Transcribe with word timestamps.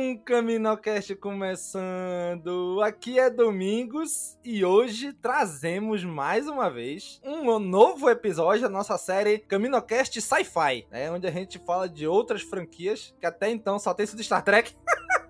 um 0.00 0.16
Caminocast 0.16 1.14
começando. 1.16 2.80
Aqui 2.82 3.18
é 3.18 3.28
Domingos 3.28 4.38
e 4.42 4.64
hoje 4.64 5.12
trazemos 5.12 6.02
mais 6.04 6.48
uma 6.48 6.70
vez 6.70 7.20
um 7.22 7.58
novo 7.58 8.08
episódio 8.08 8.62
da 8.62 8.68
nossa 8.70 8.96
série 8.96 9.40
Caminocast 9.40 10.18
Sci-Fi, 10.18 10.86
né? 10.90 11.10
Onde 11.10 11.26
a 11.26 11.30
gente 11.30 11.58
fala 11.58 11.86
de 11.86 12.06
outras 12.06 12.40
franquias 12.40 13.14
que 13.20 13.26
até 13.26 13.50
então 13.50 13.78
só 13.78 13.92
tem 13.92 14.06
sido 14.06 14.22
Star 14.22 14.42
Trek. 14.42 14.74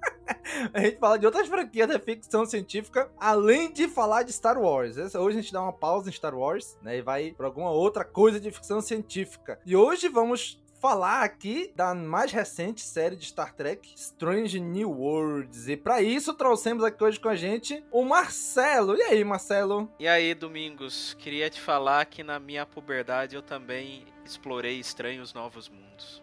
a 0.72 0.80
gente 0.80 0.98
fala 0.98 1.18
de 1.18 1.26
outras 1.26 1.48
franquias 1.48 1.88
da 1.88 1.98
ficção 1.98 2.46
científica, 2.46 3.10
além 3.18 3.72
de 3.72 3.88
falar 3.88 4.22
de 4.22 4.32
Star 4.32 4.56
Wars. 4.56 4.96
Hoje 4.96 5.38
a 5.38 5.42
gente 5.42 5.52
dá 5.52 5.62
uma 5.62 5.72
pausa 5.72 6.08
em 6.08 6.12
Star 6.12 6.36
Wars, 6.36 6.78
né? 6.80 6.98
E 6.98 7.02
vai 7.02 7.32
para 7.32 7.46
alguma 7.46 7.72
outra 7.72 8.04
coisa 8.04 8.38
de 8.38 8.52
ficção 8.52 8.80
científica. 8.80 9.58
E 9.66 9.74
hoje 9.74 10.08
vamos 10.08 10.62
falar 10.80 11.22
aqui 11.22 11.70
da 11.76 11.94
mais 11.94 12.32
recente 12.32 12.80
série 12.80 13.14
de 13.14 13.26
Star 13.26 13.54
Trek, 13.54 13.92
Strange 13.94 14.58
New 14.58 14.90
Worlds. 14.90 15.68
E 15.68 15.76
para 15.76 16.00
isso 16.00 16.32
trouxemos 16.32 16.82
aqui 16.82 17.04
hoje 17.04 17.20
com 17.20 17.28
a 17.28 17.36
gente 17.36 17.84
o 17.92 18.02
Marcelo. 18.02 18.96
E 18.96 19.02
aí, 19.02 19.22
Marcelo? 19.22 19.92
E 19.98 20.08
aí, 20.08 20.34
Domingos? 20.34 21.14
Queria 21.18 21.50
te 21.50 21.60
falar 21.60 22.06
que 22.06 22.24
na 22.24 22.40
minha 22.40 22.64
puberdade 22.64 23.36
eu 23.36 23.42
também 23.42 24.06
explorei 24.24 24.80
estranhos 24.80 25.34
novos 25.34 25.68
mundos. 25.68 26.22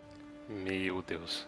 Meu 0.50 1.04
Deus. 1.04 1.48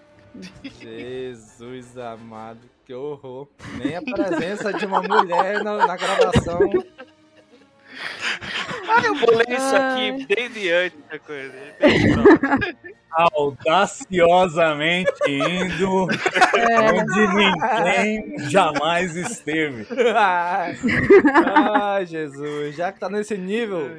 Jesus 0.80 1.98
amado, 1.98 2.70
que 2.86 2.94
horror. 2.94 3.48
Nem 3.80 3.96
a 3.96 4.02
presença 4.04 4.72
de 4.72 4.86
uma 4.86 5.02
mulher 5.02 5.64
na, 5.64 5.88
na 5.88 5.98
gravação. 5.98 6.60
Ah, 8.88 9.02
eu 9.04 9.16
bolei 9.16 9.56
isso 9.56 9.76
aqui 9.76 10.26
desde 10.28 10.72
antes 10.72 11.00
da 11.10 11.18
coisa. 11.18 11.56
Audaciosamente 13.12 15.12
indo 15.28 16.04
onde 16.04 17.28
ninguém 17.28 18.40
jamais 18.50 19.16
esteve. 19.16 19.88
Ai, 20.16 20.76
Jesus, 22.06 22.76
já 22.76 22.92
que 22.92 23.00
tá 23.00 23.10
nesse 23.10 23.38
nível, 23.38 23.90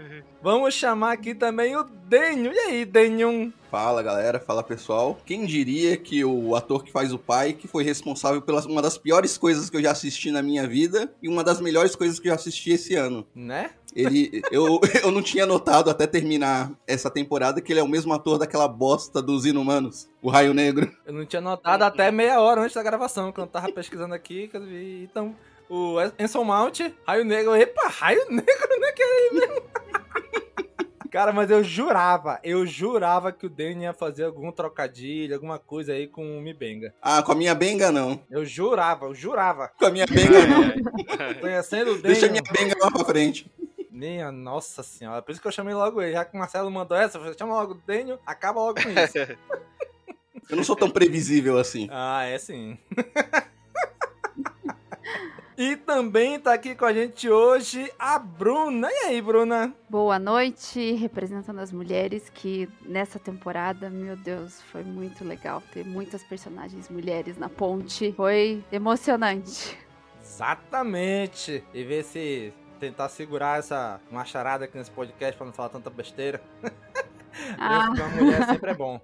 vamos 0.42 0.74
chamar 0.74 1.12
aqui 1.12 1.34
também 1.34 1.74
o 1.76 1.84
Denho. 1.84 2.52
E 2.52 2.58
aí, 2.58 2.84
Denho? 2.84 3.52
Fala 3.70 4.02
galera, 4.02 4.40
fala 4.40 4.64
pessoal. 4.64 5.16
Quem 5.24 5.46
diria 5.46 5.96
que 5.96 6.24
o 6.24 6.56
ator 6.56 6.82
que 6.82 6.90
faz 6.90 7.12
o 7.12 7.18
pai, 7.18 7.52
que 7.52 7.68
foi 7.68 7.84
responsável 7.84 8.42
pela 8.42 8.60
uma 8.66 8.82
das 8.82 8.98
piores 8.98 9.38
coisas 9.38 9.70
que 9.70 9.76
eu 9.76 9.82
já 9.82 9.92
assisti 9.92 10.32
na 10.32 10.42
minha 10.42 10.66
vida 10.66 11.14
e 11.22 11.28
uma 11.28 11.44
das 11.44 11.60
melhores 11.60 11.94
coisas 11.94 12.18
que 12.18 12.26
eu 12.26 12.30
já 12.30 12.34
assisti 12.34 12.72
esse 12.72 12.96
ano. 12.96 13.24
Né? 13.32 13.70
Ele, 13.94 14.42
eu, 14.50 14.80
eu 15.04 15.12
não 15.12 15.22
tinha 15.22 15.46
notado 15.46 15.88
até 15.88 16.04
terminar 16.04 16.72
essa 16.84 17.08
temporada 17.08 17.60
que 17.60 17.72
ele 17.72 17.78
é 17.78 17.82
o 17.82 17.88
mesmo 17.88 18.12
ator 18.12 18.38
daquela 18.38 18.66
bosta 18.66 18.99
dos 19.08 19.46
Inumanos, 19.46 20.08
o 20.20 20.30
Raio 20.30 20.52
Negro. 20.52 20.90
Eu 21.06 21.12
não 21.12 21.24
tinha 21.24 21.40
notado 21.40 21.82
até 21.82 22.10
meia 22.10 22.40
hora 22.40 22.60
antes 22.60 22.74
da 22.74 22.82
gravação, 22.82 23.32
quando 23.32 23.46
eu 23.46 23.52
tava 23.52 23.72
pesquisando 23.72 24.14
aqui, 24.14 24.48
que 24.48 24.56
eu 24.56 24.64
vi. 24.64 25.08
Então, 25.10 25.34
o 25.68 25.96
Enson 26.18 26.44
Mount, 26.44 26.80
Raio 27.06 27.24
Negro. 27.24 27.54
Epa, 27.54 27.88
Raio 27.88 28.26
Negro, 28.28 28.80
né? 28.80 28.92
Que 28.92 29.02
é 29.02 29.32
mesmo. 29.32 29.62
Cara, 31.10 31.32
mas 31.32 31.50
eu 31.50 31.64
jurava, 31.64 32.38
eu 32.44 32.64
jurava 32.64 33.32
que 33.32 33.44
o 33.44 33.50
Danny 33.50 33.82
ia 33.82 33.92
fazer 33.92 34.24
algum 34.24 34.52
trocadilho, 34.52 35.34
alguma 35.34 35.58
coisa 35.58 35.92
aí 35.92 36.06
com 36.06 36.38
o 36.38 36.40
Mi 36.40 36.54
Benga. 36.54 36.94
Ah, 37.02 37.20
com 37.20 37.32
a 37.32 37.34
minha 37.34 37.52
benga 37.52 37.90
não. 37.90 38.20
Eu 38.30 38.44
jurava, 38.44 39.06
eu 39.06 39.14
jurava. 39.14 39.72
Com 39.76 39.86
a 39.86 39.90
minha 39.90 40.06
benga 40.06 40.46
não. 40.46 41.34
Conhecendo 41.40 41.90
o 41.90 41.94
Danny. 41.94 42.14
Deixa 42.14 42.26
a 42.26 42.30
minha 42.30 42.42
benga 42.52 42.76
lá 42.80 42.92
pra 42.92 43.04
frente. 43.04 43.50
Minha 44.00 44.32
nossa 44.32 44.82
senhora, 44.82 45.20
por 45.20 45.30
isso 45.30 45.42
que 45.42 45.46
eu 45.46 45.52
chamei 45.52 45.74
logo 45.74 46.00
ele. 46.00 46.12
Já 46.12 46.24
que 46.24 46.34
o 46.34 46.38
Marcelo 46.38 46.70
mandou 46.70 46.96
essa, 46.96 47.18
eu 47.18 47.20
falei, 47.20 47.36
chama 47.36 47.52
logo 47.52 47.74
o 47.74 47.82
Daniel, 47.86 48.18
acaba 48.24 48.58
logo 48.58 48.80
com 48.82 48.88
isso. 48.88 49.18
Eu 50.48 50.56
não 50.56 50.64
sou 50.64 50.74
tão 50.74 50.90
previsível 50.90 51.58
assim. 51.58 51.86
Ah, 51.90 52.24
é 52.24 52.38
sim. 52.38 52.78
E 55.58 55.76
também 55.76 56.40
tá 56.40 56.54
aqui 56.54 56.74
com 56.74 56.86
a 56.86 56.92
gente 56.92 57.28
hoje 57.28 57.92
a 57.98 58.18
Bruna. 58.18 58.88
E 58.90 59.08
aí, 59.08 59.20
Bruna? 59.20 59.74
Boa 59.90 60.18
noite, 60.18 60.92
representando 60.92 61.58
as 61.58 61.70
mulheres 61.70 62.30
que 62.30 62.66
nessa 62.86 63.18
temporada, 63.18 63.90
meu 63.90 64.16
Deus, 64.16 64.62
foi 64.72 64.82
muito 64.82 65.22
legal 65.22 65.62
ter 65.70 65.84
muitas 65.84 66.22
personagens 66.22 66.88
mulheres 66.88 67.36
na 67.36 67.50
ponte. 67.50 68.10
Foi 68.12 68.64
emocionante. 68.72 69.76
Exatamente. 70.22 71.62
E 71.74 71.84
ver 71.84 72.04
se 72.04 72.54
tentar 72.80 73.08
segurar 73.10 73.58
essa 73.58 74.00
macharada 74.10 74.64
aqui 74.64 74.76
nesse 74.76 74.90
podcast 74.90 75.36
pra 75.36 75.46
não 75.46 75.52
falar 75.52 75.68
tanta 75.68 75.90
besteira. 75.90 76.40
Ah. 77.58 77.90
Uma 77.90 78.08
mulher 78.08 78.44
sempre 78.46 78.70
é 78.70 78.74
bom. 78.74 79.00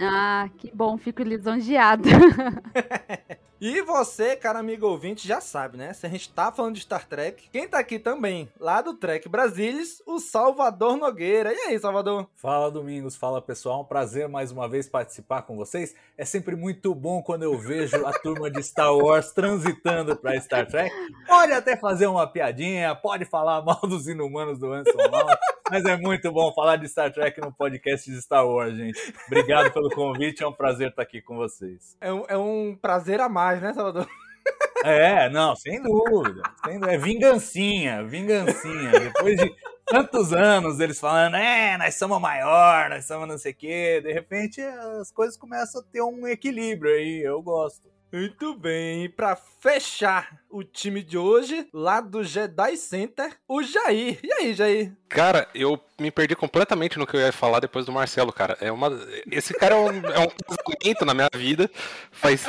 Ah, 0.00 0.48
que 0.58 0.70
bom, 0.74 0.96
fico 0.96 1.22
lisonjeada. 1.22 2.08
E 3.58 3.80
você, 3.80 4.36
cara 4.36 4.58
amigo 4.58 4.86
ouvinte, 4.86 5.26
já 5.26 5.40
sabe, 5.40 5.78
né? 5.78 5.94
Se 5.94 6.04
a 6.04 6.10
gente 6.10 6.28
tá 6.28 6.52
falando 6.52 6.74
de 6.74 6.82
Star 6.82 7.08
Trek, 7.08 7.48
quem 7.50 7.66
tá 7.66 7.78
aqui 7.78 7.98
também, 7.98 8.50
lá 8.60 8.82
do 8.82 8.92
Trek 8.92 9.30
Brasilis, 9.30 10.02
o 10.06 10.20
Salvador 10.20 10.98
Nogueira. 10.98 11.54
E 11.54 11.56
aí, 11.60 11.78
Salvador? 11.78 12.28
Fala, 12.34 12.70
Domingos. 12.70 13.16
Fala, 13.16 13.40
pessoal. 13.40 13.80
Um 13.80 13.84
prazer 13.84 14.28
mais 14.28 14.52
uma 14.52 14.68
vez 14.68 14.90
participar 14.90 15.40
com 15.42 15.56
vocês. 15.56 15.94
É 16.18 16.24
sempre 16.24 16.54
muito 16.54 16.94
bom 16.94 17.22
quando 17.22 17.44
eu 17.44 17.58
vejo 17.58 18.04
a 18.04 18.12
turma 18.12 18.50
de 18.50 18.62
Star 18.62 18.94
Wars 18.94 19.32
transitando 19.32 20.14
pra 20.16 20.38
Star 20.38 20.66
Trek. 20.66 20.94
Pode 21.26 21.52
até 21.52 21.76
fazer 21.78 22.08
uma 22.08 22.26
piadinha, 22.26 22.94
pode 22.94 23.24
falar 23.24 23.62
mal 23.64 23.80
dos 23.80 24.06
inumanos 24.06 24.58
do 24.58 24.70
Anson 24.70 24.92
Mount, 25.10 25.38
mas 25.70 25.84
é 25.84 25.96
muito 25.96 26.30
bom 26.32 26.52
falar 26.52 26.76
de 26.76 26.88
Star 26.88 27.12
Trek 27.12 27.40
no 27.40 27.52
podcast 27.52 28.10
de 28.10 28.20
Star 28.22 28.46
Wars, 28.46 28.76
gente. 28.76 28.98
Obrigado 29.26 29.72
pelo 29.72 29.90
convite, 29.90 30.42
é 30.42 30.46
um 30.46 30.52
prazer 30.52 30.90
estar 30.90 31.02
aqui 31.02 31.20
com 31.20 31.36
vocês. 31.36 31.96
É 32.00 32.12
um, 32.12 32.24
é 32.28 32.36
um 32.36 32.76
prazer 32.80 33.20
a 33.20 33.28
mais, 33.28 33.60
né, 33.60 33.72
Salvador? 33.72 34.06
É, 34.84 35.28
não, 35.30 35.56
sem 35.56 35.82
dúvida. 35.82 36.42
Sem 36.64 36.78
dúvida. 36.78 36.94
É 36.94 36.98
vingancinha, 36.98 38.04
vingancinha. 38.04 38.90
Depois 38.92 39.36
de 39.36 39.52
tantos 39.84 40.32
anos 40.32 40.80
eles 40.80 41.00
falando, 41.00 41.36
é, 41.36 41.76
nós 41.78 41.94
somos 41.94 42.20
maior, 42.20 42.90
nós 42.90 43.04
somos 43.04 43.28
não 43.28 43.38
sei 43.38 43.52
o 43.52 43.56
quê, 43.56 44.00
de 44.00 44.12
repente 44.12 44.60
as 44.60 45.10
coisas 45.10 45.36
começam 45.36 45.80
a 45.80 45.84
ter 45.84 46.02
um 46.02 46.26
equilíbrio 46.26 46.92
aí, 46.92 47.22
eu 47.24 47.40
gosto. 47.42 47.95
Muito 48.12 48.54
bem, 48.54 49.10
pra 49.10 49.34
fechar 49.34 50.40
o 50.48 50.62
time 50.62 51.02
de 51.02 51.18
hoje, 51.18 51.68
lá 51.72 52.00
do 52.00 52.22
Jedi 52.22 52.76
Center, 52.76 53.36
o 53.48 53.62
Jair. 53.62 54.20
E 54.22 54.32
aí, 54.32 54.54
Jair? 54.54 54.92
Cara, 55.08 55.48
eu 55.54 55.78
me 55.98 56.10
perdi 56.10 56.36
completamente 56.36 56.98
no 56.98 57.06
que 57.06 57.16
eu 57.16 57.20
ia 57.20 57.32
falar 57.32 57.60
depois 57.60 57.84
do 57.84 57.92
Marcelo, 57.92 58.32
cara. 58.32 58.56
É 58.60 58.70
uma... 58.70 58.90
Esse 59.30 59.52
cara 59.52 59.74
é 59.74 59.78
um, 59.78 59.88
é 59.88 60.20
um 60.20 61.04
na 61.04 61.14
minha 61.14 61.28
vida. 61.34 61.70
Faz 62.12 62.46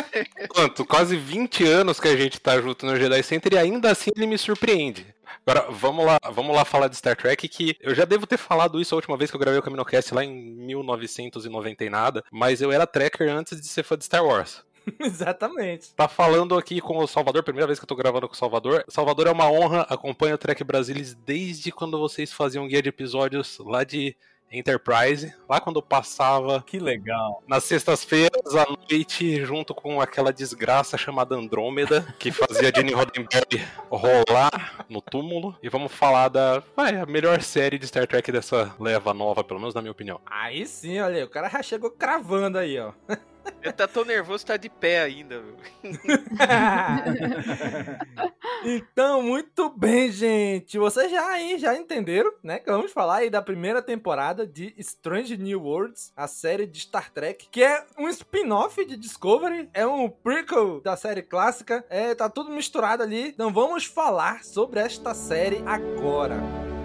quanto? 0.47 0.85
Quase 0.85 1.17
20 1.17 1.65
anos 1.65 1.99
que 1.99 2.07
a 2.07 2.15
gente 2.15 2.39
tá 2.39 2.61
junto 2.61 2.85
no 2.85 2.95
Jedi 2.95 3.23
Center 3.23 3.53
e 3.53 3.57
ainda 3.57 3.91
assim 3.91 4.11
ele 4.15 4.27
me 4.27 4.37
surpreende. 4.37 5.05
Agora, 5.45 5.71
vamos 5.71 6.05
lá, 6.05 6.19
vamos 6.31 6.55
lá 6.55 6.65
falar 6.65 6.87
de 6.87 6.97
Star 6.97 7.15
Trek, 7.15 7.47
que 7.47 7.75
eu 7.79 7.95
já 7.95 8.05
devo 8.05 8.27
ter 8.27 8.37
falado 8.37 8.79
isso 8.79 8.93
a 8.93 8.97
última 8.97 9.17
vez 9.17 9.31
que 9.31 9.35
eu 9.35 9.39
gravei 9.39 9.59
o 9.59 9.63
CaminoCast 9.63 10.13
lá 10.13 10.23
em 10.23 10.33
1990 10.33 11.83
e 11.83 11.89
nada, 11.89 12.23
mas 12.31 12.61
eu 12.61 12.71
era 12.71 12.85
tracker 12.85 13.29
antes 13.29 13.59
de 13.59 13.67
ser 13.67 13.83
fã 13.83 13.97
de 13.97 14.05
Star 14.05 14.25
Wars. 14.25 14.63
Exatamente. 14.99 15.93
Tá 15.93 16.07
falando 16.07 16.57
aqui 16.57 16.79
com 16.81 16.97
o 16.97 17.07
Salvador, 17.07 17.43
primeira 17.43 17.67
vez 17.67 17.79
que 17.79 17.83
eu 17.83 17.87
tô 17.87 17.95
gravando 17.95 18.27
com 18.27 18.33
o 18.33 18.37
Salvador. 18.37 18.83
Salvador 18.87 19.27
é 19.27 19.31
uma 19.31 19.49
honra, 19.49 19.81
acompanho 19.89 20.35
o 20.35 20.37
Trek 20.37 20.63
Brasilis 20.63 21.13
desde 21.13 21.71
quando 21.71 21.99
vocês 21.99 22.31
faziam 22.31 22.67
guia 22.67 22.81
de 22.81 22.89
episódios 22.89 23.59
lá 23.59 23.83
de 23.83 24.15
Enterprise, 24.51 25.33
lá 25.47 25.59
quando 25.59 25.81
passava. 25.81 26.63
Que 26.65 26.79
legal. 26.79 27.43
Nas 27.47 27.65
sextas-feiras 27.65 28.55
à 28.55 28.65
noite, 28.65 29.43
junto 29.43 29.75
com 29.75 29.99
aquela 29.99 30.31
desgraça 30.31 30.97
chamada 30.97 31.35
Andrômeda, 31.35 32.01
que 32.17 32.31
fazia 32.31 32.71
Jenny 32.73 32.93
Roddenberry 32.93 33.61
rolar 33.89 34.85
no 34.89 35.01
túmulo. 35.01 35.55
E 35.61 35.67
vamos 35.67 35.91
falar 35.91 36.29
da 36.29 36.63
vai, 36.75 36.95
a 36.95 37.05
melhor 37.05 37.41
série 37.41 37.77
de 37.77 37.87
Star 37.87 38.07
Trek 38.07 38.31
dessa 38.31 38.73
leva 38.79 39.13
nova, 39.13 39.43
pelo 39.43 39.59
menos 39.59 39.75
na 39.75 39.81
minha 39.81 39.91
opinião. 39.91 40.21
Aí 40.25 40.65
sim, 40.65 40.99
olha 40.99 41.17
aí, 41.17 41.23
o 41.23 41.29
cara 41.29 41.49
já 41.49 41.61
chegou 41.61 41.91
cravando 41.91 42.57
aí, 42.57 42.79
ó. 42.79 42.93
Ele 43.67 43.73
tá 43.73 43.87
tão 43.87 44.05
nervoso, 44.05 44.45
tá 44.45 44.55
de 44.55 44.69
pé 44.69 45.01
ainda, 45.01 45.43
então, 48.63 49.21
muito 49.21 49.69
bem, 49.69 50.09
gente. 50.09 50.77
Vocês 50.77 51.11
já 51.11 51.27
aí 51.27 51.57
já 51.57 51.75
entenderam, 51.75 52.31
né? 52.41 52.59
Que 52.59 52.71
vamos 52.71 52.93
falar 52.93 53.17
aí 53.17 53.29
da 53.29 53.41
primeira 53.41 53.81
temporada 53.81 54.47
de 54.47 54.73
Strange 54.77 55.37
New 55.37 55.61
Worlds, 55.61 56.13
a 56.15 56.27
série 56.27 56.65
de 56.65 56.79
Star 56.79 57.11
Trek, 57.11 57.49
que 57.51 57.61
é 57.61 57.85
um 57.97 58.07
spin-off 58.07 58.85
de 58.85 58.95
Discovery, 58.95 59.69
é 59.73 59.85
um 59.85 60.09
prequel 60.09 60.79
da 60.81 60.95
série 60.95 61.21
clássica, 61.21 61.85
é, 61.89 62.15
tá 62.15 62.29
tudo 62.29 62.51
misturado 62.51 63.03
ali. 63.03 63.29
Então 63.29 63.51
vamos 63.51 63.85
falar 63.85 64.45
sobre 64.45 64.79
esta 64.79 65.13
série 65.13 65.61
agora. 65.65 66.76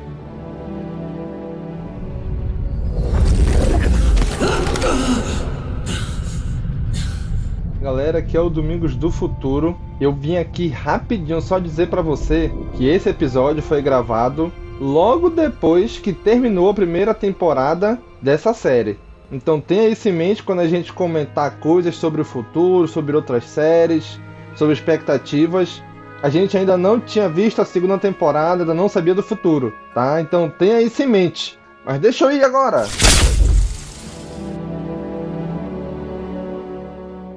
Galera, 7.82 8.20
aqui 8.20 8.36
é 8.36 8.40
o 8.40 8.48
Domingos 8.48 8.94
do 8.94 9.10
Futuro. 9.10 9.76
Eu 10.00 10.12
vim 10.12 10.36
aqui 10.36 10.68
rapidinho 10.68 11.40
só 11.42 11.58
dizer 11.58 11.88
para 11.88 12.00
você 12.00 12.52
que 12.76 12.86
esse 12.86 13.08
episódio 13.08 13.60
foi 13.60 13.82
gravado 13.82 14.52
logo 14.80 15.28
depois 15.28 15.98
que 15.98 16.12
terminou 16.12 16.70
a 16.70 16.74
primeira 16.74 17.12
temporada 17.12 17.98
dessa 18.20 18.54
série. 18.54 19.00
Então 19.32 19.60
tenha 19.60 19.88
isso 19.88 20.08
em 20.08 20.12
mente 20.12 20.44
quando 20.44 20.60
a 20.60 20.68
gente 20.68 20.92
comentar 20.92 21.58
coisas 21.58 21.96
sobre 21.96 22.20
o 22.20 22.24
futuro, 22.24 22.86
sobre 22.86 23.16
outras 23.16 23.46
séries, 23.46 24.20
sobre 24.54 24.74
expectativas. 24.74 25.82
A 26.22 26.28
gente 26.28 26.56
ainda 26.56 26.76
não 26.76 27.00
tinha 27.00 27.28
visto 27.28 27.60
a 27.60 27.64
segunda 27.64 27.98
temporada, 27.98 28.62
ainda 28.62 28.74
não 28.74 28.88
sabia 28.88 29.12
do 29.12 29.24
futuro, 29.24 29.74
tá? 29.92 30.20
Então 30.20 30.48
tenha 30.48 30.80
isso 30.80 31.02
em 31.02 31.08
mente. 31.08 31.58
Mas 31.84 31.98
deixa 31.98 32.26
eu 32.26 32.30
ir 32.30 32.44
agora. 32.44 32.86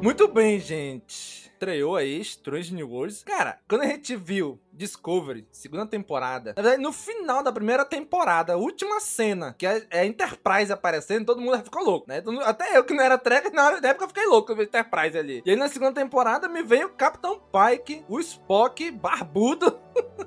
Muito 0.05 0.27
bem, 0.27 0.59
gente. 0.59 1.49
Estreou 1.51 1.95
aí 1.95 2.21
Strange 2.21 2.75
New 2.75 2.87
Worlds. 2.87 3.23
Cara, 3.23 3.57
quando 3.67 3.81
a 3.81 3.87
gente 3.87 4.15
viu 4.15 4.59
Discovery, 4.71 5.47
segunda 5.51 5.87
temporada, 5.87 6.53
na 6.55 6.61
verdade, 6.61 6.83
no 6.83 6.93
final 6.93 7.41
da 7.41 7.51
primeira 7.51 7.83
temporada, 7.83 8.53
a 8.53 8.55
última 8.55 8.99
cena, 8.99 9.55
que 9.57 9.65
é, 9.65 9.83
é 9.89 10.05
Enterprise 10.05 10.71
aparecendo, 10.71 11.25
todo 11.25 11.41
mundo 11.41 11.57
ficou 11.63 11.83
louco, 11.83 12.07
né? 12.07 12.21
Até 12.43 12.77
eu 12.77 12.83
que 12.83 12.93
não 12.93 13.03
era 13.03 13.17
Trek, 13.17 13.49
na 13.49 13.79
época 13.81 14.03
eu 14.03 14.09
fiquei 14.09 14.27
louco 14.27 14.55
com 14.55 14.61
Enterprise 14.61 15.17
ali. 15.17 15.41
E 15.43 15.49
aí 15.49 15.55
na 15.55 15.69
segunda 15.69 15.93
temporada 15.93 16.47
me 16.47 16.61
veio 16.61 16.85
o 16.85 16.93
Capitão 16.93 17.41
Pike, 17.51 18.05
o 18.07 18.19
Spock 18.19 18.91
barbudo. 18.91 19.79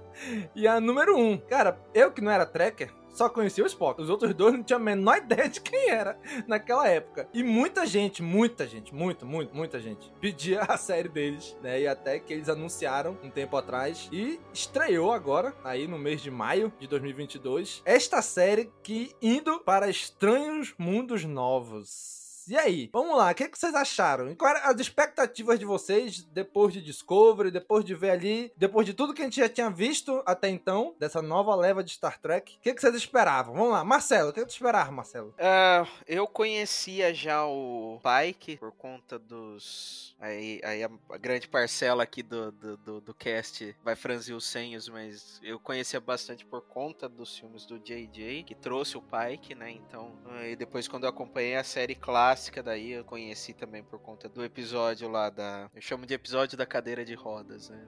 e 0.57 0.67
a 0.67 0.81
número 0.81 1.17
um. 1.17 1.39
Cara, 1.39 1.79
eu 1.95 2.11
que 2.11 2.21
não 2.21 2.33
era 2.33 2.45
Trekker, 2.45 2.93
só 3.19 3.29
conhecia 3.29 3.65
o 3.65 3.67
Spock. 3.67 4.01
Os 4.01 4.09
outros 4.09 4.33
dois 4.33 4.55
não 4.55 4.63
tinham 4.63 4.81
a 4.81 4.83
menor 4.83 5.19
ideia 5.19 5.49
de 5.49 5.61
quem 5.61 5.91
era 5.91 6.19
naquela 6.47 6.89
época. 6.89 7.29
E 7.35 7.43
muita 7.43 7.85
gente, 7.85 8.23
muita 8.23 8.67
gente, 8.67 8.95
muito, 8.95 9.27
muito, 9.27 9.55
muita 9.55 9.81
gente 9.81 10.13
pedia 10.21 10.61
a 10.63 10.77
série 10.77 11.09
deles, 11.09 11.57
né? 11.61 11.81
E 11.81 11.89
até 11.89 12.21
que 12.21 12.33
eles 12.33 12.49
anunciaram 12.49 13.19
um 13.23 13.29
tempo 13.29 13.57
atrás 13.57 14.09
e 14.13 14.39
estreou 14.53 15.13
agora, 15.13 15.53
aí 15.65 15.89
no 15.89 15.99
mês 15.99 16.21
de 16.23 16.31
maio 16.31 16.73
de 16.79 16.87
2022, 16.87 17.83
esta 17.85 18.23
série 18.23 18.71
que 18.83 19.13
indo 19.21 19.59
para 19.61 19.91
estranhos 19.91 20.73
mundos 20.79 21.25
novos. 21.25 22.28
E 22.51 22.57
aí, 22.57 22.89
vamos 22.91 23.15
lá, 23.15 23.31
o 23.31 23.35
que, 23.35 23.47
que 23.47 23.59
vocês 23.59 23.75
acharam? 23.75 24.35
Quais 24.35 24.59
eram 24.59 24.71
as 24.71 24.81
expectativas 24.81 25.59
de 25.59 25.67
vocês 25.67 26.23
depois 26.23 26.73
de 26.73 26.81
Discovery, 26.81 27.51
depois 27.51 27.85
de 27.85 27.95
ver 27.95 28.09
ali, 28.09 28.51
depois 28.57 28.87
de 28.87 28.95
tudo 28.95 29.13
que 29.13 29.21
a 29.21 29.27
gente 29.27 29.39
já 29.39 29.51
tinha 29.51 29.69
visto 29.69 30.23
até 30.25 30.49
então, 30.49 30.95
dessa 30.99 31.21
nova 31.21 31.55
leva 31.55 31.85
de 31.85 31.91
Star 31.93 32.19
Trek? 32.19 32.57
O 32.57 32.61
que, 32.61 32.73
que 32.73 32.81
vocês 32.81 32.95
esperavam? 32.95 33.55
Vamos 33.55 33.73
lá, 33.73 33.85
Marcelo, 33.85 34.31
o 34.31 34.33
que, 34.33 34.41
que 34.41 34.47
tu 34.47 34.53
esperava, 34.53 34.91
Marcelo? 34.91 35.35
Uh, 35.39 35.87
eu 36.07 36.27
conhecia 36.27 37.13
já 37.13 37.45
o 37.45 38.01
Pike 38.03 38.57
por 38.57 38.73
conta 38.73 39.19
dos. 39.19 40.17
Aí, 40.19 40.59
aí 40.65 40.83
a, 40.83 40.91
grande 41.19 41.49
parcela 41.49 42.03
aqui 42.03 42.23
do, 42.23 42.51
do, 42.51 42.77
do, 42.79 43.01
do, 43.03 43.15
cast 43.15 43.77
vai 43.85 43.95
franzir 43.95 44.35
os 44.35 44.47
senhos, 44.47 44.89
mas 44.89 45.39
eu 45.43 45.61
conhecia 45.61 46.01
bastante 46.01 46.47
por 46.47 46.63
conta 46.63 47.09
dos 47.09 47.39
filmes 47.39 47.67
do 47.67 47.79
JJ, 47.79 48.43
que 48.45 48.55
trouxe 48.55 48.97
o 48.97 49.03
Pike, 49.03 49.55
né? 49.55 49.71
Então, 49.71 50.13
e 50.51 50.57
depois 50.57 50.89
quando 50.89 51.05
eu 51.05 51.11
acompanhei 51.11 51.55
a 51.55 51.63
série 51.63 51.95
clássica 51.95 52.38
clássica 52.39 52.63
daí 52.63 52.93
eu 52.93 53.05
conheci 53.05 53.53
também 53.53 53.83
por 53.83 53.99
conta 53.99 54.29
do 54.29 54.45
episódio 54.45 55.09
lá 55.09 55.29
da. 55.29 55.69
Eu 55.75 55.83
chamo 55.83 56.07
de 56.07 56.15
episódio 56.15 56.57
da 56.57 56.65
cadeira 56.65 57.05
de 57.05 57.15
rodas, 57.15 57.69
né? 57.69 57.85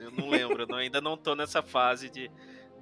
Eu 0.00 0.10
não 0.10 0.28
lembro, 0.28 0.66
não, 0.66 0.78
ainda 0.78 1.00
não 1.00 1.16
tô 1.16 1.36
nessa 1.36 1.62
fase 1.62 2.10
de 2.10 2.28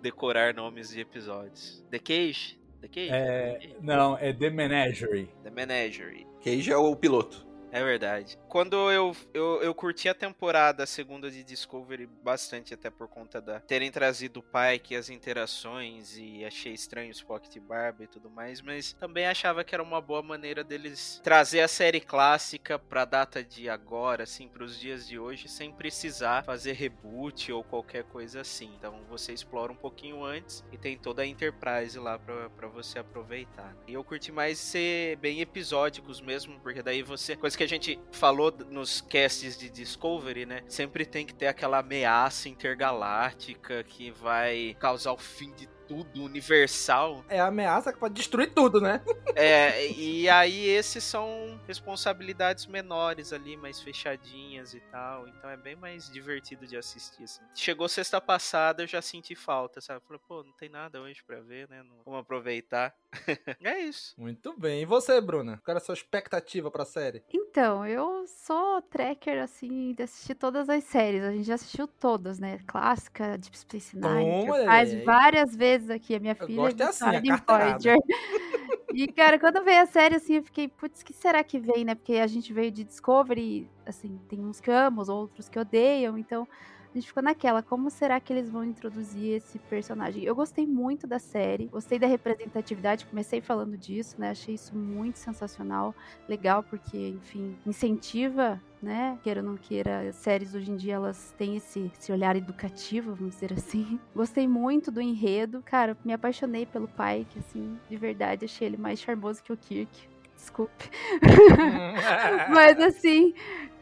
decorar 0.01 0.55
nomes 0.55 0.89
de 0.89 1.01
episódios. 1.01 1.85
The 1.91 1.99
Cage? 1.99 2.59
The 2.81 2.89
Cage? 2.89 3.11
É, 3.13 3.77
não, 3.83 4.17
é 4.17 4.33
The 4.33 4.49
Menagerie. 4.49 5.29
The 5.43 5.51
Menagerie. 5.51 6.27
Cage 6.43 6.73
é 6.73 6.77
o 6.77 6.97
piloto. 6.97 7.47
É 7.73 7.83
verdade. 7.83 8.39
Quando 8.51 8.93
eu, 8.93 9.17
eu, 9.33 9.63
eu 9.63 9.75
curti 9.75 10.07
a 10.07 10.15
temporada, 10.15 10.83
a 10.85 10.87
segunda 10.87 11.31
de 11.31 11.43
Discovery, 11.43 12.07
bastante, 12.23 12.75
até 12.75 12.91
por 12.91 13.09
conta 13.09 13.41
da 13.41 13.61
terem 13.61 13.91
trazido 13.91 14.41
o 14.41 14.43
Pike, 14.43 14.95
as 14.95 15.09
interações, 15.09 16.19
e 16.19 16.45
achei 16.45 16.75
estranho 16.75 17.09
o 17.09 17.13
Spock 17.13 17.49
de 17.49 17.59
barba 17.59 18.05
e 18.05 18.07
tudo 18.07 18.29
mais, 18.29 18.61
mas 18.61 18.93
também 18.93 19.25
achava 19.25 19.65
que 19.65 19.75
era 19.75 19.83
uma 19.83 20.03
boa 20.03 20.23
maneira 20.23 20.63
deles 20.63 21.19
trazer 21.25 21.63
a 21.63 21.69
série 21.69 21.99
clássica 21.99 22.79
pra 22.79 23.07
data 23.07 23.43
de 23.43 23.71
agora, 23.71 24.25
assim, 24.25 24.49
pros 24.49 24.79
dias 24.79 25.09
de 25.09 25.19
hoje, 25.19 25.49
sem 25.49 25.73
precisar 25.73 26.45
fazer 26.45 26.73
reboot 26.73 27.51
ou 27.51 27.65
qualquer 27.65 28.05
coisa 28.05 28.43
assim. 28.43 28.71
Então 28.77 29.03
você 29.09 29.33
explora 29.33 29.73
um 29.73 29.77
pouquinho 29.77 30.23
antes 30.23 30.63
e 30.71 30.77
tem 30.77 30.99
toda 30.99 31.23
a 31.23 31.27
Enterprise 31.27 31.99
lá 31.99 32.19
pra, 32.19 32.51
pra 32.51 32.69
você 32.69 32.99
aproveitar. 32.99 33.75
E 33.87 33.95
eu 33.95 34.05
curti 34.05 34.31
mais 34.31 34.59
ser 34.59 35.17
bem 35.17 35.41
episódicos 35.41 36.21
mesmo, 36.21 36.61
porque 36.61 36.83
daí 36.83 37.03
você. 37.03 37.35
Coisa 37.35 37.57
que 37.57 37.62
que 37.63 37.65
a 37.65 37.69
gente 37.69 38.01
falou 38.11 38.53
nos 38.71 39.01
casts 39.01 39.57
de 39.57 39.71
Discovery, 39.71 40.47
né? 40.47 40.65
Sempre 40.67 41.07
tem 41.07 41.25
que 41.25 41.33
ter 41.33 41.47
aquela 41.47 41.79
ameaça 41.79 42.49
intergaláctica 42.49 43.85
que 43.85 44.11
vai 44.11 44.77
causar 44.81 45.13
o 45.13 45.19
fim 45.19 45.53
de 45.53 45.69
tudo, 45.87 46.25
universal. 46.25 47.25
É 47.29 47.39
a 47.39 47.47
ameaça 47.47 47.93
que 47.93 47.99
pode 47.99 48.15
destruir 48.15 48.53
tudo, 48.53 48.81
né? 48.81 49.01
é, 49.37 49.87
e 49.93 50.29
aí 50.29 50.67
esses 50.67 51.05
são 51.05 51.61
responsabilidades 51.67 52.67
menores 52.67 53.33
ali, 53.33 53.57
mais 53.57 53.81
fechadinhas 53.81 54.75
e 54.75 54.81
tal. 54.81 55.29
Então 55.29 55.49
é 55.49 55.57
bem 55.57 55.77
mais 55.77 56.11
divertido 56.11 56.67
de 56.67 56.77
assistir, 56.77 57.25
assim. 57.25 57.43
Chegou 57.55 57.89
sexta 57.89 58.21
passada, 58.21 58.83
eu 58.83 58.87
já 58.87 59.03
senti 59.03 59.35
falta, 59.35 59.81
sabe? 59.81 60.05
Falei, 60.07 60.21
pô, 60.27 60.43
não 60.43 60.53
tem 60.53 60.69
nada 60.69 61.01
hoje 61.01 61.23
pra 61.25 61.41
ver, 61.41 61.69
né? 61.69 61.83
Não... 61.83 62.03
Vamos 62.05 62.21
aproveitar. 62.21 62.95
é 63.63 63.81
isso. 63.81 64.15
Muito 64.19 64.59
bem. 64.59 64.83
E 64.83 64.85
você, 64.85 65.21
Bruna? 65.21 65.61
Qual 65.65 65.73
era 65.73 65.79
a 65.79 65.85
sua 65.85 65.95
expectativa 65.95 66.71
pra 66.71 66.85
série? 66.85 67.23
Então, 67.33 67.87
eu 67.87 68.27
sou 68.27 68.81
tracker, 68.83 69.43
assim, 69.43 69.93
de 69.95 70.03
assistir 70.03 70.35
todas 70.35 70.69
as 70.69 70.85
séries. 70.85 71.23
A 71.23 71.33
gente 71.33 71.45
já 71.45 71.55
assistiu 71.55 71.87
todas, 71.87 72.39
né? 72.39 72.59
Clássica, 72.67 73.37
Deep 73.39 73.59
Space 73.59 73.97
Nine, 73.97 74.47
faz 74.65 75.05
várias 75.05 75.55
vezes 75.55 75.91
aqui, 75.91 76.15
a 76.15 76.21
minha 76.21 76.37
eu 76.39 76.47
filha. 76.47 76.63
Gosto 76.63 76.81
é 76.81 76.87
assim, 76.87 77.05
a 77.05 77.23
E, 78.95 79.09
cara, 79.09 79.39
quando 79.39 79.65
veio 79.65 79.83
a 79.83 79.87
série, 79.87 80.17
assim, 80.17 80.37
eu 80.37 80.43
fiquei, 80.43 80.69
putz, 80.69 81.03
que 81.03 81.15
será 81.15 81.43
que 81.43 81.59
vem, 81.59 81.83
né? 81.83 81.95
Porque 81.95 82.17
a 82.17 82.27
gente 82.27 82.53
veio 82.53 82.71
de 82.71 82.85
Discovery, 82.85 83.71
assim, 83.87 84.21
tem 84.29 84.45
uns 84.45 84.61
que 84.61 84.71
amam, 84.71 85.05
outros 85.09 85.49
que 85.49 85.59
odeiam, 85.59 86.19
então 86.19 86.47
a 86.93 86.99
gente 86.99 87.07
ficou 87.07 87.23
naquela, 87.23 87.63
como 87.63 87.91
será 87.91 88.21
que 88.21 88.33
eles 88.33 88.51
vão 88.51 88.65
introduzir 88.65 89.37
esse 89.37 89.59
personagem? 89.59 90.23
Eu 90.25 90.35
gostei 90.35 90.67
muito 90.67 91.07
da 91.07 91.19
série, 91.19 91.67
gostei 91.67 91.99
da 91.99 92.07
representatividade, 92.07 93.07
comecei 93.07 93.41
falando 93.41 93.77
disso, 93.79 94.17
né? 94.19 94.31
Achei 94.31 94.55
isso 94.55 94.77
muito 94.77 95.19
sensacional, 95.19 95.95
legal, 96.29 96.63
porque, 96.63 97.09
enfim, 97.09 97.57
incentiva 97.67 98.61
né? 98.83 99.17
Queira 99.23 99.41
ou 99.41 99.47
não 99.47 99.57
queira, 99.57 100.13
séries 100.13 100.57
hoje 100.57 100.73
em 100.73 100.77
dia 100.77 100.95
elas 100.95 101.33
têm 101.39 101.57
esse, 101.57 101.91
esse 101.97 102.11
olhar 102.11 102.35
educativo, 102.35 103.15
vamos 103.15 103.37
dizer 103.37 103.53
assim. 103.53 103.99
Gostei 104.13 104.49
muito 104.49 104.91
do 104.91 105.01
enredo, 105.01 105.63
cara, 105.65 105.97
me 106.05 106.13
apaixonei 106.13 106.67
pelo 106.67 106.89
pai, 106.89 107.25
que 107.31 107.39
assim, 107.39 107.79
de 107.89 107.97
verdade, 107.97 108.45
achei 108.45 108.67
ele 108.67 108.77
mais 108.77 108.99
charmoso 108.99 109.41
que 109.41 109.53
o 109.53 109.57
Kirk 109.57 110.11
desculpe. 110.35 110.91
Mas 112.51 112.79
assim, 112.81 113.33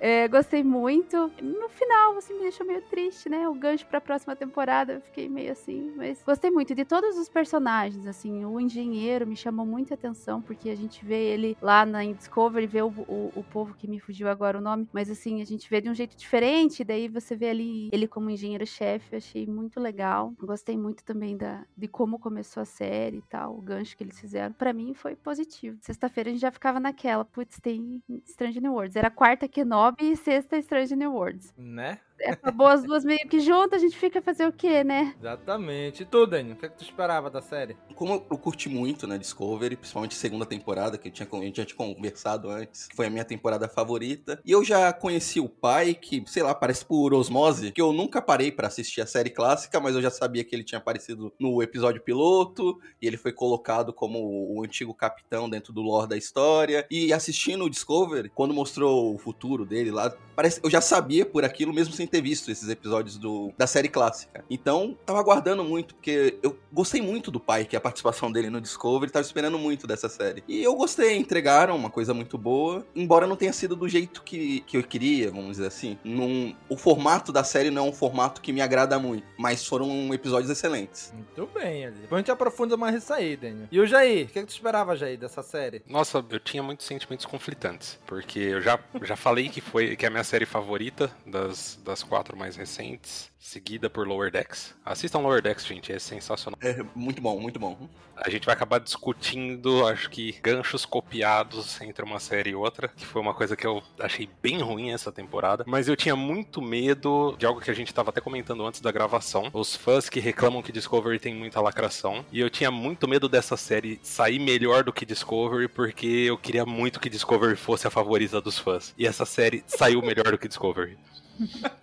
é, 0.00 0.26
gostei 0.28 0.64
muito. 0.64 1.30
No 1.42 1.68
final, 1.68 2.16
assim, 2.16 2.34
me 2.34 2.40
deixou 2.40 2.66
meio 2.66 2.80
triste, 2.82 3.28
né? 3.28 3.46
O 3.48 3.54
gancho 3.54 3.86
pra 3.86 4.00
próxima 4.00 4.34
temporada, 4.34 4.94
eu 4.94 5.00
fiquei 5.02 5.28
meio 5.28 5.52
assim. 5.52 5.92
Mas 5.94 6.22
gostei 6.22 6.50
muito 6.50 6.74
de 6.74 6.86
todos 6.86 7.18
os 7.18 7.28
personagens, 7.28 8.06
assim. 8.06 8.44
O 8.46 8.58
engenheiro 8.58 9.26
me 9.26 9.36
chamou 9.36 9.66
muita 9.66 9.94
atenção, 9.94 10.40
porque 10.40 10.70
a 10.70 10.74
gente 10.74 11.04
vê 11.04 11.34
ele 11.34 11.56
lá 11.60 11.84
na 11.84 12.02
Discovery, 12.04 12.66
vê 12.66 12.80
o, 12.80 12.88
o, 12.88 13.32
o, 13.36 13.44
povo 13.44 13.74
que 13.74 13.86
me 13.86 14.00
fugiu 14.00 14.28
agora 14.28 14.56
o 14.56 14.60
nome, 14.60 14.88
mas 14.90 15.10
assim, 15.10 15.42
a 15.42 15.44
gente 15.44 15.68
vê 15.68 15.82
de 15.82 15.90
um 15.90 15.94
jeito 15.94 16.16
diferente. 16.16 16.82
Daí 16.82 17.06
você 17.06 17.36
vê 17.36 17.50
ali 17.50 17.90
ele 17.92 18.08
como 18.08 18.30
engenheiro-chefe, 18.30 19.16
achei 19.16 19.46
muito 19.46 19.78
legal. 19.78 20.32
Gostei 20.40 20.78
muito 20.78 21.04
também 21.04 21.36
da, 21.36 21.64
de 21.76 21.86
como 21.86 22.18
começou 22.18 22.62
a 22.62 22.66
série 22.66 23.18
e 23.18 23.22
tal, 23.22 23.58
o 23.58 23.60
gancho 23.60 23.94
que 23.94 24.02
eles 24.02 24.18
fizeram. 24.18 24.54
para 24.54 24.72
mim 24.72 24.94
foi 24.94 25.14
positivo. 25.14 25.76
Sexta-feira 25.82 26.30
a 26.30 26.32
gente 26.32 26.40
já 26.40 26.50
ficava 26.50 26.80
naquela, 26.80 27.24
putz, 27.24 27.60
tem 27.60 28.02
Strange 28.26 28.60
New 28.60 28.72
Worlds. 28.72 28.96
Era 28.96 29.10
quarta 29.10 29.46
que 29.46 29.62
nove 29.62 29.89
e 29.98 30.16
sexta 30.16 30.56
Strange 30.58 30.94
New 30.96 31.12
Worlds. 31.12 31.52
Né? 31.56 32.00
Acabou 32.26 32.66
as 32.66 32.82
duas 32.82 33.04
meio 33.04 33.28
que 33.28 33.40
juntas, 33.40 33.80
a 33.80 33.84
gente 33.84 33.96
fica 33.96 34.20
fazer 34.20 34.46
o 34.46 34.52
quê, 34.52 34.84
né? 34.84 35.14
Exatamente. 35.18 36.02
E 36.02 36.06
tu, 36.06 36.26
Daniel, 36.26 36.54
o 36.54 36.58
que, 36.58 36.66
é 36.66 36.68
que 36.68 36.76
tu 36.76 36.84
esperava 36.84 37.30
da 37.30 37.40
série? 37.40 37.76
Como 37.94 38.14
eu, 38.14 38.26
eu 38.30 38.38
curti 38.38 38.68
muito, 38.68 39.06
né, 39.06 39.18
Discovery, 39.18 39.76
principalmente 39.76 40.12
a 40.12 40.18
segunda 40.18 40.46
temporada, 40.46 40.98
que 40.98 41.08
eu 41.08 41.12
tinha, 41.12 41.28
a 41.30 41.36
gente 41.36 41.56
já 41.56 41.64
tinha 41.64 41.76
conversado 41.76 42.50
antes, 42.50 42.88
que 42.88 42.96
foi 42.96 43.06
a 43.06 43.10
minha 43.10 43.24
temporada 43.24 43.68
favorita. 43.68 44.40
E 44.44 44.50
eu 44.50 44.64
já 44.64 44.92
conheci 44.92 45.40
o 45.40 45.48
pai, 45.48 45.94
que, 45.94 46.22
sei 46.26 46.42
lá, 46.42 46.54
parece 46.54 46.84
por 46.84 47.14
osmose, 47.14 47.72
que 47.72 47.80
eu 47.80 47.92
nunca 47.92 48.20
parei 48.20 48.50
para 48.50 48.66
assistir 48.66 49.00
a 49.00 49.06
série 49.06 49.30
clássica, 49.30 49.80
mas 49.80 49.94
eu 49.94 50.02
já 50.02 50.10
sabia 50.10 50.44
que 50.44 50.54
ele 50.54 50.64
tinha 50.64 50.78
aparecido 50.78 51.32
no 51.38 51.62
episódio 51.62 52.02
piloto, 52.02 52.80
e 53.00 53.06
ele 53.06 53.16
foi 53.16 53.32
colocado 53.32 53.92
como 53.92 54.18
o 54.54 54.62
antigo 54.64 54.94
capitão 54.94 55.48
dentro 55.48 55.72
do 55.72 55.80
lore 55.80 56.08
da 56.08 56.16
história. 56.16 56.86
E 56.90 57.12
assistindo 57.12 57.64
o 57.64 57.70
Discovery, 57.70 58.30
quando 58.30 58.54
mostrou 58.54 59.14
o 59.14 59.18
futuro 59.18 59.64
dele 59.64 59.90
lá, 59.90 60.14
parece, 60.34 60.60
eu 60.62 60.70
já 60.70 60.80
sabia 60.80 61.24
por 61.24 61.44
aquilo, 61.44 61.72
mesmo 61.72 61.94
sem 61.94 62.06
ter 62.10 62.20
visto 62.20 62.50
esses 62.50 62.68
episódios 62.68 63.16
do, 63.16 63.52
da 63.56 63.66
série 63.66 63.88
clássica. 63.88 64.44
Então, 64.50 64.96
tava 65.06 65.20
aguardando 65.20 65.64
muito, 65.64 65.94
porque 65.94 66.38
eu 66.42 66.58
gostei 66.72 67.00
muito 67.00 67.30
do 67.30 67.40
pai, 67.40 67.64
que 67.64 67.76
é 67.76 67.78
a 67.78 67.80
participação 67.80 68.30
dele 68.30 68.50
no 68.50 68.60
Discovery, 68.60 69.10
tava 69.10 69.24
esperando 69.24 69.58
muito 69.58 69.86
dessa 69.86 70.08
série. 70.08 70.42
E 70.48 70.62
eu 70.62 70.74
gostei, 70.74 71.16
entregaram 71.16 71.76
uma 71.76 71.90
coisa 71.90 72.12
muito 72.12 72.36
boa, 72.36 72.84
embora 72.94 73.26
não 73.26 73.36
tenha 73.36 73.52
sido 73.52 73.76
do 73.76 73.88
jeito 73.88 74.22
que, 74.22 74.60
que 74.60 74.76
eu 74.76 74.82
queria, 74.82 75.30
vamos 75.30 75.52
dizer 75.52 75.66
assim. 75.66 75.98
Num, 76.04 76.54
o 76.68 76.76
formato 76.76 77.32
da 77.32 77.44
série 77.44 77.70
não 77.70 77.86
é 77.86 77.88
um 77.88 77.92
formato 77.92 78.40
que 78.40 78.52
me 78.52 78.60
agrada 78.60 78.98
muito, 78.98 79.26
mas 79.38 79.64
foram 79.64 80.12
episódios 80.12 80.50
excelentes. 80.50 81.12
Muito 81.14 81.48
bem, 81.52 81.86
Ali. 81.86 82.00
Depois 82.00 82.18
a 82.18 82.22
gente 82.22 82.30
aprofunda 82.30 82.76
mais 82.76 82.96
isso 82.96 83.12
aí, 83.12 83.36
Daniel. 83.36 83.68
E 83.70 83.80
o 83.80 83.86
Jair, 83.86 84.26
o 84.26 84.28
que, 84.30 84.38
é 84.38 84.42
que 84.42 84.48
tu 84.48 84.54
esperava, 84.54 84.96
Jair, 84.96 85.18
dessa 85.18 85.42
série? 85.42 85.82
Nossa, 85.86 86.24
eu 86.28 86.40
tinha 86.40 86.62
muitos 86.62 86.86
sentimentos 86.86 87.26
conflitantes, 87.26 87.98
porque 88.06 88.38
eu 88.38 88.60
já, 88.60 88.78
já 89.02 89.16
falei 89.16 89.48
que 89.48 89.60
foi 89.60 89.96
que 89.96 90.04
é 90.04 90.08
a 90.08 90.10
minha 90.10 90.24
série 90.24 90.46
favorita 90.46 91.10
das, 91.26 91.78
das 91.84 91.99
das 92.00 92.02
quatro 92.02 92.36
mais 92.36 92.56
recentes, 92.56 93.30
seguida 93.38 93.90
por 93.90 94.06
Lower 94.06 94.30
Decks. 94.30 94.74
Assistam 94.84 95.18
Lower 95.18 95.42
Decks, 95.42 95.66
gente, 95.66 95.92
é 95.92 95.98
sensacional. 95.98 96.58
É 96.62 96.82
muito 96.94 97.20
bom, 97.20 97.38
muito 97.38 97.58
bom. 97.58 97.88
A 98.16 98.28
gente 98.28 98.44
vai 98.44 98.54
acabar 98.54 98.78
discutindo, 98.78 99.86
acho 99.86 100.10
que, 100.10 100.32
ganchos 100.42 100.84
copiados 100.84 101.80
entre 101.80 102.04
uma 102.04 102.20
série 102.20 102.50
e 102.50 102.54
outra, 102.54 102.88
que 102.88 103.04
foi 103.04 103.20
uma 103.20 103.32
coisa 103.32 103.56
que 103.56 103.66
eu 103.66 103.82
achei 103.98 104.28
bem 104.42 104.60
ruim 104.60 104.92
essa 104.92 105.10
temporada. 105.10 105.64
Mas 105.66 105.88
eu 105.88 105.96
tinha 105.96 106.14
muito 106.14 106.60
medo 106.60 107.34
de 107.38 107.46
algo 107.46 107.60
que 107.60 107.70
a 107.70 107.74
gente 107.74 107.88
estava 107.88 108.10
até 108.10 108.20
comentando 108.20 108.66
antes 108.66 108.80
da 108.80 108.92
gravação. 108.92 109.50
Os 109.52 109.74
fãs 109.74 110.08
que 110.08 110.20
reclamam 110.20 110.62
que 110.62 110.72
Discovery 110.72 111.18
tem 111.18 111.34
muita 111.34 111.60
lacração. 111.60 112.24
E 112.30 112.40
eu 112.40 112.50
tinha 112.50 112.70
muito 112.70 113.08
medo 113.08 113.28
dessa 113.28 113.56
série 113.56 113.98
sair 114.02 114.38
melhor 114.38 114.84
do 114.84 114.92
que 114.92 115.06
Discovery, 115.06 115.68
porque 115.68 116.06
eu 116.06 116.36
queria 116.36 116.66
muito 116.66 117.00
que 117.00 117.08
Discovery 117.08 117.56
fosse 117.56 117.86
a 117.86 117.90
favorita 117.90 118.40
dos 118.40 118.58
fãs. 118.58 118.94
E 118.98 119.06
essa 119.06 119.24
série 119.24 119.64
saiu 119.66 120.02
melhor 120.02 120.30
do 120.30 120.38
que 120.38 120.48
Discovery. 120.48 120.98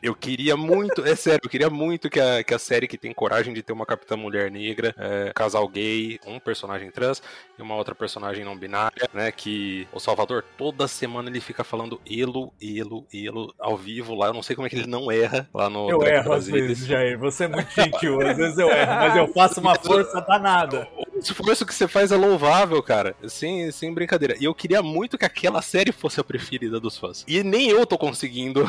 Eu 0.00 0.14
queria 0.14 0.56
muito, 0.56 1.04
é 1.04 1.16
sério, 1.16 1.40
eu 1.42 1.50
queria 1.50 1.68
muito 1.68 2.08
que 2.08 2.20
a, 2.20 2.44
que 2.44 2.54
a 2.54 2.58
série 2.58 2.86
que 2.86 2.96
tem 2.96 3.12
coragem 3.12 3.52
de 3.52 3.62
ter 3.62 3.72
uma 3.72 3.84
capitã 3.84 4.16
mulher 4.16 4.50
negra, 4.50 4.94
é, 4.96 5.32
casal 5.34 5.68
gay, 5.68 6.20
um 6.24 6.38
personagem 6.38 6.90
trans 6.90 7.20
e 7.58 7.62
uma 7.62 7.74
outra 7.74 7.94
personagem 7.94 8.44
não 8.44 8.56
binária, 8.56 9.08
né? 9.12 9.32
Que 9.32 9.88
o 9.92 9.98
Salvador 9.98 10.44
toda 10.56 10.86
semana 10.86 11.28
ele 11.28 11.40
fica 11.40 11.64
falando 11.64 12.00
elo, 12.08 12.52
elo, 12.62 13.04
elo 13.12 13.52
ao 13.58 13.76
vivo 13.76 14.14
lá. 14.14 14.28
Eu 14.28 14.34
não 14.34 14.42
sei 14.42 14.54
como 14.54 14.66
é 14.66 14.70
que 14.70 14.76
ele 14.76 14.86
não 14.86 15.10
erra 15.10 15.48
lá 15.52 15.68
no. 15.68 15.90
Eu 15.90 16.02
erro 16.04 16.32
às 16.32 16.46
vezes, 16.46 16.86
Jair. 16.86 17.18
Você 17.18 17.44
é 17.44 17.48
muito 17.48 17.70
gentil, 17.70 18.20
às 18.20 18.36
vezes 18.36 18.58
eu 18.58 18.70
erro, 18.70 18.94
mas 18.94 19.16
eu 19.16 19.28
faço 19.32 19.60
uma 19.60 19.74
força 19.74 20.20
danada. 20.20 20.86
O 20.96 21.18
esforço 21.18 21.66
que 21.66 21.74
você 21.74 21.88
faz 21.88 22.12
é 22.12 22.16
louvável, 22.16 22.80
cara. 22.80 23.16
Sem, 23.26 23.72
sem 23.72 23.92
brincadeira. 23.92 24.36
E 24.38 24.44
eu 24.44 24.54
queria 24.54 24.80
muito 24.80 25.18
que 25.18 25.24
aquela 25.24 25.60
série 25.60 25.90
fosse 25.90 26.20
a 26.20 26.24
preferida 26.24 26.78
dos 26.78 26.96
fãs. 26.96 27.24
E 27.26 27.42
nem 27.42 27.68
eu 27.68 27.84
tô 27.84 27.98
conseguindo 27.98 28.64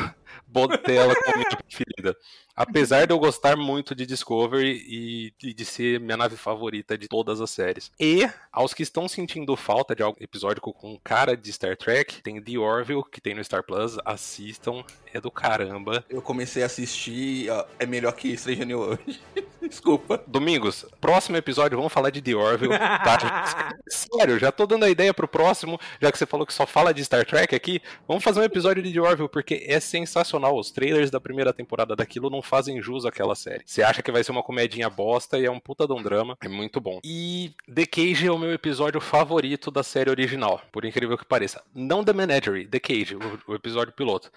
botei 0.50 0.96
ela 0.96 1.14
como 1.14 1.36
minha 1.36 1.56
preferida. 1.56 2.16
Apesar 2.54 3.06
de 3.06 3.12
eu 3.12 3.18
gostar 3.18 3.56
muito 3.56 3.94
de 3.94 4.04
Discovery 4.04 4.84
e, 4.86 5.32
e, 5.42 5.54
de 5.54 5.64
ser 5.64 5.98
minha 6.00 6.16
nave 6.16 6.36
favorita 6.36 6.98
de 6.98 7.08
todas 7.08 7.40
as 7.40 7.50
séries. 7.50 7.90
E, 7.98 8.28
aos 8.52 8.74
que 8.74 8.82
estão 8.82 9.08
sentindo 9.08 9.56
falta 9.56 9.94
de 9.94 10.02
algo 10.02 10.18
episódico 10.20 10.72
com 10.72 10.98
cara 10.98 11.36
de 11.36 11.52
Star 11.52 11.76
Trek, 11.76 12.22
tem 12.22 12.40
The 12.42 12.58
Orville, 12.58 13.04
que 13.10 13.20
tem 13.20 13.34
no 13.34 13.44
Star 13.44 13.62
Plus. 13.62 13.98
Assistam, 14.04 14.84
é 15.12 15.20
do 15.20 15.30
caramba. 15.30 16.04
Eu 16.08 16.22
comecei 16.22 16.62
a 16.62 16.66
assistir, 16.66 17.50
ó, 17.50 17.64
é 17.78 17.86
melhor 17.86 18.12
que 18.12 18.36
Stranger 18.36 18.66
New 18.66 18.80
World. 18.80 19.20
Desculpa. 19.60 20.22
Domingos, 20.26 20.86
próximo 21.00 21.36
episódio 21.36 21.76
vamos 21.76 21.92
falar 21.92 22.10
de 22.10 22.20
The 22.20 22.34
Orville. 22.34 22.76
Tá? 22.76 23.70
Sério, 23.88 24.38
já 24.38 24.50
tô 24.50 24.66
dando 24.66 24.84
a 24.84 24.90
ideia 24.90 25.12
pro 25.14 25.28
próximo, 25.28 25.78
já 26.00 26.10
que 26.10 26.18
você 26.18 26.26
falou 26.26 26.46
que 26.46 26.52
só 26.52 26.66
fala 26.66 26.92
de 26.92 27.04
Star 27.04 27.24
Trek 27.24 27.54
aqui. 27.54 27.80
Vamos 28.08 28.24
fazer 28.24 28.40
um 28.40 28.44
episódio 28.44 28.82
de 28.82 28.92
The 28.92 29.00
Orville, 29.00 29.28
porque 29.28 29.64
é 29.66 29.78
sensacional. 29.78 30.58
Os 30.58 30.70
trailers 30.70 31.10
da 31.10 31.20
primeira 31.20 31.52
temporada 31.52 31.94
daquilo 31.94 32.30
não 32.30 32.42
fazem 32.42 32.80
jus 32.82 33.04
àquela 33.04 33.34
série. 33.34 33.62
Você 33.64 33.82
acha 33.82 34.02
que 34.02 34.10
vai 34.10 34.24
ser 34.24 34.32
uma 34.32 34.42
comedinha 34.42 34.90
bosta 34.90 35.38
e 35.38 35.44
é 35.44 35.50
um 35.50 35.60
puta 35.60 35.86
de 35.86 35.92
um 35.92 36.02
drama. 36.02 36.36
É 36.42 36.48
muito 36.48 36.80
bom. 36.80 36.98
E 37.04 37.52
The 37.72 37.86
Cage 37.86 38.26
é 38.26 38.32
o 38.32 38.38
meu 38.40 38.52
episódio 38.52 39.00
favorito 39.00 39.70
da 39.70 39.82
série 39.82 40.10
original, 40.10 40.60
por 40.72 40.84
incrível 40.84 41.16
que 41.16 41.24
pareça. 41.24 41.62
Não 41.74 42.02
The 42.02 42.12
Menagerie, 42.12 42.66
The 42.66 42.80
Cage, 42.80 43.16
o, 43.16 43.52
o 43.52 43.54
episódio 43.54 43.92
piloto. 43.92 44.32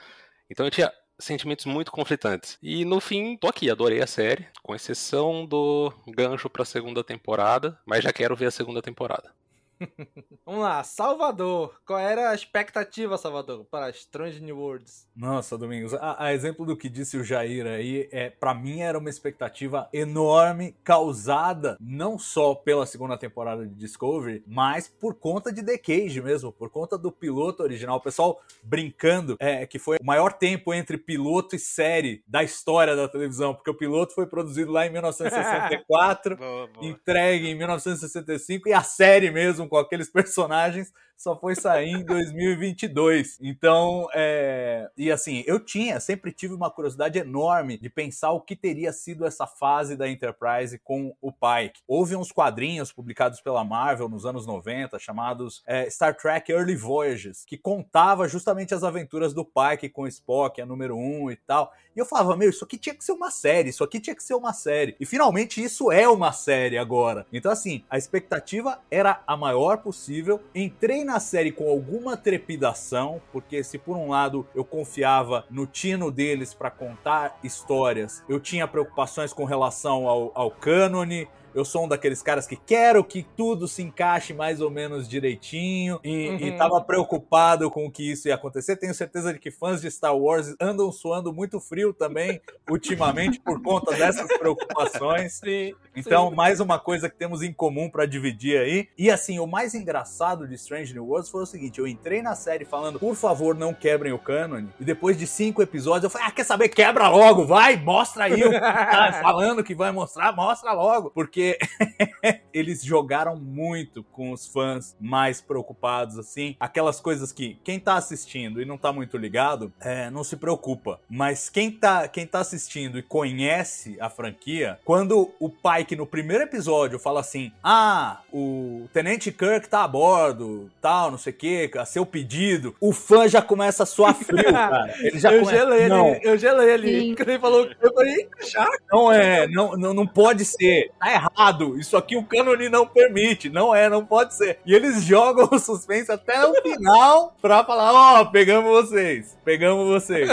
Então 0.49 0.65
eu 0.65 0.71
tinha 0.71 0.91
sentimentos 1.17 1.65
muito 1.65 1.91
conflitantes. 1.91 2.57
E 2.61 2.83
no 2.85 2.99
fim, 2.99 3.37
tô 3.37 3.47
aqui, 3.47 3.69
adorei 3.69 4.01
a 4.01 4.07
série, 4.07 4.45
com 4.61 4.75
exceção 4.75 5.45
do 5.45 5.91
gancho 6.07 6.49
pra 6.49 6.65
segunda 6.65 7.03
temporada, 7.03 7.79
mas 7.85 8.03
já 8.03 8.11
quero 8.11 8.35
ver 8.35 8.47
a 8.47 8.51
segunda 8.51 8.81
temporada. 8.81 9.31
Vamos 10.45 10.61
lá, 10.61 10.83
Salvador. 10.83 11.75
Qual 11.85 11.99
era 11.99 12.29
a 12.29 12.35
expectativa, 12.35 13.17
Salvador, 13.17 13.65
para 13.65 13.89
Strange 13.89 14.41
New 14.41 14.57
Worlds? 14.57 15.07
Nossa, 15.15 15.57
Domingos, 15.57 15.93
a, 15.93 16.25
a 16.25 16.33
exemplo 16.33 16.65
do 16.65 16.75
que 16.75 16.89
disse 16.89 17.17
o 17.17 17.23
Jair 17.23 17.65
aí, 17.65 18.07
é, 18.11 18.29
para 18.29 18.53
mim 18.53 18.81
era 18.81 18.97
uma 18.97 19.09
expectativa 19.09 19.87
enorme, 19.93 20.75
causada 20.83 21.77
não 21.79 22.17
só 22.17 22.55
pela 22.55 22.85
segunda 22.85 23.17
temporada 23.17 23.65
de 23.65 23.73
Discovery, 23.75 24.43
mas 24.47 24.87
por 24.87 25.15
conta 25.15 25.51
de 25.51 25.63
The 25.63 25.77
Cage 25.77 26.21
mesmo, 26.21 26.51
por 26.51 26.69
conta 26.69 26.97
do 26.97 27.11
piloto 27.11 27.63
original. 27.63 27.97
O 27.97 28.01
pessoal 28.01 28.41
brincando 28.63 29.37
é, 29.39 29.65
que 29.65 29.79
foi 29.79 29.97
o 30.01 30.05
maior 30.05 30.33
tempo 30.33 30.73
entre 30.73 30.97
piloto 30.97 31.55
e 31.55 31.59
série 31.59 32.23
da 32.27 32.43
história 32.43 32.95
da 32.95 33.07
televisão, 33.07 33.53
porque 33.53 33.69
o 33.69 33.77
piloto 33.77 34.13
foi 34.13 34.25
produzido 34.25 34.71
lá 34.71 34.85
em 34.85 34.89
1964, 34.89 36.35
boa, 36.37 36.67
boa. 36.67 36.85
entregue 36.85 37.47
em 37.47 37.55
1965 37.55 38.67
e 38.69 38.73
a 38.73 38.83
série 38.83 39.31
mesmo 39.31 39.62
com 39.67 39.77
aqueles 39.77 40.09
personagens 40.11 40.91
só 41.23 41.39
foi 41.39 41.55
sair 41.55 41.91
em 41.91 42.03
2022. 42.03 43.37
Então, 43.41 44.07
é... 44.13 44.89
e 44.97 45.11
assim, 45.11 45.43
eu 45.47 45.59
tinha, 45.59 45.99
sempre 45.99 46.31
tive 46.31 46.53
uma 46.53 46.69
curiosidade 46.69 47.17
enorme 47.17 47.77
de 47.77 47.89
pensar 47.89 48.31
o 48.31 48.41
que 48.41 48.55
teria 48.55 48.91
sido 48.91 49.25
essa 49.25 49.47
fase 49.47 49.95
da 49.95 50.09
Enterprise 50.09 50.77
com 50.83 51.15
o 51.21 51.31
Pike. 51.31 51.81
Houve 51.87 52.15
uns 52.15 52.31
quadrinhos 52.31 52.91
publicados 52.91 53.39
pela 53.39 53.63
Marvel 53.63 54.09
nos 54.09 54.25
anos 54.25 54.45
90 54.45 54.99
chamados 54.99 55.63
é, 55.65 55.89
Star 55.89 56.15
Trek 56.15 56.51
Early 56.51 56.75
Voyages, 56.75 57.45
que 57.45 57.57
contava 57.57 58.27
justamente 58.27 58.73
as 58.73 58.83
aventuras 58.83 59.33
do 59.33 59.45
Pike 59.45 59.89
com 59.89 60.07
Spock, 60.07 60.61
a 60.61 60.65
número 60.65 60.97
1 60.97 61.23
um 61.23 61.31
e 61.31 61.35
tal. 61.37 61.71
E 61.95 61.99
eu 61.99 62.05
falava, 62.05 62.35
meu, 62.35 62.49
isso 62.49 62.65
aqui 62.65 62.77
tinha 62.77 62.95
que 62.95 63.03
ser 63.03 63.11
uma 63.11 63.29
série, 63.29 63.69
isso 63.69 63.83
aqui 63.83 63.99
tinha 63.99 64.15
que 64.15 64.23
ser 64.23 64.33
uma 64.33 64.51
série. 64.51 64.95
E 64.99 65.05
finalmente 65.05 65.63
isso 65.63 65.91
é 65.91 66.07
uma 66.09 66.33
série 66.33 66.77
agora. 66.77 67.25
Então, 67.31 67.51
assim, 67.51 67.83
a 67.89 67.97
expectativa 67.97 68.81
era 68.89 69.21
a 69.27 69.37
maior 69.37 69.52
maior 69.53 69.77
possível. 69.77 70.41
Entrei 70.55 71.03
na 71.03 71.19
série 71.19 71.51
com 71.51 71.69
alguma 71.69 72.17
trepidação, 72.17 73.21
porque 73.31 73.63
se 73.63 73.77
por 73.77 73.95
um 73.95 74.09
lado 74.09 74.47
eu 74.55 74.65
confiava 74.65 75.45
no 75.49 75.67
tino 75.67 76.09
deles 76.09 76.53
para 76.53 76.71
contar 76.71 77.37
histórias, 77.43 78.23
eu 78.27 78.39
tinha 78.39 78.67
preocupações 78.67 79.31
com 79.31 79.45
relação 79.45 80.07
ao, 80.07 80.31
ao 80.33 80.49
cânone, 80.49 81.27
eu 81.53 81.65
sou 81.65 81.85
um 81.85 81.87
daqueles 81.87 82.21
caras 82.21 82.47
que 82.47 82.55
quero 82.55 83.03
que 83.03 83.23
tudo 83.35 83.67
se 83.67 83.81
encaixe 83.81 84.33
mais 84.33 84.61
ou 84.61 84.69
menos 84.69 85.07
direitinho 85.07 85.99
e, 86.03 86.29
uhum. 86.29 86.37
e 86.37 86.51
tava 86.57 86.81
preocupado 86.81 87.69
com 87.69 87.85
o 87.85 87.91
que 87.91 88.11
isso 88.11 88.27
ia 88.27 88.35
acontecer. 88.35 88.75
Tenho 88.77 88.93
certeza 88.93 89.33
de 89.33 89.39
que 89.39 89.51
fãs 89.51 89.81
de 89.81 89.89
Star 89.89 90.17
Wars 90.17 90.55
andam 90.59 90.91
suando 90.91 91.33
muito 91.33 91.59
frio 91.59 91.93
também 91.93 92.41
ultimamente 92.69 93.39
por 93.39 93.61
conta 93.61 93.95
dessas 93.95 94.27
preocupações. 94.37 95.33
Sim, 95.33 95.73
então, 95.95 96.29
sim. 96.29 96.35
mais 96.35 96.59
uma 96.59 96.79
coisa 96.79 97.09
que 97.09 97.15
temos 97.15 97.41
em 97.41 97.53
comum 97.53 97.89
para 97.89 98.05
dividir 98.05 98.59
aí. 98.59 98.87
E 98.97 99.11
assim, 99.11 99.39
o 99.39 99.47
mais 99.47 99.73
engraçado 99.73 100.47
de 100.47 100.55
Strange 100.55 100.93
New 100.93 101.05
Worlds 101.05 101.29
foi 101.29 101.43
o 101.43 101.45
seguinte: 101.45 101.79
eu 101.79 101.87
entrei 101.87 102.21
na 102.21 102.35
série 102.35 102.65
falando, 102.65 102.99
por 102.99 103.15
favor, 103.15 103.55
não 103.55 103.73
quebrem 103.73 104.13
o 104.13 104.19
cânone. 104.19 104.69
E 104.79 104.83
depois 104.83 105.17
de 105.17 105.27
cinco 105.27 105.61
episódios, 105.61 106.05
eu 106.05 106.09
falei, 106.09 106.27
ah, 106.27 106.31
quer 106.31 106.45
saber? 106.45 106.69
Quebra 106.69 107.07
logo, 107.09 107.45
vai, 107.45 107.75
mostra 107.77 108.25
aí 108.25 108.43
o 108.43 108.49
que 108.49 108.59
tá 108.59 109.19
falando 109.21 109.63
que 109.63 109.75
vai 109.75 109.91
mostrar, 109.91 110.33
mostra 110.33 110.73
logo. 110.73 111.11
Porque 111.11 111.42
porque 111.43 111.57
eles 112.53 112.83
jogaram 112.83 113.35
muito 113.35 114.03
com 114.03 114.31
os 114.31 114.47
fãs 114.47 114.95
mais 114.99 115.41
preocupados, 115.41 116.17
assim. 116.17 116.55
Aquelas 116.59 116.99
coisas 116.99 117.31
que 117.31 117.57
quem 117.63 117.79
tá 117.79 117.95
assistindo 117.95 118.61
e 118.61 118.65
não 118.65 118.77
tá 118.77 118.93
muito 118.93 119.17
ligado, 119.17 119.73
é, 119.81 120.09
não 120.09 120.23
se 120.23 120.37
preocupa. 120.37 120.99
Mas 121.09 121.49
quem 121.49 121.71
tá, 121.71 122.07
quem 122.07 122.25
tá 122.25 122.39
assistindo 122.39 122.97
e 122.97 123.03
conhece 123.03 123.97
a 123.99 124.09
franquia, 124.09 124.79
quando 124.85 125.31
o 125.39 125.49
Pike 125.49 125.95
no 125.95 126.05
primeiro 126.05 126.43
episódio 126.43 126.97
fala 126.97 127.19
assim: 127.19 127.51
Ah, 127.63 128.21
o 128.31 128.87
Tenente 128.93 129.31
Kirk 129.31 129.67
tá 129.67 129.83
a 129.83 129.87
bordo, 129.87 130.71
tal, 130.81 131.11
não 131.11 131.17
sei 131.17 131.33
o 131.33 131.35
que, 131.35 131.71
a 131.77 131.85
seu 131.85 132.05
pedido, 132.05 132.75
o 132.79 132.93
fã 132.93 133.27
já 133.27 133.41
começa 133.41 133.83
a 133.83 133.85
suar 133.85 134.15
frio, 134.15 134.43
cara. 134.53 134.93
Ele 134.99 135.19
já 135.19 135.33
eu 135.33 135.41
começa... 135.41 135.57
gelei 135.57 135.87
não. 135.89 136.09
ele, 136.09 136.19
eu 136.23 136.37
gelei 136.37 136.69
ele. 136.69 137.15
Ele 137.19 137.39
falou, 137.39 137.69
eu 137.81 137.93
falei, 137.93 138.29
já? 138.51 138.67
Não 138.91 139.11
é, 139.11 139.47
não, 139.47 139.75
não, 139.75 139.93
não 139.93 140.07
pode 140.07 140.45
ser. 140.45 140.91
Tá 140.99 141.11
errado. 141.11 141.32
Isso 141.77 141.97
aqui 141.97 142.15
o 142.15 142.23
cânone 142.23 142.69
não 142.69 142.85
permite. 142.85 143.49
Não 143.49 143.73
é, 143.73 143.89
não 143.89 144.05
pode 144.05 144.33
ser. 144.33 144.59
E 144.65 144.73
eles 144.73 145.03
jogam 145.03 145.49
o 145.51 145.59
suspense 145.59 146.11
até 146.11 146.45
o 146.45 146.53
final 146.61 147.35
pra 147.41 147.63
falar: 147.63 147.93
ó, 147.93 148.21
oh, 148.21 148.31
pegamos 148.31 148.69
vocês, 148.71 149.37
pegamos 149.43 149.87
vocês. 149.87 150.29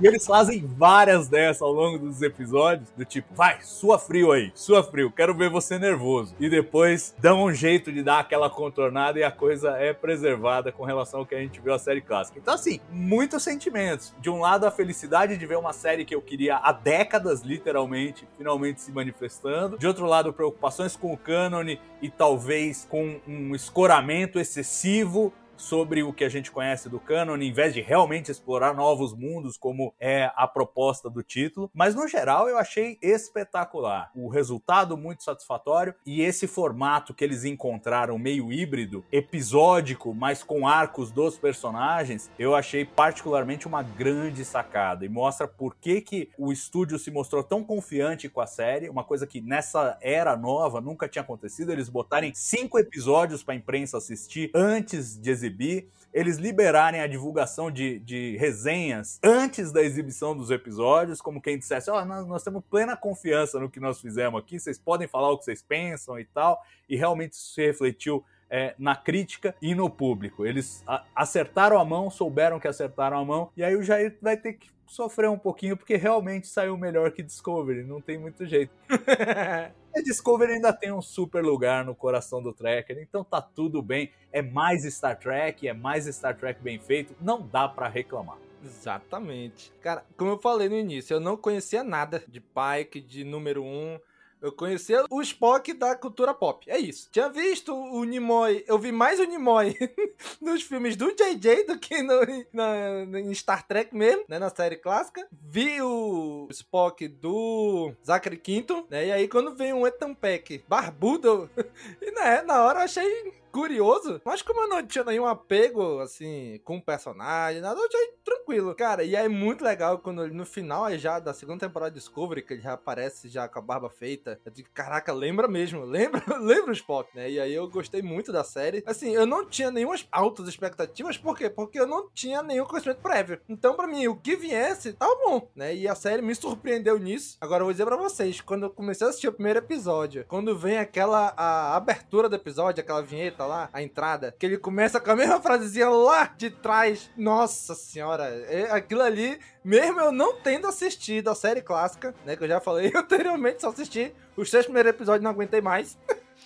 e 0.00 0.06
eles 0.06 0.26
fazem 0.26 0.66
várias 0.66 1.28
dessas 1.28 1.62
ao 1.62 1.72
longo 1.72 1.98
dos 1.98 2.22
episódios, 2.22 2.90
do 2.96 3.04
tipo, 3.04 3.34
vai, 3.34 3.60
sua 3.62 3.98
frio 3.98 4.32
aí, 4.32 4.52
sua 4.54 4.82
frio, 4.82 5.10
quero 5.10 5.34
ver 5.34 5.50
você 5.50 5.78
nervoso. 5.78 6.34
E 6.38 6.48
depois 6.48 7.14
dão 7.18 7.44
um 7.44 7.52
jeito 7.52 7.92
de 7.92 8.02
dar 8.02 8.20
aquela 8.20 8.48
contornada 8.48 9.18
e 9.18 9.24
a 9.24 9.30
coisa 9.30 9.70
é 9.78 9.92
preservada 9.92 10.72
com 10.72 10.84
relação 10.84 11.20
ao 11.20 11.26
que 11.26 11.34
a 11.34 11.40
gente 11.40 11.60
viu 11.60 11.74
a 11.74 11.78
série 11.78 12.00
clássica. 12.00 12.38
Então, 12.38 12.54
assim, 12.54 12.80
muitos 12.90 13.42
sentimentos. 13.42 14.14
De 14.20 14.30
um 14.30 14.40
lado, 14.40 14.66
a 14.66 14.70
felicidade 14.70 15.36
de 15.36 15.46
ver 15.46 15.58
uma 15.58 15.72
série 15.72 16.04
que 16.04 16.14
eu 16.14 16.22
queria 16.22 16.56
há 16.56 16.72
décadas, 16.72 17.42
literalmente, 17.42 18.26
finalmente 18.36 18.80
se 18.80 18.92
manifestando. 18.92 19.78
De 19.78 19.86
outro 19.86 20.06
lado, 20.06 20.32
preocupações 20.36 20.94
com 20.94 21.12
o 21.12 21.16
cânone 21.16 21.80
e 22.00 22.10
talvez 22.10 22.86
com 22.88 23.18
um 23.26 23.54
escoramento 23.54 24.38
excessivo 24.38 25.32
sobre 25.56 26.02
o 26.02 26.12
que 26.12 26.24
a 26.24 26.28
gente 26.28 26.50
conhece 26.50 26.88
do 26.88 27.00
canon, 27.00 27.36
em 27.36 27.52
vez 27.52 27.74
de 27.74 27.80
realmente 27.80 28.30
explorar 28.30 28.74
novos 28.74 29.14
mundos, 29.14 29.56
como 29.56 29.94
é 29.98 30.30
a 30.36 30.46
proposta 30.46 31.08
do 31.08 31.22
título. 31.22 31.70
Mas 31.74 31.94
no 31.94 32.06
geral 32.06 32.48
eu 32.48 32.58
achei 32.58 32.98
espetacular. 33.02 34.10
O 34.14 34.28
resultado 34.28 34.96
muito 34.96 35.24
satisfatório 35.24 35.94
e 36.04 36.22
esse 36.22 36.46
formato 36.46 37.14
que 37.14 37.24
eles 37.24 37.44
encontraram 37.44 38.18
meio 38.18 38.52
híbrido, 38.52 39.04
episódico, 39.10 40.14
mas 40.14 40.42
com 40.42 40.68
arcos 40.68 41.10
dos 41.10 41.38
personagens, 41.38 42.30
eu 42.38 42.54
achei 42.54 42.84
particularmente 42.84 43.66
uma 43.66 43.82
grande 43.82 44.44
sacada 44.44 45.04
e 45.04 45.08
mostra 45.08 45.48
por 45.48 45.76
que, 45.76 46.00
que 46.00 46.30
o 46.38 46.52
estúdio 46.52 46.98
se 46.98 47.10
mostrou 47.10 47.42
tão 47.42 47.64
confiante 47.64 48.28
com 48.28 48.40
a 48.40 48.46
série, 48.46 48.88
uma 48.88 49.04
coisa 49.04 49.26
que 49.26 49.40
nessa 49.40 49.98
era 50.00 50.36
nova 50.36 50.80
nunca 50.80 51.08
tinha 51.08 51.22
acontecido, 51.22 51.72
eles 51.72 51.88
botarem 51.88 52.32
cinco 52.34 52.78
episódios 52.78 53.42
para 53.42 53.54
a 53.54 53.56
imprensa 53.56 53.98
assistir 53.98 54.50
antes 54.54 55.18
de 55.18 55.30
exibir 55.30 55.45
exibir, 55.46 55.88
eles 56.12 56.36
liberarem 56.38 57.00
a 57.00 57.06
divulgação 57.06 57.70
de, 57.70 57.98
de 58.00 58.36
resenhas 58.38 59.20
antes 59.22 59.70
da 59.70 59.82
exibição 59.82 60.36
dos 60.36 60.50
episódios, 60.50 61.20
como 61.20 61.40
quem 61.40 61.58
dissesse: 61.58 61.90
Ó, 61.90 62.00
oh, 62.00 62.04
nós, 62.04 62.26
nós, 62.26 62.42
temos 62.42 62.62
plena 62.68 62.96
confiança 62.96 63.60
no 63.60 63.70
que 63.70 63.80
nós 63.80 64.00
fizemos 64.00 64.40
aqui, 64.40 64.58
vocês 64.58 64.78
podem 64.78 65.06
falar 65.06 65.30
o 65.30 65.38
que 65.38 65.44
vocês 65.44 65.62
pensam 65.62 66.18
e 66.18 66.24
tal, 66.24 66.62
e 66.88 66.96
realmente 66.96 67.32
isso 67.32 67.52
se 67.52 67.64
refletiu. 67.64 68.24
É, 68.48 68.76
na 68.78 68.94
crítica 68.94 69.56
e 69.60 69.74
no 69.74 69.90
público. 69.90 70.46
Eles 70.46 70.84
acertaram 71.16 71.80
a 71.80 71.84
mão, 71.84 72.08
souberam 72.08 72.60
que 72.60 72.68
acertaram 72.68 73.18
a 73.18 73.24
mão, 73.24 73.50
e 73.56 73.64
aí 73.64 73.74
o 73.74 73.82
Jair 73.82 74.16
vai 74.22 74.36
ter 74.36 74.52
que 74.52 74.68
sofrer 74.86 75.28
um 75.28 75.36
pouquinho, 75.36 75.76
porque 75.76 75.96
realmente 75.96 76.46
saiu 76.46 76.76
melhor 76.76 77.10
que 77.10 77.24
Discovery, 77.24 77.82
não 77.82 78.00
tem 78.00 78.16
muito 78.16 78.46
jeito. 78.46 78.72
A 79.96 80.02
Discovery 80.02 80.52
ainda 80.52 80.74
tem 80.74 80.92
um 80.92 81.00
super 81.00 81.42
lugar 81.42 81.82
no 81.82 81.94
coração 81.94 82.42
do 82.42 82.52
Trekker, 82.52 82.98
então 83.00 83.24
tá 83.24 83.40
tudo 83.40 83.80
bem. 83.80 84.12
É 84.30 84.42
mais 84.42 84.84
Star 84.84 85.18
Trek, 85.18 85.66
é 85.66 85.72
mais 85.72 86.04
Star 86.04 86.36
Trek 86.36 86.62
bem 86.62 86.78
feito, 86.78 87.16
não 87.18 87.40
dá 87.40 87.66
para 87.66 87.88
reclamar. 87.88 88.36
Exatamente. 88.62 89.72
Cara, 89.80 90.04
como 90.14 90.32
eu 90.32 90.38
falei 90.38 90.68
no 90.68 90.76
início, 90.76 91.14
eu 91.14 91.20
não 91.20 91.34
conhecia 91.34 91.82
nada 91.82 92.22
de 92.28 92.42
Pike, 92.42 93.00
de 93.00 93.24
número 93.24 93.62
1. 93.62 93.66
Um, 93.66 93.98
eu 94.40 94.52
conhecia 94.52 95.04
o 95.10 95.20
Spock 95.22 95.72
da 95.72 95.94
cultura 95.96 96.34
pop. 96.34 96.70
É 96.70 96.78
isso. 96.78 97.08
Tinha 97.10 97.28
visto 97.28 97.74
o 97.74 98.04
Nimoy. 98.04 98.64
Eu 98.66 98.78
vi 98.78 98.92
mais 98.92 99.18
o 99.18 99.24
Nimoy 99.24 99.74
nos 100.40 100.62
filmes 100.62 100.96
do 100.96 101.10
JJ 101.12 101.64
do 101.66 101.78
que 101.78 102.02
no, 102.02 102.20
na, 102.52 103.20
em 103.20 103.34
Star 103.34 103.66
Trek 103.66 103.94
mesmo, 103.94 104.24
né? 104.28 104.38
Na 104.38 104.50
série 104.50 104.76
clássica. 104.76 105.26
Vi 105.32 105.80
o 105.80 106.48
Spock 106.50 107.08
do 107.08 107.92
Zachary 108.04 108.36
Quinto, 108.36 108.86
né? 108.90 109.06
E 109.06 109.12
aí 109.12 109.28
quando 109.28 109.54
vem 109.54 109.72
um 109.72 109.86
Ethan 109.86 110.14
Peck 110.14 110.64
barbudo, 110.68 111.50
e 112.00 112.10
né, 112.10 112.42
na 112.42 112.62
hora 112.62 112.80
eu 112.80 112.84
achei 112.84 113.32
curioso, 113.56 114.20
mas 114.22 114.42
como 114.42 114.60
eu 114.60 114.68
não 114.68 114.86
tinha 114.86 115.02
nenhum 115.02 115.26
apego, 115.26 116.00
assim, 116.00 116.60
com 116.62 116.76
o 116.76 116.82
personagem, 116.82 117.62
nada, 117.62 117.80
eu 117.80 117.86
achei 117.86 118.14
tranquilo. 118.22 118.74
Cara, 118.74 119.02
e 119.02 119.16
é 119.16 119.26
muito 119.28 119.64
legal 119.64 119.98
quando 119.98 120.22
ele, 120.22 120.34
no 120.34 120.44
final 120.44 120.86
já 120.98 121.18
da 121.18 121.32
segunda 121.32 121.66
temporada 121.66 121.92
de 121.92 121.98
Discovery, 121.98 122.42
que 122.42 122.52
ele 122.52 122.60
já 122.60 122.74
aparece 122.74 123.30
já 123.30 123.48
com 123.48 123.58
a 123.58 123.62
barba 123.62 123.88
feita. 123.88 124.38
Eu 124.44 124.52
digo, 124.52 124.68
caraca, 124.74 125.10
lembra 125.10 125.48
mesmo, 125.48 125.80
lembra, 125.88 126.22
lembra 126.38 126.70
o 126.70 126.74
Spock, 126.74 127.16
né? 127.16 127.30
E 127.30 127.40
aí 127.40 127.54
eu 127.54 127.66
gostei 127.70 128.02
muito 128.02 128.30
da 128.30 128.44
série. 128.44 128.84
Assim, 128.84 129.14
eu 129.14 129.24
não 129.24 129.46
tinha 129.46 129.70
nenhuma 129.70 129.96
altas 130.12 130.46
expectativas, 130.48 131.16
por 131.16 131.34
quê? 131.34 131.48
Porque 131.48 131.80
eu 131.80 131.86
não 131.86 132.10
tinha 132.10 132.42
nenhum 132.42 132.66
conhecimento 132.66 133.00
prévio. 133.00 133.40
Então, 133.48 133.74
para 133.74 133.86
mim, 133.86 134.06
o 134.06 134.16
que 134.16 134.36
viesse, 134.36 134.92
tava 134.92 135.14
bom, 135.24 135.48
né? 135.56 135.74
E 135.74 135.88
a 135.88 135.94
série 135.94 136.20
me 136.20 136.34
surpreendeu 136.34 136.98
nisso. 136.98 137.38
Agora 137.40 137.62
eu 137.62 137.66
vou 137.66 137.72
dizer 137.72 137.86
pra 137.86 137.96
vocês, 137.96 138.42
quando 138.42 138.64
eu 138.64 138.70
comecei 138.70 139.06
a 139.06 139.10
assistir 139.10 139.28
o 139.28 139.32
primeiro 139.32 139.60
episódio, 139.60 140.26
quando 140.28 140.58
vem 140.58 140.76
aquela 140.76 141.32
a 141.34 141.74
abertura 141.74 142.28
do 142.28 142.36
episódio, 142.36 142.82
aquela 142.82 143.02
vinheta 143.02 143.45
lá, 143.46 143.68
a 143.72 143.82
entrada, 143.82 144.34
que 144.38 144.44
ele 144.44 144.58
começa 144.58 145.00
com 145.00 145.10
a 145.10 145.16
mesma 145.16 145.40
frasezinha 145.40 145.88
lá 145.88 146.34
de 146.36 146.50
trás. 146.50 147.10
Nossa 147.16 147.74
senhora, 147.74 148.24
é, 148.24 148.70
aquilo 148.70 149.02
ali, 149.02 149.38
mesmo 149.64 150.00
eu 150.00 150.12
não 150.12 150.34
tendo 150.40 150.66
assistido 150.66 151.28
a 151.28 151.34
série 151.34 151.62
clássica, 151.62 152.14
né, 152.24 152.36
que 152.36 152.44
eu 152.44 152.48
já 152.48 152.60
falei 152.60 152.92
anteriormente, 152.94 153.62
só 153.62 153.70
assisti 153.70 154.14
os 154.36 154.50
seis 154.50 154.64
primeiros 154.66 154.90
episódios 154.90 155.24
não 155.24 155.30
aguentei 155.30 155.60
mais. 155.60 155.98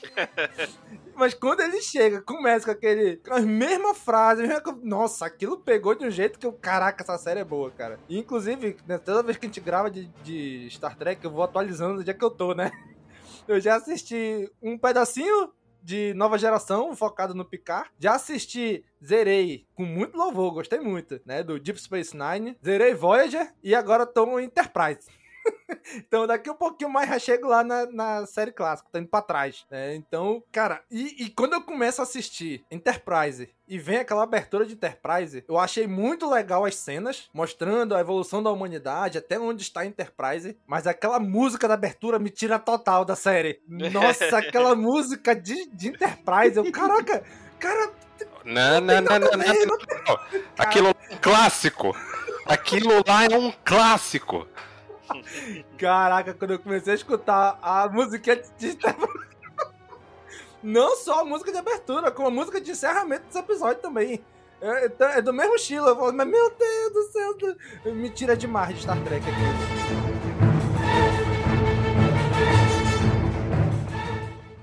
Mas 1.14 1.34
quando 1.34 1.60
ele 1.60 1.82
chega, 1.82 2.22
começa 2.22 2.64
com 2.64 2.70
aquele. 2.70 3.16
Com 3.16 3.34
as 3.34 3.44
mesmas 3.44 3.98
frases, 3.98 4.48
nossa, 4.82 5.26
aquilo 5.26 5.58
pegou 5.58 5.94
de 5.94 6.06
um 6.06 6.10
jeito 6.10 6.38
que 6.38 6.46
eu. 6.46 6.52
Caraca, 6.52 7.02
essa 7.02 7.18
série 7.18 7.40
é 7.40 7.44
boa, 7.44 7.70
cara. 7.70 7.98
E, 8.08 8.18
inclusive, 8.18 8.76
né, 8.86 8.96
toda 8.96 9.22
vez 9.22 9.36
que 9.36 9.46
a 9.46 9.48
gente 9.48 9.60
grava 9.60 9.90
de, 9.90 10.06
de 10.22 10.68
Star 10.70 10.96
Trek, 10.96 11.22
eu 11.22 11.30
vou 11.30 11.42
atualizando 11.42 11.96
do 11.96 12.04
dia 12.04 12.14
que 12.14 12.24
eu 12.24 12.30
tô, 12.30 12.54
né? 12.54 12.70
Eu 13.48 13.58
já 13.58 13.74
assisti 13.74 14.48
um 14.62 14.78
pedacinho 14.78 15.50
de 15.82 16.14
nova 16.14 16.38
geração, 16.38 16.94
focado 16.94 17.34
no 17.34 17.44
Picard. 17.44 17.90
Já 17.98 18.14
assisti, 18.14 18.84
zerei 19.04 19.66
com 19.74 19.84
muito 19.84 20.16
louvor, 20.16 20.52
gostei 20.52 20.80
muito, 20.80 21.20
né? 21.24 21.42
Do 21.42 21.58
Deep 21.58 21.80
Space 21.80 22.16
Nine. 22.16 22.56
Zerei 22.64 22.94
Voyager 22.94 23.52
e 23.62 23.74
agora 23.74 24.06
tô 24.06 24.26
no 24.26 24.40
Enterprise. 24.40 25.08
então, 25.96 26.26
daqui 26.26 26.50
um 26.50 26.54
pouquinho 26.54 26.90
mais 26.90 27.08
já 27.08 27.18
chego 27.18 27.48
lá 27.48 27.64
na, 27.64 27.86
na 27.86 28.26
série 28.26 28.52
clássica, 28.52 28.88
tá 28.92 28.98
indo 28.98 29.08
pra 29.08 29.22
trás. 29.22 29.64
Né? 29.70 29.94
Então, 29.94 30.42
cara, 30.52 30.82
e, 30.90 31.24
e, 31.24 31.30
quando 31.30 31.54
eu 31.54 31.62
começo 31.62 32.00
a 32.00 32.04
assistir 32.04 32.64
Enterprise 32.70 33.48
e 33.66 33.78
vem 33.78 33.98
aquela 33.98 34.22
abertura 34.22 34.66
de 34.66 34.74
Enterprise, 34.74 35.44
eu 35.48 35.58
achei 35.58 35.86
muito 35.86 36.28
legal 36.28 36.64
as 36.64 36.76
cenas, 36.76 37.28
mostrando 37.32 37.94
a 37.94 38.00
evolução 38.00 38.42
da 38.42 38.50
humanidade, 38.50 39.18
até 39.18 39.38
onde 39.38 39.62
está 39.62 39.80
a 39.80 39.86
Enterprise, 39.86 40.56
mas 40.66 40.86
aquela 40.86 41.18
música 41.20 41.68
da 41.68 41.74
abertura 41.74 42.18
me 42.18 42.30
tira 42.30 42.58
total 42.58 43.04
da 43.04 43.16
série. 43.16 43.60
Nossa, 43.68 44.36
aquela 44.38 44.74
música 44.74 45.34
de, 45.34 45.68
de 45.70 45.88
Enterprise, 45.88 46.56
eu, 46.56 46.70
caraca, 46.72 47.22
cara. 47.58 47.92
Não, 48.44 48.80
não, 48.80 49.00
não, 49.00 49.18
não, 49.18 49.30
não, 49.30 49.38
não. 49.38 50.18
Aquilo 50.58 50.88
é 50.88 50.90
um 50.90 51.18
clássico. 51.18 51.94
Aquilo 52.46 53.02
lá 53.06 53.24
é 53.24 53.38
um 53.38 53.52
clássico. 53.64 54.46
Caraca, 55.78 56.34
quando 56.34 56.52
eu 56.52 56.58
comecei 56.58 56.92
a 56.92 56.96
escutar 56.96 57.58
a 57.62 57.88
música 57.88 58.36
de 58.58 58.78
Não 60.62 60.94
só 60.96 61.20
a 61.20 61.24
música 61.24 61.50
de 61.52 61.58
abertura, 61.58 62.10
como 62.10 62.28
a 62.28 62.30
música 62.30 62.60
de 62.60 62.70
encerramento 62.70 63.24
desse 63.26 63.38
episódio 63.38 63.80
também. 63.80 64.22
É, 64.60 64.86
é- 64.86 65.18
é 65.18 65.22
do 65.22 65.32
mesmo 65.32 65.54
estilo. 65.56 65.88
Eu 65.88 65.96
falo, 65.96 66.12
mas 66.12 66.26
meu 66.28 66.50
Deus 66.50 66.92
do 66.92 67.02
céu. 67.12 67.94
Me 67.94 68.10
tira 68.10 68.36
demais 68.36 68.74
de 68.76 68.82
Star 68.82 69.02
Trek 69.04 69.24
aqui. 69.26 70.09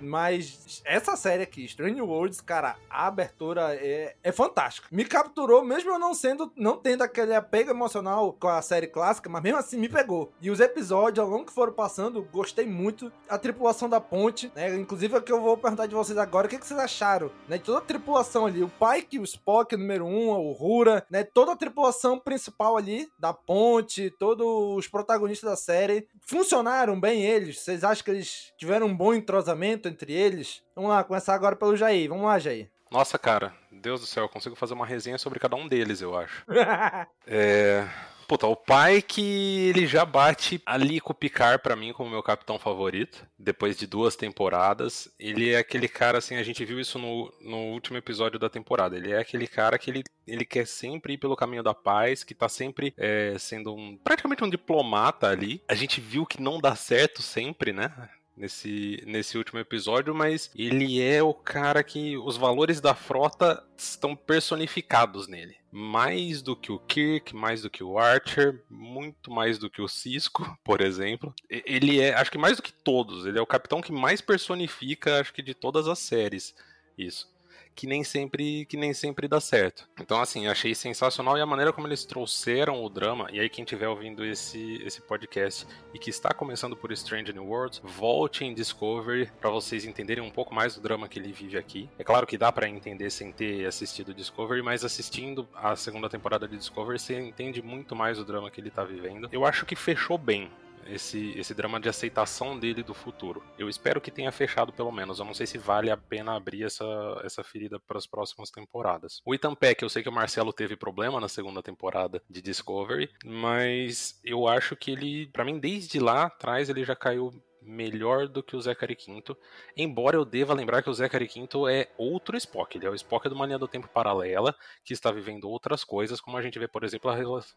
Mas 0.08 0.82
essa 0.86 1.15
série 1.15 1.43
aqui, 1.43 1.65
Strange 1.65 2.02
Worlds, 2.02 2.41
cara, 2.41 2.78
a 2.89 3.08
abertura 3.08 3.76
é, 3.76 4.15
é 4.24 4.32
fantástica. 4.32 4.88
Me 4.91 5.04
capturou, 5.06 5.63
mesmo 5.63 5.91
eu 5.91 6.00
não 6.00 6.13
sendo, 6.13 6.52
não 6.56 6.78
tendo 6.78 7.04
aquele 7.04 7.36
apego 7.36 7.70
emocional 7.70 8.34
com 8.34 8.48
a 8.48 8.62
série 8.62 8.88
clássica, 8.88 9.30
mas 9.30 9.43
mesmo 9.43 9.60
assim 9.60 9.78
me 9.78 9.89
pegou. 9.89 10.32
E 10.41 10.50
os 10.50 10.60
episódios, 10.60 11.24
ao 11.24 11.30
longo 11.30 11.46
que 11.46 11.54
foram 11.54 11.74
passando, 11.74 12.22
gostei 12.32 12.65
muito. 12.65 13.12
A 13.28 13.38
tripulação 13.38 13.89
da 13.89 14.00
ponte, 14.00 14.52
né? 14.56 14.74
Inclusive 14.76 15.15
é 15.15 15.17
o 15.17 15.22
que 15.22 15.32
eu 15.32 15.41
vou 15.41 15.58
perguntar 15.58 15.86
de 15.86 15.96
vocês 15.96 16.17
agora, 16.17 16.48
o 16.48 16.50
que, 16.50 16.58
que 16.58 16.65
vocês 16.65 16.80
acharam, 16.80 17.32
né? 17.48 17.58
De 17.58 17.63
toda 17.63 17.80
a 17.80 17.82
tripulação 17.82 18.46
ali, 18.46 18.63
o 18.63 18.70
Pike, 18.70 19.20
o 19.20 19.24
Spock, 19.24 19.76
número 19.76 20.06
um, 20.06 20.30
o 20.30 20.52
Rura, 20.54 21.06
né? 21.10 21.24
Toda 21.24 21.52
a 21.52 21.56
tripulação 21.56 22.17
principal 22.17 22.78
ali 22.78 23.10
da 23.20 23.34
ponte, 23.34 24.10
todos 24.12 24.46
os 24.78 24.88
protagonistas 24.88 25.50
da 25.50 25.56
série, 25.56 26.08
funcionaram 26.22 27.00
bem 27.00 27.24
eles? 27.24 27.60
Vocês 27.60 27.84
acham 27.84 28.04
que 28.04 28.12
eles 28.12 28.54
tiveram 28.58 28.88
um 28.88 28.96
bom 28.96 29.13
entrosamento 29.13 29.88
entre 29.98 30.14
eles? 30.14 30.62
Vamos 30.76 30.92
lá, 30.92 31.04
começar 31.04 31.34
agora 31.34 31.56
pelo 31.56 31.76
Jair. 31.76 32.08
Vamos 32.08 32.26
lá, 32.26 32.38
Jair. 32.38 32.70
Nossa, 32.92 33.18
cara, 33.18 33.54
Deus 33.72 34.00
do 34.00 34.08
céu, 34.08 34.24
eu 34.24 34.30
consigo 34.30 34.56
fazer 34.56 34.74
uma 34.74 34.86
resenha 34.86 35.18
sobre 35.18 35.40
cada 35.40 35.56
um 35.56 35.68
deles, 35.68 36.02
eu 36.02 36.18
acho. 36.18 36.46
É. 37.26 37.88
Puta, 38.28 38.46
o 38.46 38.58
pai 38.58 39.02
que 39.02 39.70
ele 39.70 39.88
já 39.88 40.04
bate 40.04 40.62
ali 40.66 41.00
com 41.00 41.14
o 41.14 41.16
Picard 41.16 41.64
pra 41.64 41.78
mim 41.78 41.94
como 41.94 42.10
meu 42.10 42.22
capitão 42.22 42.60
favorito, 42.60 43.26
depois 43.40 43.78
de 43.78 43.88
duas 43.88 44.18
temporadas. 44.18 45.10
Ele 45.18 45.54
é 45.54 45.58
aquele 45.58 45.88
cara, 45.88 46.18
assim, 46.18 46.36
a 46.36 46.44
gente 46.44 46.66
viu 46.66 46.78
isso 46.78 47.00
no, 47.00 47.34
no 47.40 47.58
último 47.72 47.98
episódio 47.98 48.38
da 48.38 48.50
temporada. 48.50 48.98
Ele 48.98 49.14
é 49.14 49.20
aquele 49.20 49.48
cara 49.48 49.78
que 49.78 49.90
ele, 49.90 50.04
ele 50.28 50.44
quer 50.44 50.68
sempre 50.68 51.14
ir 51.14 51.18
pelo 51.18 51.38
caminho 51.38 51.64
da 51.64 51.74
paz, 51.74 52.26
que 52.26 52.36
tá 52.36 52.50
sempre 52.50 52.94
é, 52.98 53.36
sendo 53.40 53.74
um 53.74 53.98
praticamente 53.98 54.44
um 54.44 54.50
diplomata 54.50 55.30
ali. 55.30 55.64
A 55.66 55.76
gente 55.76 56.02
viu 56.02 56.26
que 56.26 56.42
não 56.42 56.60
dá 56.60 56.76
certo 56.76 57.22
sempre, 57.22 57.72
né? 57.72 58.10
Nesse, 58.38 59.04
nesse 59.06 59.38
último 59.38 59.60
episódio, 59.60 60.13
mas 60.13 60.52
ele 60.56 61.02
é 61.02 61.21
o 61.23 61.34
cara 61.34 61.84
que 61.84 62.15
os 62.17 62.38
valores 62.38 62.80
da 62.80 62.93
frota 62.93 63.63
estão 63.76 64.15
personificados 64.15 65.28
nele. 65.28 65.58
Mais 65.71 66.41
do 66.41 66.56
que 66.56 66.71
o 66.71 66.80
Kirk, 66.80 67.36
mais 67.36 67.63
do 67.63 67.69
que 67.69 67.84
o 67.84 67.97
Archer, 67.97 68.63
muito 68.69 69.32
mais 69.32 69.58
do 69.58 69.69
que 69.69 69.82
o 69.82 69.88
Cisco, 69.88 70.58
por 70.63 70.82
exemplo. 70.82 71.34
Ele 71.50 72.00
é, 72.00 72.13
acho 72.13 72.32
que 72.32 72.38
mais 72.38 72.58
do 72.58 72.63
que 72.63 72.71
todos, 72.71 73.26
ele 73.26 73.39
é 73.39 73.41
o 73.41 73.47
capitão 73.47 73.82
que 73.82 73.91
mais 73.91 74.21
personifica, 74.21 75.19
acho 75.19 75.34
que 75.34 75.41
de 75.41 75.54
todas 75.54 75.88
as 75.88 76.00
séries. 76.00 76.56
Isso 76.97 77.37
que 77.78 77.86
nem 77.86 78.04
sempre 78.04 78.66
que 78.66 78.76
nem 78.76 78.92
sempre 78.92 79.28
dá 79.28 79.40
certo. 79.40 79.88
Então 80.02 80.20
assim, 80.20 80.48
achei 80.48 80.74
sensacional 80.74 81.38
e 81.38 81.42
a 81.42 81.46
maneira 81.46 81.72
como 81.72 81.88
eles 81.88 82.04
trouxeram 82.04 82.84
o 82.84 82.90
drama. 82.90 83.30
E 83.32 83.40
aí 83.40 83.48
quem 83.48 83.63
estiver 83.63 83.88
ouvindo 83.88 84.26
esse 84.26 84.82
esse 84.84 85.00
podcast 85.00 85.68
e 85.94 86.00
que 86.00 86.10
está 86.10 86.34
começando 86.34 86.76
por 86.76 86.92
Strange 86.92 87.32
New 87.32 87.46
Worlds, 87.46 87.80
volte 87.84 88.44
em 88.44 88.54
Discovery 88.54 89.32
para 89.40 89.52
vocês 89.52 89.86
entenderem 89.86 90.24
um 90.24 90.32
pouco 90.32 90.56
mais 90.56 90.74
do 90.74 90.82
drama 90.82 91.08
que 91.08 91.20
ele 91.20 91.32
vive 91.32 91.56
aqui. 91.56 91.88
É 92.00 92.04
claro 92.04 92.26
que 92.26 92.38
dá 92.38 92.52
para 92.52 92.68
entender 92.68 93.12
sem 93.12 93.32
ter 93.32 93.68
assistido 93.68 94.13
Discovery, 94.13 94.63
mas 94.63 94.84
assistindo 94.84 95.48
a 95.54 95.76
segunda 95.76 96.10
temporada 96.10 96.48
de 96.48 96.58
Discovery 96.58 96.98
você 96.98 97.20
entende 97.20 97.62
muito 97.62 97.96
mais 97.96 98.18
o 98.20 98.26
drama 98.26 98.50
que 98.50 98.60
ele 98.60 98.72
tá 98.72 98.84
vivendo. 98.84 99.30
Eu 99.32 99.46
acho 99.46 99.68
que 99.68 99.76
fechou 99.76 100.18
bem 100.18 100.50
esse, 100.89 101.38
esse 101.38 101.54
drama 101.54 101.80
de 101.80 101.89
aceitação 101.89 102.58
dele 102.58 102.84
do 102.84 102.93
futuro. 102.93 103.43
Eu 103.58 103.69
espero 103.69 104.02
que 104.02 104.12
tenha 104.12 104.32
fechado 104.32 104.71
pelo 104.73 104.91
menos. 104.91 105.19
Eu 105.19 105.26
não 105.26 105.34
sei 105.34 105.45
se 105.45 105.58
vale 105.58 105.89
a 105.89 105.97
pena 105.97 106.36
abrir 106.36 106.63
essa, 106.63 106.86
essa 107.23 107.43
ferida 107.43 107.80
para 107.80 107.97
as 107.97 108.08
próximas 108.08 108.50
temporadas. 108.50 109.21
O 109.26 109.34
Ethan 109.34 109.56
Peck, 109.56 109.82
eu 109.82 109.89
sei 109.89 110.04
que 110.04 110.10
o 110.10 110.12
Marcelo 110.12 110.54
teve 110.54 110.76
problema 110.76 111.19
na 111.19 111.28
segunda 111.28 111.62
temporada 111.62 112.21
de 112.30 112.41
Discovery, 112.41 113.10
mas 113.26 114.19
eu 114.23 114.47
acho 114.47 114.76
que 114.76 114.91
ele, 114.91 115.28
para 115.28 115.45
mim, 115.45 115.60
desde 115.60 116.00
lá 116.00 116.23
atrás, 116.26 116.69
ele 116.69 116.84
já 116.84 116.95
caiu 116.95 117.32
melhor 117.68 118.28
do 118.28 118.42
que 118.42 118.56
o 118.56 118.62
Zachary 118.62 118.96
Quinto, 118.96 119.38
embora 119.76 120.16
eu 120.16 120.26
deva 120.26 120.54
lembrar 120.54 120.82
que 120.82 120.90
o 120.90 120.94
Zachary 120.94 121.28
Quinto 121.28 121.68
é 121.68 121.90
outro 121.98 122.38
Spock, 122.38 122.78
ele 122.78 122.86
é 122.86 122.90
o 122.90 122.96
Spock 122.96 123.28
de 123.28 123.36
uma 123.36 123.46
linha 123.46 123.60
do 123.60 123.68
tempo 123.68 123.88
paralela, 123.88 124.56
que 124.84 124.94
está 124.94 125.12
vivendo 125.12 125.50
outras 125.50 125.84
coisas, 125.84 126.22
como 126.22 126.38
a 126.38 126.42
gente 126.42 126.58
vê, 126.58 126.68
por 126.68 126.84
exemplo, 126.84 127.12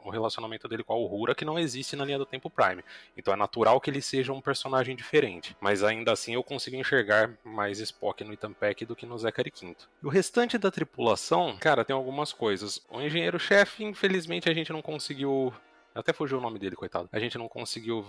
o 0.04 0.10
relacionamento 0.10 0.68
dele 0.68 0.82
com 0.82 0.92
a 0.92 0.96
Uhura, 0.96 1.34
que 1.34 1.44
não 1.44 1.58
existe 1.58 1.96
na 1.96 2.04
linha 2.04 2.18
do 2.18 2.26
tempo 2.26 2.50
Prime. 2.50 2.82
Então 3.16 3.32
é 3.32 3.36
natural 3.36 3.80
que 3.80 3.88
ele 3.88 4.02
seja 4.02 4.32
um 4.32 4.40
personagem 4.40 4.96
diferente, 4.96 5.56
mas 5.60 5.82
ainda 5.82 6.12
assim 6.12 6.34
eu 6.34 6.42
consigo 6.42 6.76
enxergar 6.76 7.30
mais 7.44 7.78
Spock 7.78 8.24
no 8.24 8.32
Ethan 8.32 8.54
do 8.86 8.96
que 8.96 9.06
no 9.06 9.18
Zachary 9.18 9.50
Quinto. 9.50 9.88
E 10.02 10.06
o 10.06 10.10
restante 10.10 10.58
da 10.58 10.70
tripulação, 10.70 11.56
cara, 11.58 11.84
tem 11.84 11.94
algumas 11.94 12.32
coisas. 12.32 12.84
O 12.90 13.00
engenheiro-chefe, 13.00 13.84
infelizmente, 13.84 14.48
a 14.48 14.54
gente 14.54 14.72
não 14.72 14.82
conseguiu 14.82 15.52
até 16.00 16.12
fugiu 16.12 16.38
o 16.38 16.40
nome 16.40 16.58
dele, 16.58 16.76
coitado. 16.76 17.08
A 17.12 17.18
gente 17.18 17.38
não 17.38 17.48
conseguiu. 17.48 18.04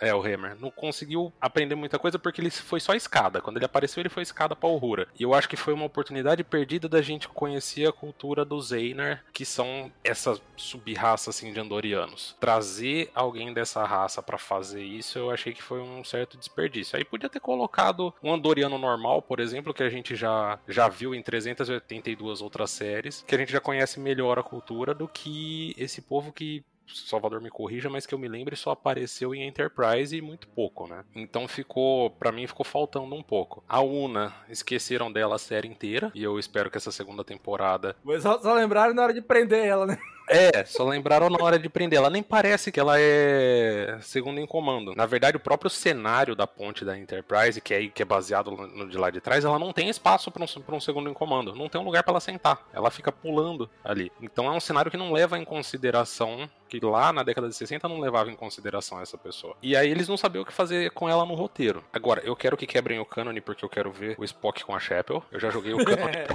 É, 0.00 0.14
o 0.14 0.20
Hammer. 0.20 0.56
Não 0.60 0.70
conseguiu 0.70 1.32
aprender 1.40 1.74
muita 1.74 1.98
coisa 1.98 2.18
porque 2.18 2.40
ele 2.40 2.50
foi 2.50 2.80
só 2.80 2.94
escada. 2.94 3.40
Quando 3.40 3.56
ele 3.56 3.64
apareceu, 3.64 4.00
ele 4.00 4.08
foi 4.08 4.22
escada 4.22 4.54
pra 4.54 4.68
Uhura. 4.68 5.08
E 5.18 5.22
eu 5.22 5.34
acho 5.34 5.48
que 5.48 5.56
foi 5.56 5.72
uma 5.72 5.84
oportunidade 5.84 6.44
perdida 6.44 6.88
da 6.88 7.00
gente 7.00 7.28
conhecer 7.28 7.88
a 7.88 7.92
cultura 7.92 8.44
dos 8.44 8.72
Einar, 8.72 9.24
que 9.32 9.44
são 9.44 9.90
essa 10.04 10.38
sub-raça 10.56 11.30
assim 11.30 11.52
de 11.52 11.60
andorianos. 11.60 12.36
Trazer 12.38 13.10
alguém 13.14 13.52
dessa 13.52 13.84
raça 13.84 14.22
pra 14.22 14.38
fazer 14.38 14.82
isso, 14.82 15.18
eu 15.18 15.30
achei 15.30 15.52
que 15.52 15.62
foi 15.62 15.80
um 15.80 16.04
certo 16.04 16.36
desperdício. 16.36 16.96
Aí 16.96 17.04
podia 17.04 17.28
ter 17.28 17.40
colocado 17.40 18.12
um 18.22 18.32
andoriano 18.32 18.78
normal, 18.78 19.22
por 19.22 19.40
exemplo, 19.40 19.74
que 19.74 19.82
a 19.82 19.90
gente 19.90 20.14
já, 20.14 20.58
já 20.68 20.88
viu 20.88 21.14
em 21.14 21.22
382 21.22 22.42
outras 22.42 22.70
séries, 22.70 23.24
que 23.26 23.34
a 23.34 23.38
gente 23.38 23.52
já 23.52 23.60
conhece 23.60 23.98
melhor 24.00 24.38
a 24.38 24.42
cultura 24.42 24.94
do 24.94 25.08
que 25.08 25.74
esse 25.78 26.02
povo 26.02 26.32
que 26.32 26.64
Salvador 26.94 27.40
me 27.40 27.50
corrija, 27.50 27.90
mas 27.90 28.06
que 28.06 28.14
eu 28.14 28.18
me 28.18 28.28
lembre 28.28 28.56
só 28.56 28.70
apareceu 28.70 29.34
em 29.34 29.46
Enterprise 29.46 30.16
e 30.16 30.22
muito 30.22 30.48
pouco, 30.48 30.86
né? 30.86 31.04
Então 31.14 31.46
ficou, 31.48 32.10
Pra 32.10 32.32
mim 32.32 32.46
ficou 32.46 32.64
faltando 32.64 33.14
um 33.14 33.22
pouco. 33.22 33.62
A 33.68 33.80
Una, 33.80 34.34
esqueceram 34.48 35.12
dela 35.12 35.36
a 35.36 35.38
série 35.38 35.68
inteira 35.68 36.10
e 36.14 36.22
eu 36.22 36.38
espero 36.38 36.70
que 36.70 36.76
essa 36.76 36.90
segunda 36.90 37.24
temporada 37.24 37.96
Mas 38.04 38.22
só, 38.22 38.40
só 38.40 38.54
lembraram 38.54 38.94
na 38.94 39.02
hora 39.02 39.14
de 39.14 39.20
prender 39.22 39.66
ela, 39.66 39.86
né? 39.86 39.98
é, 40.28 40.64
só 40.64 40.84
lembraram 40.84 41.30
na 41.30 41.42
hora 41.42 41.58
de 41.58 41.68
prender. 41.68 41.98
Ela 41.98 42.10
nem 42.10 42.22
parece 42.22 42.72
que 42.72 42.80
ela 42.80 42.94
é 42.98 43.98
segunda 44.00 44.40
em 44.40 44.46
comando. 44.46 44.94
Na 44.94 45.06
verdade, 45.06 45.36
o 45.36 45.40
próprio 45.40 45.70
cenário 45.70 46.34
da 46.34 46.46
ponte 46.46 46.84
da 46.84 46.98
Enterprise, 46.98 47.60
que 47.60 47.74
é, 47.74 47.86
que 47.88 48.02
é 48.02 48.04
baseado 48.04 48.50
no 48.50 48.66
no 48.66 48.88
de 48.88 48.98
lá 48.98 49.10
de 49.10 49.20
trás, 49.20 49.44
ela 49.44 49.58
não 49.58 49.72
tem 49.72 49.88
espaço 49.88 50.30
para 50.30 50.44
um, 50.44 50.46
pra 50.46 50.74
um 50.74 50.80
segundo 50.80 51.08
em 51.08 51.14
comando. 51.14 51.54
Não 51.54 51.68
tem 51.68 51.80
um 51.80 51.84
lugar 51.84 52.02
para 52.02 52.12
ela 52.12 52.20
sentar. 52.20 52.66
Ela 52.72 52.90
fica 52.90 53.10
pulando 53.10 53.70
ali. 53.84 54.10
Então 54.20 54.46
é 54.46 54.50
um 54.50 54.60
cenário 54.60 54.90
que 54.90 54.96
não 54.96 55.12
leva 55.12 55.38
em 55.38 55.44
consideração. 55.44 56.48
Que 56.68 56.80
lá 56.80 57.12
na 57.12 57.22
década 57.22 57.48
de 57.48 57.54
60 57.54 57.88
não 57.88 58.00
levava 58.00 58.30
em 58.30 58.34
consideração 58.34 59.00
essa 59.00 59.16
pessoa. 59.16 59.56
E 59.62 59.76
aí 59.76 59.90
eles 59.90 60.08
não 60.08 60.16
sabiam 60.16 60.42
o 60.42 60.46
que 60.46 60.52
fazer 60.52 60.90
com 60.90 61.08
ela 61.08 61.24
no 61.24 61.34
roteiro. 61.34 61.84
Agora, 61.92 62.20
eu 62.24 62.34
quero 62.34 62.56
que 62.56 62.66
quebrem 62.66 62.98
o 62.98 63.04
cânone 63.04 63.40
porque 63.40 63.64
eu 63.64 63.68
quero 63.68 63.92
ver 63.92 64.16
o 64.18 64.24
Spock 64.24 64.64
com 64.64 64.74
a 64.74 64.80
Chapel. 64.80 65.22
Eu 65.30 65.38
já 65.38 65.50
joguei 65.50 65.72
o 65.74 65.84
cânone. 65.84 66.16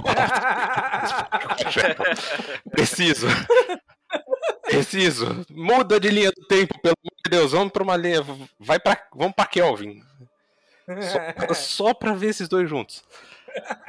Preciso. 2.70 3.26
Preciso. 4.62 5.44
Muda 5.50 6.00
de 6.00 6.08
linha 6.08 6.30
do 6.30 6.46
tempo, 6.46 6.78
pelo 6.80 6.94
amor 6.98 7.12
de 7.24 7.30
Deus. 7.30 7.52
Vamos 7.52 7.72
pra 7.72 7.82
uma 7.82 7.96
linha. 7.96 8.24
Vai 8.58 8.78
pra, 8.78 8.96
vamos 9.14 9.34
pra 9.34 9.46
Kelvin. 9.46 10.02
Só, 10.86 11.54
só 11.54 11.94
pra 11.94 12.12
ver 12.12 12.28
esses 12.28 12.48
dois 12.48 12.68
juntos. 12.68 13.04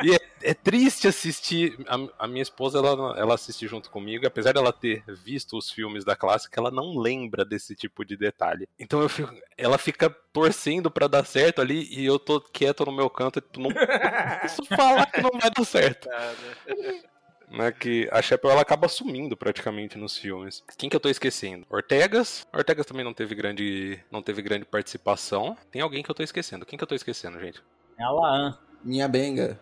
E 0.04 0.14
é, 0.14 0.20
é 0.42 0.54
triste 0.54 1.08
assistir. 1.08 1.78
A, 1.88 2.26
a 2.26 2.28
minha 2.28 2.42
esposa, 2.42 2.80
ela, 2.80 3.18
ela 3.18 3.36
assiste 3.36 3.68
junto 3.68 3.90
comigo, 3.90 4.28
apesar 4.28 4.54
dela 4.54 4.74
ter 4.74 5.04
visto 5.08 5.58
os 5.58 5.72
filmes 5.72 6.04
da 6.04 6.16
clássica, 6.16 6.60
ela 6.60 6.72
não 6.72 6.98
lembra 6.98 7.46
desse 7.46 7.76
tipo 7.76 8.04
de 8.04 8.18
detalhe. 8.18 8.68
Então 8.80 9.02
eu 9.02 9.10
fico, 9.10 9.34
ela 9.58 9.78
fica 9.78 10.10
torcendo 10.10 10.92
pra 10.92 11.08
dar 11.08 11.26
certo 11.26 11.62
ali 11.62 11.88
e 11.92 12.06
eu 12.06 12.20
tô 12.20 12.42
quieto 12.42 12.86
no 12.86 12.92
meu 12.92 13.10
canto 13.10 13.40
e 13.40 13.60
não 13.60 13.70
posso 14.42 14.66
falar 14.66 15.06
que 15.08 15.22
não 15.22 15.32
vai 15.32 15.50
dar 15.50 15.66
certo. 15.66 16.10
Né, 17.54 17.72
que 17.72 18.10
a 18.12 18.20
Chapel 18.20 18.50
ela 18.50 18.62
acaba 18.62 18.88
sumindo 18.88 19.38
praticamente 19.38 19.96
nos 19.96 20.18
filmes. 20.18 20.64
Quem 20.76 20.90
que 20.90 20.96
eu 20.96 21.00
tô 21.00 21.08
esquecendo? 21.08 21.68
Ortegas. 21.70 22.48
Ortegas 22.52 22.84
também 22.84 23.06
não 23.06 23.14
teve 23.14 23.36
grande, 23.36 24.00
não 24.10 24.24
teve 24.24 24.42
grande 24.42 24.66
participação. 24.66 25.56
Tem 25.70 25.80
alguém 25.80 26.02
que 26.02 26.10
eu 26.10 26.16
tô 26.16 26.24
esquecendo. 26.24 26.66
Quem 26.66 26.80
que 26.80 26.84
eu 26.84 26.88
tô 26.88 26.96
esquecendo, 26.96 27.40
gente? 27.40 27.62
É 28.00 28.04
a 28.04 28.10
Laan. 28.10 28.58
Minha 28.84 29.08
benga. 29.08 29.58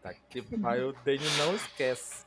Tá 0.00 0.14
que 0.30 0.42
pai, 0.58 0.82
o 0.82 0.92
Dani 1.04 1.28
não 1.38 1.56
esquece. 1.56 2.24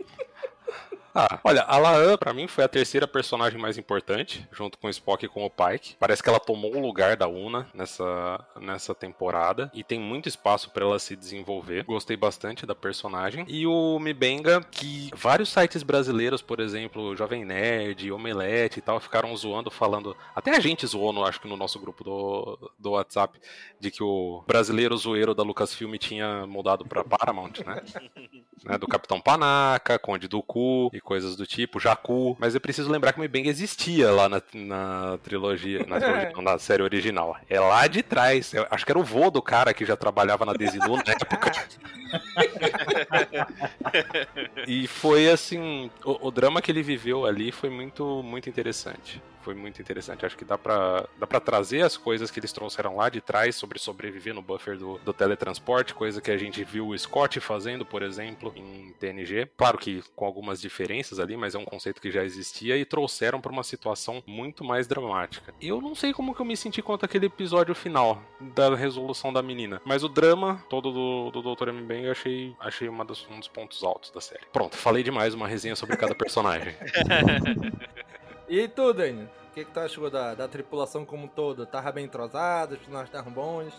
Ah, 1.18 1.40
olha, 1.46 1.62
a 1.62 1.78
Laan, 1.78 2.18
pra 2.18 2.34
mim, 2.34 2.46
foi 2.46 2.66
a 2.66 2.68
terceira 2.68 3.08
personagem 3.08 3.58
mais 3.58 3.78
importante, 3.78 4.46
junto 4.52 4.78
com 4.78 4.88
o 4.88 4.90
Spock 4.90 5.26
e 5.26 5.30
com 5.30 5.46
o 5.46 5.50
Pike. 5.50 5.96
Parece 5.98 6.22
que 6.22 6.28
ela 6.28 6.42
tomou 6.42 6.76
o 6.76 6.82
lugar 6.82 7.16
da 7.16 7.26
Una 7.26 7.70
nessa, 7.74 8.46
nessa 8.60 8.94
temporada 8.94 9.72
e 9.74 9.82
tem 9.82 9.98
muito 9.98 10.28
espaço 10.28 10.72
para 10.72 10.84
ela 10.84 11.00
se 11.00 11.16
desenvolver. 11.16 11.86
Gostei 11.86 12.18
bastante 12.18 12.66
da 12.66 12.76
personagem. 12.76 13.46
E 13.48 13.66
o 13.66 13.98
Mibenga, 13.98 14.62
que 14.70 15.10
vários 15.16 15.48
sites 15.48 15.84
brasileiros, 15.84 16.42
por 16.42 16.60
exemplo, 16.60 17.16
Jovem 17.16 17.46
Nerd, 17.46 18.12
Omelete 18.12 18.80
e 18.80 18.82
tal, 18.82 19.00
ficaram 19.00 19.34
zoando, 19.38 19.72
falando. 19.72 20.18
Até 20.36 20.52
a 20.54 20.60
gente 20.60 20.86
zoou, 20.86 21.14
no, 21.14 21.24
acho 21.24 21.40
que 21.40 21.48
no 21.48 21.56
nosso 21.56 21.80
grupo 21.80 22.04
do, 22.04 22.72
do 22.78 22.92
WhatsApp, 22.92 23.40
de 23.80 23.90
que 23.90 24.04
o 24.04 24.44
brasileiro 24.46 24.98
zoeiro 24.98 25.34
da 25.34 25.44
Lucasfilm 25.44 25.96
tinha 25.96 26.46
mudado 26.46 26.84
pra 26.84 27.06
Paramount, 27.06 27.54
né? 27.66 27.82
né? 28.66 28.78
Do 28.78 28.88
Capitão 28.88 29.22
Panaca, 29.22 29.98
Conde 29.98 30.28
do 30.28 30.44
Cu 30.44 30.90
e 30.92 31.05
coisas 31.06 31.36
do 31.36 31.46
tipo, 31.46 31.80
Jacu. 31.80 32.36
Mas 32.40 32.56
eu 32.56 32.60
preciso 32.60 32.92
lembrar 32.92 33.14
que 33.14 33.20
o 33.20 33.22
Mibenga 33.22 33.50
existia 33.50 34.12
lá 34.12 34.28
na, 34.28 34.42
na 34.54 35.18
trilogia, 35.24 35.86
na, 35.88 36.00
trilogia 36.00 36.32
não, 36.36 36.42
na 36.42 36.60
série 36.60 36.84
original. 36.84 37.38
É 37.50 37.60
lá 37.60 37.88
de 37.88 38.04
trás. 38.04 38.54
Eu 38.54 38.68
acho 38.70 38.86
que 38.86 38.92
era 38.92 39.00
o 39.00 39.04
vô 39.04 39.30
do 39.30 39.42
cara 39.42 39.74
que 39.74 39.86
já 39.86 39.96
trabalhava 39.96 40.46
na 40.46 40.52
Desilu 40.54 40.98
na 40.98 41.14
época. 41.14 41.46
e 44.68 44.88
foi 44.88 45.30
assim, 45.30 45.90
o, 46.04 46.28
o, 46.28 46.32
drama 46.32 46.62
que 46.62 46.72
ele 46.72 46.82
viveu 46.82 47.26
ali 47.26 47.52
foi 47.52 47.70
muito, 47.70 48.24
muito 48.24 48.50
interessante. 48.50 49.22
Foi 49.46 49.54
muito 49.54 49.80
interessante. 49.80 50.26
Acho 50.26 50.36
que 50.36 50.44
dá 50.44 50.58
pra, 50.58 51.08
dá 51.20 51.28
pra 51.28 51.40
trazer 51.40 51.84
as 51.84 51.96
coisas 51.96 52.32
que 52.32 52.40
eles 52.40 52.52
trouxeram 52.52 52.96
lá 52.96 53.10
de 53.10 53.22
trás 53.22 53.56
sobre 53.56 53.78
sobreviver 53.78 54.34
no 54.34 54.42
buffer 54.42 54.76
do, 54.76 54.98
do 54.98 55.14
teletransporte, 55.14 55.94
coisa 55.94 56.20
que 56.20 56.32
a 56.32 56.38
gente 56.38 56.64
viu 56.64 56.88
o 56.88 56.98
Scott 56.98 57.40
fazendo, 57.40 57.86
por 57.86 58.02
exemplo, 58.02 58.52
em 58.56 58.92
TNG. 59.00 59.48
Claro 59.56 59.78
que 59.78 60.02
com 60.16 60.26
algumas 60.26 60.60
diferenças 60.60 61.20
ali, 61.20 61.38
mas 61.38 61.54
é 61.54 61.60
um 61.60 61.64
conceito 61.64 62.02
que 62.02 62.10
já 62.10 62.24
existia 62.24 62.76
e 62.76 62.84
trouxeram 62.84 63.40
para 63.40 63.52
uma 63.52 63.62
situação 63.62 64.24
muito 64.26 64.64
mais 64.64 64.88
dramática. 64.88 65.54
Eu 65.62 65.80
não 65.80 65.94
sei 65.94 66.12
como 66.12 66.34
que 66.34 66.42
eu 66.42 66.46
me 66.46 66.58
senti 66.58 66.82
quanto 66.82 67.06
aquele 67.06 67.28
episódio 67.28 67.76
final 67.76 68.20
da 68.40 68.74
resolução 68.74 69.32
da 69.32 69.44
menina, 69.44 69.80
mas 69.86 70.04
o 70.04 70.10
drama 70.10 70.66
todo 70.68 70.92
do, 70.92 71.30
do 71.30 71.56
Dr. 71.56 71.70
M. 71.70 71.84
Bang 71.84 72.06
eu 72.06 72.12
achei, 72.14 72.56
achei 72.60 72.90
uma 72.90 73.04
um 73.30 73.38
dos 73.40 73.48
pontos 73.48 73.84
altos 73.84 74.10
da 74.10 74.20
série. 74.20 74.42
Pronto, 74.52 74.76
falei 74.76 75.04
demais 75.04 75.36
uma 75.36 75.48
resenha 75.48 75.76
sobre 75.76 75.96
cada 75.98 76.16
personagem. 76.18 76.74
e 78.48 78.68
tu, 78.68 78.94
Daniel? 78.94 79.28
O 79.50 79.54
que, 79.54 79.66
que 79.66 79.72
tu 79.72 79.80
achou 79.80 80.10
da, 80.10 80.36
da 80.36 80.48
tripulação 80.48 81.06
como 81.06 81.26
um 81.26 81.28
todo? 81.28 81.66
Tava 81.66 81.92
bem 81.92 82.06
entrosado, 82.06 82.74
os 82.74 82.80
personagens 82.80 83.10
estavam 83.10 83.32
bons? 83.32 83.74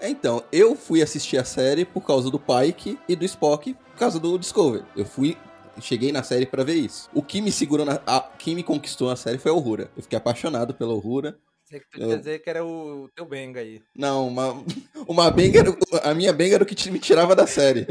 Então, 0.00 0.44
eu 0.52 0.76
fui 0.76 1.02
assistir 1.02 1.38
a 1.38 1.44
série 1.44 1.84
por 1.84 2.02
causa 2.02 2.30
do 2.30 2.38
Pike 2.38 2.98
e 3.08 3.16
do 3.16 3.24
Spock, 3.24 3.74
por 3.74 3.98
causa 3.98 4.20
do 4.20 4.38
Discovery. 4.38 4.84
Eu 4.94 5.04
fui 5.04 5.36
cheguei 5.80 6.12
na 6.12 6.22
série 6.22 6.46
para 6.46 6.64
ver 6.64 6.74
isso. 6.74 7.08
O 7.12 7.22
que 7.22 7.40
me 7.40 7.52
segurou 7.52 7.84
na, 7.84 8.00
a, 8.06 8.20
quem 8.38 8.54
me 8.54 8.62
conquistou 8.62 9.08
na 9.08 9.16
série 9.16 9.38
foi 9.38 9.50
a 9.50 9.54
Uhura. 9.54 9.90
Eu 9.96 10.02
fiquei 10.02 10.16
apaixonado 10.16 10.74
pela 10.74 10.94
Uhura. 10.94 11.38
Você 11.64 11.82
eu... 11.98 12.08
quer 12.08 12.18
dizer 12.18 12.38
que 12.40 12.50
era 12.50 12.64
o 12.64 13.08
teu 13.14 13.26
Benga 13.26 13.60
aí. 13.60 13.82
Não, 13.94 14.28
uma, 14.28 14.64
uma 15.06 15.30
Benga, 15.30 15.64
a 16.02 16.14
minha 16.14 16.32
Benga 16.32 16.56
era 16.56 16.64
o 16.64 16.66
que 16.66 16.90
me 16.90 16.98
tirava 16.98 17.34
da 17.34 17.46
série. 17.46 17.86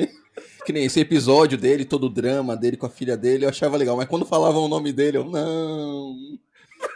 Que 0.66 0.74
nem 0.74 0.86
esse 0.86 1.00
episódio 1.00 1.58
dele, 1.58 1.86
todo 1.86 2.08
o 2.08 2.10
drama 2.10 2.58
dele 2.58 2.76
com 2.76 2.86
a 2.86 2.90
filha 2.90 3.16
dele, 3.16 3.46
eu 3.46 3.50
achava 3.50 3.78
legal. 3.78 3.96
Mas 3.96 4.08
quando 4.08 4.26
falavam 4.26 4.64
o 4.64 4.68
nome 4.68 4.92
dele, 4.92 5.18
eu, 5.18 5.24
não. 5.24 6.16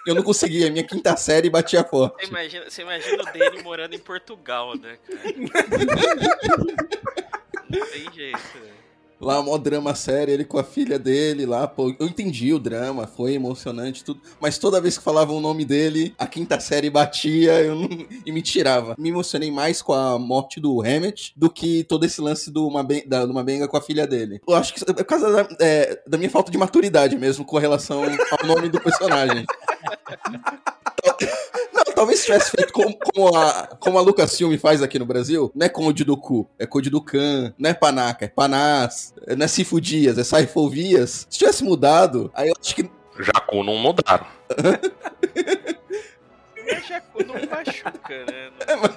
Eu 0.05 0.15
não 0.15 0.23
conseguia, 0.23 0.71
minha 0.71 0.83
quinta 0.83 1.15
série 1.15 1.49
batia 1.49 1.83
forte. 1.83 2.25
Você 2.25 2.29
imagina, 2.29 2.69
você 2.69 2.81
imagina 2.81 3.23
o 3.23 3.31
dele 3.31 3.63
morando 3.63 3.93
em 3.93 3.99
Portugal, 3.99 4.75
né, 4.75 4.97
cara? 5.07 5.29
não 7.69 7.85
tem 7.87 8.11
jeito, 8.13 8.37
né? 8.37 8.78
Lá, 9.19 9.41
mó 9.41 9.57
drama 9.57 9.93
sério, 9.95 10.33
ele 10.33 10.45
com 10.45 10.57
a 10.57 10.63
filha 10.63 10.97
dele 10.97 11.45
lá, 11.45 11.67
pô, 11.67 11.93
eu 11.99 12.07
entendi 12.07 12.53
o 12.53 12.59
drama, 12.59 13.05
foi 13.05 13.33
emocionante, 13.33 14.03
tudo, 14.03 14.21
mas 14.39 14.57
toda 14.57 14.79
vez 14.79 14.97
que 14.97 15.03
falavam 15.03 15.37
o 15.37 15.41
nome 15.41 15.65
dele, 15.65 16.13
a 16.17 16.25
quinta 16.25 16.59
série 16.59 16.89
batia 16.89 17.61
eu 17.61 17.75
não, 17.75 17.89
e 18.25 18.31
me 18.31 18.41
tirava. 18.41 18.95
Me 18.97 19.09
emocionei 19.09 19.51
mais 19.51 19.81
com 19.81 19.93
a 19.93 20.17
morte 20.17 20.59
do 20.59 20.81
Hammett 20.81 21.33
do 21.35 21.49
que 21.49 21.83
todo 21.83 22.05
esse 22.05 22.21
lance 22.21 22.49
do 22.49 22.69
Mabenga, 22.69 23.27
Mabenga 23.27 23.67
com 23.67 23.77
a 23.77 23.81
filha 23.81 24.07
dele. 24.07 24.41
Eu 24.47 24.55
acho 24.55 24.73
que 24.73 24.89
é 24.89 24.93
por 24.93 25.05
causa 25.05 25.31
da, 25.31 25.47
é, 25.59 26.01
da 26.07 26.17
minha 26.17 26.29
falta 26.29 26.51
de 26.51 26.57
maturidade 26.57 27.17
mesmo 27.17 27.43
com 27.43 27.57
relação 27.57 28.03
ao 28.03 28.47
nome 28.47 28.69
do 28.69 28.79
personagem. 28.79 29.45
talvez 31.99 32.23
tivesse 32.23 32.51
feito 32.51 32.71
como, 32.71 32.97
como, 32.97 33.35
a, 33.35 33.67
como 33.77 33.97
a 33.97 34.01
Lucasfilm 34.01 34.57
faz 34.57 34.81
aqui 34.81 34.97
no 34.97 35.05
Brasil. 35.05 35.51
Não 35.53 35.65
é 35.65 35.69
Conde 35.69 36.05
do 36.05 36.15
Cu, 36.15 36.49
é 36.57 36.65
Conde 36.65 36.89
do 36.89 37.01
Can. 37.01 37.53
Não 37.57 37.69
é 37.69 37.73
Panaca, 37.73 38.23
é 38.23 38.29
Panás. 38.29 39.13
Não 39.37 39.43
é 39.43 39.47
Sifo 39.49 39.81
Dias, 39.81 40.17
é 40.17 40.23
Saifovias. 40.23 41.27
Se 41.29 41.37
tivesse 41.37 41.61
mudado, 41.61 42.31
aí 42.33 42.47
eu 42.47 42.55
acho 42.57 42.73
que. 42.73 42.89
Jacu 43.19 43.65
não 43.65 43.75
mudaram. 43.75 44.25
Jacu 46.87 47.25
não 47.25 47.35
machuca, 47.35 48.25
né? 48.31 48.49
É, 48.65 48.75
mas... 48.77 48.93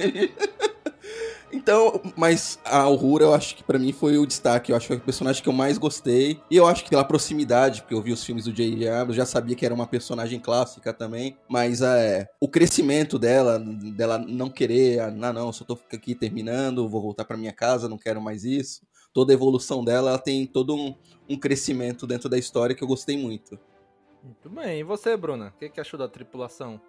Então, 1.52 2.00
mas 2.16 2.58
a 2.64 2.78
Aurora 2.78 3.24
eu 3.24 3.34
acho 3.34 3.54
que 3.54 3.62
para 3.62 3.78
mim 3.78 3.92
foi 3.92 4.16
o 4.16 4.26
destaque. 4.26 4.72
Eu 4.72 4.76
acho 4.76 4.84
que 4.84 4.94
foi 4.94 4.96
o 4.96 5.04
personagem 5.04 5.42
que 5.42 5.48
eu 5.48 5.52
mais 5.52 5.76
gostei. 5.76 6.40
E 6.50 6.56
eu 6.56 6.66
acho 6.66 6.82
que 6.82 6.90
pela 6.90 7.04
proximidade, 7.04 7.82
porque 7.82 7.94
eu 7.94 8.00
vi 8.00 8.10
os 8.10 8.24
filmes 8.24 8.44
do 8.44 8.52
J.J. 8.52 8.88
Abrams, 8.88 9.16
já 9.16 9.26
sabia 9.26 9.54
que 9.54 9.66
era 9.66 9.74
uma 9.74 9.86
personagem 9.86 10.40
clássica 10.40 10.92
também. 10.94 11.36
Mas 11.48 11.82
é, 11.82 12.26
o 12.40 12.48
crescimento 12.48 13.18
dela, 13.18 13.58
dela 13.58 14.18
não 14.18 14.48
querer, 14.48 15.00
ah, 15.00 15.10
não, 15.10 15.32
não, 15.32 15.52
só 15.52 15.64
tô 15.64 15.78
aqui 15.92 16.14
terminando, 16.14 16.88
vou 16.88 17.02
voltar 17.02 17.24
para 17.26 17.36
minha 17.36 17.52
casa, 17.52 17.88
não 17.88 17.98
quero 17.98 18.20
mais 18.20 18.44
isso. 18.44 18.80
Toda 19.12 19.32
a 19.32 19.34
evolução 19.34 19.84
dela, 19.84 20.10
ela 20.10 20.18
tem 20.18 20.46
todo 20.46 20.74
um, 20.74 20.94
um 21.28 21.38
crescimento 21.38 22.06
dentro 22.06 22.30
da 22.30 22.38
história 22.38 22.74
que 22.74 22.82
eu 22.82 22.88
gostei 22.88 23.18
muito. 23.18 23.58
Muito 24.24 24.48
bem. 24.48 24.80
E 24.80 24.82
você, 24.82 25.16
Bruna? 25.16 25.48
O 25.48 25.58
que, 25.58 25.68
que 25.68 25.80
achou 25.80 25.98
da 25.98 26.08
tripulação? 26.08 26.80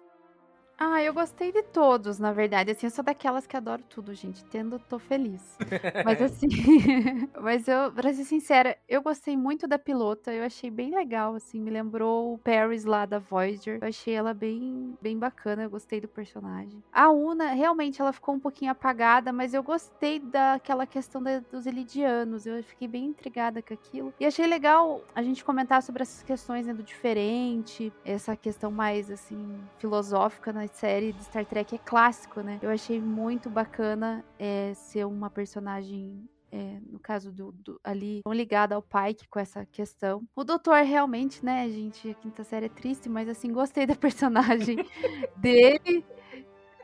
Ah, 0.76 1.00
eu 1.02 1.14
gostei 1.14 1.52
de 1.52 1.62
todos, 1.62 2.18
na 2.18 2.32
verdade. 2.32 2.72
Assim, 2.72 2.86
eu 2.86 2.90
sou 2.90 3.04
daquelas 3.04 3.46
que 3.46 3.56
adoro 3.56 3.82
tudo, 3.88 4.12
gente. 4.12 4.44
Tendo, 4.46 4.78
tô 4.80 4.98
feliz. 4.98 5.56
mas 6.04 6.20
assim, 6.20 6.48
mas 7.40 7.68
eu, 7.68 7.92
pra 7.92 8.12
ser 8.12 8.24
sincera, 8.24 8.76
eu 8.88 9.00
gostei 9.00 9.36
muito 9.36 9.68
da 9.68 9.78
pilota. 9.78 10.32
Eu 10.32 10.44
achei 10.44 10.70
bem 10.70 10.92
legal, 10.92 11.34
assim. 11.36 11.60
Me 11.60 11.70
lembrou 11.70 12.34
o 12.34 12.38
Paris 12.38 12.84
lá 12.84 13.06
da 13.06 13.20
Voyager. 13.20 13.78
Eu 13.80 13.88
achei 13.88 14.14
ela 14.14 14.34
bem, 14.34 14.98
bem 15.00 15.16
bacana. 15.16 15.62
Eu 15.62 15.70
gostei 15.70 16.00
do 16.00 16.08
personagem. 16.08 16.82
A 16.92 17.08
Una, 17.08 17.52
realmente, 17.52 18.00
ela 18.00 18.12
ficou 18.12 18.34
um 18.34 18.40
pouquinho 18.40 18.72
apagada, 18.72 19.32
mas 19.32 19.54
eu 19.54 19.62
gostei 19.62 20.18
daquela 20.18 20.86
questão 20.86 21.22
da, 21.22 21.38
dos 21.38 21.66
Elidianos. 21.66 22.46
Eu 22.46 22.62
fiquei 22.64 22.88
bem 22.88 23.04
intrigada 23.06 23.62
com 23.62 23.72
aquilo. 23.72 24.12
E 24.18 24.26
achei 24.26 24.46
legal 24.46 25.02
a 25.14 25.22
gente 25.22 25.44
comentar 25.44 25.82
sobre 25.84 26.02
essas 26.02 26.22
questões 26.24 26.66
né, 26.66 26.74
do 26.74 26.82
diferente, 26.82 27.92
essa 28.04 28.34
questão 28.36 28.72
mais, 28.72 29.08
assim, 29.08 29.60
filosófica, 29.78 30.52
né? 30.52 30.63
Série 30.68 31.12
de 31.12 31.24
Star 31.24 31.44
Trek 31.44 31.74
é 31.74 31.78
clássico, 31.78 32.40
né? 32.40 32.58
Eu 32.62 32.70
achei 32.70 33.00
muito 33.00 33.50
bacana 33.50 34.24
é, 34.38 34.72
ser 34.74 35.04
uma 35.04 35.30
personagem 35.30 36.28
é, 36.54 36.78
no 36.88 37.00
caso 37.00 37.32
do, 37.32 37.50
do, 37.50 37.80
ali, 37.82 38.22
ligada 38.28 38.76
ao 38.76 38.82
Pike 38.82 39.26
com 39.28 39.40
essa 39.40 39.66
questão. 39.66 40.22
O 40.36 40.44
doutor 40.44 40.84
realmente, 40.84 41.44
né, 41.44 41.68
gente, 41.68 42.10
a 42.10 42.14
quinta 42.14 42.44
série 42.44 42.66
é 42.66 42.68
triste, 42.68 43.08
mas 43.08 43.28
assim, 43.28 43.52
gostei 43.52 43.84
da 43.86 43.96
personagem 43.96 44.76
dele. 45.36 46.04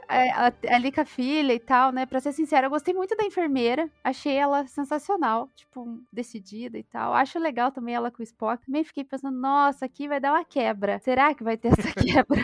É, 0.08 0.74
ali 0.74 0.90
com 0.90 1.02
a 1.02 1.04
filha 1.04 1.54
e 1.54 1.60
tal, 1.60 1.92
né? 1.92 2.04
Pra 2.04 2.18
ser 2.18 2.32
sincera, 2.32 2.66
eu 2.66 2.70
gostei 2.70 2.92
muito 2.92 3.14
da 3.16 3.24
enfermeira. 3.24 3.88
Achei 4.02 4.34
ela 4.34 4.66
sensacional, 4.66 5.48
tipo, 5.54 6.02
decidida 6.12 6.76
e 6.76 6.82
tal. 6.82 7.14
Acho 7.14 7.38
legal 7.38 7.70
também 7.70 7.94
ela 7.94 8.10
com 8.10 8.18
o 8.18 8.24
Spock. 8.24 8.66
Também 8.66 8.82
fiquei 8.82 9.04
pensando, 9.04 9.38
nossa, 9.38 9.84
aqui 9.84 10.08
vai 10.08 10.18
dar 10.18 10.32
uma 10.32 10.44
quebra. 10.44 10.98
Será 10.98 11.32
que 11.32 11.44
vai 11.44 11.56
ter 11.56 11.68
essa 11.68 11.92
quebra? 11.94 12.42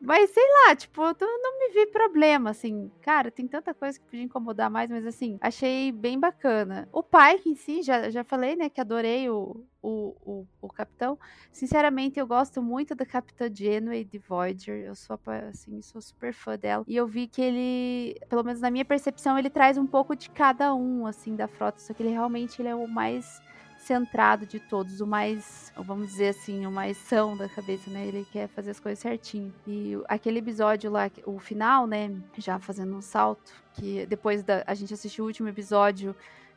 Mas 0.00 0.30
sei 0.30 0.42
lá, 0.66 0.74
tipo, 0.74 1.02
eu 1.02 1.14
não 1.42 1.58
me 1.58 1.74
vi 1.74 1.86
problema, 1.92 2.50
assim. 2.50 2.90
Cara, 3.02 3.30
tem 3.30 3.46
tanta 3.46 3.74
coisa 3.74 3.98
que 3.98 4.04
podia 4.06 4.22
incomodar 4.22 4.70
mais, 4.70 4.88
mas 4.88 5.06
assim, 5.06 5.36
achei 5.42 5.92
bem 5.92 6.18
bacana. 6.18 6.88
O 6.90 7.02
pai 7.02 7.38
em 7.44 7.54
si, 7.54 7.82
já, 7.82 8.08
já 8.08 8.24
falei, 8.24 8.56
né, 8.56 8.70
que 8.70 8.80
adorei 8.80 9.28
o, 9.28 9.62
o, 9.82 10.16
o, 10.24 10.46
o 10.62 10.68
capitão. 10.68 11.18
Sinceramente, 11.52 12.18
eu 12.18 12.26
gosto 12.26 12.62
muito 12.62 12.94
da 12.94 13.04
Capitã 13.04 13.46
Janeway 13.52 14.04
de 14.04 14.18
Voyager. 14.18 14.86
Eu 14.86 14.94
sou, 14.94 15.18
assim, 15.50 15.82
sou 15.82 16.00
super 16.00 16.32
fã 16.32 16.56
dela. 16.56 16.82
E 16.88 16.96
eu 16.96 17.06
vi 17.06 17.26
que 17.26 17.42
ele, 17.42 18.18
pelo 18.28 18.42
menos 18.42 18.60
na 18.62 18.70
minha 18.70 18.84
percepção, 18.86 19.38
ele 19.38 19.50
traz 19.50 19.76
um 19.76 19.86
pouco 19.86 20.16
de 20.16 20.30
cada 20.30 20.74
um, 20.74 21.06
assim, 21.06 21.36
da 21.36 21.46
frota. 21.46 21.78
Só 21.78 21.92
que 21.92 22.02
ele 22.02 22.10
realmente 22.10 22.62
ele 22.62 22.68
é 22.68 22.74
o 22.74 22.88
mais 22.88 23.40
centrado 23.80 24.46
de 24.46 24.60
todos, 24.60 25.00
o 25.00 25.06
mais, 25.06 25.72
vamos 25.76 26.08
dizer 26.08 26.28
assim, 26.28 26.66
o 26.66 26.70
mais 26.70 26.96
são 26.96 27.36
da 27.36 27.48
cabeça, 27.48 27.90
né? 27.90 28.06
Ele 28.06 28.26
quer 28.30 28.48
fazer 28.48 28.70
as 28.70 28.80
coisas 28.80 28.98
certinho. 28.98 29.52
E 29.66 29.98
aquele 30.08 30.38
episódio 30.38 30.90
lá, 30.90 31.10
o 31.24 31.38
final, 31.38 31.86
né? 31.86 32.14
Já 32.38 32.58
fazendo 32.58 32.94
um 32.94 33.00
salto, 33.00 33.52
que 33.74 34.06
depois 34.06 34.42
da 34.42 34.62
a 34.66 34.74
gente 34.74 34.92
assistiu 34.92 35.24
o 35.24 35.26
último 35.26 35.48
episódio 35.48 36.14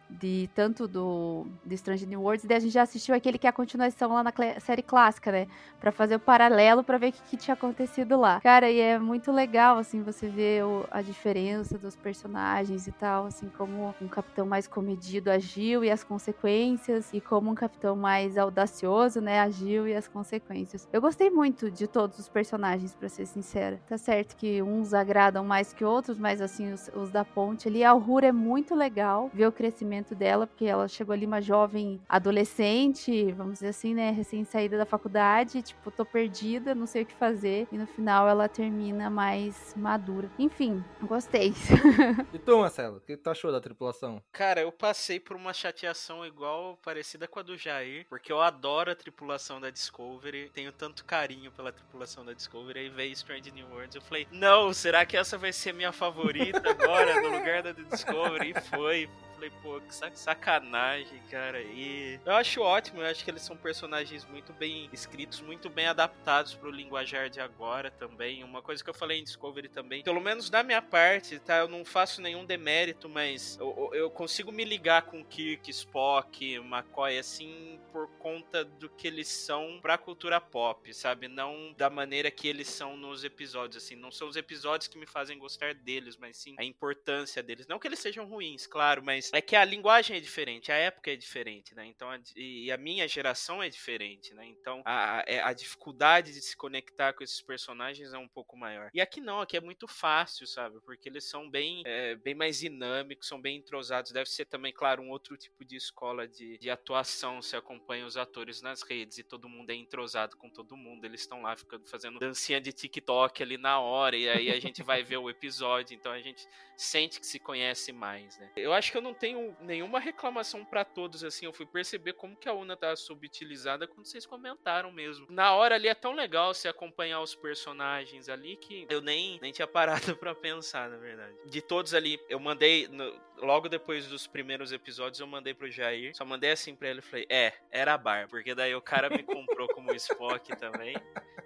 de 0.10 0.50
tanto 0.54 0.88
do 0.88 1.48
de 1.66 1.76
Strange 1.76 2.06
New 2.06 2.22
Worlds, 2.22 2.46
e 2.50 2.54
a 2.54 2.60
gente 2.60 2.72
já 2.72 2.84
assistiu 2.84 3.16
aquele 3.16 3.38
que 3.38 3.48
é 3.48 3.50
a 3.50 3.54
continuação 3.54 4.14
lá 4.14 4.24
na 4.24 4.34
série 4.60 4.82
clássica, 4.82 5.32
né? 5.32 5.48
Pra 5.80 5.92
fazer 5.92 6.16
o 6.16 6.20
paralelo 6.20 6.84
para 6.84 6.98
ver 6.98 7.10
o 7.10 7.12
que, 7.12 7.22
que, 7.24 7.38
tinha 7.38 7.54
acontecido 7.54 8.18
lá. 8.18 8.40
Cara, 8.42 8.70
e 8.70 8.80
é 8.80 9.00
muito 9.00 9.32
legal, 9.32 9.78
assim, 9.78 10.02
você 10.02 10.28
ver 10.28 10.64
o, 10.64 10.86
a 10.92 11.02
diferença 11.02 11.78
dos 11.78 11.96
personagens 11.96 12.88
e 12.88 12.92
tal, 12.92 13.26
assim, 13.26 13.50
como 13.58 13.94
um 14.02 14.08
capitão 14.08 14.46
mais 14.46 14.68
comedido 14.68 15.32
agiu 15.32 15.84
e 15.84 15.92
as 15.92 16.04
consequências, 16.04 17.10
e 17.14 17.20
como 17.20 17.50
um 17.50 17.56
capitão 17.56 17.96
mais 17.96 18.38
audacioso, 18.38 19.20
né, 19.20 19.40
agiu 19.40 19.88
e 19.88 19.96
as 19.96 20.08
consequências. 20.08 20.88
Eu 20.92 21.02
gostei 21.02 21.30
muito 21.30 21.72
de 21.72 21.88
todos 21.88 22.20
os 22.20 22.30
personagens, 22.30 22.94
para 22.94 23.10
ser 23.10 23.26
sincera. 23.26 23.80
Tá 23.88 23.98
certo 23.98 24.36
que 24.36 24.62
uns 24.62 24.94
agradam 24.94 25.44
mais 25.44 25.74
que 25.74 25.84
outros, 25.84 26.18
mas 26.18 26.42
assim, 26.42 26.72
os, 26.72 26.90
os 26.96 27.12
da 27.12 27.26
ponte 27.26 27.68
ali, 27.68 27.84
a 27.84 27.94
Uhura 27.94 28.28
é 28.28 28.32
muito 28.32 28.76
legal 28.76 29.30
ver 29.34 29.48
o 29.48 29.52
crescimento 29.52 29.93
dela, 30.16 30.48
porque 30.48 30.66
ela 30.66 30.88
chegou 30.88 31.14
ali 31.14 31.26
uma 31.26 31.42
jovem 31.42 32.02
adolescente, 32.10 33.32
vamos 33.34 33.54
dizer 33.56 33.68
assim, 33.68 33.94
né, 33.94 34.12
recém 34.12 34.44
saída 34.44 34.78
da 34.78 34.86
faculdade, 34.86 35.62
tipo, 35.62 35.92
tô 35.92 36.06
perdida, 36.06 36.74
não 36.74 36.88
sei 36.88 37.04
o 37.04 37.06
que 37.06 37.14
fazer, 37.14 37.68
e 37.72 37.78
no 37.78 37.86
final 37.86 38.28
ela 38.28 38.50
termina 38.50 39.10
mais 39.10 39.74
madura. 39.76 40.30
Enfim, 40.40 40.84
gostei. 41.02 41.54
e 42.34 42.40
tu, 42.40 42.60
Marcelo, 42.60 42.98
o 42.98 43.02
que 43.02 43.16
tu 43.18 43.30
achou 43.30 43.52
da 43.52 43.62
tripulação? 43.62 44.22
Cara, 44.32 44.62
eu 44.62 44.72
passei 44.72 45.20
por 45.20 45.36
uma 45.36 45.54
chateação 45.54 46.26
igual, 46.26 46.78
parecida 46.84 47.28
com 47.28 47.40
a 47.40 47.44
do 47.44 47.58
Jair, 47.58 48.06
porque 48.10 48.32
eu 48.32 48.42
adoro 48.42 48.92
a 48.92 48.96
tripulação 48.96 49.60
da 49.60 49.70
Discovery, 49.70 50.50
tenho 50.54 50.72
tanto 50.72 51.06
carinho 51.06 51.52
pela 51.52 51.72
tripulação 51.72 52.26
da 52.26 52.34
Discovery, 52.34 52.80
aí 52.80 52.90
veio 52.90 53.12
Strange 53.12 53.52
New 53.52 53.68
Worlds, 53.70 53.96
eu 53.96 54.02
falei, 54.02 54.28
não, 54.32 54.74
será 54.74 55.06
que 55.06 55.18
essa 55.18 55.38
vai 55.38 55.52
ser 55.52 55.74
minha 55.74 55.92
favorita 55.92 56.70
agora, 56.70 57.22
no 57.22 57.38
lugar 57.38 57.62
da 57.62 57.72
Discovery? 57.72 58.52
E 58.52 58.62
foi, 58.62 59.10
falei, 59.44 59.52
pô, 59.62 59.82
que 59.82 59.94
sacanagem, 60.18 61.22
cara. 61.30 61.62
E 61.62 62.20
eu 62.26 62.34
acho 62.34 62.62
ótimo, 62.62 63.02
eu 63.02 63.08
acho 63.08 63.24
que 63.24 63.32
eles 63.32 63.42
são 63.42 63.58
personagens 63.58 64.26
muito 64.26 64.54
bem 64.54 64.90
escritos, 64.94 65.42
muito 65.42 65.70
bem 65.70 65.88
adaptados 65.88 66.54
pro 66.54 66.70
linguajar 66.70 67.30
de 67.30 67.40
agora 67.40 67.92
também. 67.92 68.44
Uma 68.44 68.62
coisa 68.62 68.84
que 68.84 68.90
eu 68.90 68.94
falei 68.94 69.20
em 69.20 69.24
Discovery 69.24 69.68
também, 69.70 70.04
pelo 70.04 70.22
menos 70.22 70.50
da 70.50 70.64
minha 70.64 70.82
parte, 70.82 71.40
tá? 71.40 71.58
Eu 71.58 71.68
não 71.68 71.84
faço 71.84 72.22
nenhum 72.22 72.46
demérito, 72.46 73.10
mas 73.10 73.58
eu, 73.60 73.92
eu 73.94 74.10
consigo 74.10 74.52
me 74.52 74.64
ligar 74.64 75.04
com 75.04 75.24
Kirk, 75.24 75.70
Spock, 75.72 76.56
McCoy, 76.56 77.18
assim, 77.18 77.80
por 77.92 78.08
conta 78.20 78.64
do 78.64 78.90
que 78.90 79.08
eles 79.08 79.28
são 79.28 79.80
pra 79.82 79.98
cultura 79.98 80.40
pop, 80.40 80.94
sabe? 80.94 81.28
Não 81.28 81.74
da 81.78 81.90
maneira 81.90 82.32
que 82.32 82.48
eles 82.48 82.68
são 82.68 82.96
nos 82.96 83.24
episódios, 83.24 83.84
assim. 83.84 83.96
Não 83.96 84.12
são 84.12 84.28
os 84.28 84.36
episódios 84.36 84.88
que 84.88 84.98
me 84.98 85.06
fazem 85.06 85.38
gostar 85.38 85.74
deles, 85.74 86.16
mas 86.18 86.38
sim 86.38 86.56
a 86.58 86.64
importância 86.64 87.42
deles. 87.42 87.68
Não 87.68 87.80
que 87.80 87.88
eles 87.88 88.00
sejam 88.00 88.26
ruins, 88.26 88.68
claro, 88.68 89.02
mas 89.04 89.33
é 89.34 89.42
que 89.42 89.56
a 89.56 89.66
linguagem 89.66 90.16
é 90.16 90.20
diferente, 90.20 90.72
a 90.72 90.76
época 90.76 91.12
é 91.12 91.16
diferente, 91.16 91.74
né? 91.74 91.88
Então, 91.88 92.10
a, 92.10 92.20
e 92.36 92.72
a 92.72 92.78
minha 92.78 93.08
geração 93.08 93.64
é 93.64 93.68
diferente, 93.68 94.34
né? 94.36 94.46
Então, 94.46 94.84
a, 94.86 95.24
é, 95.26 95.42
a 95.42 95.52
dificuldade 95.54 96.32
de 96.32 96.42
se 96.42 96.56
conectar 96.56 97.14
com 97.14 97.24
esses 97.24 97.42
personagens 97.42 98.14
é 98.14 98.18
um 98.18 98.28
pouco 98.28 98.56
maior. 98.56 98.92
E 98.94 99.02
aqui 99.02 99.20
não, 99.20 99.42
aqui 99.42 99.58
é 99.58 99.62
muito 99.62 99.88
fácil, 99.88 100.46
sabe? 100.46 100.80
Porque 100.82 101.10
eles 101.10 101.26
são 101.26 101.50
bem, 101.50 101.82
é, 101.84 102.16
bem 102.16 102.36
mais 102.36 102.60
dinâmicos, 102.60 103.28
são 103.28 103.42
bem 103.42 103.58
entrosados. 103.58 104.12
Deve 104.12 104.30
ser 104.30 104.46
também, 104.46 104.72
claro, 104.72 105.02
um 105.02 105.10
outro 105.10 105.36
tipo 105.36 105.66
de 105.66 105.76
escola 105.76 106.28
de, 106.28 106.60
de 106.60 106.70
atuação. 106.70 107.42
Se 107.42 107.56
acompanha 107.56 108.06
os 108.06 108.16
atores 108.16 108.62
nas 108.62 108.84
redes 108.84 109.18
e 109.18 109.24
todo 109.24 109.50
mundo 109.50 109.72
é 109.72 109.76
entrosado 109.76 110.38
com 110.38 110.50
todo 110.50 110.78
mundo. 110.78 111.06
Eles 111.06 111.22
estão 111.22 111.42
lá 111.42 111.56
ficando 111.56 111.88
fazendo 111.90 112.20
dancinha 112.20 112.62
de 112.62 112.72
TikTok 112.72 113.42
ali 113.42 113.58
na 113.58 113.80
hora. 113.80 114.16
E 114.16 114.30
aí 114.30 114.52
a 114.52 114.60
gente 114.60 114.84
vai 114.84 115.02
ver 115.02 115.18
o 115.18 115.30
episódio. 115.30 115.96
Então 115.96 116.12
a 116.12 116.22
gente 116.22 116.48
sente 116.76 117.20
que 117.20 117.26
se 117.26 117.40
conhece 117.40 117.92
mais, 117.92 118.38
né? 118.38 118.52
Eu 118.56 118.74
acho 118.74 118.92
que 118.92 118.98
eu 118.98 119.02
não 119.02 119.14
tenho 119.14 119.56
nenhuma 119.62 120.00
reclamação 120.00 120.66
para 120.66 120.84
todos, 120.84 121.24
assim. 121.24 121.46
Eu 121.46 121.54
fui 121.54 121.66
perceber 121.66 122.14
como 122.14 122.36
que 122.36 122.50
a 122.50 122.54
Una 122.54 122.76
tá 122.76 122.96
subutilizada 122.96 123.88
quando 123.88 124.06
vocês 124.06 124.26
comentaram 124.26 124.92
mesmo. 124.92 125.28
Na 125.30 125.54
hora 125.54 125.76
ali 125.76 125.88
é 125.88 125.96
tão 125.96 126.14
legal 126.14 126.54
se 126.54 126.68
acompanhar 126.68 127.22
os 127.22 127.36
personagens 127.36 128.30
ali 128.30 128.56
que 128.58 128.86
eu 128.90 129.02
nem, 129.02 129.40
nem 129.42 129.52
tinha 129.52 129.68
parado 129.68 130.16
para 130.18 130.36
pensar, 130.36 130.90
na 130.90 130.98
verdade. 130.98 131.36
De 131.46 131.62
todos 131.62 131.94
ali, 131.94 132.20
eu 132.30 132.40
mandei. 132.40 132.88
No, 132.88 133.20
logo 133.38 133.70
depois 133.70 134.08
dos 134.08 134.28
primeiros 134.28 134.72
episódios, 134.72 135.20
eu 135.20 135.28
mandei 135.28 135.54
pro 135.54 135.70
Jair. 135.70 136.16
Só 136.16 136.26
mandei 136.26 136.52
assim 136.52 136.76
pra 136.76 136.90
ele 136.90 137.00
e 137.00 137.04
falei: 137.04 137.26
É, 137.30 137.54
era 137.72 137.94
a 137.94 137.98
Bar. 137.98 138.28
Porque 138.30 138.56
daí 138.56 138.74
o 138.76 138.82
cara 138.82 139.10
me 139.10 139.24
comprou 139.24 139.68
como 139.70 139.94
Spock 139.94 140.56
também. 140.58 140.96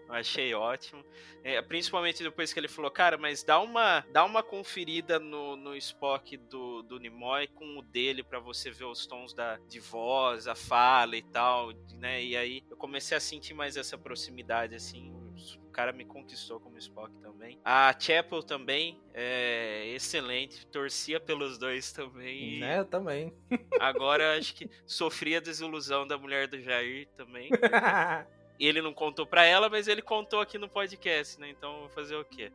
Eu 0.08 0.14
achei 0.14 0.54
ótimo. 0.54 1.04
É, 1.44 1.62
principalmente 1.62 2.24
depois 2.24 2.52
que 2.52 2.60
ele 2.60 2.68
falou, 2.68 2.90
cara, 2.90 3.18
mas 3.18 3.44
dá 3.44 3.60
uma, 3.60 4.06
dá 4.12 4.24
uma 4.26 4.42
conferida 4.42 5.20
no, 5.20 5.56
no 5.56 5.76
Spock 5.76 6.36
do, 6.38 6.82
do 6.82 7.00
Nimoy 7.00 7.48
com 7.48 7.78
o 7.78 7.82
dele 7.82 8.24
para 8.24 8.40
você 8.40 8.72
ver 8.72 8.86
os 8.86 9.06
tons 9.06 9.34
da, 9.34 9.58
de 9.68 9.80
voz, 9.80 10.48
a 10.48 10.56
fala 10.56 11.16
e 11.16 11.22
tal, 11.22 11.72
né? 11.94 12.24
E 12.24 12.36
aí 12.36 12.64
eu 12.70 12.78
comecei 12.78 13.16
a 13.16 13.20
sentir 13.20 13.54
mais 13.54 13.78
essa 13.78 13.98
proximidade, 13.98 14.76
assim. 14.76 15.14
O 15.64 15.70
cara 15.70 15.94
me 15.94 16.04
conquistou 16.04 16.60
como 16.60 16.78
Spock 16.80 17.14
também. 17.22 17.60
A 17.64 17.96
Chapel 17.98 18.42
também 18.42 19.00
é 19.14 19.88
excelente. 19.94 20.66
Torcia 20.68 21.20
pelos 21.20 21.60
dois 21.60 21.92
também. 21.92 22.60
Né, 22.60 22.80
eu 22.80 22.86
também. 22.86 23.32
Agora 23.80 24.36
acho 24.38 24.56
que 24.56 24.70
sofria 24.88 25.38
a 25.38 25.42
desilusão 25.42 26.08
da 26.08 26.18
mulher 26.18 26.48
do 26.48 26.60
Jair 26.60 27.08
também. 27.16 27.52
ele 28.66 28.82
não 28.82 28.94
contou 28.94 29.26
pra 29.26 29.44
ela, 29.44 29.70
mas 29.70 29.88
ele 29.88 30.02
contou 30.02 30.42
aqui 30.42 30.58
no 30.58 30.70
podcast, 30.70 31.40
né? 31.40 31.50
Então 31.50 31.82
vou 31.82 31.90
fazer 31.90 32.16
o 32.16 32.26
quê? 32.26 32.52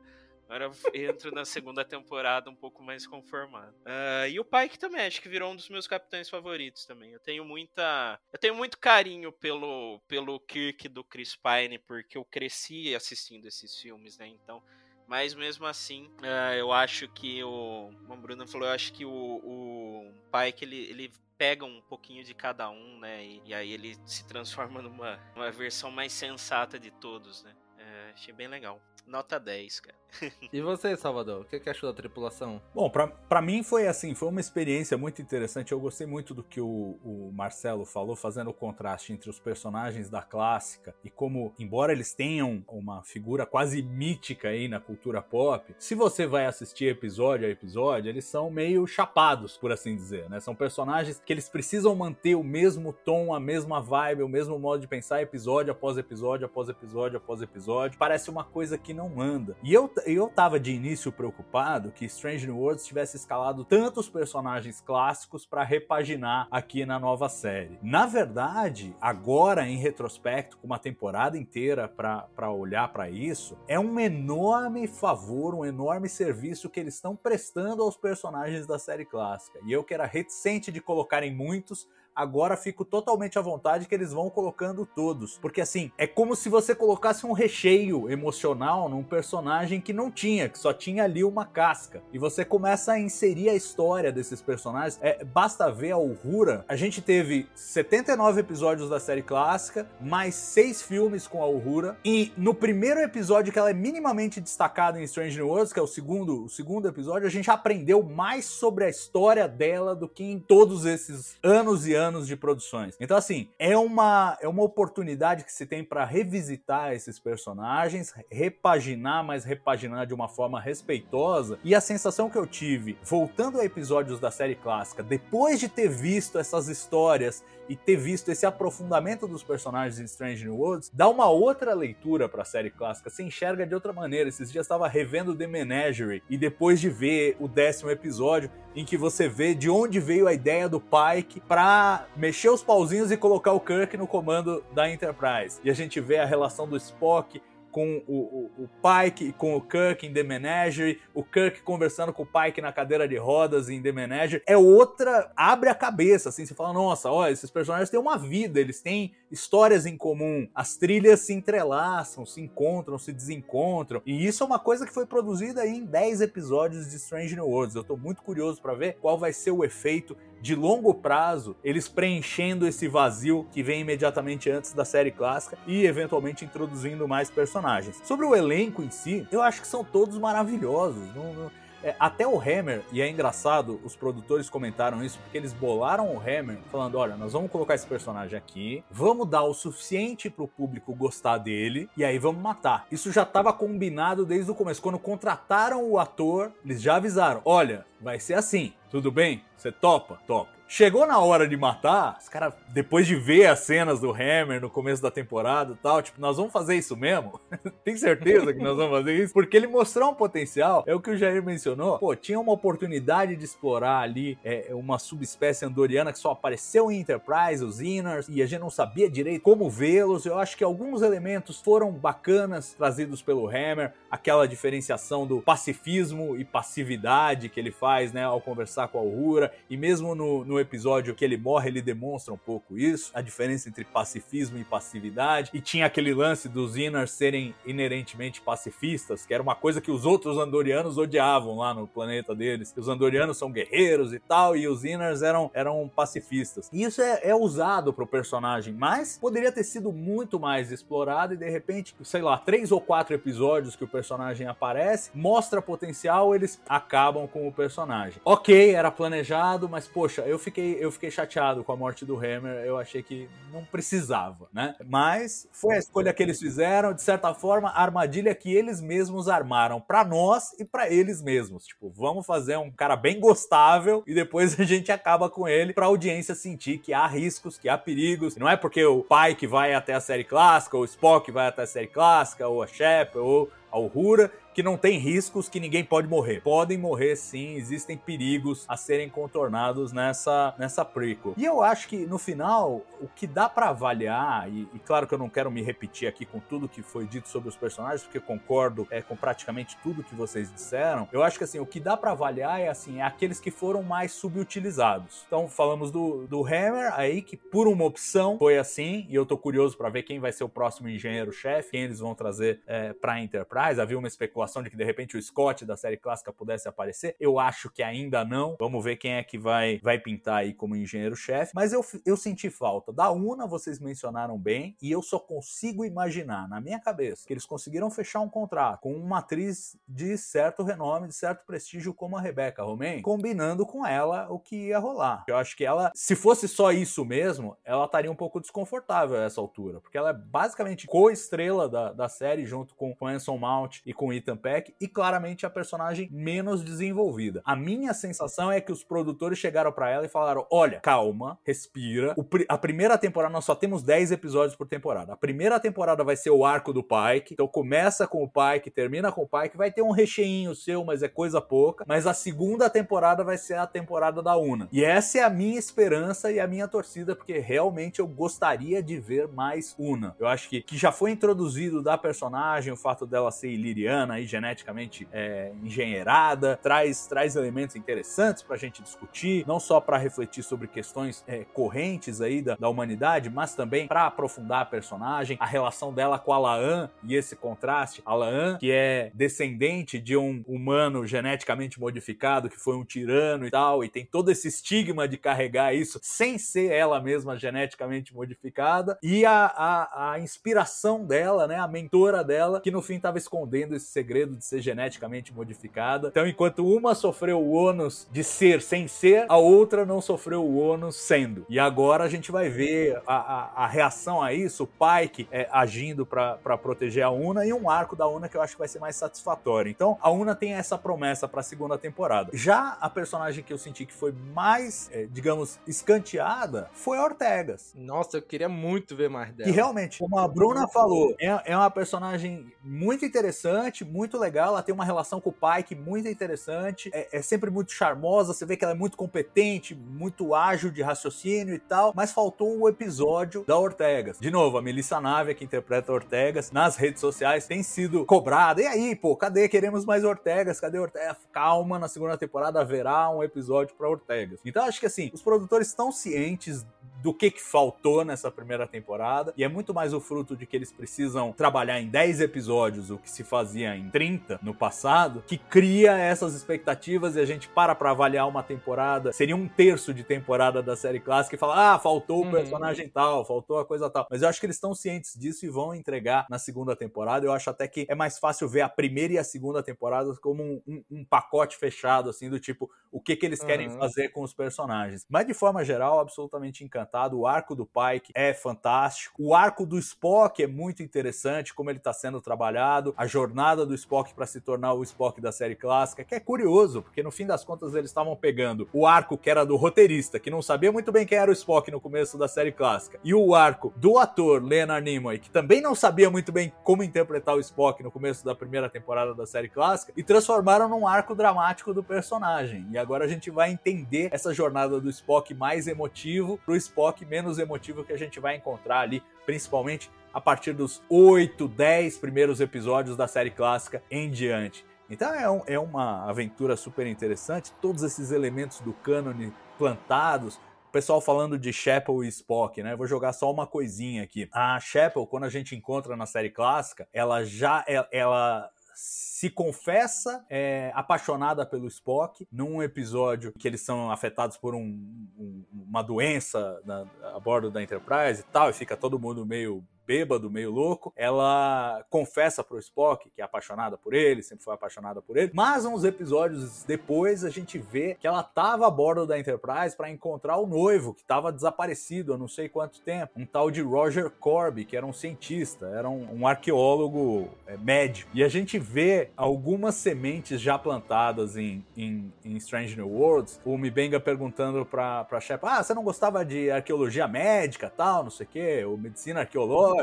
Agora 0.49 0.71
entro 0.95 1.33
na 1.33 1.45
segunda 1.45 1.85
temporada 1.85 2.51
um 2.51 2.55
pouco 2.55 2.83
mais 2.83 3.07
conformado. 3.07 3.75
Uh, 3.87 4.29
e 4.29 4.38
o 4.38 4.45
Pike 4.45 4.79
também, 4.79 5.07
acho 5.07 5.23
que 5.23 5.29
virou 5.29 5.51
um 5.51 5.57
dos 5.57 5.69
meus 5.69 5.87
capitães 5.87 6.29
favoritos 6.29 6.85
também. 6.85 7.12
Eu 7.12 7.21
tenho 7.21 7.45
muita. 7.45 8.21
Eu 8.31 8.38
tenho 8.38 8.55
muito 8.55 8.79
carinho 8.79 9.33
pelo, 9.33 10.01
pelo 10.07 10.38
Kirk 10.41 10.88
do 10.88 11.03
Chris 11.03 11.37
Pine, 11.37 11.79
porque 11.79 12.19
eu 12.19 12.25
cresci 12.25 12.95
assistindo 12.95 13.47
esses 13.47 13.77
filmes, 13.79 14.19
né? 14.19 14.27
Então. 14.27 14.62
Mas 15.05 15.35
mesmo 15.35 15.67
assim, 15.67 16.07
uh, 16.21 16.55
eu 16.57 16.73
acho 16.73 17.09
que 17.09 17.43
o. 17.43 17.91
Como 18.07 18.15
o 18.15 18.23
Bruno 18.23 18.47
falou, 18.47 18.69
eu 18.69 18.75
acho 18.75 18.93
que 18.93 19.05
o, 19.05 19.11
o 19.11 19.92
Pike 20.31 20.65
ele, 20.65 20.77
ele 20.77 21.12
pega 21.37 21.65
um 21.65 21.81
pouquinho 21.83 22.25
de 22.25 22.35
cada 22.35 22.71
um, 22.71 22.99
né? 22.99 23.25
E, 23.25 23.43
e 23.47 23.55
aí 23.55 23.73
ele 23.73 23.97
se 24.07 24.25
transforma 24.27 24.81
numa 24.81 25.19
versão 25.51 25.91
mais 25.91 26.12
sensata 26.12 26.79
de 26.79 26.91
todos, 26.91 27.43
né? 27.43 27.55
É, 27.93 28.13
achei 28.15 28.33
bem 28.33 28.49
legal. 28.49 28.81
Nota 29.07 29.39
10, 29.39 29.81
cara. 29.81 29.97
e 30.53 30.61
você, 30.61 30.97
Salvador? 30.97 31.43
O 31.43 31.45
que, 31.45 31.69
achou 31.69 31.91
da 31.91 31.97
tripulação? 31.97 32.63
Bom, 32.75 32.91
para 32.91 33.43
mim 33.43 33.63
foi 33.63 33.87
assim, 33.87 34.15
foi 34.15 34.29
uma 34.29 34.41
experiência 34.41 34.97
muito 34.97 35.21
interessante. 35.21 35.73
Eu 35.73 35.81
gostei 35.81 36.07
muito 36.07 36.35
do 36.35 36.43
que 36.43 36.61
o, 36.61 36.99
o, 37.03 37.33
Marcelo 37.35 37.85
falou, 37.85 38.15
fazendo 38.15 38.51
o 38.51 38.55
contraste 38.55 39.13
entre 39.13 39.29
os 39.29 39.41
personagens 39.41 40.09
da 40.09 40.23
clássica 40.23 40.95
e 41.03 41.11
como, 41.11 41.53
embora 41.59 41.93
eles 41.93 42.15
tenham 42.15 42.65
uma 42.69 43.03
figura 43.03 43.45
quase 43.45 43.83
mítica 43.83 44.49
aí 44.49 44.69
na 44.69 44.79
cultura 44.79 45.21
pop, 45.21 45.75
se 45.79 45.95
você 45.95 46.27
vai 46.27 46.47
assistir 46.47 46.87
episódio 46.87 47.47
a 47.47 47.51
episódio, 47.51 48.09
eles 48.09 48.25
são 48.25 48.51
meio 48.51 48.87
chapados, 48.87 49.57
por 49.57 49.73
assim 49.73 49.97
dizer, 49.97 50.29
né? 50.31 50.39
São 50.41 50.55
personagens 50.55 51.21
que 51.25 51.33
eles 51.33 51.49
precisam 51.49 51.95
manter 51.97 52.35
o 52.35 52.45
mesmo 52.45 52.93
tom, 52.93 53.35
a 53.35 53.41
mesma 53.41 53.81
vibe, 53.81 54.23
o 54.23 54.29
mesmo 54.29 54.59
modo 54.59 54.81
de 54.81 54.87
pensar 54.87 55.23
episódio 55.23 55.73
após 55.73 55.99
episódio, 55.99 56.47
após 56.47 56.69
episódio, 56.69 57.17
após 57.17 57.43
episódio. 57.43 57.82
Parece 57.99 58.31
uma 58.31 58.45
coisa 58.45 58.77
que 58.79 58.92
não 58.92 59.21
anda. 59.21 59.57
E 59.62 59.73
eu 59.73 59.92
eu 60.07 60.29
tava 60.29 60.59
de 60.59 60.73
início 60.73 61.12
preocupado 61.12 61.92
que 61.92 62.05
Strange 62.07 62.47
New 62.47 62.59
Worlds 62.59 62.87
tivesse 62.87 63.16
escalado 63.16 63.64
tantos 63.64 64.09
personagens 64.09 64.81
clássicos 64.81 65.47
para 65.47 65.62
repaginar 65.62 66.47
aqui 66.51 66.85
na 66.87 66.99
nova 66.99 67.29
série. 67.29 67.79
Na 67.83 68.07
verdade, 68.07 68.95
agora 69.01 69.68
em 69.68 69.77
retrospecto, 69.77 70.57
com 70.59 70.66
uma 70.66 70.79
temporada 70.79 71.37
inteira 71.37 71.88
para 71.88 72.51
olhar 72.51 72.92
para 72.92 73.11
isso, 73.11 73.57
é 73.68 73.79
um 73.79 73.99
enorme 73.99 74.87
favor, 74.87 75.55
um 75.55 75.64
enorme 75.64 76.09
serviço 76.09 76.71
que 76.71 76.81
eles 76.81 76.95
estão 76.95 77.14
prestando 77.16 77.83
aos 77.83 77.97
personagens 77.97 78.66
da 78.66 78.79
série 78.79 79.05
clássica. 79.05 79.59
E 79.64 79.73
eu 79.73 79.85
que 79.85 79.95
era 79.95 80.07
reticente 80.07 80.73
de 80.73 80.81
colocarem 80.81 81.35
muitos, 81.35 81.88
agora 82.14 82.57
fico 82.57 82.85
totalmente 82.85 83.38
à 83.38 83.42
vontade 83.42 83.87
que 83.87 83.94
eles 83.94 84.12
vão 84.12 84.31
colocando 84.31 84.87
todos. 84.87 85.38
Porque 85.38 85.61
assim, 85.61 85.90
é 85.96 86.07
como 86.07 86.37
se 86.37 86.48
você 86.48 86.75
colocasse 86.75 87.27
um 87.27 87.33
recheio 87.33 88.11
emocional 88.11 88.88
num 88.88 89.03
personagem 89.03 89.81
que 89.81 89.92
não 89.92 90.11
tinha, 90.11 90.48
que 90.48 90.59
só 90.59 90.72
tinha 90.72 91.05
ali 91.05 91.25
uma 91.25 91.44
casca. 91.44 92.03
E 92.12 92.18
você 92.18 92.44
começa 92.44 92.92
a 92.92 92.98
inserir 92.98 93.48
a 93.48 93.55
história 93.55 94.12
desses 94.12 94.40
personagens. 94.40 94.98
É, 95.03 95.25
basta 95.25 95.70
ver 95.70 95.92
a 95.92 95.98
Uhura. 95.98 96.64
A 96.68 96.77
gente 96.77 97.01
teve 97.01 97.48
79 97.55 98.40
episódios 98.40 98.88
da 98.90 99.01
série 99.01 99.22
clássica, 99.22 99.88
mais 100.01 100.35
seis 100.35 100.83
filmes 100.83 101.27
com 101.27 101.42
a 101.42 101.46
Uhura. 101.46 101.96
E 102.05 102.33
no 102.37 102.55
primeiro 102.55 103.01
episódio 103.01 103.53
que 103.53 103.59
ela 103.59 103.70
é 103.70 103.75
minimamente 103.75 104.40
destacada 104.40 105.01
em 105.01 105.05
Strange 105.05 105.37
New 105.37 105.48
Worlds, 105.48 105.72
que 105.72 105.81
é 105.81 105.83
o 105.83 105.87
segundo, 105.87 106.44
o 106.44 106.48
segundo 106.48 106.88
episódio, 106.88 107.27
a 107.27 107.31
gente 107.31 107.51
aprendeu 107.51 108.03
mais 108.03 108.44
sobre 108.44 108.85
a 108.85 108.88
história 108.88 109.48
dela 109.48 109.94
do 109.94 110.09
que 110.09 110.25
em 110.25 110.38
todos 110.38 110.85
esses 110.85 111.37
anos 111.42 111.87
e 111.87 111.94
anos 111.94 112.02
anos 112.03 112.27
de 112.27 112.37
produções. 112.37 112.97
Então, 113.01 113.17
assim, 113.17 113.49
é 113.59 113.77
uma, 113.77 114.37
é 114.41 114.49
uma 114.49 114.62
oportunidade 114.62 115.45
que 115.45 115.53
se 115.53 115.65
tem 115.65 115.83
para 115.85 116.05
revisitar 116.05 116.93
esses 116.93 117.19
personagens, 117.19 118.12
repaginar, 118.31 119.25
mas 119.25 119.45
repaginar 119.45 120.07
de 120.07 120.12
uma 120.12 120.29
forma 120.29 120.61
respeitosa. 120.61 121.59
E 121.65 121.75
a 121.75 121.81
sensação 121.81 122.29
que 122.29 122.37
eu 122.37 122.47
tive, 122.47 122.99
voltando 123.03 123.61
a 123.61 123.65
episódios 123.65 124.19
da 124.19 124.31
série 124.31 124.55
clássica, 124.55 125.03
depois 125.03 125.61
de 125.61 125.69
ter 125.69 125.88
visto 125.88 126.38
essas 126.38 126.69
histórias 126.69 127.45
e 127.68 127.77
ter 127.77 127.96
visto 127.96 128.31
esse 128.31 128.44
aprofundamento 128.44 129.27
dos 129.27 129.42
personagens 129.42 129.98
em 129.98 130.05
Strange 130.05 130.44
New 130.44 130.57
Worlds, 130.57 130.90
dá 130.92 131.09
uma 131.09 131.29
outra 131.29 131.75
leitura 131.75 132.29
para 132.29 132.42
a 132.42 132.44
série 132.44 132.70
clássica, 132.70 133.11
se 133.11 133.22
enxerga 133.22 133.66
de 133.66 133.75
outra 133.75 133.92
maneira. 133.92 134.29
Esses 134.29 134.51
dias 134.51 134.64
estava 134.64 134.88
revendo 134.88 135.35
The 135.35 135.46
Menagerie 135.46 136.22
e 136.29 136.37
depois 136.37 136.81
de 136.81 136.88
ver 136.88 137.37
o 137.38 137.48
décimo 137.48 137.90
episódio, 137.90 138.51
em 138.75 138.85
que 138.85 138.96
você 138.96 139.29
vê 139.29 139.55
de 139.55 139.68
onde 139.68 140.01
veio 140.01 140.27
a 140.27 140.33
ideia 140.33 140.68
do 140.68 140.81
Pike 140.81 141.40
para 141.40 142.07
mexer 142.16 142.48
os 142.48 142.62
pauzinhos 142.62 143.11
e 143.11 143.16
colocar 143.16 143.53
o 143.53 143.61
Kirk 143.61 143.96
no 143.96 144.07
comando 144.07 144.64
da 144.75 144.90
Enterprise. 144.90 145.61
E 145.62 145.70
a 145.70 145.75
gente 145.75 146.01
vê 146.01 146.18
a 146.18 146.25
relação 146.25 146.66
do 146.66 146.77
Spock 146.77 147.40
com 147.73 148.03
o, 148.07 148.15
o, 148.15 148.65
o, 148.65 148.69
Pike 148.83 149.25
e 149.25 149.33
com 149.33 149.57
o 149.57 149.61
Kirk 149.61 150.07
em 150.07 150.13
The 150.13 150.23
Menagerie, 150.23 151.01
o 151.15 151.25
Kirk 151.25 151.63
conversando 151.63 152.13
com 152.13 152.23
o 152.23 152.27
Pike 152.27 152.61
na 152.61 152.71
cadeira 152.71 153.09
de 153.09 153.17
rodas 153.17 153.71
em 153.71 153.83
The 153.83 153.91
Menagerie, 153.91 154.43
é 154.47 154.57
outra, 154.57 155.33
abre 155.35 155.71
a 155.71 155.75
cabeça, 155.75 156.29
assim, 156.29 156.45
você 156.45 156.55
fala, 156.55 156.75
nossa, 156.75 157.11
olha, 157.11 157.33
esses 157.33 157.51
personagens 157.51 157.89
têm 157.89 157.99
uma 157.99 158.19
vida, 158.19 158.61
eles 158.61 158.81
têm 158.81 159.15
histórias 159.31 159.87
em 159.87 159.97
comum, 159.97 160.47
as 160.55 160.77
trilhas 160.77 161.21
se 161.21 161.33
entrelaçam, 161.33 162.27
se 162.27 162.42
encontram, 162.42 162.99
se 162.99 163.13
desencontram, 163.13 164.03
e 164.05 164.27
isso 164.27 164.44
é 164.44 164.46
uma 164.46 164.59
coisa 164.59 164.87
que 164.87 164.92
foi 164.92 165.07
produzida 165.07 165.67
em 165.67 165.85
10 165.85 166.21
episódios 166.21 166.90
de 166.90 166.96
Strange 166.96 167.35
New 167.35 167.46
Worlds, 167.46 167.75
eu 167.75 167.83
tô 167.83 167.96
muito 167.96 168.23
curioso 168.23 168.61
para 168.61 168.75
ver 168.75 168.99
qual 169.01 169.17
vai 169.17 169.33
ser 169.33 169.51
o 169.51 169.65
efeito 169.65 170.15
de 170.42 170.57
longo 170.57 170.92
prazo, 170.92 171.57
eles 171.63 171.88
preenchendo 171.88 172.67
esse 172.67 172.88
vazio 172.88 173.46
que 173.53 173.63
vem 173.63 173.81
imediatamente 173.81 174.51
antes 174.51 174.73
da 174.73 174.85
série 174.85 175.13
clássica 175.13 175.57
e 175.67 175.87
eventualmente 175.87 176.44
introduzindo 176.44 177.07
mais 177.07 177.31
personagens. 177.31 177.62
Sobre 178.04 178.27
o 178.27 178.35
elenco 178.35 178.83
em 178.83 178.90
si, 178.90 179.27
eu 179.31 179.42
acho 179.42 179.60
que 179.60 179.67
são 179.67 179.85
todos 179.85 180.19
maravilhosos. 180.19 181.15
Não, 181.15 181.33
não, 181.33 181.50
é, 181.83 181.96
até 181.98 182.27
o 182.27 182.38
Hammer, 182.40 182.85
e 182.92 183.02
é 183.02 183.08
engraçado, 183.08 183.81
os 183.85 183.96
produtores 183.96 184.48
comentaram 184.48 185.02
isso, 185.02 185.19
porque 185.19 185.37
eles 185.37 185.52
bolaram 185.52 186.15
o 186.15 186.19
Hammer 186.21 186.58
falando: 186.71 186.96
olha, 186.96 187.17
nós 187.17 187.33
vamos 187.33 187.50
colocar 187.50 187.75
esse 187.75 187.87
personagem 187.87 188.38
aqui, 188.38 188.85
vamos 188.90 189.29
dar 189.29 189.42
o 189.42 189.52
suficiente 189.52 190.31
pro 190.31 190.46
público 190.46 190.94
gostar 190.94 191.38
dele, 191.38 191.90
e 191.96 192.04
aí 192.04 192.19
vamos 192.19 192.40
matar. 192.40 192.87
Isso 192.90 193.10
já 193.10 193.25
estava 193.25 193.52
combinado 193.52 194.25
desde 194.25 194.50
o 194.50 194.54
começo. 194.54 194.81
Quando 194.81 194.98
contrataram 194.98 195.90
o 195.90 195.98
ator, 195.98 196.52
eles 196.65 196.81
já 196.81 196.96
avisaram: 196.96 197.42
olha, 197.44 197.85
vai 198.00 198.21
ser 198.21 198.35
assim, 198.35 198.73
tudo 198.88 199.10
bem? 199.10 199.42
Você 199.56 199.73
topa? 199.73 200.21
Topa. 200.27 200.62
Chegou 200.75 201.06
na 201.06 201.18
hora 201.18 201.46
de 201.46 201.54
matar, 201.54 202.16
os 202.18 202.31
caras, 202.31 202.54
depois 202.68 203.06
de 203.06 203.14
ver 203.14 203.44
as 203.44 203.58
cenas 203.58 204.00
do 204.00 204.10
Hammer 204.10 204.58
no 204.58 204.70
começo 204.70 205.02
da 205.02 205.10
temporada 205.10 205.75
e 205.75 205.77
tal, 205.77 206.00
tipo, 206.00 206.18
nós 206.18 206.38
vamos 206.38 206.50
fazer 206.50 206.77
isso 206.77 206.96
mesmo? 206.96 207.38
Tem 207.85 207.94
certeza 207.94 208.54
que 208.54 208.58
nós 208.58 208.75
vamos 208.75 208.90
fazer 208.90 209.23
isso? 209.23 209.35
Porque 209.35 209.54
ele 209.54 209.66
mostrou 209.66 210.12
um 210.12 210.14
potencial, 210.14 210.83
é 210.87 210.94
o 210.94 210.98
que 210.98 211.10
o 211.10 211.16
Jair 211.18 211.42
mencionou. 211.42 211.98
Pô, 211.98 212.16
tinha 212.16 212.40
uma 212.40 212.54
oportunidade 212.54 213.37
de 213.37 213.44
explorar 213.44 213.98
ali 213.98 214.38
é, 214.42 214.68
uma 214.70 214.98
subespécie 214.98 215.62
andoriana 215.66 216.10
que 216.10 216.18
só 216.18 216.31
apareceu 216.31 216.90
em 216.90 217.00
Enterprise, 217.00 217.62
os 217.62 217.83
Inners, 217.83 218.27
e 218.31 218.42
a 218.42 218.46
gente 218.46 218.60
não 218.60 218.70
sabia 218.70 219.10
direito 219.10 219.42
como 219.42 219.68
vê-los. 219.68 220.25
Eu 220.25 220.38
acho 220.38 220.56
que 220.56 220.64
alguns 220.64 221.02
elementos 221.02 221.60
foram 221.60 221.92
bacanas 221.92 222.73
trazidos 222.73 223.20
pelo 223.20 223.46
Hammer, 223.46 223.92
aquela 224.10 224.48
diferenciação 224.48 225.27
do 225.27 225.42
pacifismo 225.42 226.35
e 226.35 226.46
passividade 226.46 227.50
que 227.50 227.60
ele 227.60 227.70
faz, 227.70 228.10
né, 228.10 228.25
ao 228.25 228.40
conversar 228.40 228.88
com 228.88 228.98
a 228.98 229.02
Uhura, 229.02 229.52
e 229.68 229.77
mesmo 229.77 230.14
no, 230.14 230.42
no 230.46 230.62
episódio 230.63 231.15
que 231.15 231.25
ele 231.25 231.37
morre, 231.37 231.69
ele 231.69 231.83
demonstra 231.83 232.33
um 232.33 232.38
pouco 232.38 232.79
isso, 232.79 233.10
a 233.15 233.21
diferença 233.21 233.69
entre 233.69 233.85
pacifismo 233.85 234.58
e 234.58 234.65
passividade. 234.65 235.50
E 235.52 235.60
tinha 235.60 235.87
aquele 235.87 236.15
lance 236.15 236.48
dos 236.48 236.77
Inners 236.77 237.10
serem 237.10 237.54
inerentemente 237.67 238.40
pacifistas, 238.40 239.27
que 239.27 239.35
era 239.35 239.42
uma 239.42 239.54
coisa 239.54 239.81
que 239.81 239.90
os 239.90 240.04
outros 240.04 240.38
Andorianos 240.38 240.98
odiavam 240.98 241.56
lá 241.56 241.75
no 241.75 241.87
planeta 241.87 242.35
deles. 242.35 242.73
Os 242.77 242.88
Andorianos 242.88 243.37
são 243.37 243.50
guerreiros 243.50 244.13
e 244.13 244.19
tal, 244.19 244.56
e 244.56 244.67
os 244.69 244.85
Inners 244.85 245.23
eram, 245.23 245.50
eram 245.54 245.90
pacifistas. 245.94 246.69
E 246.73 246.83
isso 246.83 247.00
é, 247.02 247.21
é 247.23 247.35
usado 247.35 247.92
pro 247.92 248.06
personagem, 248.06 248.75
mas 248.75 249.19
poderia 249.19 249.52
ter 249.52 249.65
sido 249.65 249.92
muito 249.92 250.38
mais 250.38 250.71
explorado 250.71 251.35
e 251.35 251.37
de 251.37 251.48
repente, 251.48 251.94
sei 252.02 252.23
lá, 252.23 252.38
três 252.38 252.73
ou 252.73 252.81
quatro 252.81 253.15
episódios 253.15 253.77
que 253.77 253.85
o 253.85 253.88
personagem 253.88 254.46
aparece, 254.46 255.10
mostra 255.15 255.63
potencial, 255.63 256.35
eles 256.35 256.60
acabam 256.69 257.27
com 257.27 257.46
o 257.46 257.52
personagem. 257.52 258.21
Ok, 258.25 258.75
era 258.75 258.90
planejado, 258.90 259.69
mas 259.69 259.87
poxa, 259.87 260.23
eu 260.23 260.38
fiquei 260.38 260.52
fiquei, 260.53 260.77
eu 260.79 260.92
fiquei 260.92 261.11
chateado 261.11 261.65
com 261.65 261.73
a 261.73 261.77
morte 261.77 262.05
do 262.05 262.17
Hammer. 262.17 262.65
Eu 262.65 262.79
achei 262.79 263.03
que 263.03 263.29
não 263.50 263.65
precisava, 263.65 264.48
né? 264.53 264.77
Mas 264.87 265.48
foi 265.50 265.77
a 265.77 265.79
escolha 265.79 266.13
que 266.13 266.23
eles 266.23 266.38
fizeram, 266.38 266.92
de 266.92 267.03
certa 267.03 267.35
forma, 267.35 267.71
a 267.71 267.83
armadilha 267.83 268.35
que 268.35 268.55
eles 268.55 268.81
mesmos 268.81 269.29
armaram 269.29 269.81
para 269.81 270.05
nós 270.05 270.53
e 270.59 270.65
para 270.65 270.90
eles 270.90 271.23
mesmos. 271.23 271.67
Tipo, 271.67 271.90
vamos 271.90 272.27
fazer 272.27 272.59
um 272.59 272.71
cara 272.71 272.94
bem 272.94 273.19
gostável 273.19 274.05
e 274.07 274.15
depois 274.15 274.59
a 274.61 274.65
gente 274.65 274.92
acaba 274.92 275.31
com 275.31 275.48
ele 275.48 275.73
pra 275.73 275.87
audiência 275.87 276.35
sentir 276.35 276.79
que 276.79 276.92
há 276.92 277.07
riscos, 277.07 277.59
que 277.59 277.69
há 277.69 277.79
perigos. 277.79 278.37
Não 278.37 278.48
é 278.48 278.57
porque 278.57 278.85
o 278.85 279.03
pai 279.03 279.35
que 279.35 279.46
vai 279.46 279.75
até 279.75 279.94
a 279.94 280.00
série 280.00 280.25
clássica, 280.25 280.77
ou 280.77 280.83
o 280.83 280.87
Spock 280.87 281.31
vai 281.33 281.48
até 281.48 281.63
a 281.63 281.67
série 281.67 281.87
clássica, 281.87 282.46
ou 282.46 282.63
a 282.63 282.67
Shep, 282.67 283.17
ou 283.17 283.50
a 283.73 283.79
Uhura, 283.79 284.31
que 284.54 284.62
não 284.62 284.77
tem 284.77 284.98
riscos 284.98 285.48
que 285.48 285.58
ninguém 285.58 285.85
pode 285.85 286.06
morrer. 286.06 286.42
Podem 286.42 286.77
morrer 286.77 287.16
sim, 287.16 287.54
existem 287.56 287.96
perigos 287.96 288.64
a 288.68 288.77
serem 288.77 289.08
contornados 289.08 289.92
nessa, 289.92 290.54
nessa 290.58 290.85
prequel. 290.85 291.35
E 291.37 291.44
eu 291.44 291.62
acho 291.62 291.88
que 291.88 292.04
no 292.06 292.18
final, 292.18 292.83
o 293.00 293.08
que 293.08 293.27
dá 293.27 293.48
para 293.48 293.70
avaliar, 293.70 294.48
e, 294.50 294.68
e, 294.75 294.79
claro 294.79 295.06
que 295.06 295.14
eu 295.14 295.18
não 295.18 295.29
quero 295.29 295.50
me 295.50 295.62
repetir 295.62 296.06
aqui 296.06 296.27
com 296.27 296.38
tudo 296.38 296.68
que 296.68 296.83
foi 296.83 297.06
dito 297.06 297.29
sobre 297.29 297.48
os 297.48 297.56
personagens, 297.56 298.02
porque 298.02 298.20
concordo 298.20 298.87
é, 298.90 299.00
com 299.00 299.16
praticamente 299.16 299.77
tudo 299.83 300.02
que 300.02 300.14
vocês 300.14 300.52
disseram, 300.52 301.08
eu 301.12 301.23
acho 301.23 301.38
que 301.38 301.44
assim, 301.44 301.58
o 301.58 301.66
que 301.66 301.81
dá 301.81 301.96
para 301.96 302.12
avaliar 302.12 302.60
é 302.60 302.68
assim, 302.68 303.00
é 303.00 303.02
aqueles 303.02 303.40
que 303.40 303.50
foram 303.50 303.83
mais 303.83 304.12
subutilizados. 304.12 305.25
Então 305.27 305.48
falamos 305.48 305.90
do, 305.90 306.27
do 306.27 306.44
Hammer 306.44 306.92
aí, 306.94 307.23
que 307.23 307.37
por 307.37 307.66
uma 307.66 307.85
opção 307.85 308.37
foi 308.38 308.58
assim, 308.58 309.06
e 309.08 309.14
eu 309.14 309.25
tô 309.25 309.38
curioso 309.38 309.77
para 309.77 309.88
ver 309.88 310.02
quem 310.02 310.20
vai 310.20 310.33
ser 310.33 310.44
o 310.44 310.48
próximo 310.48 310.88
engenheiro-chefe, 310.88 311.70
quem 311.70 311.83
eles 311.83 312.00
vão 312.00 312.14
trazer 312.14 312.60
é, 312.66 312.92
pra 312.92 313.20
Enterprise. 313.20 313.62
Havia 313.63 313.98
uma 313.98 314.08
especulação 314.08 314.63
de 314.63 314.71
que 314.71 314.77
de 314.77 314.85
repente 314.85 315.17
o 315.17 315.23
Scott 315.23 315.65
da 315.65 315.77
série 315.77 315.96
clássica 315.96 316.33
pudesse 316.33 316.69
aparecer. 316.69 317.17
Eu 317.21 317.38
acho 317.38 317.71
que 317.71 317.83
ainda 317.83 318.25
não. 318.25 318.56
Vamos 318.58 318.83
ver 318.83 318.96
quem 318.96 319.15
é 319.15 319.23
que 319.23 319.38
vai, 319.38 319.79
vai 319.83 319.98
pintar 319.98 320.38
aí 320.38 320.52
como 320.52 320.77
engenheiro-chefe. 320.77 321.52
Mas 321.54 321.73
eu, 321.73 321.85
eu 322.04 322.17
senti 322.17 322.50
falta. 322.50 322.92
Da 322.92 323.10
Una, 323.10 323.46
vocês 323.46 323.79
mencionaram 323.79 324.38
bem, 324.38 324.77
e 324.83 324.90
eu 324.90 325.02
só 325.02 325.19
consigo 325.19 325.85
imaginar, 325.85 326.48
na 326.48 326.60
minha 326.60 326.81
cabeça, 326.81 327.27
que 327.27 327.33
eles 327.33 327.46
conseguiram 327.46 327.90
fechar 327.90 328.21
um 328.21 328.29
contrato 328.29 328.81
com 328.81 328.94
uma 328.94 329.19
atriz 329.19 329.77
de 329.87 330.17
certo 330.17 330.63
renome, 330.63 331.08
de 331.08 331.15
certo 331.15 331.44
prestígio, 331.46 331.94
como 331.94 332.17
a 332.17 332.21
Rebecca 332.21 332.63
Romain, 332.63 333.02
combinando 333.02 333.65
com 333.65 333.87
ela 333.87 334.27
o 334.31 334.38
que 334.38 334.69
ia 334.69 334.79
rolar. 334.79 335.25
Eu 335.29 335.37
acho 335.37 335.56
que 335.56 335.65
ela, 335.65 335.90
se 335.94 336.17
fosse 336.17 336.48
só 336.48 336.73
isso 336.73 337.04
mesmo, 337.04 337.56
ela 337.65 337.85
estaria 337.85 338.10
um 338.10 338.17
pouco 338.17 338.40
desconfortável 338.40 339.17
a 339.17 339.25
essa 339.25 339.40
altura, 339.40 339.81
porque 339.81 339.98
ela 339.98 340.10
é 340.10 340.15
basicamente 340.15 340.87
co-estrela 340.87 341.69
da, 341.69 341.92
da 341.92 342.08
série 342.08 342.46
junto 342.46 342.75
com, 342.75 342.94
com 342.94 343.06
Anson 343.06 343.37
Mount 343.37 343.52
e 343.85 343.92
com 343.92 344.13
Ethan 344.13 344.37
Peck 344.37 344.75
e 344.81 344.88
claramente 344.88 345.44
a 345.46 345.50
personagem 345.50 346.09
menos 346.11 346.63
desenvolvida. 346.63 347.42
A 347.44 347.55
minha 347.55 347.92
sensação 347.94 348.50
é 348.50 348.61
que 348.61 348.73
os 348.73 348.83
produtores 348.83 349.38
chegaram 349.38 349.73
para 349.73 349.90
ela 349.90 350.07
e 350.07 350.09
falaram: 350.09 350.46
olha, 350.50 350.81
calma, 350.81 351.38
respira. 351.44 352.15
A 352.48 352.59
primeira 352.59 352.96
temporada, 352.98 353.33
nós 353.33 353.44
só 353.44 353.55
temos 353.55 353.83
10 353.83 354.13
episódios 354.13 354.57
por 354.57 354.67
temporada. 354.67 355.13
A 355.13 355.17
primeira 355.17 355.59
temporada 355.61 356.05
vai 356.05 356.17
ser 356.17 356.31
o 356.31 356.44
arco 356.44 356.73
do 356.73 356.83
Pike, 356.83 357.35
então 357.35 357.46
começa 357.46 358.07
com 358.07 358.23
o 358.23 358.29
Pike, 358.29 358.71
termina 358.71 359.13
com 359.13 359.23
o 359.23 359.29
Pike, 359.29 359.57
vai 359.57 359.71
ter 359.71 359.83
um 359.83 359.90
recheinho 359.90 360.55
seu, 360.55 360.85
mas 360.85 361.03
é 361.03 361.09
coisa 361.09 361.40
pouca. 361.40 361.85
Mas 361.87 362.07
a 362.07 362.15
segunda 362.15 362.69
temporada 362.71 363.25
vai 363.25 363.37
ser 363.37 363.55
a 363.55 363.67
temporada 363.67 364.23
da 364.23 364.37
Una. 364.37 364.69
E 364.73 364.85
essa 364.85 365.19
é 365.19 365.23
a 365.23 365.31
minha 365.31 365.59
esperança 365.59 366.31
e 366.31 366.40
a 366.40 366.46
minha 366.46 366.69
torcida, 366.69 367.15
porque 367.15 367.38
realmente 367.38 368.00
eu 368.00 368.07
gostaria 368.07 368.83
de 368.83 368.98
ver 368.98 369.29
mais 369.29 369.75
Una. 369.79 370.17
Eu 370.19 370.27
acho 370.27 370.48
que, 370.48 370.63
que 370.63 370.77
já 370.77 370.92
foi 370.92 371.11
introduzido 371.11 371.83
da 371.83 371.98
personagem 371.98 372.73
o 372.73 372.77
fato 372.77 373.07
dela 373.07 373.31
ser 373.43 373.51
iliriana 373.51 374.15
aí 374.15 374.27
geneticamente 374.27 375.09
é, 375.13 375.51
engenheirada, 375.63 376.59
traz, 376.63 377.07
traz 377.09 377.35
elementos 377.35 377.75
interessantes 377.75 378.43
para 378.43 378.55
a 378.55 378.59
gente 378.59 378.83
discutir, 378.83 379.45
não 379.49 379.59
só 379.59 379.81
para 379.81 379.97
refletir 379.99 380.45
sobre 380.45 380.69
questões 380.69 381.25
é, 381.27 381.45
correntes 381.53 382.21
aí 382.21 382.40
da, 382.40 382.55
da 382.55 382.69
humanidade, 382.69 383.29
mas 383.29 383.55
também 383.55 383.88
para 383.88 384.07
aprofundar 384.07 384.63
a 384.63 384.65
personagem, 384.65 385.37
a 385.40 385.47
relação 385.47 385.93
dela 385.93 386.19
com 386.19 386.33
a 386.33 386.38
Laan 386.38 386.88
e 387.03 387.17
esse 387.17 387.35
contraste. 387.35 388.01
A 388.05 388.15
Laan, 388.15 388.59
que 388.59 388.71
é 388.71 389.11
descendente 389.13 389.99
de 389.99 390.17
um 390.17 390.45
humano 390.47 391.05
geneticamente 391.05 391.81
modificado, 391.81 392.49
que 392.49 392.57
foi 392.57 392.77
um 392.77 392.85
tirano 392.85 393.47
e 393.47 393.51
tal, 393.51 393.83
e 393.83 393.88
tem 393.88 394.05
todo 394.05 394.31
esse 394.31 394.47
estigma 394.47 395.09
de 395.09 395.17
carregar 395.17 395.75
isso 395.75 395.99
sem 396.03 396.38
ser 396.38 396.71
ela 396.71 397.01
mesma 397.01 397.37
geneticamente 397.37 398.15
modificada, 398.15 398.99
e 399.03 399.25
a, 399.25 399.47
a, 399.47 400.13
a 400.13 400.21
inspiração 400.21 401.05
dela, 401.05 401.49
né, 401.49 401.57
a 401.57 401.67
mentora 401.67 402.23
dela, 402.23 402.61
que 402.61 402.71
no 402.71 402.83
fim 402.83 402.97
estava 402.97 403.19
escondendo 403.23 403.75
esse 403.75 403.87
segredo 403.87 404.37
de 404.37 404.44
ser 404.44 404.60
geneticamente 404.60 405.33
modificada. 405.33 406.08
Então, 406.08 406.27
enquanto 406.27 406.66
uma 406.66 406.94
sofreu 406.94 407.40
o 407.40 407.52
ônus 407.52 408.06
de 408.10 408.23
ser 408.23 408.60
sem 408.60 408.87
ser, 408.87 409.27
a 409.29 409.37
outra 409.37 409.87
não 409.87 410.00
sofreu 410.00 410.44
o 410.44 410.58
ônus 410.58 410.96
sendo. 410.96 411.46
E 411.48 411.58
agora 411.58 412.04
a 412.04 412.08
gente 412.08 412.31
vai 412.31 412.48
ver 412.48 413.00
a, 413.06 413.14
a, 413.14 413.64
a 413.64 413.66
reação 413.66 414.23
a 414.23 414.33
isso, 414.33 414.64
o 414.64 414.66
Pike 414.66 415.29
é, 415.31 415.48
agindo 415.50 416.04
para 416.04 416.58
proteger 416.58 417.04
a 417.04 417.10
Una 417.10 417.46
e 417.46 417.52
um 417.52 417.70
arco 417.70 417.96
da 417.96 418.06
Una 418.06 418.29
que 418.29 418.37
eu 418.37 418.42
acho 418.42 418.54
que 418.54 418.58
vai 418.58 418.68
ser 418.68 418.79
mais 418.79 418.96
satisfatório. 418.96 419.70
Então, 419.70 419.96
a 420.00 420.10
Una 420.10 420.35
tem 420.35 420.54
essa 420.54 420.77
promessa 420.77 421.29
para 421.29 421.40
a 421.40 421.44
segunda 421.44 421.79
temporada. 421.79 422.31
Já 422.33 422.77
a 422.81 422.90
personagem 422.90 423.42
que 423.44 423.52
eu 423.52 423.58
senti 423.58 423.87
que 423.87 423.92
foi 423.92 424.12
mais, 424.35 424.90
é, 424.92 425.06
digamos, 425.10 425.58
escanteada 425.66 426.68
foi 426.73 426.98
a 426.98 427.04
Ortegas. 427.04 427.73
Nossa, 427.75 428.18
eu 428.18 428.23
queria 428.23 428.48
muito 428.48 428.96
ver 428.96 429.08
mais 429.08 429.33
dela. 429.35 429.50
E 429.50 429.52
realmente, 429.52 429.98
como 429.98 430.18
a 430.18 430.27
Bruna 430.27 430.68
falou, 430.68 431.14
é, 431.20 431.52
é 431.52 431.56
uma 431.56 431.70
personagem 431.70 432.52
muito 432.62 433.04
interessante, 433.13 433.85
muito 433.85 434.19
legal. 434.19 434.48
Ela 434.48 434.63
tem 434.63 434.75
uma 434.75 434.85
relação 434.85 435.21
com 435.21 435.31
o 435.31 435.33
Pike 435.33 435.75
muito 435.75 436.08
interessante. 436.08 436.90
É, 436.92 437.08
é, 437.13 437.23
sempre 437.23 437.50
muito 437.50 437.73
charmosa. 437.73 438.33
Você 438.33 438.46
vê 438.46 438.56
que 438.56 438.65
ela 438.65 438.73
é 438.73 438.77
muito 438.77 438.96
competente, 438.96 439.75
muito 439.75 440.35
ágil 440.35 440.71
de 440.71 440.81
raciocínio 440.81 441.54
e 441.54 441.58
tal. 441.58 441.92
Mas 441.94 442.13
faltou 442.13 442.58
o 442.58 442.69
episódio 442.69 443.44
da 443.46 443.58
Ortegas. 443.58 444.19
De 444.19 444.31
novo, 444.31 444.56
a 444.56 444.63
Melissa 444.63 445.00
Navia, 445.00 445.35
que 445.35 445.44
interpreta 445.44 445.92
a 445.92 445.94
Ortegas, 445.94 446.50
nas 446.50 446.77
redes 446.77 447.00
sociais 447.00 447.46
tem 447.46 447.63
sido 447.63 448.06
cobrada. 448.06 448.63
E 448.63 448.67
aí, 448.67 448.96
pô, 448.96 449.15
cadê? 449.15 449.48
Queremos 449.48 449.85
mais 449.85 450.04
Ortegas? 450.04 450.58
Cadê 450.58 450.79
Ortegas? 450.79 451.19
Calma, 451.31 451.79
na 451.79 451.88
segunda 451.88 452.17
temporada 452.17 452.60
haverá 452.60 453.10
um 453.10 453.23
episódio 453.23 453.75
para 453.77 453.88
Ortegas. 453.88 454.40
Então 454.44 454.65
acho 454.65 454.81
que 454.81 454.87
assim, 454.87 455.10
os 455.13 455.23
produtores 455.23 455.69
estão 455.69 455.92
cientes 455.92 456.65
do 457.03 457.13
que, 457.13 457.31
que 457.31 457.42
faltou 457.42 458.05
nessa 458.05 458.31
primeira 458.31 458.67
temporada, 458.67 459.33
e 459.37 459.42
é 459.44 459.48
muito 459.48 459.75
mais 459.75 459.92
o 459.92 460.00
fruto 460.00 460.37
de 460.37 460.46
que 460.46 460.57
eles 460.57 460.71
precisam 460.73 461.33
trabalhar 461.33 461.81
em 461.81 461.88
10 461.88 462.21
episódios 462.21 462.90
o 462.90 462.98
que 462.98 463.11
se 463.11 463.25
fazia 463.25 463.77
em 463.77 463.90
30 463.90 464.38
no 464.42 464.55
passado, 464.55 465.23
que 465.27 465.37
cria 465.37 465.96
essas 465.98 466.35
expectativas 466.35 467.17
e 467.17 467.21
a 467.21 467.25
gente 467.25 467.48
para 467.48 467.75
pra 467.75 467.90
avaliar 467.90 468.29
uma 468.29 468.42
temporada, 468.42 469.13
seria 469.13 469.35
um 469.35 469.48
terço 469.48 469.92
de 469.92 470.05
temporada 470.05 470.63
da 470.63 470.77
série 470.77 471.00
clássica 471.00 471.35
e 471.35 471.38
fala, 471.38 471.75
ah, 471.75 471.79
faltou 471.79 472.21
o 472.21 472.25
Uhum. 472.25 472.31
personagem 472.31 472.88
tal, 472.88 473.25
faltou 473.25 473.59
a 473.59 473.65
coisa 473.67 473.90
tal. 473.90 474.07
Mas 474.11 474.23
eu 474.23 474.29
acho 474.29 474.38
que 474.38 474.46
eles 474.46 474.57
estão 474.57 474.75
cientes 474.75 475.19
disso 475.19 475.44
e 475.44 475.48
vão 475.48 475.75
entregar 475.75 476.27
na 476.31 476.38
segunda 476.38 476.77
temporada. 476.77 477.27
Eu 477.27 477.33
acho 477.33 477.50
até 477.50 477.67
que 477.67 477.85
é 477.88 477.94
mais 477.94 478.19
fácil 478.19 478.48
ver 478.48 478.61
a 478.61 478.69
primeira 478.69 479.15
e 479.15 479.19
a 479.19 479.25
segunda 479.25 479.63
temporada 479.63 480.15
como 480.23 480.42
um, 480.42 480.63
um- 480.69 480.85
um 480.90 481.05
pacote 481.05 481.57
fechado, 481.57 482.09
assim, 482.11 482.31
do 482.31 482.38
tipo, 482.38 482.71
o 482.92 483.00
que, 483.00 483.17
que 483.17 483.27
eles 483.27 483.42
querem 483.42 483.69
Uhum. 483.69 483.79
fazer 483.79 484.11
com 484.11 484.23
os 484.23 484.33
personagens. 484.33 485.05
Mas 485.09 485.27
de 485.27 485.35
forma 485.35 485.65
geral, 485.65 485.98
absolutamente 485.98 486.63
encantado. 486.63 486.92
O 487.15 487.27
arco 487.27 487.55
do 487.55 487.65
Pike 487.65 488.13
é 488.15 488.35
fantástico. 488.35 489.15
O 489.19 489.35
arco 489.35 489.65
do 489.65 489.79
Spock 489.79 490.43
é 490.43 490.47
muito 490.47 490.83
interessante, 490.83 491.55
como 491.55 491.71
ele 491.71 491.79
está 491.79 491.90
sendo 491.90 492.21
trabalhado. 492.21 492.93
A 492.99 493.07
jornada 493.07 493.65
do 493.65 493.75
Spock 493.75 494.13
para 494.13 494.27
se 494.27 494.43
tornar 494.43 494.75
o 494.75 494.83
Spock 494.83 495.19
da 495.19 495.33
série 495.33 495.57
clássica, 495.57 496.05
que 496.05 496.15
é 496.15 496.21
curioso, 496.21 496.83
porque 496.83 497.03
no 497.03 497.11
fim 497.11 497.25
das 497.25 497.45
contas 497.45 497.75
eles 497.75 497.88
estavam 497.88 498.15
pegando 498.15 498.69
o 498.75 498.87
arco 498.87 499.17
que 499.17 499.31
era 499.31 499.47
do 499.47 499.57
roteirista, 499.57 500.21
que 500.21 500.29
não 500.29 500.43
sabia 500.43 500.71
muito 500.71 500.93
bem 500.93 501.07
quem 501.07 501.17
era 501.17 501.31
o 501.31 501.33
Spock 501.33 501.71
no 501.71 501.81
começo 501.81 502.19
da 502.19 502.29
série 502.29 502.53
clássica, 502.53 503.01
e 503.03 503.15
o 503.15 503.35
arco 503.35 503.73
do 503.77 503.97
ator 503.97 504.43
Leonard 504.43 504.85
Nimoy, 504.85 505.19
que 505.19 505.31
também 505.31 505.63
não 505.63 505.75
sabia 505.75 506.11
muito 506.11 506.31
bem 506.31 506.53
como 506.63 506.83
interpretar 506.83 507.35
o 507.35 507.40
Spock 507.40 507.83
no 507.83 507.90
começo 507.90 508.23
da 508.23 508.35
primeira 508.35 508.69
temporada 508.69 509.15
da 509.15 509.25
série 509.25 509.49
clássica, 509.49 509.95
e 509.97 510.03
transformaram 510.03 510.69
num 510.69 510.87
arco 510.87 511.15
dramático 511.15 511.73
do 511.73 511.83
personagem. 511.83 512.67
E 512.71 512.77
agora 512.77 513.07
a 513.07 513.09
gente 513.09 513.31
vai 513.31 513.51
entender 513.51 514.11
essa 514.13 514.35
jornada 514.35 514.79
do 514.79 514.90
Spock 514.90 515.33
mais 515.33 515.67
emotivo 515.67 516.38
pro 516.45 516.55
Spock 516.55 516.82
menos 517.05 517.39
emotivo 517.39 517.85
que 517.85 517.93
a 517.93 517.97
gente 517.99 518.19
vai 518.21 518.37
encontrar 518.37 518.81
ali, 518.81 519.03
principalmente 519.27 519.91
a 520.13 520.21
partir 520.21 520.53
dos 520.53 520.83
8, 520.89 521.49
10 521.49 521.99
primeiros 521.99 522.41
episódios 522.41 522.97
da 522.97 523.07
série 523.09 523.31
clássica 523.31 523.83
em 523.91 524.11
diante. 524.11 524.65
Então 524.91 525.15
é, 525.15 525.31
um- 525.31 525.43
é 525.47 525.59
uma 525.59 526.09
aventura 526.09 526.57
super 526.57 526.87
interessante, 526.87 527.53
todos 527.63 527.83
esses 527.83 528.11
elementos 528.11 528.61
do 528.61 528.73
cânone 528.73 529.33
plantados. 529.59 530.37
O 530.69 530.73
pessoal 530.73 531.01
falando 531.01 531.39
de 531.39 531.53
Chapel 531.53 532.03
e 532.03 532.09
Spock, 532.09 532.63
né? 532.63 532.75
Vou 532.75 532.87
jogar 532.87 533.13
só 533.13 533.31
uma 533.31 533.47
coisinha 533.47 534.03
aqui. 534.03 534.29
A 534.33 534.59
Chapel, 534.59 535.07
quando 535.07 535.25
a 535.25 535.29
gente 535.29 535.55
encontra 535.55 535.97
na 535.97 536.07
série 536.07 536.31
clássica, 536.31 536.89
ela 536.93 537.25
já 537.25 537.65
ela 537.91 538.51
se 538.75 539.31
confessa 539.31 540.25
é, 540.29 540.70
apaixonada 540.75 541.44
pelo 541.46 541.66
Spock 541.68 542.27
num 542.31 542.62
episódio 542.62 543.33
que 543.38 543.46
eles 543.46 543.60
são 543.60 543.90
afetados 543.90 544.37
por 544.37 544.54
um- 544.54 545.08
um- 545.18 545.44
uma 545.52 545.83
doença 545.83 546.60
na- 546.64 546.87
a 547.14 547.20
bordo 547.20 547.50
da 547.50 547.62
Enterprise 547.62 548.20
e 548.20 548.33
tal, 548.33 548.50
e 548.50 548.52
fica 548.52 548.77
todo 548.77 548.98
mundo 548.98 549.25
meio 549.27 549.64
bêbado, 549.93 550.31
meio 550.31 550.51
louco. 550.51 550.90
Ela 550.97 551.85
confessa 551.90 552.43
pro 552.43 552.59
Spock 552.59 553.11
que 553.11 553.21
é 553.21 553.25
apaixonada 553.25 553.77
por 553.77 553.93
ele, 553.93 554.23
sempre 554.23 554.43
foi 554.43 554.55
apaixonada 554.55 555.03
por 555.03 555.19
ele. 555.19 555.31
Mas 555.35 555.67
uns 555.67 555.85
episódios 555.85 556.65
depois 556.65 557.25
a 557.25 557.29
gente 557.29 557.59
vê 557.59 557.95
que 558.01 558.07
ela 558.07 558.23
tava 558.23 558.67
a 558.67 558.71
bordo 558.71 559.07
da 559.07 559.19
Enterprise 559.19 559.77
para 559.77 559.90
encontrar 559.90 560.38
o 560.38 560.47
noivo 560.47 560.95
que 560.95 561.05
tava 561.05 561.31
desaparecido 561.31 562.15
há 562.15 562.17
não 562.17 562.27
sei 562.27 562.49
quanto 562.49 562.81
tempo, 562.81 563.13
um 563.17 563.27
tal 563.27 563.51
de 563.51 563.61
Roger 563.61 564.09
Corby, 564.09 564.65
que 564.65 564.77
era 564.77 564.87
um 564.87 564.95
cientista, 564.95 565.67
era 565.67 565.90
um, 565.90 566.21
um 566.21 566.27
arqueólogo 566.27 567.29
é, 567.47 567.59
médio. 567.59 568.07
E 568.15 568.25
a 568.25 568.29
gente 568.29 568.59
vê 568.59 569.11
algumas 569.15 569.75
sementes 569.75 570.40
já 570.40 570.59
plantadas 570.59 571.37
em, 571.37 571.63
em, 571.77 572.11
em 572.25 572.37
Strange 572.37 572.77
New 572.77 572.88
Worlds. 572.88 573.40
O 573.45 573.59
Mibenga 573.59 574.01
perguntando 574.01 574.65
pra, 574.65 575.05
pra 575.05 575.21
Shep, 575.21 575.45
ah, 575.45 575.63
você 575.63 575.75
não 575.75 575.85
gostava 575.85 576.25
de 576.25 576.51
arqueologia 576.51 577.07
médica, 577.07 577.69
tal, 577.69 578.05
não 578.05 578.11
sei 578.11 578.25
o 578.25 578.29
quê, 578.29 578.65
ou 578.65 578.79
medicina 578.79 579.21
arqueológica, 579.21 579.82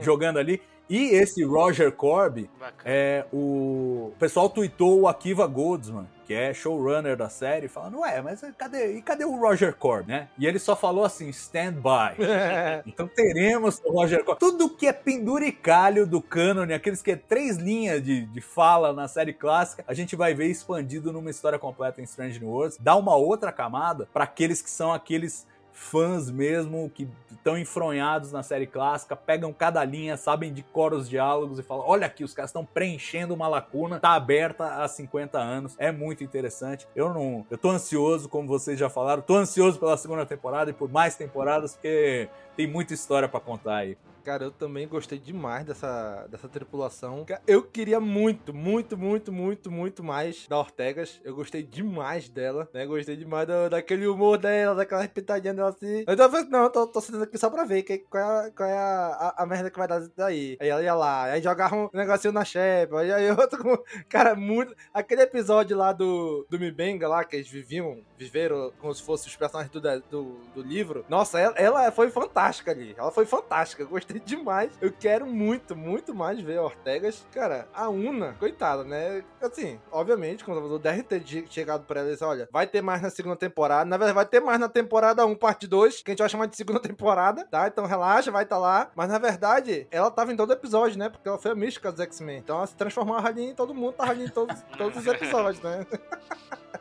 jogando 0.00 0.38
ali. 0.38 0.60
E 0.88 1.06
esse 1.08 1.42
Roger 1.44 1.90
Corby, 1.90 2.48
é, 2.84 3.24
o... 3.32 4.12
o 4.12 4.14
pessoal 4.18 4.48
tweetou 4.48 5.00
o 5.00 5.08
Akiva 5.08 5.46
Goldsman, 5.46 6.06
que 6.24 6.34
é 6.34 6.52
showrunner 6.52 7.16
da 7.16 7.28
série, 7.28 7.68
falando, 7.68 8.00
ué, 8.00 8.20
mas 8.20 8.40
cadê, 8.56 8.96
e 8.96 9.02
cadê 9.02 9.24
o 9.24 9.36
Roger 9.36 9.74
Corby, 9.74 10.10
né? 10.10 10.28
E 10.38 10.46
ele 10.46 10.58
só 10.58 10.74
falou 10.76 11.04
assim, 11.04 11.28
stand 11.28 11.74
by. 11.74 12.22
então 12.86 13.08
teremos 13.08 13.80
o 13.84 13.92
Roger 13.92 14.24
Corby. 14.24 14.40
Tudo 14.40 14.68
que 14.68 14.86
é 14.86 14.92
penduricalho 14.92 16.06
do 16.06 16.20
cânone, 16.20 16.72
aqueles 16.72 17.02
que 17.02 17.12
é 17.12 17.16
três 17.16 17.56
linhas 17.56 18.02
de, 18.02 18.26
de 18.26 18.40
fala 18.40 18.92
na 18.92 19.08
série 19.08 19.32
clássica, 19.32 19.84
a 19.86 19.94
gente 19.94 20.14
vai 20.14 20.34
ver 20.34 20.46
expandido 20.46 21.12
numa 21.12 21.30
história 21.30 21.58
completa 21.58 22.00
em 22.00 22.04
Strange 22.04 22.38
New 22.40 22.48
Worlds. 22.48 22.78
Dá 22.80 22.94
uma 22.94 23.16
outra 23.16 23.50
camada 23.52 24.08
para 24.12 24.24
aqueles 24.24 24.62
que 24.62 24.70
são 24.70 24.92
aqueles 24.92 25.46
fãs 25.76 26.30
mesmo 26.30 26.90
que 26.90 27.06
estão 27.30 27.56
enfronhados 27.56 28.32
na 28.32 28.42
série 28.42 28.66
clássica, 28.66 29.14
pegam 29.14 29.52
cada 29.52 29.84
linha, 29.84 30.16
sabem 30.16 30.52
de 30.52 30.62
cor 30.62 30.94
os 30.94 31.08
diálogos 31.08 31.58
e 31.58 31.62
falam: 31.62 31.84
olha 31.86 32.06
aqui, 32.06 32.24
os 32.24 32.32
caras 32.32 32.48
estão 32.48 32.64
preenchendo 32.64 33.34
uma 33.34 33.46
lacuna, 33.46 34.00
tá 34.00 34.14
aberta 34.14 34.82
há 34.82 34.88
50 34.88 35.38
anos, 35.38 35.74
é 35.78 35.92
muito 35.92 36.24
interessante. 36.24 36.88
Eu 36.96 37.12
não. 37.12 37.46
Eu 37.50 37.58
tô 37.58 37.70
ansioso, 37.70 38.28
como 38.28 38.48
vocês 38.48 38.78
já 38.78 38.88
falaram, 38.88 39.22
tô 39.22 39.36
ansioso 39.36 39.78
pela 39.78 39.96
segunda 39.96 40.24
temporada 40.24 40.70
e 40.70 40.74
por 40.74 40.90
mais 40.90 41.14
temporadas, 41.14 41.74
porque 41.74 42.28
tem 42.56 42.66
muita 42.66 42.94
história 42.94 43.28
para 43.28 43.38
contar 43.38 43.76
aí. 43.76 43.98
Cara, 44.26 44.42
eu 44.42 44.50
também 44.50 44.88
gostei 44.88 45.20
demais 45.20 45.64
dessa, 45.64 46.26
dessa 46.28 46.48
tripulação. 46.48 47.24
Eu 47.46 47.62
queria 47.62 48.00
muito, 48.00 48.52
muito, 48.52 48.98
muito, 48.98 49.32
muito, 49.32 49.70
muito 49.70 50.02
mais 50.02 50.48
da 50.48 50.58
Ortegas. 50.58 51.20
Eu 51.22 51.36
gostei 51.36 51.62
demais 51.62 52.28
dela, 52.28 52.68
né? 52.74 52.84
Gostei 52.84 53.14
demais 53.14 53.46
do- 53.46 53.70
daquele 53.70 54.04
humor 54.08 54.36
dela, 54.36 54.74
daquela 54.74 55.02
repitadinha 55.02 55.54
dela 55.54 55.68
assim. 55.68 56.02
Eu 56.04 56.16
tava 56.16 56.42
não, 56.42 56.64
eu 56.64 56.70
tô, 56.70 56.88
tô 56.88 57.00
sentando 57.00 57.22
aqui 57.22 57.38
só 57.38 57.48
pra 57.48 57.64
ver 57.64 57.84
que, 57.84 57.98
qual 57.98 58.42
é, 58.42 58.50
qual 58.50 58.68
é 58.68 58.76
a, 58.76 59.34
a, 59.36 59.42
a 59.44 59.46
merda 59.46 59.70
que 59.70 59.78
vai 59.78 59.86
dar 59.86 60.00
daí. 60.16 60.56
Aí 60.60 60.68
ela 60.70 60.82
ia 60.82 60.94
lá, 60.94 61.22
aí 61.26 61.40
jogava 61.40 61.76
um 61.76 61.88
negocinho 61.94 62.32
na 62.32 62.44
chepa, 62.44 63.02
aí 63.02 63.12
aí 63.12 63.30
outro 63.30 63.62
com... 63.62 63.78
Cara, 64.08 64.34
muito... 64.34 64.74
Aquele 64.92 65.22
episódio 65.22 65.76
lá 65.76 65.92
do, 65.92 66.44
do 66.50 66.58
Mibenga 66.58 67.06
lá, 67.06 67.22
que 67.22 67.36
eles 67.36 67.48
viviam, 67.48 68.02
viveram 68.18 68.72
como 68.80 68.92
se 68.92 69.04
fossem 69.04 69.28
os 69.28 69.36
personagens 69.36 69.70
do, 69.72 69.80
do, 70.10 70.22
do 70.52 70.62
livro. 70.62 71.04
Nossa, 71.08 71.38
ela, 71.38 71.54
ela 71.56 71.92
foi 71.92 72.10
fantástica 72.10 72.72
ali. 72.72 72.92
Ela 72.98 73.12
foi 73.12 73.24
fantástica. 73.24 73.84
Eu 73.84 74.15
gostei 74.16 74.20
demais. 74.24 74.70
Eu 74.80 74.92
quero 74.92 75.26
muito, 75.26 75.76
muito 75.76 76.14
mais 76.14 76.40
ver 76.40 76.58
a 76.58 76.62
Ortegas. 76.62 77.26
Cara, 77.32 77.68
a 77.74 77.88
Una, 77.88 78.34
coitada, 78.34 78.84
né? 78.84 79.22
Assim, 79.40 79.78
obviamente, 79.90 80.44
quando 80.44 80.64
o 80.64 80.78
deve 80.78 81.02
ter 81.02 81.22
chegado 81.48 81.84
pra 81.84 82.00
ela 82.00 82.08
e 82.08 82.12
disse, 82.12 82.24
olha, 82.24 82.48
vai 82.50 82.66
ter 82.66 82.82
mais 82.82 83.02
na 83.02 83.10
segunda 83.10 83.36
temporada. 83.36 83.84
Na 83.84 83.96
verdade, 83.96 84.14
vai 84.14 84.26
ter 84.26 84.40
mais 84.40 84.58
na 84.58 84.68
temporada 84.68 85.24
1, 85.26 85.34
parte 85.36 85.66
2, 85.66 86.02
que 86.02 86.10
a 86.10 86.12
gente 86.12 86.20
vai 86.20 86.28
chamar 86.28 86.46
de 86.46 86.56
segunda 86.56 86.80
temporada, 86.86 87.46
tá? 87.50 87.66
Então 87.66 87.86
relaxa, 87.86 88.30
vai 88.30 88.44
estar 88.44 88.58
lá. 88.58 88.90
Mas 88.94 89.08
na 89.08 89.18
verdade, 89.18 89.86
ela 89.90 90.10
tava 90.10 90.32
em 90.32 90.36
todo 90.36 90.52
episódio, 90.52 90.98
né? 90.98 91.08
Porque 91.08 91.28
ela 91.28 91.38
foi 91.38 91.50
a 91.50 91.54
mística 91.54 91.90
dos 91.90 92.00
X-Men. 92.00 92.38
Então 92.38 92.56
ela 92.56 92.66
se 92.66 92.76
transformava 92.76 93.28
ali 93.28 93.50
em 93.50 93.54
todo 93.54 93.74
mundo, 93.74 93.94
tava 93.94 94.10
ali 94.10 94.24
em 94.24 94.28
todos, 94.28 94.62
todos 94.76 94.98
os 94.98 95.06
episódios, 95.06 95.60
né? 95.62 95.86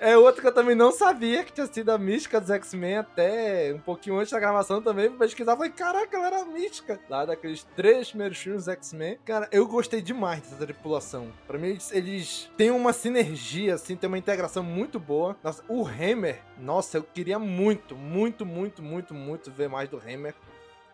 É 0.00 0.16
outro 0.16 0.40
que 0.40 0.46
eu 0.46 0.54
também 0.54 0.76
não 0.76 0.92
sabia 0.92 1.42
que 1.42 1.52
tinha 1.52 1.66
sido 1.66 1.90
a 1.90 1.98
mística 1.98 2.40
dos 2.40 2.50
X-Men 2.50 2.98
até 2.98 3.72
um 3.74 3.80
pouquinho 3.80 4.18
antes 4.18 4.30
da 4.30 4.38
gravação 4.38 4.80
também. 4.80 5.08
Fui 5.08 5.18
pesquisar 5.18 5.56
falei, 5.56 5.72
caraca, 5.72 6.16
ela 6.16 6.26
era 6.28 6.44
mística. 6.44 7.00
Lá 7.08 7.24
daqueles 7.24 7.64
três 7.74 8.10
primeiros 8.10 8.38
filmes 8.38 8.68
X-Men. 8.68 9.18
Cara, 9.24 9.48
eu 9.50 9.66
gostei 9.66 10.00
demais 10.00 10.40
dessa 10.42 10.64
tripulação. 10.64 11.32
Pra 11.46 11.58
mim, 11.58 11.68
eles, 11.68 11.92
eles 11.92 12.50
têm 12.56 12.70
uma 12.70 12.92
sinergia, 12.92 13.74
assim, 13.74 13.96
tem 13.96 14.06
uma 14.06 14.18
integração 14.18 14.62
muito 14.62 15.00
boa. 15.00 15.36
Nossa, 15.42 15.64
o 15.68 15.84
Hammer, 15.84 16.40
nossa, 16.58 16.98
eu 16.98 17.02
queria 17.02 17.38
muito, 17.38 17.96
muito, 17.96 18.46
muito, 18.46 18.82
muito, 18.82 19.12
muito 19.12 19.50
ver 19.50 19.68
mais 19.68 19.88
do 19.88 19.98
Hammer. 19.98 20.34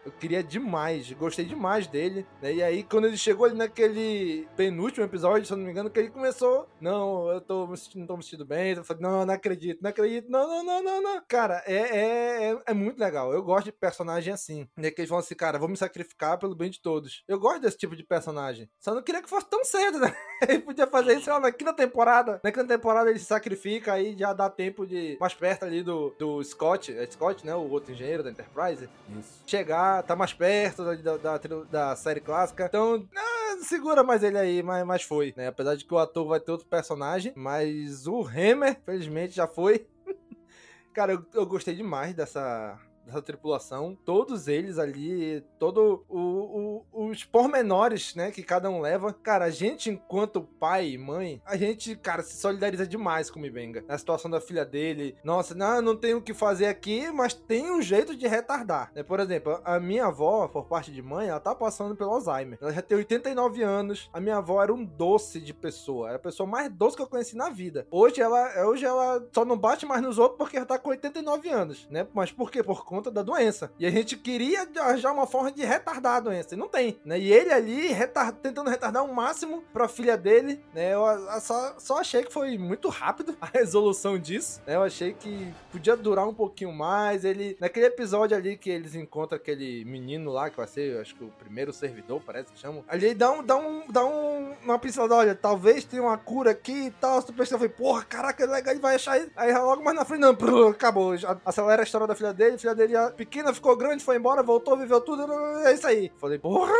Eu 0.04 0.12
queria 0.12 0.42
demais, 0.42 1.10
gostei 1.12 1.44
demais 1.44 1.86
dele. 1.86 2.26
Né? 2.42 2.54
E 2.54 2.62
aí, 2.62 2.82
quando 2.82 3.06
ele 3.06 3.16
chegou 3.16 3.46
ali 3.46 3.56
naquele 3.56 4.46
penúltimo 4.56 5.04
episódio, 5.04 5.46
se 5.46 5.52
eu 5.52 5.56
não 5.56 5.64
me 5.64 5.70
engano, 5.70 5.90
que 5.90 5.98
ele 5.98 6.10
começou. 6.10 6.68
Não, 6.80 7.30
eu 7.30 7.40
tô 7.40 7.66
me 7.66 7.76
sentindo, 7.76 8.00
não 8.00 8.06
tô 8.06 8.16
me 8.16 8.22
sentindo 8.22 8.44
bem. 8.44 8.74
Eu 8.74 8.84
falei, 8.84 9.02
não, 9.02 9.24
não 9.24 9.34
acredito, 9.34 9.80
não 9.82 9.90
acredito. 9.90 10.30
Não, 10.30 10.46
não, 10.46 10.64
não, 10.64 10.82
não, 10.82 11.02
não. 11.02 11.22
Cara, 11.26 11.62
é, 11.66 11.74
é, 11.74 12.52
é, 12.52 12.62
é 12.66 12.74
muito 12.74 12.98
legal. 12.98 13.32
Eu 13.32 13.42
gosto 13.42 13.66
de 13.66 13.72
personagem 13.72 14.32
assim. 14.32 14.68
Né? 14.76 14.90
Que 14.90 15.00
eles 15.00 15.08
falam 15.08 15.24
assim, 15.24 15.34
cara, 15.34 15.58
vou 15.58 15.68
me 15.68 15.76
sacrificar 15.76 16.38
pelo 16.38 16.54
bem 16.54 16.70
de 16.70 16.80
todos. 16.80 17.22
Eu 17.26 17.38
gosto 17.38 17.62
desse 17.62 17.78
tipo 17.78 17.96
de 17.96 18.04
personagem. 18.04 18.68
Só 18.78 18.94
não 18.94 19.02
queria 19.02 19.22
que 19.22 19.28
fosse 19.28 19.48
tão 19.48 19.64
cedo, 19.64 19.98
né? 19.98 20.14
Ele 20.48 20.60
podia 20.60 20.86
fazer 20.86 21.18
isso 21.18 21.30
lá 21.30 21.40
na 21.40 21.52
quinta 21.52 21.72
temporada. 21.72 22.40
Na 22.42 22.52
quinta 22.52 22.66
temporada 22.66 23.08
ele 23.08 23.18
se 23.18 23.24
sacrifica, 23.24 23.94
aí 23.94 24.16
já 24.16 24.32
dá 24.32 24.50
tempo 24.50 24.86
de. 24.86 25.16
Mais 25.18 25.32
perto 25.32 25.64
ali 25.64 25.82
do, 25.82 26.14
do 26.18 26.42
Scott. 26.42 26.92
É 26.92 27.06
Scott, 27.06 27.46
né? 27.46 27.54
O 27.54 27.70
outro 27.70 27.92
engenheiro 27.92 28.22
da 28.22 28.30
Enterprise. 28.30 28.88
Isso. 29.18 29.42
Chegar, 29.46 29.93
tá 30.02 30.16
mais 30.16 30.32
perto 30.32 30.84
da, 30.84 31.16
da, 31.16 31.38
da, 31.38 31.38
da 31.70 31.96
série 31.96 32.20
clássica. 32.20 32.66
Então, 32.66 33.06
ah, 33.16 33.56
segura 33.62 34.02
mais 34.02 34.22
ele 34.22 34.38
aí, 34.38 34.62
mas, 34.62 34.84
mas 34.86 35.02
foi, 35.02 35.34
né? 35.36 35.48
Apesar 35.48 35.74
de 35.74 35.84
que 35.84 35.94
o 35.94 35.98
ator 35.98 36.26
vai 36.26 36.40
ter 36.40 36.52
outro 36.52 36.66
personagem, 36.66 37.32
mas 37.36 38.06
o 38.06 38.22
Hammer, 38.22 38.80
felizmente, 38.84 39.34
já 39.34 39.46
foi. 39.46 39.86
Cara, 40.92 41.12
eu, 41.12 41.24
eu 41.34 41.46
gostei 41.46 41.74
demais 41.74 42.14
dessa, 42.14 42.78
dessa 43.04 43.22
tripulação, 43.22 43.96
todos 44.04 44.48
eles 44.48 44.78
ali, 44.78 45.44
todo 45.58 46.04
o, 46.08 46.84
os 46.92 47.24
pormenores, 47.24 48.14
né, 48.14 48.30
que 48.30 48.42
cada 48.42 48.70
um 48.70 48.80
leva. 48.80 49.12
Cara, 49.12 49.46
a 49.46 49.50
gente, 49.50 49.90
enquanto 49.90 50.42
pai 50.42 50.90
e 50.90 50.98
mãe, 50.98 51.40
a 51.44 51.56
gente, 51.56 51.96
cara, 51.96 52.22
se 52.22 52.36
solidariza 52.36 52.86
demais 52.86 53.30
com 53.30 53.38
o 53.38 53.42
Mibenga. 53.42 53.84
Na 53.86 53.98
situação 53.98 54.30
da 54.30 54.40
filha 54.40 54.64
dele. 54.64 55.16
Nossa, 55.22 55.54
não, 55.54 55.80
não 55.82 55.96
tem 55.96 56.14
o 56.14 56.22
que 56.22 56.34
fazer 56.34 56.66
aqui, 56.66 57.10
mas 57.10 57.34
tem 57.34 57.70
um 57.70 57.82
jeito 57.82 58.16
de 58.16 58.26
retardar. 58.26 58.90
Né? 58.94 59.02
Por 59.02 59.20
exemplo, 59.20 59.60
a 59.64 59.78
minha 59.78 60.06
avó, 60.06 60.48
por 60.48 60.66
parte 60.66 60.92
de 60.92 61.02
mãe, 61.02 61.28
ela 61.28 61.40
tá 61.40 61.54
passando 61.54 61.96
pelo 61.96 62.10
Alzheimer. 62.10 62.58
Ela 62.60 62.72
já 62.72 62.82
tem 62.82 62.98
89 62.98 63.62
anos. 63.62 64.08
A 64.12 64.20
minha 64.20 64.36
avó 64.36 64.62
era 64.62 64.72
um 64.72 64.84
doce 64.84 65.40
de 65.40 65.52
pessoa. 65.52 66.08
Era 66.08 66.16
a 66.16 66.20
pessoa 66.20 66.46
mais 66.46 66.70
doce 66.70 66.96
que 66.96 67.02
eu 67.02 67.06
conheci 67.06 67.36
na 67.36 67.50
vida. 67.50 67.86
Hoje 67.90 68.20
ela, 68.20 68.66
hoje 68.66 68.84
ela 68.84 69.26
só 69.32 69.44
não 69.44 69.56
bate 69.56 69.86
mais 69.86 70.02
nos 70.02 70.18
outros 70.18 70.38
porque 70.38 70.56
ela 70.56 70.66
tá 70.66 70.78
com 70.78 70.90
89 70.90 71.48
anos, 71.48 71.88
né? 71.90 72.06
Mas 72.12 72.32
por 72.32 72.50
quê? 72.50 72.62
Por 72.62 72.84
conta 72.94 73.10
da 73.10 73.22
doença. 73.22 73.72
E 73.78 73.84
a 73.84 73.90
gente 73.90 74.16
queria 74.16 74.68
arranjar 74.78 75.12
uma 75.12 75.26
forma 75.26 75.50
de 75.50 75.64
retardar 75.64 76.16
a 76.16 76.20
doença. 76.20 76.54
E 76.54 76.58
não 76.58 76.68
tem, 76.68 77.00
né? 77.04 77.18
E 77.18 77.32
ele 77.32 77.52
ali 77.52 77.88
retard... 77.88 78.38
tentando 78.40 78.70
retardar 78.70 79.04
o 79.04 79.12
máximo 79.12 79.64
pra 79.72 79.88
filha 79.88 80.16
dele, 80.16 80.64
né? 80.72 80.94
Eu 80.94 81.02
só, 81.40 81.74
só 81.78 81.98
achei 81.98 82.22
que 82.22 82.32
foi 82.32 82.56
muito 82.56 82.88
rápido 82.88 83.36
a 83.42 83.46
resolução 83.46 84.16
disso, 84.16 84.62
né? 84.64 84.76
Eu 84.76 84.82
achei 84.82 85.12
que 85.12 85.52
podia 85.72 85.96
durar 85.96 86.28
um 86.28 86.34
pouquinho 86.34 86.72
mais. 86.72 87.24
Ele, 87.24 87.56
naquele 87.60 87.86
episódio 87.86 88.36
ali 88.36 88.56
que 88.56 88.70
eles 88.70 88.94
encontram 88.94 89.36
aquele 89.36 89.84
menino 89.84 90.30
lá, 90.30 90.48
que 90.48 90.56
vai 90.56 90.68
ser, 90.68 91.00
acho 91.00 91.16
que 91.16 91.24
o 91.24 91.28
primeiro 91.30 91.72
servidor, 91.72 92.22
parece 92.24 92.52
que 92.52 92.60
chamam. 92.60 92.84
Ali 92.86 93.12
dá 93.12 93.32
um, 93.32 93.42
dá 93.42 93.56
um, 93.56 93.82
dá 93.90 94.04
um, 94.04 94.52
uma 94.62 94.78
pincelada, 94.78 95.16
olha, 95.16 95.34
talvez 95.34 95.84
tenha 95.84 96.02
uma 96.02 96.16
cura 96.16 96.52
aqui 96.52 96.86
e 96.86 96.90
tal. 96.92 97.20
Se 97.20 97.26
tu 97.26 97.32
pensa, 97.32 97.54
eu 97.54 97.58
falei, 97.58 97.74
porra, 97.74 98.04
caraca, 98.04 98.46
legal, 98.46 98.72
ele 98.72 98.80
vai 98.80 98.94
achar. 98.94 99.20
Aí 99.34 99.52
logo 99.52 99.82
mais 99.82 99.96
na 99.96 100.04
frente, 100.04 100.20
não, 100.20 100.68
acabou. 100.68 101.12
Acelera 101.44 101.82
a 101.82 101.84
história 101.84 102.06
da 102.06 102.14
filha 102.14 102.32
dele, 102.32 102.54
a 102.54 102.58
filha 102.58 102.74
dele 102.74 102.83
já 102.88 103.10
pequena, 103.10 103.52
ficou 103.52 103.76
grande, 103.76 104.04
foi 104.04 104.16
embora, 104.16 104.42
voltou, 104.42 104.76
viveu 104.76 105.00
tudo. 105.00 105.30
É 105.64 105.72
isso 105.72 105.86
aí. 105.86 106.12
Falei, 106.18 106.38
porra. 106.38 106.72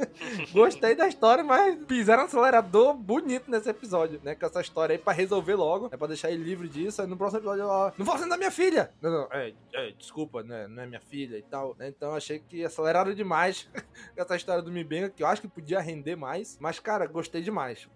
Gostei 0.52 0.94
da 0.94 1.06
história, 1.06 1.44
mas 1.44 1.76
pisaram 1.84 2.22
um 2.22 2.26
acelerador 2.26 2.94
bonito 2.94 3.50
nesse 3.50 3.68
episódio, 3.68 4.20
né? 4.22 4.34
Com 4.34 4.46
essa 4.46 4.60
história 4.60 4.94
aí 4.94 4.98
pra 4.98 5.12
resolver 5.12 5.54
logo, 5.54 5.88
é 5.92 5.96
pra 5.96 6.06
deixar 6.06 6.30
ele 6.30 6.42
livre 6.42 6.68
disso. 6.68 7.02
Aí 7.02 7.08
no 7.08 7.16
próximo 7.16 7.40
episódio, 7.40 7.66
ó, 7.66 7.92
não 7.96 8.06
fala 8.06 8.26
da 8.26 8.36
minha 8.36 8.50
filha! 8.50 8.90
Não, 9.00 9.10
não, 9.10 9.28
é, 9.32 9.52
é, 9.74 9.90
desculpa, 9.92 10.42
né? 10.42 10.66
Não 10.68 10.82
é 10.82 10.86
minha 10.86 11.00
filha 11.00 11.36
e 11.36 11.42
tal. 11.42 11.74
Né? 11.78 11.88
Então 11.88 12.14
achei 12.14 12.38
que 12.38 12.64
aceleraram 12.64 13.14
demais 13.14 13.68
essa 14.16 14.36
história 14.36 14.62
do 14.62 14.72
Mibenga, 14.72 15.10
que 15.10 15.22
eu 15.22 15.26
acho 15.26 15.42
que 15.42 15.48
podia 15.48 15.80
render 15.80 16.16
mais. 16.16 16.58
Mas, 16.60 16.78
cara, 16.78 17.06
gostei 17.06 17.42
demais. 17.42 17.88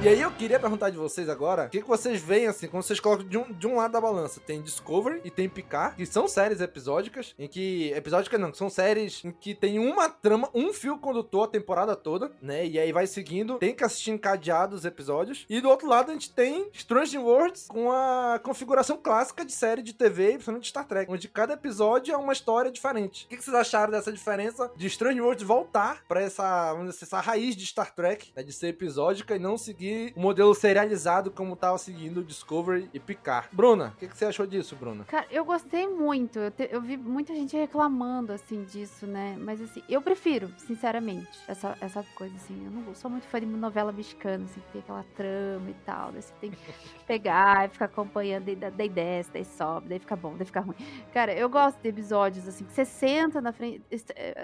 E 0.00 0.06
aí 0.06 0.20
eu 0.20 0.30
queria 0.30 0.60
perguntar 0.60 0.90
de 0.90 0.96
vocês 0.96 1.28
agora, 1.28 1.64
o 1.66 1.70
que, 1.70 1.82
que 1.82 1.88
vocês 1.88 2.22
veem 2.22 2.46
assim, 2.46 2.68
quando 2.68 2.84
vocês 2.84 3.00
colocam 3.00 3.26
de 3.26 3.36
um, 3.36 3.52
de 3.52 3.66
um 3.66 3.76
lado 3.76 3.90
da 3.90 4.00
balança, 4.00 4.38
tem 4.38 4.62
Discovery 4.62 5.20
e 5.24 5.30
tem 5.30 5.48
Picard, 5.48 5.96
que 5.96 6.06
são 6.06 6.28
séries 6.28 6.60
episódicas, 6.60 7.34
em 7.36 7.48
que, 7.48 7.90
episódicas 7.92 8.40
não, 8.40 8.54
são 8.54 8.70
séries 8.70 9.24
em 9.24 9.32
que 9.32 9.56
tem 9.56 9.80
uma 9.80 10.08
trama, 10.08 10.48
um 10.54 10.72
fio 10.72 10.98
condutor 10.98 11.48
a 11.48 11.50
temporada 11.50 11.96
toda, 11.96 12.30
né, 12.40 12.64
e 12.64 12.78
aí 12.78 12.92
vai 12.92 13.08
seguindo, 13.08 13.58
tem 13.58 13.74
que 13.74 13.82
assistir 13.82 14.12
encadeado 14.12 14.76
os 14.76 14.84
episódios, 14.84 15.44
e 15.50 15.60
do 15.60 15.68
outro 15.68 15.88
lado 15.88 16.10
a 16.10 16.14
gente 16.14 16.30
tem 16.30 16.70
Strange 16.74 17.18
Worlds 17.18 17.66
com 17.66 17.90
a 17.90 18.40
configuração 18.40 18.96
clássica 18.96 19.44
de 19.44 19.52
série 19.52 19.82
de 19.82 19.92
TV, 19.92 20.34
principalmente 20.34 20.68
Star 20.68 20.86
Trek, 20.86 21.10
onde 21.10 21.26
cada 21.26 21.54
episódio 21.54 22.14
é 22.14 22.16
uma 22.16 22.32
história 22.32 22.70
diferente. 22.70 23.24
O 23.24 23.28
que, 23.30 23.36
que 23.36 23.42
vocês 23.42 23.56
acharam 23.56 23.90
dessa 23.90 24.12
diferença 24.12 24.70
de 24.76 24.86
Strange 24.86 25.20
Worlds 25.20 25.44
voltar 25.44 26.04
para 26.06 26.22
essa, 26.22 26.72
essa 26.88 27.20
raiz 27.20 27.56
de 27.56 27.66
Star 27.66 27.92
Trek, 27.92 28.30
né, 28.36 28.44
de 28.44 28.52
ser 28.52 28.68
episódica 28.68 29.34
e 29.34 29.40
não 29.40 29.58
seguir 29.58 29.87
seguir 29.88 30.12
o 30.14 30.20
modelo 30.20 30.54
serializado 30.54 31.30
como 31.30 31.56
tava 31.56 31.78
seguindo 31.78 32.22
Discovery 32.22 32.88
e 32.92 33.00
Picard. 33.00 33.48
Bruna, 33.52 33.92
o 33.96 33.98
que, 33.98 34.08
que, 34.08 34.16
você 34.16 34.26
achou 34.26 34.46
disso, 34.46 34.76
Bruna? 34.76 35.04
Cara, 35.04 35.26
eu 35.30 35.44
gostei 35.44 35.88
muito. 35.88 36.38
Eu, 36.38 36.50
te, 36.50 36.68
eu, 36.70 36.80
vi 36.80 36.96
muita 36.96 37.34
gente 37.34 37.56
reclamando, 37.56 38.32
assim, 38.32 38.64
disso, 38.64 39.06
né? 39.06 39.36
Mas, 39.38 39.60
assim, 39.60 39.82
eu 39.88 40.00
prefiro, 40.02 40.50
sinceramente, 40.58 41.28
essa, 41.46 41.76
essa 41.80 42.04
coisa, 42.14 42.34
assim. 42.36 42.64
Eu 42.64 42.70
não 42.70 42.94
sou 42.94 43.10
muito 43.10 43.26
fã 43.26 43.40
de 43.40 43.46
novela 43.46 43.92
mexicana, 43.92 44.44
assim, 44.44 44.60
que 44.60 44.72
tem 44.72 44.80
aquela 44.80 45.04
trama 45.16 45.70
e 45.70 45.74
tal. 45.84 46.12
Daí 46.12 46.22
você 46.22 46.34
tem 46.40 46.50
que 46.50 46.58
pegar 47.06 47.66
e 47.66 47.68
ficar 47.68 47.86
acompanhando, 47.86 48.44
daí, 48.44 48.56
daí 48.56 48.88
desce, 48.88 49.30
daí 49.32 49.44
sobe, 49.44 49.88
daí 49.88 49.98
fica 49.98 50.16
bom, 50.16 50.34
daí 50.36 50.44
fica 50.44 50.60
ruim. 50.60 50.76
Cara, 51.12 51.32
eu 51.32 51.48
gosto 51.48 51.80
de 51.80 51.88
episódios, 51.88 52.46
assim, 52.46 52.64
que 52.64 52.72
você 52.72 52.84
senta 52.84 53.40
na 53.40 53.52
frente. 53.52 53.82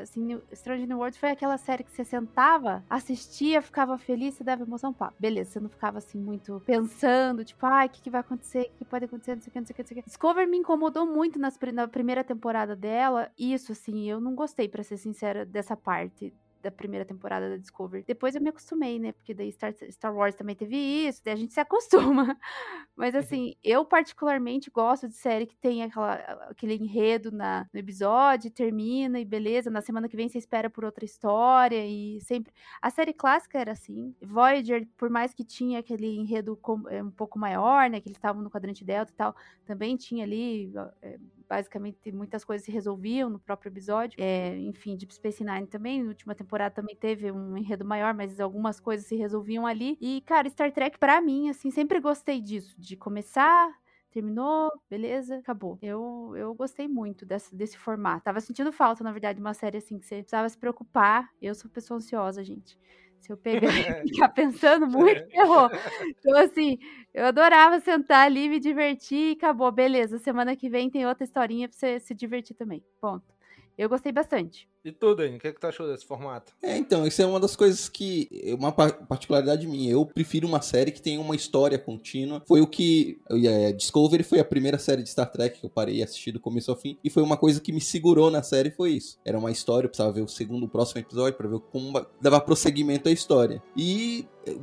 Assim, 0.01 0.41
Strange 0.53 0.87
New 0.87 0.99
World 0.99 1.19
foi 1.19 1.31
aquela 1.31 1.59
série 1.59 1.85
que 1.85 1.91
você 1.91 2.05
sentava, 2.05 2.85
assistia, 2.89 3.61
ficava 3.61 3.99
feliz, 3.99 4.35
você 4.35 4.45
dava 4.45 4.63
emoção, 4.63 4.93
pá, 4.93 5.13
beleza 5.19 5.34
beleza, 5.35 5.53
você 5.53 5.61
não 5.61 5.69
ficava 5.69 5.99
assim 5.99 6.19
muito 6.19 6.63
pensando, 6.65 7.45
tipo, 7.45 7.67
ai, 7.67 7.87
o 7.87 7.91
que, 7.91 8.01
que 8.03 8.11
vai 8.11 8.21
acontecer, 8.21 8.71
o 8.75 8.79
que, 8.79 8.85
pode 8.85 9.05
acontecer, 9.05 9.35
não 9.35 9.43
sei 9.43 9.51
o 9.51 9.53
que, 9.53 9.61
não 9.61 9.67
sei 9.67 9.73
o 9.73 9.77
que, 9.77 9.83
não 9.83 9.89
sei 9.89 9.99
o 9.99 10.03
que. 10.03 10.09
Discover 10.09 10.49
me 10.49 10.57
incomodou 10.57 11.07
muito 11.07 11.39
nas, 11.39 11.59
na 11.73 11.89
primeira 11.89 12.23
temporada 12.23 12.77
dela, 12.77 13.31
isso, 13.39 13.73
assim, 13.73 14.09
eu 14.09 14.21
não 14.21 14.35
gostei, 14.35 14.69
para 14.69 14.83
ser 14.83 14.97
sincera, 14.97 15.45
dessa 15.45 15.77
parte 15.77 16.33
da 16.65 16.71
primeira 16.71 17.05
temporada 17.05 17.51
da 17.51 17.57
Discovery. 17.57 18.05
Depois 18.07 18.35
eu 18.35 18.41
me 18.41 18.49
acostumei, 18.49 18.99
né? 18.99 19.13
Porque 19.13 19.35
daí 19.35 19.53
Star, 19.53 19.75
Star 19.91 20.15
Wars 20.15 20.35
também 20.35 20.57
teve 20.57 20.77
isso, 20.77 21.23
daí 21.23 21.35
a 21.35 21.37
gente 21.37 21.53
se 21.53 21.61
acostuma. 21.61 22.37
Mas 22.97 23.15
uhum. 23.15 23.21
assim, 23.21 23.47
uhum. 23.49 23.55
eu 23.63 23.85
particularmente 23.85 24.71
gosto 24.71 25.07
de 25.07 25.15
série 25.15 25.47
que 25.47 25.57
tem 25.57 25.83
aquela, 25.83 26.15
aquele 26.49 26.75
enredo 26.75 27.31
na, 27.31 27.67
no 27.73 27.79
episódio, 27.79 28.51
termina 28.51 29.21
e 29.21 29.25
beleza, 29.25 29.71
na 29.71 29.83
semana 29.83 30.09
que 30.09 30.17
vem 30.17 30.29
você 30.29 30.39
espera 30.39 30.71
por 30.71 30.85
outra 30.85 31.05
história 31.05 31.87
e 31.87 32.19
sempre. 32.23 32.53
A 32.81 32.89
série 32.89 33.13
clássica 33.13 33.59
era 33.59 33.73
assim. 33.73 34.15
Voyager, 34.23 34.89
por 34.97 35.11
mais 35.11 35.35
que 35.35 35.45
tinha 35.45 35.81
aquele 35.81 36.17
enredo 36.17 36.59
é, 36.89 37.03
um 37.03 37.11
pouco 37.11 37.39
maior, 37.39 37.91
né? 37.91 38.01
Que 38.01 38.09
eles 38.09 38.17
estavam 38.17 38.43
no 38.43 38.51
quadrante 38.51 38.85
Delta 38.85 39.13
e 39.13 39.17
tal, 39.17 39.37
também 39.67 39.97
tinha 39.97 40.25
ali. 40.25 40.73
É, 41.03 41.19
basicamente 41.49 42.11
muitas 42.13 42.45
coisas 42.45 42.65
se 42.65 42.73
resolviam 42.73 43.29
no 43.31 43.39
próprio 43.39 43.71
episódio. 43.71 44.17
É, 44.21 44.57
enfim, 44.59 44.97
Deep 44.97 45.15
Space 45.15 45.45
Nine 45.45 45.67
também, 45.67 46.03
na 46.03 46.09
última 46.09 46.35
temporada 46.35 46.75
também 46.75 46.97
teve 46.97 47.31
um 47.31 47.57
enredo 47.57 47.85
maior, 47.85 48.15
mas 48.15 48.41
algumas 48.41 48.81
coisas 48.81 49.07
se 49.07 49.17
resolviam 49.17 49.67
ali. 49.67 49.97
E, 50.01 50.21
cara, 50.23 50.49
Star 50.51 50.73
Trek, 50.73 50.99
para 50.99 51.21
mim, 51.21 51.49
assim, 51.49 51.71
sempre 51.71 52.01
gostei 52.01 52.41
disso, 52.41 52.75
de 52.79 52.97
começar, 52.97 53.71
terminou, 54.11 54.71
beleza, 54.89 55.37
acabou. 55.39 55.79
Eu, 55.83 56.33
eu 56.37 56.55
gostei 56.55 56.87
muito 56.87 57.27
desse, 57.27 57.55
desse 57.55 57.77
formato. 57.77 58.25
Tava 58.25 58.41
sentindo 58.41 58.73
falta, 58.73 59.03
na 59.03 59.13
verdade, 59.13 59.37
de 59.37 59.41
uma 59.45 59.55
série 59.55 59.79
assim 59.79 59.99
que 59.99 60.07
você 60.07 60.17
precisava 60.19 60.49
se 60.49 60.57
preocupar. 60.57 61.29
Eu 61.43 61.55
sou 61.55 61.71
pessoa 61.71 61.99
ansiosa, 61.99 62.45
gente. 62.45 62.79
Se 63.25 63.33
eu 63.33 63.39
pegar 63.39 63.71
e 64.05 64.09
ficar 64.13 64.29
pensando 64.29 64.87
muito, 64.87 65.25
errou. 65.33 65.71
Então, 66.19 66.37
assim, 66.37 66.79
eu 67.15 67.25
adorava 67.25 67.81
sentar 67.81 68.27
ali, 68.27 68.51
me 68.51 68.61
divertir 68.61 69.31
e 69.31 69.33
acabou. 69.33 69.73
Beleza, 69.73 70.19
semana 70.19 70.55
que 70.55 70.69
vem 70.69 70.91
tem 70.91 71.07
outra 71.07 71.25
historinha 71.25 71.67
pra 71.67 71.77
você 71.77 71.99
se 72.01 72.15
divertir 72.15 72.55
também. 72.55 72.85
Ponto. 73.01 73.34
Eu 73.77 73.89
gostei 73.89 74.13
bastante. 74.13 74.69
E 74.85 74.93
tu, 74.93 75.15
Dani, 75.15 75.37
o 75.37 75.41
que, 75.41 75.49
é 75.49 75.53
que 75.53 75.59
tu 75.59 75.67
achou 75.67 75.89
desse 75.89 76.05
formato? 76.05 76.53
É, 76.63 76.77
então, 76.77 77.07
isso 77.07 77.21
é 77.21 77.27
uma 77.27 77.41
das 77.41 77.57
coisas 77.57 77.89
que. 77.89 78.29
Uma 78.59 78.71
particularidade 78.71 79.67
minha. 79.67 79.91
Eu 79.91 80.05
prefiro 80.05 80.47
uma 80.47 80.61
série 80.61 80.93
que 80.93 81.01
tem 81.01 81.19
uma 81.19 81.35
história 81.35 81.79
contínua. 81.79 82.43
Foi 82.47 82.61
o 82.61 82.67
que. 82.67 83.19
É, 83.31 83.73
Discovery 83.73 84.23
foi 84.23 84.39
a 84.39 84.45
primeira 84.45 84.79
série 84.79 85.03
de 85.03 85.09
Star 85.09 85.31
Trek 85.31 85.59
que 85.59 85.67
eu 85.67 85.71
parei 85.71 85.97
e 85.97 86.03
assisti 86.03 86.31
do 86.31 86.39
começo 86.39 86.71
ao 86.71 86.77
fim. 86.77 86.99
E 87.03 87.11
foi 87.11 87.23
uma 87.23 87.37
coisa 87.37 87.61
que 87.61 87.73
me 87.73 87.81
segurou 87.81 88.31
na 88.31 88.43
série, 88.43 88.71
foi 88.71 88.93
isso. 88.93 89.19
Era 89.25 89.39
uma 89.39 89.51
história, 89.51 89.87
eu 89.87 89.91
precisava 89.91 90.13
ver 90.13 90.23
o 90.23 90.29
segundo, 90.29 90.67
o 90.67 90.69
próximo 90.69 91.01
episódio, 91.01 91.37
para 91.37 91.49
ver 91.49 91.61
como 91.73 92.07
dava 92.21 92.41
prosseguimento 92.41 93.09
à 93.09 93.13
história. 93.13 93.63
E. 93.77 94.27
É, 94.47 94.55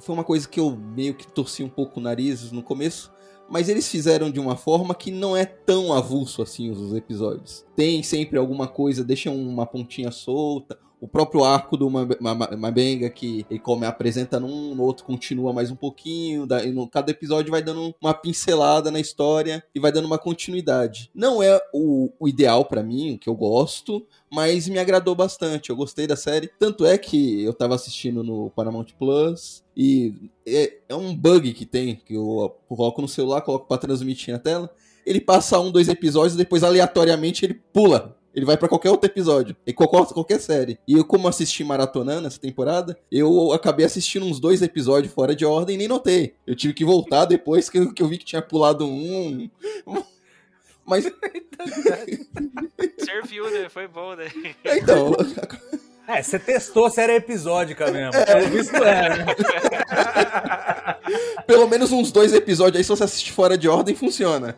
foi 0.00 0.14
uma 0.14 0.22
coisa 0.22 0.48
que 0.48 0.60
eu 0.60 0.76
meio 0.76 1.12
que 1.12 1.26
torci 1.26 1.64
um 1.64 1.68
pouco 1.68 1.98
o 1.98 2.02
nariz 2.02 2.52
no 2.52 2.62
começo 2.62 3.10
mas 3.48 3.68
eles 3.68 3.88
fizeram 3.88 4.30
de 4.30 4.38
uma 4.38 4.56
forma 4.56 4.94
que 4.94 5.10
não 5.10 5.36
é 5.36 5.44
tão 5.44 5.92
avulso 5.92 6.42
assim 6.42 6.70
os 6.70 6.94
episódios. 6.94 7.64
Tem 7.74 8.02
sempre 8.02 8.38
alguma 8.38 8.68
coisa, 8.68 9.04
deixam 9.04 9.36
uma 9.36 9.66
pontinha 9.66 10.10
solta, 10.10 10.78
o 11.00 11.06
próprio 11.06 11.44
arco 11.44 11.76
do 11.76 11.88
Mabenga, 11.90 13.08
que 13.08 13.46
ele 13.48 13.60
come, 13.60 13.86
apresenta 13.86 14.40
num, 14.40 14.74
no 14.74 14.82
outro 14.82 15.04
continua 15.04 15.52
mais 15.52 15.70
um 15.70 15.76
pouquinho, 15.76 16.46
daí 16.46 16.72
no, 16.72 16.88
cada 16.88 17.10
episódio 17.10 17.50
vai 17.50 17.62
dando 17.62 17.94
uma 18.00 18.14
pincelada 18.14 18.90
na 18.90 18.98
história 18.98 19.62
e 19.74 19.80
vai 19.80 19.92
dando 19.92 20.06
uma 20.06 20.18
continuidade. 20.18 21.10
Não 21.14 21.42
é 21.42 21.60
o, 21.72 22.10
o 22.18 22.28
ideal 22.28 22.64
para 22.64 22.82
mim, 22.82 23.14
o 23.14 23.18
que 23.18 23.28
eu 23.28 23.34
gosto, 23.34 24.04
mas 24.30 24.68
me 24.68 24.78
agradou 24.78 25.14
bastante. 25.14 25.70
Eu 25.70 25.76
gostei 25.76 26.06
da 26.06 26.16
série. 26.16 26.50
Tanto 26.58 26.84
é 26.84 26.98
que 26.98 27.42
eu 27.42 27.54
tava 27.54 27.74
assistindo 27.74 28.22
no 28.24 28.50
Paramount 28.50 28.86
Plus 28.98 29.64
e 29.76 30.14
é, 30.46 30.78
é 30.88 30.94
um 30.94 31.14
bug 31.14 31.52
que 31.52 31.64
tem, 31.64 31.96
que 31.96 32.14
eu 32.14 32.56
coloco 32.68 33.00
no 33.00 33.08
celular, 33.08 33.40
coloco 33.42 33.66
para 33.66 33.78
transmitir 33.78 34.34
na 34.34 34.40
tela. 34.40 34.70
Ele 35.06 35.20
passa 35.20 35.58
um, 35.58 35.70
dois 35.70 35.88
episódios 35.88 36.34
e 36.34 36.38
depois 36.38 36.62
aleatoriamente 36.62 37.44
ele 37.44 37.54
pula 37.72 38.17
ele 38.38 38.44
vai 38.44 38.56
para 38.56 38.68
qualquer 38.68 38.90
outro 38.90 39.10
episódio. 39.10 39.56
E 39.66 39.72
qualquer, 39.72 40.14
qualquer 40.14 40.38
série. 40.38 40.78
E 40.86 40.92
eu, 40.92 41.04
como 41.04 41.26
assisti 41.26 41.64
maratonando 41.64 42.28
essa 42.28 42.38
temporada, 42.38 42.96
eu 43.10 43.52
acabei 43.52 43.84
assistindo 43.84 44.24
uns 44.24 44.38
dois 44.38 44.62
episódios 44.62 45.12
fora 45.12 45.34
de 45.34 45.44
ordem 45.44 45.74
e 45.74 45.78
nem 45.78 45.88
notei. 45.88 46.36
Eu 46.46 46.54
tive 46.54 46.72
que 46.72 46.84
voltar 46.84 47.24
depois 47.26 47.68
que 47.68 47.78
eu, 47.78 47.92
que 47.92 48.00
eu 48.00 48.06
vi 48.06 48.16
que 48.16 48.24
tinha 48.24 48.40
pulado 48.40 48.86
um. 48.86 49.50
Mas. 50.86 51.04
Serviu, 53.04 53.50
né? 53.50 53.68
Foi 53.68 53.88
bom, 53.88 54.14
né? 54.14 54.30
Então. 54.64 55.16
É, 56.06 56.22
você 56.22 56.38
testou 56.38 56.88
se 56.88 57.00
era 57.00 57.16
episódica 57.16 57.90
mesmo. 57.90 58.14
É. 58.14 58.24
Pelo 58.24 58.48
visto 58.48 58.76
é, 58.76 59.18
né? 59.18 59.26
Pelo 61.44 61.68
menos 61.68 61.90
uns 61.90 62.12
dois 62.12 62.32
episódios 62.32 62.76
aí, 62.76 62.84
se 62.84 62.88
você 62.88 63.04
assistir 63.04 63.32
fora 63.32 63.58
de 63.58 63.68
ordem, 63.68 63.94
funciona. 63.94 64.56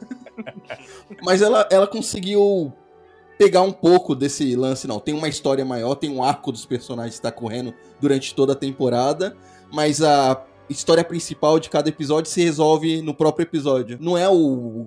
Mas 1.23 1.43
ela, 1.43 1.67
ela 1.73 1.89
conseguiu 1.89 2.73
pegar 3.41 3.63
um 3.63 3.73
pouco 3.73 4.15
desse 4.15 4.55
lance, 4.55 4.87
não. 4.87 5.01
Tem 5.01 5.15
uma 5.15 5.27
história 5.27 5.65
maior, 5.65 5.95
tem 5.95 6.11
um 6.11 6.23
arco 6.23 6.53
dos 6.53 6.67
personagens 6.67 7.15
que 7.15 7.21
está 7.21 7.33
correndo 7.33 7.75
durante 7.99 8.35
toda 8.35 8.53
a 8.53 8.57
temporada, 8.57 9.35
mas 9.73 10.03
a 10.03 10.47
história 10.69 11.03
principal 11.03 11.59
de 11.59 11.71
cada 11.71 11.89
episódio 11.89 12.31
se 12.31 12.43
resolve 12.43 13.01
no 13.01 13.15
próprio 13.15 13.45
episódio. 13.45 13.97
Não 13.99 14.19
é 14.19 14.29
o, 14.29 14.35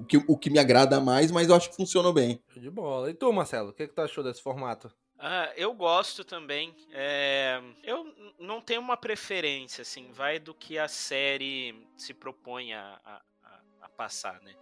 o, 0.02 0.06
que, 0.08 0.18
o 0.28 0.38
que 0.38 0.52
me 0.52 0.60
agrada 0.60 1.02
mais, 1.02 1.32
mas 1.32 1.50
eu 1.50 1.56
acho 1.56 1.72
que 1.72 1.76
funcionou 1.76 2.14
bem. 2.14 2.40
De 2.56 2.70
bola. 2.70 3.10
E 3.10 3.16
tu, 3.16 3.34
Marcelo, 3.34 3.70
o 3.70 3.74
que, 3.74 3.88
que 3.88 3.94
tu 3.96 4.02
achou 4.04 4.24
desse 4.24 4.44
formato? 4.44 4.94
Ah, 5.18 5.52
eu 5.58 5.74
gosto 5.74 6.24
também. 6.24 6.76
É... 6.92 7.60
Eu 7.84 8.06
não 8.40 8.62
tenho 8.62 8.82
uma 8.82 8.96
preferência, 8.96 9.82
assim, 9.82 10.12
vai 10.12 10.38
do 10.38 10.54
que 10.54 10.78
a 10.78 10.88
série 10.88 11.74
se 11.98 12.14
propõe 12.14 12.72
a, 12.72 13.00
a, 13.04 13.22
a 13.82 13.90
passar, 13.90 14.40
né? 14.42 14.54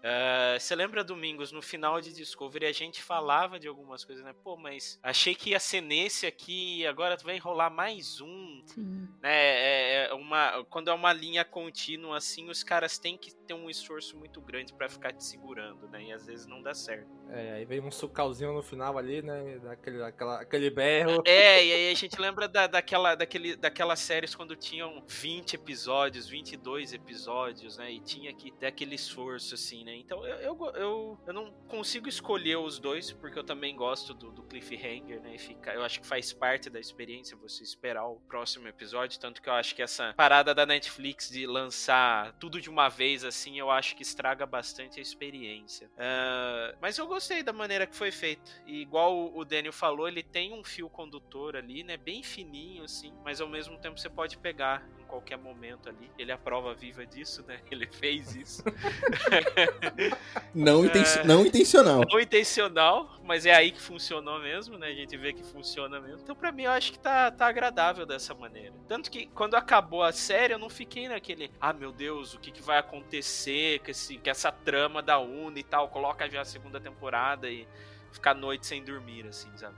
Uh, 0.00 0.58
você 0.58 0.74
lembra, 0.74 1.04
Domingos, 1.04 1.52
no 1.52 1.60
final 1.60 2.00
de 2.00 2.12
Discovery 2.12 2.64
a 2.64 2.72
gente 2.72 3.02
falava 3.02 3.60
de 3.60 3.68
algumas 3.68 4.02
coisas, 4.04 4.24
né? 4.24 4.34
Pô, 4.42 4.56
mas 4.56 4.98
achei 5.02 5.34
que 5.34 5.50
ia 5.50 5.60
ser 5.60 5.82
nesse 5.82 6.26
aqui, 6.26 6.86
agora 6.86 7.16
vai 7.22 7.36
enrolar 7.36 7.70
mais 7.70 8.20
um. 8.20 8.62
Sim. 8.66 9.08
Né? 9.20 9.30
É, 9.30 10.08
é 10.10 10.14
uma, 10.14 10.64
quando 10.70 10.88
é 10.88 10.94
uma 10.94 11.12
linha 11.12 11.44
contínua 11.44 12.16
assim, 12.16 12.48
os 12.48 12.62
caras 12.62 12.98
têm 12.98 13.18
que 13.18 13.34
ter 13.34 13.52
um 13.52 13.68
esforço 13.68 14.16
muito 14.16 14.40
grande 14.40 14.72
para 14.72 14.88
ficar 14.88 15.12
te 15.12 15.22
segurando, 15.22 15.86
né? 15.88 16.04
E 16.04 16.12
às 16.12 16.26
vezes 16.26 16.46
não 16.46 16.62
dá 16.62 16.72
certo. 16.72 17.20
É, 17.28 17.52
aí 17.52 17.64
vem 17.64 17.80
um 17.80 17.90
sucalzinho 17.90 18.52
no 18.52 18.62
final 18.62 18.96
ali, 18.96 19.22
né? 19.22 19.58
Daquele, 19.58 20.02
aquela, 20.02 20.40
aquele 20.40 20.70
berro. 20.70 21.22
É, 21.26 21.64
e 21.64 21.72
aí 21.72 21.92
a 21.92 21.94
gente 21.94 22.18
lembra 22.20 22.48
da, 22.48 22.66
daquela, 22.66 23.14
daquele, 23.14 23.54
daquelas 23.54 24.00
séries 24.00 24.34
quando 24.34 24.56
tinham 24.56 25.04
20 25.06 25.54
episódios, 25.54 26.26
22 26.26 26.92
episódios, 26.92 27.76
né? 27.76 27.92
E 27.92 28.00
tinha 28.00 28.32
que 28.32 28.50
ter 28.50 28.66
aquele 28.66 28.94
esforço, 28.94 29.54
assim, 29.54 29.84
né? 29.84 29.89
Né? 29.90 29.96
Então 29.96 30.24
eu, 30.24 30.36
eu, 30.36 30.72
eu, 30.74 31.18
eu, 31.26 31.32
não 31.32 31.52
consigo 31.68 32.08
escolher 32.08 32.56
os 32.56 32.78
dois, 32.78 33.10
porque 33.12 33.38
eu 33.38 33.44
também 33.44 33.74
gosto 33.74 34.14
do, 34.14 34.30
do 34.30 34.42
cliffhanger, 34.44 35.20
né? 35.20 35.34
E 35.34 35.38
fica, 35.38 35.72
eu 35.74 35.82
acho 35.82 36.00
que 36.00 36.06
faz 36.06 36.32
parte 36.32 36.70
da 36.70 36.78
experiência 36.78 37.36
você 37.36 37.62
esperar 37.62 38.06
o 38.06 38.20
próximo 38.20 38.68
episódio. 38.68 39.18
Tanto 39.18 39.42
que 39.42 39.48
eu 39.48 39.52
acho 39.52 39.74
que 39.74 39.82
essa 39.82 40.14
parada 40.14 40.54
da 40.54 40.64
Netflix 40.64 41.28
de 41.28 41.46
lançar 41.46 42.32
tudo 42.34 42.60
de 42.60 42.70
uma 42.70 42.88
vez, 42.88 43.24
assim, 43.24 43.58
eu 43.58 43.70
acho 43.70 43.96
que 43.96 44.02
estraga 44.02 44.46
bastante 44.46 45.00
a 45.00 45.02
experiência. 45.02 45.88
Uh, 45.88 46.76
mas 46.80 46.96
eu 46.96 47.06
gostei 47.06 47.42
da 47.42 47.52
maneira 47.52 47.86
que 47.86 47.96
foi 47.96 48.10
feito. 48.10 48.50
E 48.66 48.80
igual 48.80 49.34
o 49.34 49.44
Daniel 49.44 49.72
falou, 49.72 50.06
ele 50.06 50.22
tem 50.22 50.52
um 50.52 50.62
fio 50.62 50.88
condutor 50.88 51.56
ali, 51.56 51.82
né? 51.82 51.96
Bem 51.96 52.22
fininho, 52.22 52.84
assim, 52.84 53.12
mas 53.24 53.40
ao 53.40 53.48
mesmo 53.48 53.76
tempo 53.78 53.98
você 53.98 54.08
pode 54.08 54.38
pegar 54.38 54.86
em 54.98 55.04
qualquer 55.04 55.36
momento 55.36 55.88
ali. 55.88 56.10
Ele 56.18 56.30
é 56.30 56.34
a 56.34 56.38
prova 56.38 56.74
viva 56.74 57.04
disso, 57.04 57.44
né? 57.46 57.60
Ele 57.70 57.86
fez 57.86 58.34
isso. 58.34 58.62
não, 60.54 60.84
inten 60.84 61.02
é... 61.02 61.24
não 61.24 61.46
intencional. 61.46 62.02
Não 62.08 62.20
intencional, 62.20 63.18
mas 63.24 63.46
é 63.46 63.54
aí 63.54 63.72
que 63.72 63.80
funcionou 63.80 64.40
mesmo, 64.40 64.78
né? 64.78 64.88
A 64.88 64.94
gente 64.94 65.16
vê 65.16 65.32
que 65.32 65.42
funciona 65.42 66.00
mesmo. 66.00 66.20
Então, 66.22 66.34
pra 66.34 66.52
mim, 66.52 66.64
eu 66.64 66.70
acho 66.70 66.92
que 66.92 66.98
tá, 66.98 67.30
tá 67.30 67.46
agradável 67.46 68.06
dessa 68.06 68.34
maneira. 68.34 68.74
Tanto 68.88 69.10
que 69.10 69.26
quando 69.26 69.54
acabou 69.54 70.02
a 70.02 70.12
série, 70.12 70.54
eu 70.54 70.58
não 70.58 70.70
fiquei 70.70 71.08
naquele, 71.08 71.50
ah, 71.60 71.72
meu 71.72 71.92
Deus, 71.92 72.34
o 72.34 72.38
que, 72.38 72.50
que 72.50 72.62
vai 72.62 72.78
acontecer 72.78 73.80
com, 73.80 73.90
esse, 73.90 74.18
com 74.18 74.30
essa 74.30 74.52
trama 74.52 75.02
da 75.02 75.18
Uni 75.18 75.60
e 75.60 75.64
tal. 75.64 75.88
Coloca 75.88 76.28
já 76.28 76.42
a 76.42 76.44
segunda 76.44 76.80
temporada 76.80 77.48
e 77.48 77.66
ficar 78.12 78.34
noite 78.34 78.66
sem 78.66 78.82
dormir, 78.82 79.26
assim, 79.26 79.50
sabe? 79.56 79.76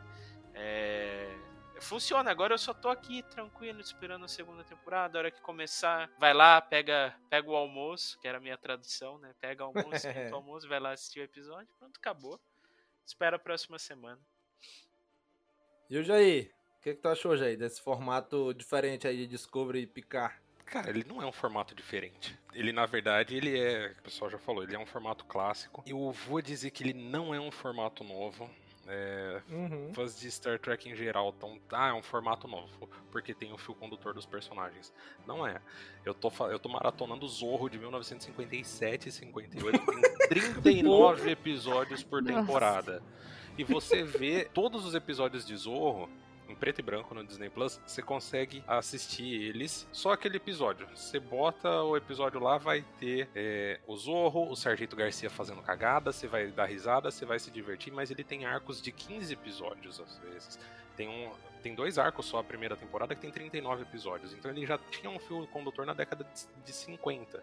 É 0.54 1.28
funciona. 1.82 2.30
Agora 2.30 2.54
eu 2.54 2.58
só 2.58 2.72
tô 2.72 2.88
aqui 2.88 3.22
tranquilo, 3.22 3.80
esperando 3.80 4.24
a 4.24 4.28
segunda 4.28 4.64
temporada. 4.64 5.18
A 5.18 5.20
hora 5.20 5.30
que 5.30 5.40
começar, 5.40 6.10
vai 6.18 6.32
lá, 6.32 6.60
pega, 6.60 7.14
pega 7.28 7.50
o 7.50 7.56
almoço, 7.56 8.18
que 8.20 8.28
era 8.28 8.38
a 8.38 8.40
minha 8.40 8.56
tradução, 8.56 9.18
né? 9.18 9.34
Pega 9.40 9.64
o 9.64 9.66
almoço, 9.66 10.06
o 10.32 10.34
almoço, 10.34 10.68
vai 10.68 10.80
lá 10.80 10.92
assistir 10.92 11.20
o 11.20 11.24
episódio, 11.24 11.68
pronto, 11.78 11.98
acabou. 11.98 12.40
Espera 13.04 13.36
a 13.36 13.38
próxima 13.38 13.78
semana. 13.78 14.20
E 15.90 15.98
o 15.98 16.02
Jair? 16.02 16.50
O 16.78 16.82
que, 16.82 16.94
que 16.94 17.00
tu 17.00 17.08
achou, 17.08 17.36
Jair, 17.36 17.58
desse 17.58 17.80
formato 17.80 18.54
diferente 18.54 19.06
aí 19.06 19.16
de 19.18 19.26
Discovery 19.26 19.82
e 19.82 19.86
Picar? 19.86 20.40
Cara, 20.64 20.88
ele 20.88 21.04
não 21.06 21.20
é 21.20 21.26
um 21.26 21.32
formato 21.32 21.74
diferente. 21.74 22.38
Ele, 22.54 22.72
na 22.72 22.86
verdade, 22.86 23.36
ele 23.36 23.58
é. 23.58 23.94
O 23.98 24.02
pessoal 24.02 24.30
já 24.30 24.38
falou, 24.38 24.62
ele 24.62 24.74
é 24.74 24.78
um 24.78 24.86
formato 24.86 25.24
clássico. 25.26 25.84
Eu 25.86 26.10
vou 26.12 26.40
dizer 26.40 26.70
que 26.70 26.82
ele 26.82 26.94
não 26.94 27.34
é 27.34 27.38
um 27.38 27.50
formato 27.50 28.02
novo. 28.02 28.48
É, 28.86 29.40
uhum. 29.48 29.92
Fãs 29.94 30.18
de 30.18 30.30
Star 30.30 30.58
Trek 30.58 30.88
em 30.88 30.96
geral 30.96 31.30
estão. 31.30 31.58
Ah, 31.70 31.88
é 31.88 31.92
um 31.92 32.02
formato 32.02 32.48
novo, 32.48 32.88
porque 33.10 33.32
tem 33.32 33.52
o 33.52 33.58
fio 33.58 33.74
condutor 33.74 34.12
dos 34.12 34.26
personagens. 34.26 34.92
Não 35.26 35.46
é. 35.46 35.60
Eu 36.04 36.12
tô, 36.12 36.30
eu 36.48 36.58
tô 36.58 36.68
maratonando 36.68 37.26
Zorro 37.28 37.70
de 37.70 37.78
1957 37.78 39.08
e 39.08 39.12
58. 39.12 39.78
Tem 39.78 40.02
39 40.28 41.30
episódios 41.30 42.02
por 42.02 42.24
temporada. 42.24 42.94
Nossa. 42.94 43.22
E 43.56 43.64
você 43.64 44.02
vê 44.02 44.46
todos 44.46 44.84
os 44.84 44.94
episódios 44.94 45.46
de 45.46 45.56
Zorro 45.56 46.08
preto 46.62 46.78
e 46.78 46.82
branco 46.82 47.12
no 47.12 47.24
Disney 47.24 47.50
Plus, 47.50 47.80
você 47.84 48.00
consegue 48.00 48.62
assistir 48.68 49.24
eles. 49.24 49.84
Só 49.90 50.12
aquele 50.12 50.36
episódio. 50.36 50.86
Você 50.94 51.18
bota 51.18 51.82
o 51.82 51.96
episódio 51.96 52.38
lá, 52.38 52.56
vai 52.56 52.84
ter 53.00 53.28
é, 53.34 53.80
o 53.84 53.96
Zorro, 53.96 54.48
o 54.48 54.54
Sargento 54.54 54.94
Garcia 54.94 55.28
fazendo 55.28 55.60
cagada, 55.60 56.12
você 56.12 56.28
vai 56.28 56.52
dar 56.52 56.66
risada, 56.66 57.10
você 57.10 57.26
vai 57.26 57.40
se 57.40 57.50
divertir, 57.50 57.92
mas 57.92 58.12
ele 58.12 58.22
tem 58.22 58.46
arcos 58.46 58.80
de 58.80 58.92
15 58.92 59.32
episódios 59.32 59.98
às 59.98 60.16
vezes. 60.18 60.56
Tem 60.96 61.08
um, 61.08 61.32
tem 61.64 61.74
dois 61.74 61.98
arcos 61.98 62.26
só 62.26 62.38
a 62.38 62.44
primeira 62.44 62.76
temporada 62.76 63.12
que 63.12 63.20
tem 63.20 63.32
39 63.32 63.82
episódios. 63.82 64.32
Então 64.32 64.48
ele 64.48 64.64
já 64.64 64.78
tinha 64.78 65.10
um 65.10 65.18
fio 65.18 65.44
condutor 65.48 65.84
na 65.84 65.94
década 65.94 66.24
de 66.64 66.72
50. 66.72 67.42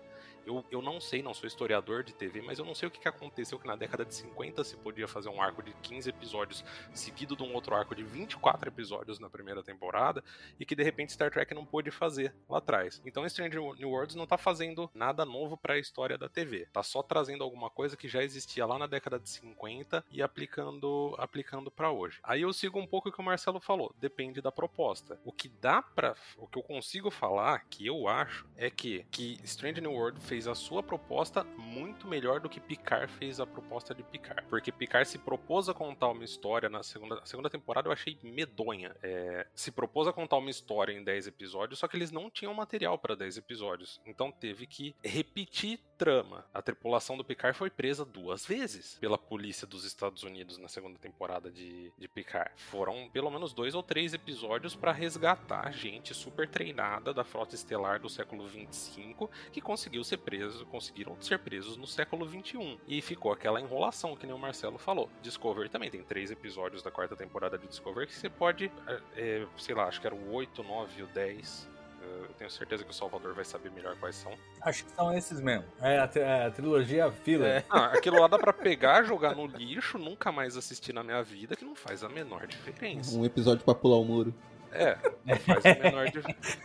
Eu, 0.50 0.66
eu 0.72 0.82
não 0.82 1.00
sei, 1.00 1.22
não 1.22 1.32
sou 1.32 1.46
historiador 1.46 2.04
de 2.04 2.12
TV, 2.12 2.42
mas 2.42 2.58
eu 2.58 2.66
não 2.66 2.74
sei 2.74 2.88
o 2.88 2.92
que, 2.92 3.00
que 3.00 3.08
aconteceu 3.08 3.60
que 3.60 3.68
na 3.68 3.76
década 3.76 4.04
de 4.04 4.16
50 4.16 4.64
se 4.64 4.76
podia 4.78 5.08
fazer 5.08 5.30
um 5.30 5.40
arco 5.40 5.62
de 5.62 5.72
15 5.84 6.10
episódios 6.10 6.66
seguido 6.92 7.36
de 7.36 7.44
um 7.44 7.54
outro 7.54 7.76
arco 7.76 7.94
de 7.94 8.04
24 8.04 8.68
episódios 8.68 9.20
na 9.20 9.30
primeira 9.30 9.62
temporada 9.62 10.24
e 10.60 10.66
que 10.66 10.76
de 10.76 10.82
repente 10.82 11.14
Star 11.14 11.30
Trek 11.30 11.54
não 11.54 11.64
pôde 11.64 11.92
fazer 11.92 12.34
lá 12.50 12.58
atrás. 12.58 13.00
Então 13.06 13.28
Stranger 13.30 13.62
New 13.78 13.90
Worlds 13.90 14.16
não 14.16 14.26
tá 14.26 14.40
fazendo 14.40 14.90
nada 14.92 15.24
novo 15.24 15.56
para 15.56 15.76
a 15.76 15.80
história 15.80 16.18
da 16.18 16.28
TV. 16.28 16.68
Tá 16.74 16.82
só 16.82 17.04
trazendo 17.04 17.44
alguma 17.44 17.70
coisa 17.70 17.96
que 17.96 18.08
já 18.08 18.24
existia 18.24 18.66
lá 18.66 18.80
na 18.80 18.88
década 18.88 19.20
de 19.20 19.30
50 19.30 20.04
e 20.12 20.24
aplicando 20.24 21.14
aplicando 21.20 21.70
para 21.70 21.92
hoje. 21.92 22.20
Aí 22.24 22.42
eu 22.42 22.52
sigo 22.52 22.80
um 22.80 22.88
pouco 22.88 23.10
o 23.10 23.12
que 23.12 23.22
o 23.22 23.24
Marcelo 23.24 23.60
falou, 23.60 23.94
depende 24.00 24.42
da 24.42 24.52
proposta. 24.52 25.20
O 25.24 25.32
que 25.32 25.48
dá 25.48 25.84
para, 25.84 26.16
o 26.38 26.48
que 26.48 26.58
eu 26.58 26.64
consigo 26.64 27.12
falar, 27.12 27.66
que 27.70 27.86
eu 27.86 28.08
acho, 28.08 28.48
é 28.58 28.72
que 28.72 29.06
que 29.12 29.40
Stranger 29.46 29.84
New 29.84 29.94
World 29.94 30.20
fez 30.22 30.39
a 30.48 30.56
sua 30.56 30.82
proposta 30.84 31.44
muito 31.58 32.08
melhor 32.08 32.40
do 32.40 32.50
que 32.50 32.60
Picard 32.60 33.12
fez 33.14 33.40
a 33.40 33.46
proposta 33.46 33.94
de 33.94 34.04
Picard. 34.04 34.48
Porque 34.50 34.72
Picard 34.72 35.08
se 35.08 35.18
propôs 35.18 35.70
a 35.70 35.74
contar 35.74 36.10
uma 36.10 36.24
história 36.24 36.70
na 36.70 36.84
segunda, 36.84 37.22
segunda 37.26 37.50
temporada, 37.50 37.88
eu 37.88 37.92
achei 37.92 38.18
medonha. 38.24 38.96
É, 39.02 39.48
se 39.54 39.72
propôs 39.72 40.08
a 40.08 40.14
contar 40.14 40.38
uma 40.38 40.50
história 40.50 40.94
em 40.94 41.04
10 41.04 41.28
episódios, 41.28 41.80
só 41.80 41.88
que 41.88 41.98
eles 41.98 42.12
não 42.12 42.30
tinham 42.30 42.54
material 42.54 42.98
para 42.98 43.16
10 43.16 43.38
episódios. 43.38 44.00
Então 44.06 44.32
teve 44.32 44.66
que 44.66 44.96
repetir 45.04 45.80
trama. 46.00 46.46
A 46.54 46.62
tripulação 46.62 47.18
do 47.18 47.26
Picard 47.26 47.58
foi 47.58 47.70
presa 47.70 48.06
duas 48.06 48.46
vezes 48.46 48.98
pela 49.02 49.18
polícia 49.18 49.68
dos 49.68 49.84
Estados 49.84 50.24
Unidos 50.24 50.58
na 50.58 50.70
segunda 50.70 50.98
temporada 50.98 51.52
de, 51.52 51.92
de 51.98 52.08
Picard. 52.08 52.52
Foram 52.56 53.10
pelo 53.10 53.30
menos 53.30 53.54
dois 53.54 53.76
ou 53.76 53.84
três 53.84 54.14
episódios 54.14 54.78
para 54.78 54.94
resgatar 54.94 55.70
gente 55.74 56.14
super 56.14 56.48
treinada 56.48 57.14
da 57.14 57.26
frota 57.26 57.54
estelar 57.54 58.00
do 58.00 58.10
século 58.10 58.48
25 58.48 59.30
que 59.52 59.60
conseguiu 59.60 60.02
ser 60.06 60.18
preso, 60.18 60.66
conseguiram 60.68 61.22
ser 61.22 61.38
presos 61.40 61.76
no 61.76 61.86
século 61.86 62.26
21. 62.26 62.80
E 62.88 63.02
ficou 63.02 63.34
aquela 63.34 63.60
enrolação 63.60 64.16
que 64.16 64.26
nem 64.26 64.34
o 64.34 64.40
Marcelo 64.40 64.78
falou. 64.78 65.12
Discovery 65.22 65.68
também 65.68 65.92
tem 65.92 66.02
três 66.02 66.32
episódios 66.32 66.82
da 66.82 66.90
quarta 66.90 67.14
temporada 67.14 67.58
de 67.58 67.68
Discovery 67.68 68.08
que 68.08 68.16
você 68.16 68.30
pode, 68.30 68.72
é, 69.18 69.46
sei 69.58 69.76
lá, 69.76 69.86
acho 69.86 70.00
que 70.00 70.08
era 70.08 70.16
o 70.16 70.34
8, 70.34 70.64
9 70.64 71.00
e 71.02 71.04
o 71.04 71.08
10 71.08 71.79
eu 72.02 72.34
tenho 72.38 72.50
certeza 72.50 72.84
que 72.84 72.92
o 72.92 72.94
Salvador 72.94 73.34
vai 73.34 73.46
saber 73.46 73.72
melhor 73.72 73.96
quais 73.98 74.16
são. 74.16 74.32
Acho 74.62 74.86
que 74.86 74.92
são 74.92 75.14
esses 75.14 75.40
mesmo. 75.40 75.66
É 75.82 76.00
a, 76.00 76.10
é 76.16 76.46
a 76.48 76.52
trilogia 76.52 77.12
filler. 77.12 77.58
É. 77.58 77.66
Ah, 77.70 77.86
aquilo 77.88 78.20
lá 78.20 78.28
dá 78.28 78.38
pra 78.38 78.54
pegar, 78.54 79.04
jogar 79.04 79.36
no 79.36 79.46
lixo, 79.46 79.98
nunca 79.98 80.32
mais 80.32 80.58
assistir 80.58 80.94
na 80.94 81.04
minha 81.04 81.22
vida, 81.24 81.56
que 81.56 81.66
não 81.66 81.76
faz 81.76 82.04
a 82.04 82.10
menor 82.10 82.48
diferença. 82.48 83.18
Um 83.18 83.26
episódio 83.26 83.64
pra 83.64 83.76
pular 83.76 83.98
o 83.98 84.06
muro. 84.06 84.34
É, 84.72 84.98
não 85.26 85.36
faz 85.38 85.66
a 85.66 85.84
menor 85.84 86.06
diferença. 86.10 86.58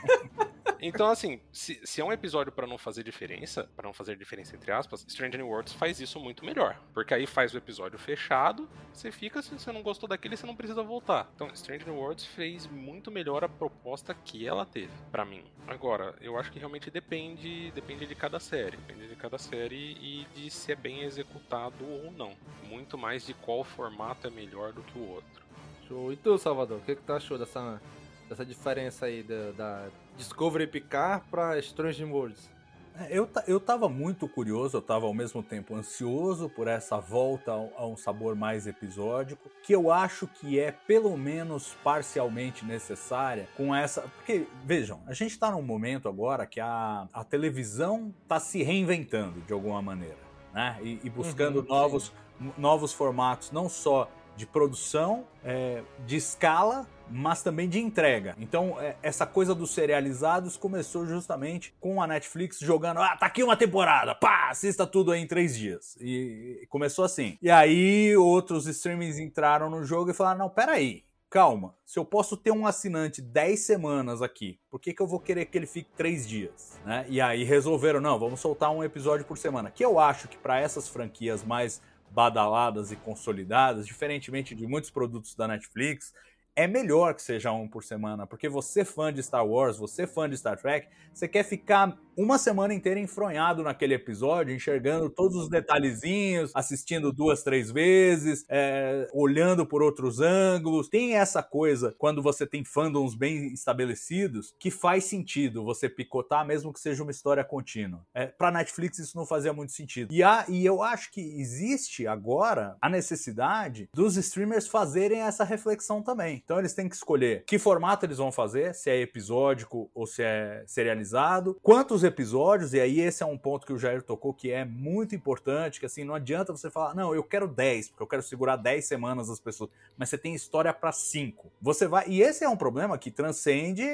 Então, 0.86 1.08
assim, 1.08 1.40
se, 1.50 1.80
se 1.82 2.02
é 2.02 2.04
um 2.04 2.12
episódio 2.12 2.52
para 2.52 2.66
não 2.66 2.76
fazer 2.76 3.02
diferença, 3.02 3.66
para 3.74 3.86
não 3.86 3.94
fazer 3.94 4.16
diferença 4.16 4.54
entre 4.54 4.70
aspas, 4.70 5.02
Stranger 5.08 5.42
Worlds 5.42 5.72
faz 5.72 5.98
isso 5.98 6.20
muito 6.20 6.44
melhor. 6.44 6.78
Porque 6.92 7.14
aí 7.14 7.26
faz 7.26 7.54
o 7.54 7.56
episódio 7.56 7.98
fechado, 7.98 8.68
você 8.92 9.10
fica, 9.10 9.40
se 9.40 9.54
você 9.54 9.72
não 9.72 9.82
gostou 9.82 10.06
daquele, 10.06 10.36
você 10.36 10.44
não 10.44 10.54
precisa 10.54 10.82
voltar. 10.82 11.30
Então, 11.34 11.48
Stranger 11.56 11.88
Worlds 11.88 12.26
fez 12.26 12.66
muito 12.66 13.10
melhor 13.10 13.42
a 13.42 13.48
proposta 13.48 14.12
que 14.12 14.46
ela 14.46 14.66
teve, 14.66 14.92
para 15.10 15.24
mim. 15.24 15.42
Agora, 15.66 16.14
eu 16.20 16.38
acho 16.38 16.52
que 16.52 16.58
realmente 16.58 16.90
depende, 16.90 17.70
depende 17.70 18.04
de 18.04 18.14
cada 18.14 18.38
série, 18.38 18.76
depende 18.76 19.08
de 19.08 19.16
cada 19.16 19.38
série 19.38 19.96
e 19.98 20.26
de 20.34 20.50
se 20.50 20.70
é 20.70 20.76
bem 20.76 21.04
executado 21.04 21.82
ou 21.82 22.12
não. 22.12 22.36
Muito 22.64 22.98
mais 22.98 23.24
de 23.24 23.32
qual 23.32 23.64
formato 23.64 24.26
é 24.26 24.30
melhor 24.30 24.74
do 24.74 24.82
que 24.82 24.98
o 24.98 25.08
outro. 25.08 25.42
Show. 25.88 26.12
E 26.12 26.16
tu, 26.16 26.36
Salvador, 26.36 26.78
o 26.78 26.80
que, 26.82 26.94
que 26.94 27.02
tu 27.02 27.12
achou 27.14 27.38
dessa, 27.38 27.80
dessa 28.28 28.44
diferença 28.44 29.06
aí 29.06 29.22
da, 29.22 29.50
da 29.52 29.90
Discovery 30.16 30.66
Picard 30.66 31.24
pra 31.30 31.58
Strange 31.58 32.04
Worlds? 32.04 32.54
É, 32.96 33.08
eu, 33.10 33.28
eu 33.48 33.58
tava 33.58 33.88
muito 33.88 34.28
curioso, 34.28 34.76
eu 34.76 34.82
tava 34.82 35.06
ao 35.06 35.12
mesmo 35.12 35.42
tempo 35.42 35.74
ansioso 35.74 36.48
por 36.48 36.68
essa 36.68 37.00
volta 37.00 37.52
a 37.76 37.84
um 37.84 37.96
sabor 37.96 38.36
mais 38.36 38.68
episódico, 38.68 39.50
que 39.64 39.74
eu 39.74 39.90
acho 39.90 40.28
que 40.28 40.60
é 40.60 40.70
pelo 40.70 41.16
menos 41.16 41.76
parcialmente 41.82 42.64
necessária 42.64 43.48
com 43.56 43.74
essa. 43.74 44.02
Porque, 44.02 44.46
vejam, 44.64 45.02
a 45.08 45.12
gente 45.12 45.36
tá 45.36 45.50
num 45.50 45.62
momento 45.62 46.08
agora 46.08 46.46
que 46.46 46.60
a, 46.60 47.08
a 47.12 47.24
televisão 47.24 48.14
tá 48.28 48.38
se 48.38 48.62
reinventando 48.62 49.40
de 49.40 49.52
alguma 49.52 49.82
maneira, 49.82 50.18
né? 50.52 50.78
E, 50.80 51.00
e 51.02 51.10
buscando 51.10 51.60
uhum, 51.60 51.66
novos, 51.66 52.12
novos 52.56 52.92
formatos, 52.92 53.50
não 53.50 53.68
só 53.68 54.08
de 54.36 54.46
produção, 54.46 55.24
é, 55.44 55.82
de 56.06 56.16
escala, 56.16 56.86
mas 57.10 57.42
também 57.42 57.68
de 57.68 57.78
entrega. 57.78 58.34
Então, 58.38 58.80
é, 58.80 58.96
essa 59.02 59.26
coisa 59.26 59.54
dos 59.54 59.72
serializados 59.72 60.56
começou 60.56 61.06
justamente 61.06 61.74
com 61.80 62.02
a 62.02 62.06
Netflix 62.06 62.58
jogando: 62.58 63.00
ah, 63.00 63.16
tá 63.16 63.26
aqui 63.26 63.42
uma 63.42 63.56
temporada, 63.56 64.14
pá, 64.14 64.48
assista 64.50 64.86
tudo 64.86 65.12
aí 65.12 65.20
em 65.20 65.26
três 65.26 65.56
dias. 65.56 65.96
E 66.00 66.66
começou 66.68 67.04
assim. 67.04 67.38
E 67.40 67.50
aí 67.50 68.16
outros 68.16 68.66
streamings 68.66 69.18
entraram 69.18 69.70
no 69.70 69.84
jogo 69.84 70.10
e 70.10 70.14
falaram: 70.14 70.38
não, 70.38 70.50
peraí. 70.50 71.04
Calma, 71.30 71.74
se 71.84 71.98
eu 71.98 72.04
posso 72.04 72.36
ter 72.36 72.52
um 72.52 72.64
assinante 72.64 73.20
10 73.20 73.58
semanas 73.58 74.22
aqui, 74.22 74.56
por 74.70 74.78
que, 74.78 74.94
que 74.94 75.02
eu 75.02 75.06
vou 75.06 75.18
querer 75.18 75.46
que 75.46 75.58
ele 75.58 75.66
fique 75.66 75.90
3 75.96 76.28
dias? 76.28 76.78
Né? 76.84 77.04
E 77.08 77.20
aí 77.20 77.42
resolveram, 77.42 78.00
não, 78.00 78.16
vamos 78.20 78.38
soltar 78.38 78.70
um 78.70 78.84
episódio 78.84 79.26
por 79.26 79.36
semana. 79.36 79.68
Que 79.68 79.84
eu 79.84 79.98
acho 79.98 80.28
que 80.28 80.36
para 80.36 80.60
essas 80.60 80.88
franquias 80.88 81.42
mais 81.42 81.82
badaladas 82.08 82.92
e 82.92 82.96
consolidadas, 82.96 83.84
diferentemente 83.84 84.54
de 84.54 84.64
muitos 84.64 84.90
produtos 84.90 85.34
da 85.34 85.48
Netflix, 85.48 86.14
é 86.56 86.66
melhor 86.66 87.14
que 87.14 87.22
seja 87.22 87.52
um 87.52 87.68
por 87.68 87.82
semana, 87.82 88.26
porque 88.26 88.48
você 88.48 88.84
fã 88.84 89.12
de 89.12 89.22
Star 89.22 89.46
Wars, 89.46 89.76
você 89.76 90.06
fã 90.06 90.28
de 90.28 90.36
Star 90.36 90.56
Trek, 90.56 90.88
você 91.12 91.26
quer 91.26 91.44
ficar 91.44 91.98
uma 92.16 92.38
semana 92.38 92.72
inteira 92.72 93.00
enfronhado 93.00 93.62
naquele 93.62 93.94
episódio, 93.94 94.54
enxergando 94.54 95.10
todos 95.10 95.36
os 95.36 95.48
detalhezinhos, 95.48 96.52
assistindo 96.54 97.12
duas, 97.12 97.42
três 97.42 97.70
vezes, 97.70 98.44
é, 98.48 99.08
olhando 99.12 99.66
por 99.66 99.82
outros 99.82 100.20
ângulos. 100.20 100.88
Tem 100.88 101.16
essa 101.16 101.42
coisa, 101.42 101.94
quando 101.98 102.22
você 102.22 102.46
tem 102.46 102.64
fandoms 102.64 103.14
bem 103.14 103.52
estabelecidos, 103.52 104.54
que 104.58 104.70
faz 104.70 105.04
sentido 105.04 105.64
você 105.64 105.88
picotar, 105.88 106.46
mesmo 106.46 106.72
que 106.72 106.80
seja 106.80 107.02
uma 107.02 107.10
história 107.10 107.44
contínua. 107.44 108.06
É, 108.14 108.26
pra 108.26 108.50
Netflix 108.50 108.98
isso 108.98 109.16
não 109.16 109.26
fazia 109.26 109.52
muito 109.52 109.72
sentido. 109.72 110.12
E, 110.12 110.22
há, 110.22 110.44
e 110.48 110.64
eu 110.64 110.82
acho 110.82 111.10
que 111.10 111.20
existe 111.20 112.06
agora 112.06 112.76
a 112.80 112.88
necessidade 112.88 113.88
dos 113.92 114.16
streamers 114.16 114.68
fazerem 114.68 115.20
essa 115.20 115.42
reflexão 115.42 116.00
também. 116.00 116.43
Então 116.44 116.58
eles 116.58 116.74
têm 116.74 116.88
que 116.88 116.94
escolher 116.94 117.44
que 117.46 117.58
formato 117.58 118.04
eles 118.04 118.18
vão 118.18 118.30
fazer, 118.30 118.74
se 118.74 118.90
é 118.90 119.00
episódico 119.00 119.90
ou 119.94 120.06
se 120.06 120.22
é 120.22 120.62
serializado, 120.66 121.58
quantos 121.62 122.04
episódios, 122.04 122.74
e 122.74 122.80
aí 122.80 123.00
esse 123.00 123.22
é 123.22 123.26
um 123.26 123.38
ponto 123.38 123.66
que 123.66 123.72
o 123.72 123.78
Jair 123.78 124.02
tocou 124.02 124.34
que 124.34 124.50
é 124.50 124.64
muito 124.64 125.14
importante, 125.14 125.80
que 125.80 125.86
assim, 125.86 126.04
não 126.04 126.14
adianta 126.14 126.52
você 126.52 126.70
falar, 126.70 126.94
não, 126.94 127.14
eu 127.14 127.22
quero 127.22 127.48
10, 127.48 127.88
porque 127.88 128.02
eu 128.02 128.06
quero 128.06 128.22
segurar 128.22 128.56
10 128.56 128.84
semanas 128.84 129.30
as 129.30 129.40
pessoas, 129.40 129.70
mas 129.96 130.08
você 130.08 130.18
tem 130.18 130.34
história 130.34 130.72
para 130.72 130.92
5. 130.92 131.50
Você 131.60 131.86
vai, 131.86 132.04
e 132.08 132.22
esse 132.22 132.44
é 132.44 132.48
um 132.48 132.56
problema 132.56 132.98
que 132.98 133.10
transcende 133.10 133.84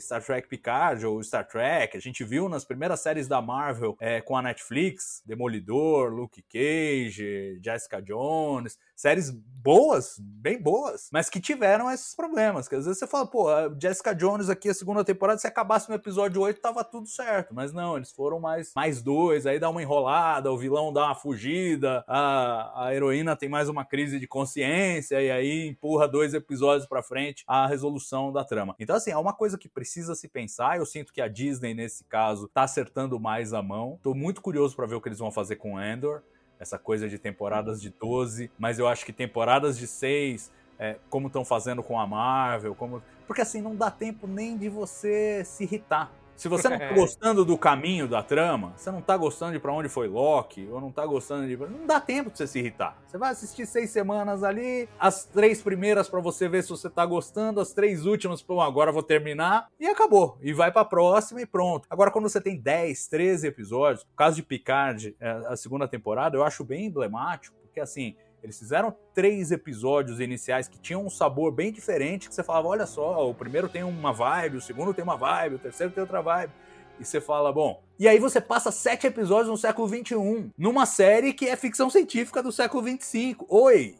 Star 0.00 0.22
Trek 0.22 0.48
Picard 0.48 1.04
ou 1.04 1.22
Star 1.22 1.46
Trek, 1.46 1.96
a 1.96 2.00
gente 2.00 2.22
viu 2.24 2.48
nas 2.48 2.64
primeiras 2.64 3.00
séries 3.00 3.26
da 3.26 3.42
Marvel 3.42 3.96
é, 4.00 4.20
com 4.20 4.36
a 4.36 4.42
Netflix, 4.42 5.22
Demolidor, 5.26 6.12
Luke 6.12 6.42
Cage, 6.42 7.58
Jessica 7.62 8.00
Jones, 8.00 8.78
séries 9.02 9.32
boas, 9.32 10.16
bem 10.18 10.60
boas, 10.60 11.08
mas 11.12 11.28
que 11.28 11.40
tiveram 11.40 11.90
esses 11.90 12.14
problemas. 12.14 12.68
Que 12.68 12.76
às 12.76 12.84
vezes 12.84 13.00
você 13.00 13.06
fala, 13.06 13.26
pô, 13.26 13.48
Jessica 13.80 14.14
Jones 14.14 14.48
aqui, 14.48 14.68
a 14.68 14.74
segunda 14.74 15.04
temporada, 15.04 15.40
se 15.40 15.46
acabasse 15.46 15.88
no 15.88 15.96
episódio 15.96 16.40
8, 16.40 16.60
tava 16.60 16.84
tudo 16.84 17.08
certo. 17.08 17.52
Mas 17.52 17.72
não, 17.72 17.96
eles 17.96 18.12
foram 18.12 18.38
mais, 18.38 18.72
mais 18.76 19.02
dois, 19.02 19.44
aí 19.44 19.58
dá 19.58 19.68
uma 19.68 19.82
enrolada, 19.82 20.52
o 20.52 20.56
vilão 20.58 20.92
dá 20.92 21.06
uma 21.06 21.14
fugida, 21.16 22.04
a, 22.06 22.86
a 22.86 22.94
heroína 22.94 23.34
tem 23.34 23.48
mais 23.48 23.68
uma 23.68 23.84
crise 23.84 24.20
de 24.20 24.28
consciência, 24.28 25.20
e 25.20 25.32
aí 25.32 25.68
empurra 25.68 26.06
dois 26.06 26.32
episódios 26.32 26.88
pra 26.88 27.02
frente 27.02 27.42
a 27.46 27.66
resolução 27.66 28.32
da 28.32 28.44
trama. 28.44 28.76
Então, 28.78 28.94
assim, 28.94 29.10
é 29.10 29.18
uma 29.18 29.32
coisa 29.32 29.58
que 29.58 29.68
precisa 29.68 30.14
se 30.14 30.28
pensar. 30.28 30.78
Eu 30.78 30.86
sinto 30.86 31.12
que 31.12 31.20
a 31.20 31.26
Disney, 31.26 31.74
nesse 31.74 32.04
caso, 32.04 32.48
tá 32.48 32.62
acertando 32.62 33.18
mais 33.18 33.52
a 33.52 33.62
mão. 33.62 33.98
Tô 34.00 34.14
muito 34.14 34.40
curioso 34.40 34.76
para 34.76 34.86
ver 34.86 34.94
o 34.94 35.00
que 35.00 35.08
eles 35.08 35.18
vão 35.18 35.32
fazer 35.32 35.56
com 35.56 35.80
Endor 35.80 36.22
essa 36.62 36.78
coisa 36.78 37.08
de 37.08 37.18
temporadas 37.18 37.80
de 37.82 37.90
12, 37.90 38.50
mas 38.56 38.78
eu 38.78 38.86
acho 38.86 39.04
que 39.04 39.12
temporadas 39.12 39.76
de 39.76 39.86
6, 39.86 40.50
é, 40.78 40.96
como 41.10 41.26
estão 41.26 41.44
fazendo 41.44 41.82
com 41.82 41.98
a 41.98 42.06
Marvel, 42.06 42.74
como. 42.74 43.02
Porque 43.26 43.42
assim, 43.42 43.60
não 43.60 43.74
dá 43.74 43.90
tempo 43.90 44.26
nem 44.26 44.56
de 44.56 44.68
você 44.68 45.42
se 45.44 45.64
irritar. 45.64 46.10
Se 46.36 46.48
você 46.48 46.68
não 46.68 46.78
tá 46.78 46.92
gostando 46.94 47.44
do 47.44 47.56
caminho 47.56 48.08
da 48.08 48.22
trama, 48.22 48.72
você 48.76 48.90
não 48.90 49.00
tá 49.00 49.16
gostando 49.16 49.52
de 49.52 49.58
para 49.58 49.72
onde 49.72 49.88
foi 49.88 50.08
Loki, 50.08 50.68
ou 50.70 50.80
não 50.80 50.90
tá 50.90 51.06
gostando 51.06 51.46
de. 51.46 51.56
Não 51.56 51.86
dá 51.86 52.00
tempo 52.00 52.30
de 52.30 52.38
você 52.38 52.46
se 52.46 52.58
irritar. 52.58 52.98
Você 53.06 53.18
vai 53.18 53.30
assistir 53.30 53.66
seis 53.66 53.90
semanas 53.90 54.42
ali, 54.42 54.88
as 54.98 55.24
três 55.24 55.62
primeiras 55.62 56.08
para 56.08 56.20
você 56.20 56.48
ver 56.48 56.62
se 56.62 56.70
você 56.70 56.90
tá 56.90 57.04
gostando, 57.06 57.60
as 57.60 57.72
três 57.72 58.06
últimas, 58.06 58.42
pô, 58.42 58.60
agora 58.60 58.92
vou 58.92 59.02
terminar, 59.02 59.68
e 59.78 59.86
acabou. 59.86 60.38
E 60.40 60.52
vai 60.52 60.72
pra 60.72 60.84
próxima 60.84 61.40
e 61.40 61.46
pronto. 61.46 61.86
Agora, 61.88 62.10
quando 62.10 62.28
você 62.28 62.40
tem 62.40 62.58
10, 62.58 63.06
13 63.08 63.46
episódios, 63.46 64.04
no 64.04 64.16
caso 64.16 64.36
de 64.36 64.42
Picard, 64.42 65.14
é, 65.20 65.30
a 65.48 65.56
segunda 65.56 65.86
temporada, 65.86 66.36
eu 66.36 66.44
acho 66.44 66.64
bem 66.64 66.86
emblemático, 66.86 67.56
porque 67.62 67.80
assim. 67.80 68.16
Eles 68.42 68.58
fizeram 68.58 68.94
três 69.14 69.52
episódios 69.52 70.18
iniciais 70.18 70.66
que 70.66 70.78
tinham 70.78 71.06
um 71.06 71.10
sabor 71.10 71.52
bem 71.52 71.70
diferente, 71.70 72.28
que 72.28 72.34
você 72.34 72.42
falava, 72.42 72.68
olha 72.68 72.86
só, 72.86 73.28
o 73.28 73.34
primeiro 73.34 73.68
tem 73.68 73.84
uma 73.84 74.12
vibe, 74.12 74.56
o 74.56 74.60
segundo 74.60 74.92
tem 74.92 75.04
uma 75.04 75.16
vibe, 75.16 75.54
o 75.54 75.58
terceiro 75.58 75.92
tem 75.92 76.00
outra 76.00 76.20
vibe. 76.20 76.52
E 76.98 77.04
você 77.04 77.20
fala, 77.20 77.52
bom. 77.52 77.82
E 77.98 78.08
aí 78.08 78.18
você 78.18 78.40
passa 78.40 78.70
sete 78.70 79.06
episódios 79.06 79.48
no 79.48 79.56
século 79.56 79.88
XXI, 79.88 80.50
numa 80.58 80.86
série 80.86 81.32
que 81.32 81.48
é 81.48 81.56
ficção 81.56 81.88
científica 81.88 82.42
do 82.42 82.52
século 82.52 82.86
XXV. 82.86 83.36
Oi, 83.48 83.96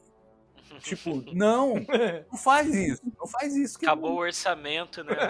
Tipo, 0.82 1.22
não, 1.32 1.74
não 2.30 2.38
faz 2.38 2.74
isso, 2.74 3.02
não 3.18 3.26
faz 3.26 3.54
isso. 3.54 3.78
Acabou 3.80 4.10
não... 4.10 4.16
o 4.16 4.20
orçamento, 4.20 5.04
né? 5.04 5.12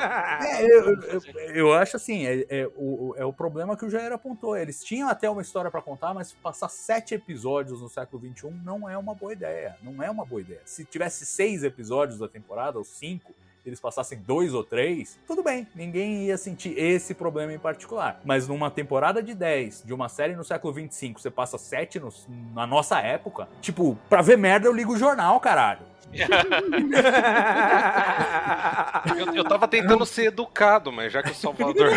É, 0.43 0.65
eu, 0.65 1.01
eu, 1.03 1.23
eu, 1.55 1.73
acho 1.73 1.97
assim, 1.97 2.27
é, 2.27 2.47
é, 2.49 2.71
o, 2.77 3.15
é 3.17 3.25
o 3.25 3.33
problema 3.33 3.77
que 3.77 3.85
o 3.85 3.91
Jair 3.91 4.13
apontou. 4.13 4.57
Eles 4.57 4.83
tinham 4.83 5.09
até 5.09 5.29
uma 5.29 5.43
história 5.43 5.71
para 5.71 5.81
contar, 5.81 6.15
mas 6.15 6.33
passar 6.33 6.69
sete 6.69 7.15
episódios 7.15 7.81
no 7.81 7.89
século 7.89 8.23
XXI 8.23 8.51
não 8.65 8.89
é 8.89 8.97
uma 8.97 9.15
boa 9.15 9.33
ideia. 9.33 9.77
Não 9.83 10.03
é 10.03 10.11
uma 10.11 10.25
boa 10.25 10.41
ideia. 10.41 10.61
Se 10.65 10.85
tivesse 10.85 11.25
seis 11.27 11.63
episódios 11.63 12.19
da 12.19 12.29
temporada, 12.29 12.79
ou 12.79 12.85
cinco, 12.85 13.35
eles 13.65 13.81
passassem 13.81 14.19
dois 14.19 14.53
ou 14.55 14.65
três, 14.65 15.19
tudo 15.27 15.43
bem, 15.43 15.67
ninguém 15.75 16.27
ia 16.27 16.37
sentir 16.37 16.79
esse 16.79 17.15
problema 17.15 17.53
em 17.53 17.59
particular. 17.59 18.21
Mas 18.25 18.47
numa 18.49 18.71
temporada 18.71 19.23
de 19.23 19.35
10 19.35 19.83
de 19.85 19.95
uma 19.95 20.09
série 20.09 20.35
no 20.35 20.45
século 20.45 20.73
25, 20.73 21.21
você 21.21 21.31
passa 21.31 21.59
sete 21.59 22.01
no, 22.01 22.13
na 22.55 22.67
nossa 22.67 22.99
época, 23.01 23.49
tipo, 23.61 23.99
pra 24.09 24.23
ver 24.23 24.39
merda 24.39 24.67
eu 24.67 24.73
ligo 24.73 24.93
o 24.93 24.99
jornal, 24.99 25.39
caralho. 25.41 25.93
eu, 29.17 29.35
eu 29.35 29.45
tava 29.45 29.67
tentando 29.67 30.05
ser 30.05 30.27
educado, 30.27 30.93
mas 30.93 31.11
já 31.13 31.23
que 31.23 31.31
o 31.31 31.35
Salvador. 31.35 31.91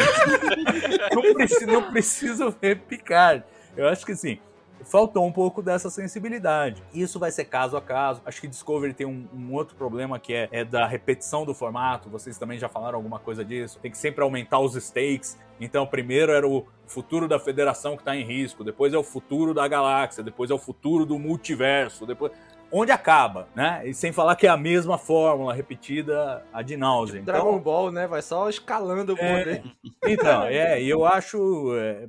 não, 1.13 1.33
preciso, 1.33 1.67
não 1.67 1.91
preciso 1.91 2.55
ver 2.61 2.79
Picard. 2.79 3.43
Eu 3.75 3.89
acho 3.89 4.05
que 4.05 4.13
assim, 4.13 4.39
faltou 4.85 5.25
um 5.25 5.31
pouco 5.31 5.61
dessa 5.61 5.89
sensibilidade. 5.89 6.81
Isso 6.93 7.19
vai 7.19 7.31
ser 7.31 7.45
caso 7.45 7.75
a 7.75 7.81
caso. 7.81 8.21
Acho 8.25 8.39
que 8.39 8.47
Discovery 8.47 8.93
tem 8.93 9.05
um, 9.05 9.27
um, 9.33 9.53
outro 9.53 9.75
problema 9.75 10.19
que 10.19 10.33
é, 10.33 10.47
é 10.51 10.63
da 10.63 10.85
repetição 10.85 11.45
do 11.45 11.53
formato. 11.53 12.09
Vocês 12.09 12.37
também 12.37 12.57
já 12.57 12.69
falaram 12.69 12.97
alguma 12.97 13.19
coisa 13.19 13.43
disso. 13.43 13.79
Tem 13.81 13.91
que 13.91 13.97
sempre 13.97 14.23
aumentar 14.23 14.59
os 14.59 14.75
stakes. 14.75 15.37
Então, 15.59 15.85
primeiro 15.85 16.31
era 16.31 16.47
o 16.47 16.65
futuro 16.85 17.27
da 17.27 17.39
federação 17.39 17.95
que 17.95 18.01
está 18.01 18.15
em 18.15 18.23
risco, 18.23 18.63
depois 18.63 18.93
é 18.93 18.97
o 18.97 19.03
futuro 19.03 19.53
da 19.53 19.67
galáxia, 19.67 20.21
depois 20.23 20.51
é 20.51 20.53
o 20.53 20.59
futuro 20.59 21.05
do 21.05 21.17
multiverso, 21.17 22.05
depois 22.05 22.31
onde 22.71 22.91
acaba, 22.91 23.47
né? 23.55 23.81
E 23.85 23.93
sem 23.93 24.11
falar 24.11 24.35
que 24.35 24.45
é 24.45 24.49
a 24.49 24.57
mesma 24.57 24.97
fórmula 24.97 25.53
repetida 25.53 26.43
a 26.51 26.61
de 26.61 26.75
náusea. 26.75 27.19
Então, 27.19 27.33
Dragon 27.33 27.59
Ball, 27.59 27.91
né? 27.91 28.07
Vai 28.07 28.21
só 28.21 28.49
escalando 28.49 29.13
o 29.13 29.17
é, 29.17 29.39
poder. 29.39 29.63
Então, 30.05 30.43
é, 30.43 30.81
e 30.81 30.89
eu 30.89 31.05
acho, 31.05 31.73
é, 31.75 32.07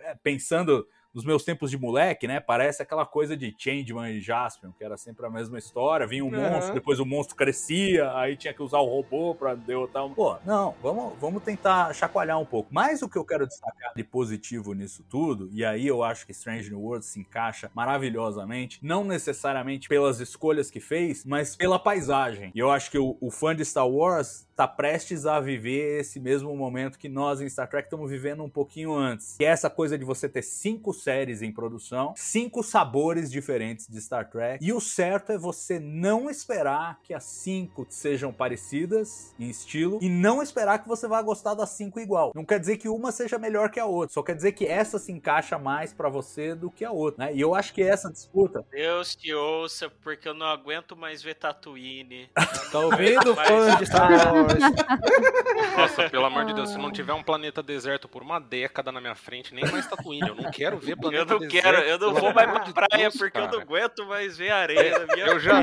é, 0.00 0.14
pensando 0.22 0.86
nos 1.16 1.24
meus 1.24 1.42
tempos 1.44 1.70
de 1.70 1.78
moleque, 1.78 2.26
né? 2.26 2.40
Parece 2.40 2.82
aquela 2.82 3.06
coisa 3.06 3.34
de 3.34 3.54
Changeman 3.56 4.10
e 4.10 4.20
Jaspion, 4.20 4.70
que 4.70 4.84
era 4.84 4.98
sempre 4.98 5.24
a 5.24 5.30
mesma 5.30 5.58
história. 5.58 6.06
Vinha 6.06 6.22
um 6.22 6.28
uhum. 6.28 6.50
monstro, 6.50 6.74
depois 6.74 7.00
o 7.00 7.06
monstro 7.06 7.34
crescia, 7.34 8.14
aí 8.14 8.36
tinha 8.36 8.52
que 8.52 8.62
usar 8.62 8.80
o 8.80 8.84
robô 8.84 9.34
pra 9.34 9.54
derrotar 9.54 10.04
um. 10.04 10.12
Pô, 10.12 10.36
não, 10.44 10.74
vamos, 10.82 11.14
vamos 11.18 11.42
tentar 11.42 11.94
chacoalhar 11.94 12.38
um 12.38 12.44
pouco. 12.44 12.68
Mas 12.70 13.00
o 13.00 13.08
que 13.08 13.16
eu 13.16 13.24
quero 13.24 13.46
destacar 13.46 13.94
de 13.96 14.04
positivo 14.04 14.74
nisso 14.74 15.02
tudo, 15.08 15.48
e 15.50 15.64
aí 15.64 15.86
eu 15.86 16.04
acho 16.04 16.26
que 16.26 16.32
Strange 16.32 16.68
New 16.68 16.82
Worlds 16.82 17.08
se 17.08 17.18
encaixa 17.18 17.70
maravilhosamente, 17.74 18.78
não 18.82 19.02
necessariamente 19.02 19.88
pelas 19.88 20.20
escolhas 20.20 20.70
que 20.70 20.80
fez, 20.80 21.24
mas 21.24 21.56
pela 21.56 21.78
paisagem. 21.78 22.52
E 22.54 22.58
eu 22.58 22.70
acho 22.70 22.90
que 22.90 22.98
o, 22.98 23.16
o 23.22 23.30
fã 23.30 23.56
de 23.56 23.64
Star 23.64 23.88
Wars 23.88 24.45
tá 24.56 24.66
prestes 24.66 25.26
a 25.26 25.38
viver 25.38 26.00
esse 26.00 26.18
mesmo 26.18 26.56
momento 26.56 26.98
que 26.98 27.10
nós 27.10 27.42
em 27.42 27.48
Star 27.48 27.68
Trek 27.68 27.86
estamos 27.86 28.10
vivendo 28.10 28.42
um 28.42 28.48
pouquinho 28.48 28.94
antes. 28.94 29.36
Que 29.36 29.44
é 29.44 29.48
essa 29.48 29.68
coisa 29.68 29.98
de 29.98 30.04
você 30.04 30.28
ter 30.28 30.40
cinco 30.40 30.94
séries 30.94 31.42
em 31.42 31.52
produção, 31.52 32.14
cinco 32.16 32.62
sabores 32.62 33.30
diferentes 33.30 33.86
de 33.86 34.00
Star 34.00 34.30
Trek. 34.30 34.64
E 34.64 34.72
o 34.72 34.80
certo 34.80 35.32
é 35.32 35.38
você 35.38 35.78
não 35.78 36.30
esperar 36.30 36.98
que 37.02 37.12
as 37.12 37.24
cinco 37.24 37.86
sejam 37.90 38.32
parecidas 38.32 39.34
em 39.38 39.50
estilo 39.50 39.98
e 40.00 40.08
não 40.08 40.42
esperar 40.42 40.78
que 40.78 40.88
você 40.88 41.06
vá 41.06 41.20
gostar 41.20 41.52
das 41.52 41.70
cinco 41.70 42.00
igual. 42.00 42.32
Não 42.34 42.44
quer 42.44 42.58
dizer 42.58 42.78
que 42.78 42.88
uma 42.88 43.12
seja 43.12 43.38
melhor 43.38 43.70
que 43.70 43.78
a 43.78 43.84
outra, 43.84 44.14
só 44.14 44.22
quer 44.22 44.34
dizer 44.34 44.52
que 44.52 44.64
essa 44.64 44.98
se 44.98 45.12
encaixa 45.12 45.58
mais 45.58 45.92
para 45.92 46.08
você 46.08 46.54
do 46.54 46.70
que 46.70 46.84
a 46.84 46.90
outra, 46.90 47.26
né? 47.26 47.34
E 47.34 47.40
eu 47.42 47.54
acho 47.54 47.74
que 47.74 47.82
essa 47.82 48.10
disputa. 48.10 48.64
Deus 48.70 49.14
te 49.14 49.34
ouça, 49.34 49.90
porque 50.02 50.26
eu 50.26 50.34
não 50.34 50.46
aguento 50.46 50.96
mais 50.96 51.22
ver 51.22 51.34
Tatooine. 51.34 52.30
tá 52.72 52.80
ouvindo, 52.80 53.34
fã 53.34 53.76
de 53.76 53.86
Star 53.86 54.10
Wars? 54.10 54.45
Nossa, 55.76 56.08
pelo 56.08 56.24
amor 56.24 56.44
de 56.44 56.54
Deus, 56.54 56.70
se 56.70 56.78
não 56.78 56.90
tiver 56.90 57.12
um 57.12 57.22
planeta 57.22 57.62
deserto 57.62 58.08
por 58.08 58.22
uma 58.22 58.38
década 58.38 58.90
na 58.92 59.00
minha 59.00 59.14
frente, 59.14 59.54
nem 59.54 59.64
mais 59.70 59.86
Tatooine. 59.86 60.28
Eu 60.28 60.34
não 60.34 60.50
quero 60.50 60.78
ver 60.78 60.96
planeta 60.98 61.24
deserto. 61.24 61.32
Eu 61.32 61.40
não 61.40 61.48
deserto, 61.48 61.62
quero, 61.62 61.88
eu 61.88 61.98
não 61.98 62.14
vou 62.14 62.32
mais 62.34 62.50
pra 62.72 62.86
praia 62.88 63.02
Deus, 63.04 63.16
porque 63.16 63.38
cara. 63.38 63.46
eu 63.46 63.52
não 63.52 63.60
aguento 63.60 64.06
mais 64.06 64.36
ver 64.36 64.50
areia 64.50 64.80
é, 64.80 64.98
na 64.98 65.14
minha 65.14 65.26
eu 65.26 65.40
já 65.40 65.62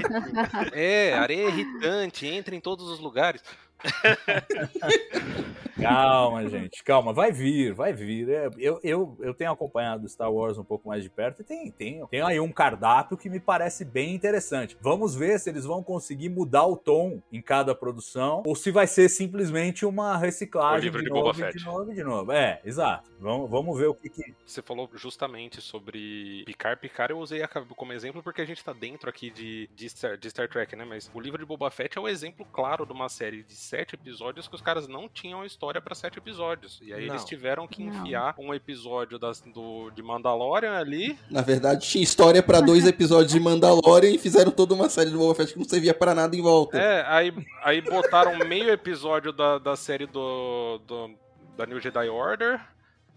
É, 0.71 1.13
areia 1.13 1.47
irritante, 1.47 2.27
entra 2.27 2.55
em 2.55 2.59
todos 2.59 2.89
os 2.89 2.99
lugares. 2.99 3.41
calma, 5.82 6.47
gente, 6.49 6.84
calma, 6.84 7.13
vai 7.13 7.32
vir, 7.32 7.74
vai 7.74 7.93
vir. 7.93 8.30
É, 8.30 8.49
eu, 8.57 8.80
eu, 8.84 9.17
eu 9.19 9.34
tenho 9.34 9.51
acompanhado 9.51 10.07
Star 10.07 10.32
Wars 10.32 10.57
um 10.57 10.63
pouco 10.63 10.88
mais 10.88 11.03
de 11.03 11.09
perto 11.09 11.41
e 11.41 11.43
tem, 11.43 11.71
tem, 11.71 12.05
tem 12.07 12.21
aí 12.21 12.39
um 12.39 12.51
cardápio 12.51 13.17
que 13.17 13.30
me 13.30 13.39
parece 13.39 13.84
bem 13.84 14.13
interessante. 14.13 14.78
Vamos 14.82 15.15
ver 15.15 15.39
se 15.39 15.49
eles 15.49 15.65
vão 15.65 15.84
conseguir 15.84 16.30
mudar 16.30 16.65
o 16.65 16.78
tom 16.78 17.21
em 17.32 17.41
cada 17.41 17.74
produção 17.74 18.43
ou 18.45 18.55
se 18.55 18.71
vai 18.71 18.88
ser 18.88 19.09
simplesmente 19.09 19.86
uma 19.86 20.17
reciclagem 20.17 20.91
de, 20.91 20.97
de, 20.97 21.09
novo, 21.09 21.34
de 21.34 21.65
novo, 21.65 21.93
de 21.93 22.03
novo. 22.03 22.32
É, 22.32 22.61
exato. 22.63 23.11
Vamos, 23.19 23.49
vamos 23.49 23.78
ver 23.78 23.88
o 23.88 23.95
que, 23.95 24.09
que. 24.09 24.34
Você 24.45 24.61
falou 24.61 24.89
justamente 24.93 25.61
sobre 25.61 26.43
Picard. 26.45 26.80
Picard 26.80 27.11
eu 27.11 27.19
usei 27.19 27.41
como 27.76 27.93
exemplo 27.93 28.21
porque 28.21 28.41
a 28.41 28.45
gente 28.45 28.63
tá 28.63 28.74
dentro 28.74 29.09
aqui 29.09 29.30
de, 29.30 29.69
de, 29.76 29.89
Star, 29.89 30.17
de 30.17 30.30
Star 30.30 30.49
Trek, 30.49 30.76
né? 30.76 30.86
Mas 30.86 31.09
o 31.13 31.19
livro 31.19 31.39
de 31.39 31.45
Boba 31.45 31.71
Fett 31.71 31.97
é 31.97 32.01
um 32.01 32.07
exemplo 32.07 32.45
claro 32.51 32.86
de 32.86 32.91
uma 32.91 33.09
série 33.09 33.43
de 33.43 33.55
sete 33.55 33.95
episódios 33.95 34.47
que 34.47 34.55
os 34.55 34.61
caras 34.61 34.88
não 34.88 35.07
tinham 35.07 35.45
história 35.45 35.62
para 35.82 35.95
sete 35.95 36.18
episódios. 36.18 36.80
E 36.82 36.93
aí 36.93 37.07
não. 37.07 37.14
eles 37.14 37.26
tiveram 37.26 37.68
que 37.68 37.84
enfiar 37.84 38.36
não. 38.38 38.45
um 38.45 38.53
episódio 38.53 39.20
das, 39.20 39.41
do, 39.41 39.89
de 39.91 40.01
Mandalorian 40.01 40.78
ali. 40.78 41.18
Na 41.30 41.41
verdade, 41.41 41.88
tinha 41.88 42.03
história 42.03 42.41
para 42.41 42.61
dois 42.61 42.86
episódios 42.88 43.32
de 43.32 43.39
Mandalorian 43.39 44.11
e 44.11 44.18
fizeram 44.18 44.51
toda 44.51 44.74
uma 44.74 44.89
série 44.89 45.09
de 45.09 45.18
Boba 45.18 45.36
Fett 45.36 45.53
que 45.53 45.59
não 45.59 45.66
servia 45.66 45.93
para 45.93 46.14
nada 46.14 46.36
em 46.36 46.41
volta. 46.41 46.78
É, 46.78 47.05
aí, 47.07 47.34
aí 47.64 47.82
botaram 47.82 48.38
meio 48.47 48.70
episódio 48.70 49.32
da, 49.32 49.57
da 49.57 49.76
série 49.76 50.05
do, 50.05 50.80
do 50.88 51.11
da 51.55 51.66
New 51.66 51.80
Jedi 51.80 52.09
Order, 52.09 52.59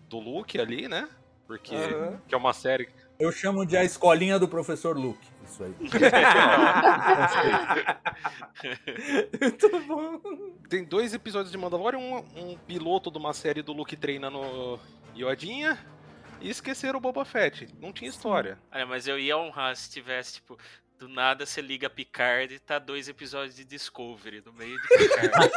do 0.08 0.18
Luke 0.18 0.60
ali, 0.60 0.88
né? 0.88 1.08
Porque 1.46 1.74
uhum. 1.74 2.18
que 2.26 2.34
é 2.34 2.38
uma 2.38 2.52
série. 2.52 2.88
Eu 3.18 3.32
chamo 3.32 3.64
de 3.64 3.76
a 3.76 3.84
escolinha 3.84 4.38
do 4.38 4.46
professor 4.46 4.96
Luke 4.96 5.26
isso 5.56 5.64
aí. 5.64 5.74
Muito 9.40 9.80
bom. 9.86 10.20
Tem 10.68 10.84
dois 10.84 11.14
episódios 11.14 11.50
de 11.50 11.58
Mandalorian, 11.58 11.98
um, 11.98 12.16
um 12.36 12.56
piloto 12.58 13.10
de 13.10 13.18
uma 13.18 13.32
série 13.32 13.62
do 13.62 13.72
Luke 13.72 13.96
treinando 13.96 14.78
Iodinha. 15.14 15.78
E 16.40 16.50
esqueceram 16.50 16.98
o 16.98 17.00
Boba 17.00 17.24
Fett. 17.24 17.66
Não 17.80 17.92
tinha 17.92 18.10
história. 18.10 18.58
Olha, 18.70 18.84
mas 18.84 19.08
eu 19.08 19.18
ia 19.18 19.38
honrar 19.38 19.74
se 19.74 19.90
tivesse, 19.90 20.34
tipo, 20.34 20.58
do 20.98 21.08
nada 21.08 21.44
você 21.44 21.60
liga 21.60 21.90
Picard 21.90 22.54
e 22.54 22.58
tá 22.58 22.78
dois 22.78 23.08
episódios 23.08 23.56
de 23.56 23.64
Discovery 23.64 24.42
no 24.44 24.52
meio 24.52 24.76
de 24.80 24.88
Picard. 24.88 25.50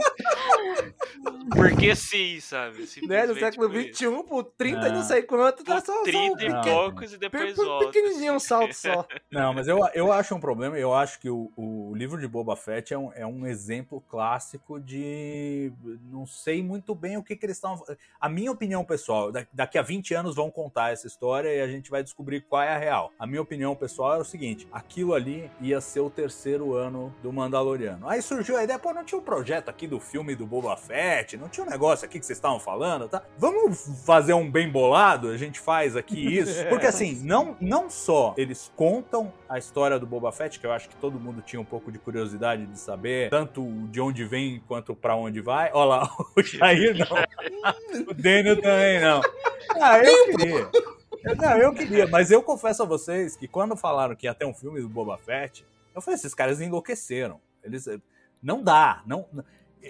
Porque 1.54 1.96
sim, 1.96 2.38
sabe? 2.40 2.88
Né? 3.02 3.26
No 3.26 3.34
século 3.34 3.68
XXI, 3.68 4.22
por 4.22 4.44
30 4.44 4.88
e 4.88 4.92
não 4.92 5.02
sei 5.02 5.22
quanto, 5.22 5.64
tá 5.64 5.80
só. 5.80 6.02
30 6.02 6.44
e 6.44 6.62
poucos 6.62 7.12
e 7.12 7.18
depois 7.18 7.56
volta. 7.56 7.86
pequenininho, 7.86 8.34
um 8.34 8.38
salto 8.38 8.72
só. 8.72 9.06
Não, 9.30 9.52
mas 9.52 9.66
eu, 9.66 9.78
eu 9.94 10.12
acho 10.12 10.34
um 10.34 10.40
problema, 10.40 10.78
eu 10.78 10.94
acho 10.94 11.18
que 11.20 11.28
o, 11.28 11.50
o 11.56 11.92
livro 11.94 12.20
de 12.20 12.26
Boba 12.26 12.56
Fett 12.56 12.94
é 12.94 12.98
um, 12.98 13.12
é 13.12 13.26
um 13.26 13.46
exemplo 13.46 14.02
clássico 14.08 14.78
de. 14.80 15.72
Não 16.10 16.26
sei 16.26 16.62
muito 16.62 16.94
bem 16.94 17.16
o 17.16 17.22
que, 17.22 17.36
que 17.36 17.46
eles 17.46 17.56
estão. 17.56 17.82
A 18.20 18.28
minha 18.28 18.50
opinião 18.50 18.84
pessoal, 18.84 19.32
daqui 19.52 19.78
a 19.78 19.82
20 19.82 20.14
anos 20.14 20.36
vão 20.36 20.50
contar 20.50 20.92
essa 20.92 21.06
história 21.06 21.48
e 21.48 21.60
a 21.60 21.68
gente 21.68 21.90
vai 21.90 22.02
descobrir 22.02 22.42
qual 22.42 22.62
é 22.62 22.74
a 22.74 22.78
real. 22.78 23.12
A 23.18 23.26
minha 23.26 23.42
opinião 23.42 23.69
opinião 23.70 23.76
pessoal 23.76 24.14
era 24.14 24.22
o 24.22 24.24
seguinte: 24.24 24.66
aquilo 24.72 25.14
ali 25.14 25.50
ia 25.60 25.80
ser 25.80 26.00
o 26.00 26.10
terceiro 26.10 26.74
ano 26.74 27.14
do 27.22 27.32
Mandaloriano. 27.32 28.08
Aí 28.08 28.20
surgiu 28.22 28.56
a 28.56 28.64
ideia, 28.64 28.78
pô, 28.78 28.92
não 28.92 29.04
tinha 29.04 29.18
um 29.18 29.22
projeto 29.22 29.68
aqui 29.68 29.86
do 29.86 30.00
filme 30.00 30.34
do 30.34 30.46
Boba 30.46 30.76
Fett, 30.76 31.36
não 31.36 31.48
tinha 31.48 31.66
um 31.66 31.70
negócio 31.70 32.04
aqui 32.04 32.18
que 32.18 32.26
vocês 32.26 32.38
estavam 32.38 32.60
falando, 32.60 33.08
tá? 33.08 33.22
Vamos 33.38 34.04
fazer 34.04 34.32
um 34.32 34.50
bem 34.50 34.70
bolado? 34.70 35.28
A 35.28 35.36
gente 35.36 35.60
faz 35.60 35.96
aqui 35.96 36.38
isso. 36.38 36.64
Porque 36.68 36.86
assim, 36.86 37.20
não, 37.22 37.56
não 37.60 37.88
só 37.88 38.34
eles 38.36 38.70
contam 38.76 39.32
a 39.48 39.58
história 39.58 39.98
do 39.98 40.06
Boba 40.06 40.32
Fett, 40.32 40.58
que 40.58 40.66
eu 40.66 40.72
acho 40.72 40.88
que 40.88 40.96
todo 40.96 41.18
mundo 41.18 41.42
tinha 41.42 41.60
um 41.60 41.64
pouco 41.64 41.90
de 41.90 41.98
curiosidade 41.98 42.66
de 42.66 42.78
saber, 42.78 43.30
tanto 43.30 43.62
de 43.88 44.00
onde 44.00 44.24
vem 44.24 44.62
quanto 44.66 44.94
para 44.94 45.16
onde 45.16 45.40
vai. 45.40 45.70
Olha 45.72 45.84
lá, 45.84 46.10
o 46.36 46.42
Jair 46.42 46.96
não. 46.96 47.06
o 48.08 48.14
Daniel 48.14 48.60
também 48.60 49.00
não. 49.00 49.20
Ah, 49.80 49.98
eu 49.98 50.26
queria. 50.26 50.99
Não, 51.24 51.56
eu 51.56 51.72
queria, 51.72 52.06
mas 52.06 52.30
eu 52.30 52.42
confesso 52.42 52.82
a 52.82 52.86
vocês 52.86 53.36
que 53.36 53.46
quando 53.46 53.76
falaram 53.76 54.16
que 54.16 54.26
ia 54.26 54.34
ter 54.34 54.46
um 54.46 54.54
filme 54.54 54.80
do 54.80 54.88
Boba 54.88 55.18
Fett, 55.18 55.66
eu 55.94 56.00
falei, 56.00 56.16
esses 56.16 56.34
caras 56.34 56.60
enlouqueceram. 56.60 57.40
Eles. 57.62 57.86
Não 58.42 58.62
dá. 58.62 59.02
Não, 59.06 59.26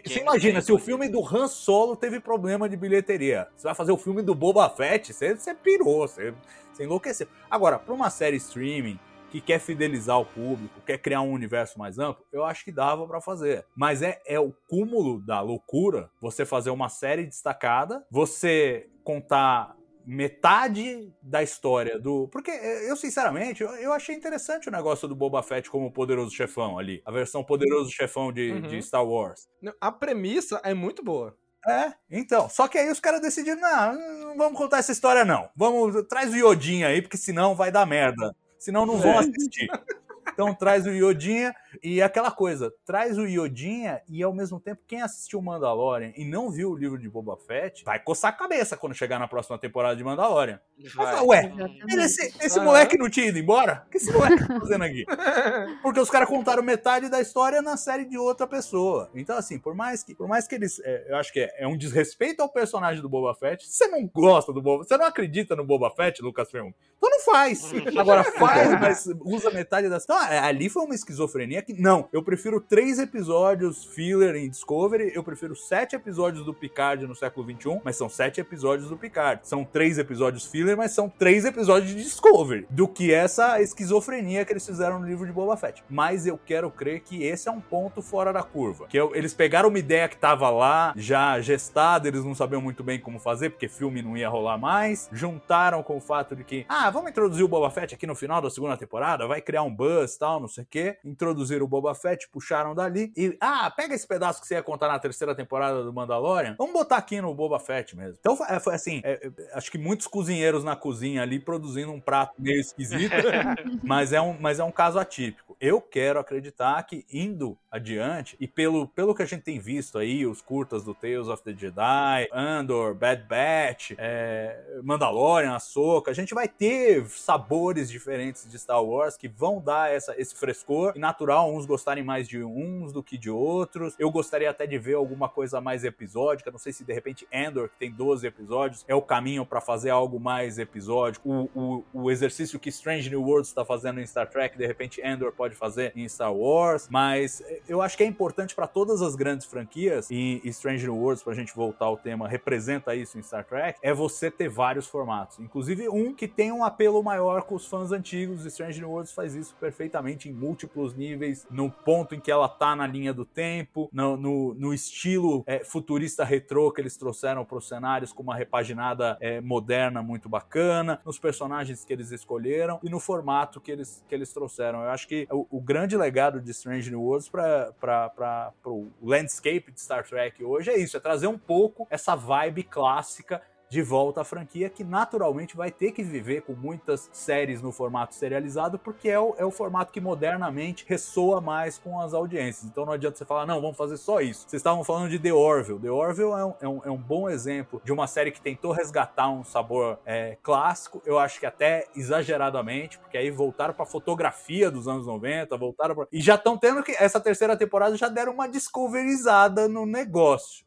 você 0.05 0.21
imagina, 0.21 0.61
se 0.61 0.73
o 0.73 0.79
filme 0.79 1.09
do 1.09 1.25
Han 1.25 1.49
Solo 1.49 1.97
teve 1.97 2.21
problema 2.21 2.69
de 2.69 2.77
bilheteria, 2.77 3.49
você 3.57 3.65
vai 3.65 3.75
fazer 3.75 3.91
o 3.91 3.97
filme 3.97 4.23
do 4.23 4.35
Boba 4.35 4.69
Fett, 4.71 5.13
você, 5.13 5.35
você 5.35 5.53
pirou, 5.53 6.07
você, 6.07 6.33
você 6.73 6.85
enlouqueceu. 6.85 7.27
Agora, 7.51 7.79
para 7.79 7.93
uma 7.93 8.09
série 8.09 8.37
streaming 8.37 8.99
que 9.31 9.41
quer 9.41 9.59
fidelizar 9.59 10.19
o 10.19 10.25
público, 10.25 10.81
quer 10.87 10.99
criar 10.99 11.23
um 11.23 11.33
universo 11.33 11.79
mais 11.79 11.99
amplo, 11.99 12.25
eu 12.33 12.45
acho 12.45 12.65
que 12.65 12.73
dava 12.73 13.07
para 13.07 13.21
fazer. 13.21 13.65
Mas 13.77 14.01
é, 14.03 14.21
é 14.27 14.39
o 14.39 14.53
cúmulo 14.69 15.21
da 15.21 15.41
loucura 15.41 16.09
você 16.21 16.45
fazer 16.45 16.71
uma 16.71 16.89
série 16.89 17.27
destacada, 17.27 18.05
você 18.11 18.89
contar 19.03 19.77
metade 20.07 21.13
da 21.23 21.43
história 21.43 21.99
do. 21.99 22.29
Porque 22.29 22.51
eu, 22.51 22.97
sinceramente, 22.97 23.63
eu, 23.63 23.71
eu, 23.77 23.93
achei 23.93 24.15
interessante 24.15 24.69
o 24.69 24.73
negócio 24.73 25.07
do 25.07 25.15
Boba 25.15 25.43
Fett 25.43 25.71
como 25.71 25.93
poderoso 25.93 26.35
chefão 26.35 26.79
ali. 26.79 27.03
A 27.05 27.11
versão 27.11 27.45
poderoso 27.45 27.91
chefão 27.91 28.33
de, 28.33 28.53
uhum. 28.53 28.61
de 28.63 28.83
Star 28.83 29.05
Wars. 29.05 29.49
A 29.81 29.93
premissa 29.93 30.61
é 30.65 30.75
muito 30.75 31.03
boa. 31.03 31.37
É, 31.67 31.93
então. 32.11 32.49
Só 32.49 32.67
que 32.67 32.79
aí 32.79 32.91
os 32.91 33.01
caras 33.01 33.21
decidiram: 33.21 33.61
não, 33.61 33.95
não 33.95 34.37
vamos 34.37 34.59
contar 34.59 34.79
essa 34.79 34.93
história, 34.93 35.25
não. 35.25 35.49
Vamos, 35.55 36.07
traz 36.09 36.33
o 36.33 36.37
Iodinha 36.37 36.89
aí, 36.89 37.03
porque 37.03 37.17
senão 37.17 37.55
vai 37.55 37.71
dar 37.71 37.87
merda. 37.87 38.35
Senão 38.59 38.87
não 38.87 38.99
vão 38.99 39.13
é. 39.13 39.19
assistir. 39.19 39.69
Então 40.41 40.55
traz 40.55 40.87
o 40.87 40.91
Iodinha 40.91 41.55
e 41.83 42.01
aquela 42.01 42.31
coisa, 42.31 42.73
traz 42.87 43.19
o 43.19 43.27
Iodinha 43.27 44.01
e 44.09 44.23
ao 44.23 44.33
mesmo 44.33 44.59
tempo 44.59 44.81
quem 44.87 45.03
assistiu 45.03 45.43
Mandalorian 45.43 46.13
e 46.17 46.25
não 46.25 46.51
viu 46.51 46.71
o 46.71 46.75
livro 46.77 46.99
de 46.99 47.11
Boba 47.11 47.37
Fett 47.37 47.85
vai 47.85 48.01
coçar 48.01 48.31
a 48.31 48.33
cabeça 48.33 48.75
quando 48.75 48.95
chegar 48.95 49.19
na 49.19 49.29
próxima 49.29 49.59
temporada 49.59 49.95
de 49.95 50.03
Mandalorian. 50.03 50.59
Vai 50.95 51.07
falar, 51.07 51.23
ué, 51.25 51.53
ele- 51.91 52.03
esse, 52.05 52.35
esse 52.43 52.59
moleque 52.59 52.97
não 52.97 53.11
tinha 53.11 53.27
ido 53.27 53.39
embora? 53.39 53.85
O 53.87 53.91
que 53.91 53.99
esse 53.99 54.11
moleque 54.11 54.49
tá 54.49 54.61
fazendo 54.61 54.85
aqui? 54.85 55.05
Porque 55.83 56.01
os 56.01 56.09
caras 56.09 56.27
contaram 56.27 56.63
metade 56.63 57.11
da 57.11 57.21
história 57.21 57.61
na 57.61 57.77
série 57.77 58.07
de 58.07 58.17
outra 58.17 58.47
pessoa. 58.47 59.11
Então, 59.15 59.37
assim, 59.37 59.59
por 59.59 59.75
mais 59.75 60.03
que, 60.03 60.15
por 60.15 60.27
mais 60.27 60.49
que 60.49 60.55
eles. 60.55 60.81
é, 60.83 61.13
eu 61.13 61.17
acho 61.17 61.31
que 61.33 61.41
é, 61.41 61.55
é 61.59 61.69
um 61.69 61.77
desrespeito 61.77 62.41
ao 62.41 62.49
personagem 62.49 63.03
do 63.03 63.09
Boba 63.11 63.35
Fett. 63.35 63.69
Você 63.69 63.87
não 63.89 64.07
gosta 64.07 64.53
do 64.55 64.63
Boba 64.63 64.85
Você 64.85 64.97
não 64.97 65.05
acredita 65.05 65.55
no 65.55 65.65
Boba 65.67 65.91
Fett, 65.91 66.23
Lucas 66.23 66.51
Film? 66.51 66.71
Então 66.97 67.11
não 67.11 67.21
faz. 67.21 67.71
Agora 67.99 68.25
faz, 68.25 68.71
mas 68.81 69.07
usa 69.21 69.51
metade 69.51 69.89
das. 69.89 70.05
Então, 70.05 70.23
é, 70.27 70.30
ali 70.39 70.69
foi 70.69 70.85
uma 70.85 70.95
esquizofrenia 70.95 71.63
que. 71.63 71.73
Não, 71.81 72.09
eu 72.13 72.23
prefiro 72.23 72.61
três 72.61 72.99
episódios 72.99 73.85
filler 73.85 74.35
em 74.37 74.49
Discovery, 74.49 75.13
eu 75.15 75.23
prefiro 75.23 75.55
sete 75.57 75.97
episódios 75.97 76.45
do 76.45 76.55
Picard 76.55 77.07
no 77.07 77.15
século 77.15 77.47
XXI, 77.51 77.81
mas 77.85 77.97
são 77.97 78.09
sete 78.09 78.41
episódios 78.41 78.89
do 78.89 78.97
Picard. 78.97 79.47
São 79.47 79.65
três 79.65 79.99
episódios 79.99 80.47
filler, 80.47 80.77
mas 80.77 80.93
são 80.93 81.09
três 81.09 81.45
episódios 81.45 81.91
de 81.95 82.03
Discovery. 82.03 82.67
Do 82.71 82.87
que 82.89 83.13
essa 83.13 83.61
esquizofrenia 83.61 84.45
que 84.45 84.53
eles 84.53 84.65
fizeram 84.67 84.99
no 85.01 85.07
livro 85.07 85.27
de 85.27 85.33
Boba 85.33 85.57
Fett. 85.57 85.83
Mas 85.89 86.27
eu 86.27 86.39
quero 86.39 86.71
crer 86.71 87.01
que 87.01 87.23
esse 87.25 87.49
é 87.49 87.53
um 87.53 87.61
ponto 87.61 88.03
fora 88.03 88.33
da 88.33 88.43
curva. 88.43 88.87
Que 88.89 88.97
eu- 88.99 89.15
eles 89.15 89.35
pegaram 89.35 89.69
uma 89.69 89.79
ideia 89.79 90.09
que 90.09 90.17
tava 90.17 90.51
lá, 90.51 90.93
já 90.97 91.41
gestada, 91.41 92.09
eles 92.09 92.25
não 92.25 92.35
sabiam 92.35 92.61
muito 92.61 92.83
bem 92.83 92.99
como 92.99 93.19
fazer, 93.19 93.51
porque 93.51 93.69
filme 93.69 94.03
não 94.03 94.17
ia 94.17 94.29
rolar 94.29 94.59
mais. 94.59 95.09
Juntaram 95.13 95.83
com 95.83 95.97
o 95.97 96.01
fato 96.01 96.35
de 96.35 96.45
que, 96.45 96.65
ah, 96.69 96.91
vamos 96.91 97.11
introduzir 97.11 97.45
o 97.45 97.49
Boba 97.49 97.71
Fett 97.71 97.95
aqui 97.95 98.07
no 98.07 98.15
final 98.15 98.41
da 98.41 98.51
segunda 98.51 98.77
temporada, 98.77 99.27
vai 99.27 99.41
criar 99.41 99.63
um 99.63 99.75
buzz 99.75 100.10
tal, 100.19 100.41
não 100.41 100.49
sei 100.49 100.65
o 100.65 100.67
quê. 100.67 100.99
Introduziram 101.05 101.65
o 101.65 101.69
Boba 101.69 101.95
Fett, 101.95 102.29
puxaram 102.29 102.75
dali. 102.75 103.13
E, 103.17 103.37
ah, 103.41 103.71
pega 103.71 103.95
esse 103.95 104.07
pedaço 104.07 104.41
que 104.41 104.47
você 104.47 104.55
ia 104.55 104.63
contar 104.63 104.89
na 104.89 104.99
terceira 104.99 105.35
temporada 105.35 105.83
do 105.83 105.93
Mandalorian, 105.93 106.55
vamos 106.59 106.73
botar 106.73 106.97
aqui 106.97 107.21
no 107.21 107.35
Boba 107.35 107.59
Fett 107.59 107.97
mesmo. 107.97 108.17
Então 108.19 108.37
foi, 108.37 108.47
foi 108.61 108.75
assim, 108.75 109.01
é, 109.05 109.27
é, 109.27 109.31
acho 109.55 109.71
que 109.71 109.79
muitos 109.79 110.07
cozinheiros 110.07 110.65
na 110.65 110.77
cozinha 110.77 111.23
ali 111.23 111.39
produzindo 111.39 111.93
um 111.93 112.01
prato 112.01 112.35
meio 112.39 112.61
esquisito, 112.61 113.13
mas 113.83 114.13
é 114.13 114.21
um, 114.21 114.37
mas 114.39 114.59
é 114.59 114.65
um 114.65 114.73
caso 114.73 114.99
atípico. 114.99 115.57
Eu 115.61 115.81
quero 115.81 116.19
acreditar 116.19 116.83
que 116.85 117.05
indo 117.13 117.59
adiante, 117.71 118.37
e 118.41 118.49
pelo, 118.49 118.89
pelo 118.89 119.15
que 119.15 119.23
a 119.23 119.27
gente 119.27 119.43
tem 119.43 119.59
visto 119.59 119.99
aí, 119.99 120.27
os 120.27 120.41
curtas 120.41 120.85
do 120.85 120.95
Tales 120.95 121.29
of 121.29 121.43
the 121.43 121.53
Jedi, 121.53 122.29
Andor, 122.33 122.95
Bad 122.95 123.25
Batch, 123.25 123.93
é, 123.99 124.81
Mandalorian, 124.83 125.55
Ahsoka, 125.55 126.11
a 126.11 126.15
gente 126.15 126.35
vai 126.35 126.49
ter 126.49 127.07
sabores 127.09 127.91
diferentes 127.91 128.51
de 128.51 128.59
Star 128.59 128.83
Wars 128.83 129.17
que 129.17 129.29
vão 129.29 129.61
dar 129.61 129.93
essa, 129.93 130.00
esse 130.17 130.35
frescor. 130.35 130.93
E 130.97 130.99
natural, 130.99 131.53
uns 131.53 131.67
gostarem 131.67 132.03
mais 132.05 132.29
de 132.29 132.43
uns 132.43 132.93
do 132.93 133.03
que 133.03 133.19
de 133.19 133.31
outros. 133.31 133.95
Eu 133.99 134.11
gostaria 134.11 134.51
até 134.51 134.67
de 134.67 134.79
ver 134.79 134.95
alguma 134.95 135.29
coisa 135.29 135.61
mais 135.61 135.85
episódica. 135.85 136.51
Não 136.51 136.59
sei 136.59 136.73
se 136.73 136.85
de 136.85 136.93
repente 136.93 137.27
Andor, 137.33 137.69
que 137.69 137.79
tem 137.79 137.91
12 137.91 138.27
episódios, 138.27 138.85
é 138.89 138.95
o 138.95 139.03
caminho 139.03 139.45
para 139.45 139.61
fazer 139.61 139.91
algo 139.91 140.19
mais 140.19 140.59
episódico. 140.59 141.29
O, 141.29 141.51
o, 141.55 141.85
o 141.93 142.11
exercício 142.11 142.59
que 142.59 142.69
Strange 142.69 143.11
New 143.11 143.23
Worlds 143.23 143.49
está 143.49 143.65
fazendo 143.65 144.01
em 144.01 144.07
Star 144.07 144.29
Trek, 144.29 144.57
de 144.57 144.67
repente 144.67 145.03
Andor 145.03 145.33
pode 145.33 145.55
fazer 145.55 145.93
em 145.95 146.09
Star 146.09 146.35
Wars. 146.35 146.89
Mas 146.91 147.43
eu 147.69 147.83
acho 147.83 147.97
que 147.97 148.03
é 148.03 148.07
importante 148.07 148.55
para 148.55 148.67
todas 148.67 149.03
as 149.03 149.15
grandes 149.15 149.47
franquias, 149.47 150.09
e, 150.11 150.41
Strange 150.45 150.85
New 150.85 150.97
Worlds, 150.97 151.23
pra 151.23 151.35
gente 151.35 151.55
voltar 151.55 151.87
ao 151.87 151.97
tema, 151.97 152.29
representa 152.29 152.95
isso 152.95 153.19
em 153.19 153.23
Star 153.23 153.45
Trek, 153.45 153.79
é 153.83 153.93
você 153.93 154.31
ter 154.31 154.49
vários 154.49 154.87
formatos. 154.87 155.39
Inclusive 155.39 155.89
um 155.89 156.15
que 156.15 156.27
tem 156.27 156.53
um 156.53 156.65
apelo 156.65 157.03
maior 157.03 157.43
com 157.43 157.55
os 157.55 157.67
fãs 157.67 157.93
antigos. 157.93 158.45
Strange 158.47 158.81
New 158.81 158.91
Worlds 158.91 159.13
faz 159.13 159.35
isso 159.35 159.55
perfeitamente 159.59 159.90
em 160.29 160.33
múltiplos 160.33 160.95
níveis, 160.95 161.47
no 161.51 161.71
ponto 161.71 162.15
em 162.15 162.21
que 162.21 162.31
ela 162.31 162.49
tá 162.49 162.75
na 162.77 162.87
linha 162.87 163.13
do 163.13 163.25
tempo, 163.25 163.89
no, 163.93 164.17
no, 164.17 164.55
no 164.55 164.75
estilo 164.75 165.43
é, 165.47 165.65
futurista 165.65 166.25
retrô 166.25 166.71
que 166.71 166.81
eles 166.81 166.97
trouxeram 166.97 167.45
para 167.45 167.59
os 167.59 167.69
cenários 167.69 168.13
com 168.13 168.23
uma 168.23 168.37
repaginada 168.37 169.17
é, 169.21 169.41
moderna 169.41 170.03
muito 170.03 170.29
bacana, 170.29 171.01
nos 171.05 171.19
personagens 171.19 171.85
que 171.85 171.93
eles 171.93 172.11
escolheram 172.11 172.79
e 172.83 172.89
no 172.89 173.01
formato 173.01 173.61
que 173.61 173.71
eles, 173.71 174.05
que 174.09 174.15
eles 174.15 174.33
trouxeram. 174.33 174.83
Eu 174.83 174.91
acho 174.91 175.09
que 175.09 175.27
o, 175.31 175.47
o 175.51 175.61
grande 175.61 175.97
legado 175.97 176.41
de 176.41 176.51
Strange 176.51 176.91
New 176.91 177.03
Worlds 177.03 177.29
para 177.29 178.53
o 178.65 178.89
landscape 179.03 179.73
de 179.73 179.81
Star 179.81 180.07
Trek 180.07 180.43
hoje 180.45 180.71
é 180.71 180.79
isso, 180.79 180.97
é 180.97 181.01
trazer 181.01 181.27
um 181.27 181.39
pouco 181.39 181.87
essa 181.91 182.15
vibe 182.15 182.63
clássica 182.63 183.43
de 183.71 183.83
volta 183.83 184.23
à 184.23 184.25
franquia, 184.25 184.69
que 184.69 184.83
naturalmente 184.83 185.57
vai 185.57 185.71
ter 185.71 185.93
que 185.93 186.03
viver 186.03 186.43
com 186.43 186.55
muitas 186.55 187.09
séries 187.13 187.63
no 187.63 187.71
formato 187.71 188.17
serializado, 188.17 188.79
porque 188.79 189.09
é 189.09 189.19
o, 189.19 189.35
é 189.39 189.45
o 189.45 189.51
formato 189.51 189.93
que 189.93 190.01
modernamente 190.01 190.85
ressoa 190.89 191.41
mais 191.41 191.79
com 191.79 192.01
as 192.01 192.13
audiências. 192.13 192.65
Então 192.65 192.85
não 192.85 192.93
adianta 192.93 193.17
você 193.17 193.25
falar, 193.25 193.47
não, 193.47 193.61
vamos 193.61 193.77
fazer 193.77 193.97
só 193.97 194.21
isso. 194.21 194.41
Vocês 194.49 194.59
estavam 194.61 194.83
falando 194.83 195.09
de 195.09 195.21
The 195.21 195.33
Orville. 195.33 195.79
The 195.79 195.91
Orville 195.91 196.33
é 196.33 196.45
um, 196.45 196.55
é 196.61 196.69
um, 196.69 196.81
é 196.87 196.91
um 196.91 196.97
bom 196.97 197.31
exemplo 197.31 197.81
de 197.85 197.93
uma 197.93 198.09
série 198.09 198.33
que 198.33 198.41
tentou 198.41 198.73
resgatar 198.73 199.31
um 199.31 199.45
sabor 199.45 200.01
é, 200.05 200.37
clássico, 200.43 201.01
eu 201.07 201.19
acho 201.19 201.39
que 201.39 201.47
até 201.47 201.87
exageradamente, 201.95 202.99
porque 202.99 203.17
aí 203.17 203.31
voltaram 203.31 203.73
pra 203.73 203.87
fotografia 203.87 204.69
dos 204.69 204.89
anos 204.89 205.07
90, 205.07 205.57
voltaram 205.57 205.95
pra... 205.95 206.07
E 206.11 206.21
já 206.21 206.35
estão 206.35 206.59
tendo 206.59 206.83
que. 206.83 206.93
Essa 206.93 207.21
terceira 207.21 207.57
temporada 207.57 207.97
já 207.97 208.09
deram 208.09 208.33
uma 208.33 208.49
discoverizada 208.49 209.69
no 209.69 209.87
negócio. 209.87 210.65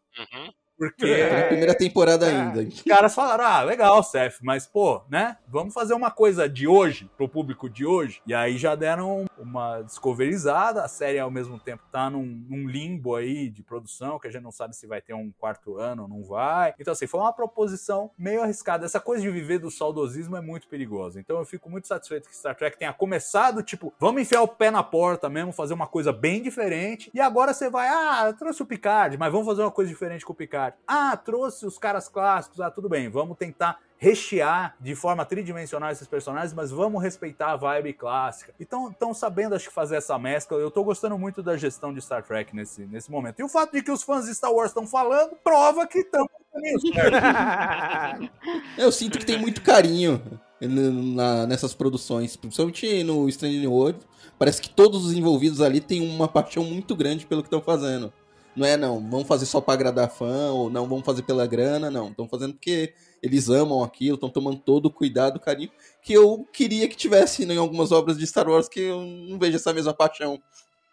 Porque. 0.89 1.27
Na 1.27 1.43
primeira 1.47 1.75
temporada 1.75 2.25
ainda. 2.27 2.61
Os 2.61 2.81
caras 2.81 3.13
falaram, 3.13 3.45
ah, 3.45 3.61
legal, 3.61 4.03
Seth, 4.03 4.37
mas 4.41 4.65
pô, 4.65 5.01
né? 5.09 5.37
Vamos 5.47 5.73
fazer 5.73 5.93
uma 5.93 6.11
coisa 6.11 6.47
de 6.49 6.67
hoje, 6.67 7.09
pro 7.17 7.27
público 7.27 7.69
de 7.69 7.85
hoje. 7.85 8.21
E 8.25 8.33
aí 8.33 8.57
já 8.57 8.75
deram 8.75 9.25
uma 9.37 9.81
discoverizada. 9.81 10.83
A 10.83 10.87
série, 10.87 11.19
ao 11.19 11.31
mesmo 11.31 11.59
tempo, 11.59 11.83
tá 11.91 12.09
num, 12.09 12.23
num 12.23 12.67
limbo 12.67 13.15
aí 13.15 13.49
de 13.49 13.63
produção, 13.63 14.19
que 14.19 14.27
a 14.27 14.31
gente 14.31 14.43
não 14.43 14.51
sabe 14.51 14.75
se 14.75 14.87
vai 14.87 15.01
ter 15.01 15.13
um 15.13 15.31
quarto 15.37 15.77
ano 15.77 16.03
ou 16.03 16.07
não 16.07 16.23
vai. 16.23 16.73
Então, 16.79 16.91
assim, 16.91 17.07
foi 17.07 17.19
uma 17.19 17.33
proposição 17.33 18.11
meio 18.17 18.41
arriscada. 18.41 18.85
Essa 18.85 18.99
coisa 18.99 19.21
de 19.21 19.29
viver 19.29 19.59
do 19.59 19.71
saudosismo 19.71 20.35
é 20.35 20.41
muito 20.41 20.67
perigosa. 20.67 21.19
Então, 21.19 21.37
eu 21.37 21.45
fico 21.45 21.69
muito 21.69 21.87
satisfeito 21.87 22.29
que 22.29 22.35
Star 22.35 22.55
Trek 22.55 22.77
tenha 22.77 22.93
começado, 22.93 23.61
tipo, 23.63 23.93
vamos 23.99 24.21
enfiar 24.21 24.41
o 24.41 24.47
pé 24.47 24.71
na 24.71 24.83
porta 24.83 25.29
mesmo, 25.29 25.51
fazer 25.51 25.73
uma 25.73 25.87
coisa 25.87 26.11
bem 26.11 26.41
diferente. 26.41 27.11
E 27.13 27.19
agora 27.19 27.53
você 27.53 27.69
vai, 27.69 27.87
ah, 27.87 28.33
trouxe 28.37 28.61
o 28.61 28.65
Picard, 28.65 29.17
mas 29.17 29.31
vamos 29.31 29.47
fazer 29.47 29.61
uma 29.61 29.71
coisa 29.71 29.89
diferente 29.89 30.25
com 30.25 30.33
o 30.33 30.35
Picard. 30.35 30.72
Ah, 30.87 31.15
trouxe 31.17 31.65
os 31.65 31.77
caras 31.77 32.07
clássicos, 32.07 32.59
ah, 32.61 32.71
tudo 32.71 32.87
bem, 32.89 33.09
vamos 33.09 33.37
tentar 33.37 33.79
rechear 33.97 34.75
de 34.81 34.95
forma 34.95 35.25
tridimensional 35.25 35.89
esses 35.89 36.07
personagens, 36.07 36.53
mas 36.53 36.71
vamos 36.71 37.01
respeitar 37.01 37.51
a 37.51 37.55
vibe 37.55 37.93
clássica. 37.93 38.53
Então, 38.59 38.89
estão 38.89 39.13
sabendo, 39.13 39.55
acho 39.55 39.69
que, 39.69 39.73
fazer 39.73 39.95
essa 39.95 40.19
mescla. 40.19 40.57
Eu 40.57 40.69
tô 40.69 40.83
gostando 40.83 41.17
muito 41.17 41.41
da 41.41 41.55
gestão 41.55 41.93
de 41.93 42.01
Star 42.01 42.21
Trek 42.21 42.53
nesse, 42.53 42.85
nesse 42.85 43.09
momento. 43.09 43.39
E 43.39 43.43
o 43.43 43.47
fato 43.47 43.71
de 43.71 43.81
que 43.81 43.91
os 43.91 44.03
fãs 44.03 44.25
de 44.25 44.35
Star 44.35 44.51
Wars 44.51 44.71
estão 44.71 44.85
falando, 44.85 45.37
prova 45.41 45.87
que 45.87 46.03
certo. 46.03 46.29
Eu 48.77 48.91
sinto 48.91 49.17
que 49.17 49.25
tem 49.25 49.39
muito 49.39 49.61
carinho 49.61 50.21
na- 50.59 51.47
nessas 51.47 51.73
produções, 51.73 52.35
principalmente 52.35 53.03
no 53.03 53.27
Strange 53.29 53.65
World. 53.65 53.99
Parece 54.37 54.61
que 54.61 54.69
todos 54.69 55.05
os 55.05 55.13
envolvidos 55.13 55.61
ali 55.61 55.79
têm 55.79 56.07
uma 56.09 56.27
paixão 56.27 56.63
muito 56.63 56.95
grande 56.95 57.25
pelo 57.25 57.41
que 57.41 57.47
estão 57.47 57.61
fazendo. 57.61 58.11
Não 58.55 58.65
é, 58.65 58.77
não, 58.77 58.99
vamos 59.09 59.27
fazer 59.27 59.45
só 59.45 59.59
pra 59.59 59.73
agradar 59.73 60.09
fã, 60.09 60.51
ou 60.51 60.69
não, 60.69 60.87
vamos 60.87 61.05
fazer 61.05 61.23
pela 61.23 61.47
grana, 61.47 61.89
não. 61.89 62.09
Estão 62.09 62.27
fazendo 62.27 62.53
porque 62.53 62.93
eles 63.21 63.49
amam 63.49 63.83
aquilo, 63.83 64.15
estão 64.15 64.29
tomando 64.29 64.59
todo 64.59 64.87
o 64.87 64.91
cuidado, 64.91 65.39
carinho, 65.39 65.71
que 66.01 66.13
eu 66.13 66.47
queria 66.51 66.87
que 66.87 66.95
tivesse 66.95 67.43
em 67.43 67.57
algumas 67.57 67.91
obras 67.91 68.17
de 68.17 68.27
Star 68.27 68.47
Wars 68.47 68.67
que 68.67 68.81
eu 68.81 69.01
não 69.01 69.39
vejo 69.39 69.55
essa 69.55 69.73
mesma 69.73 69.93
paixão. 69.93 70.39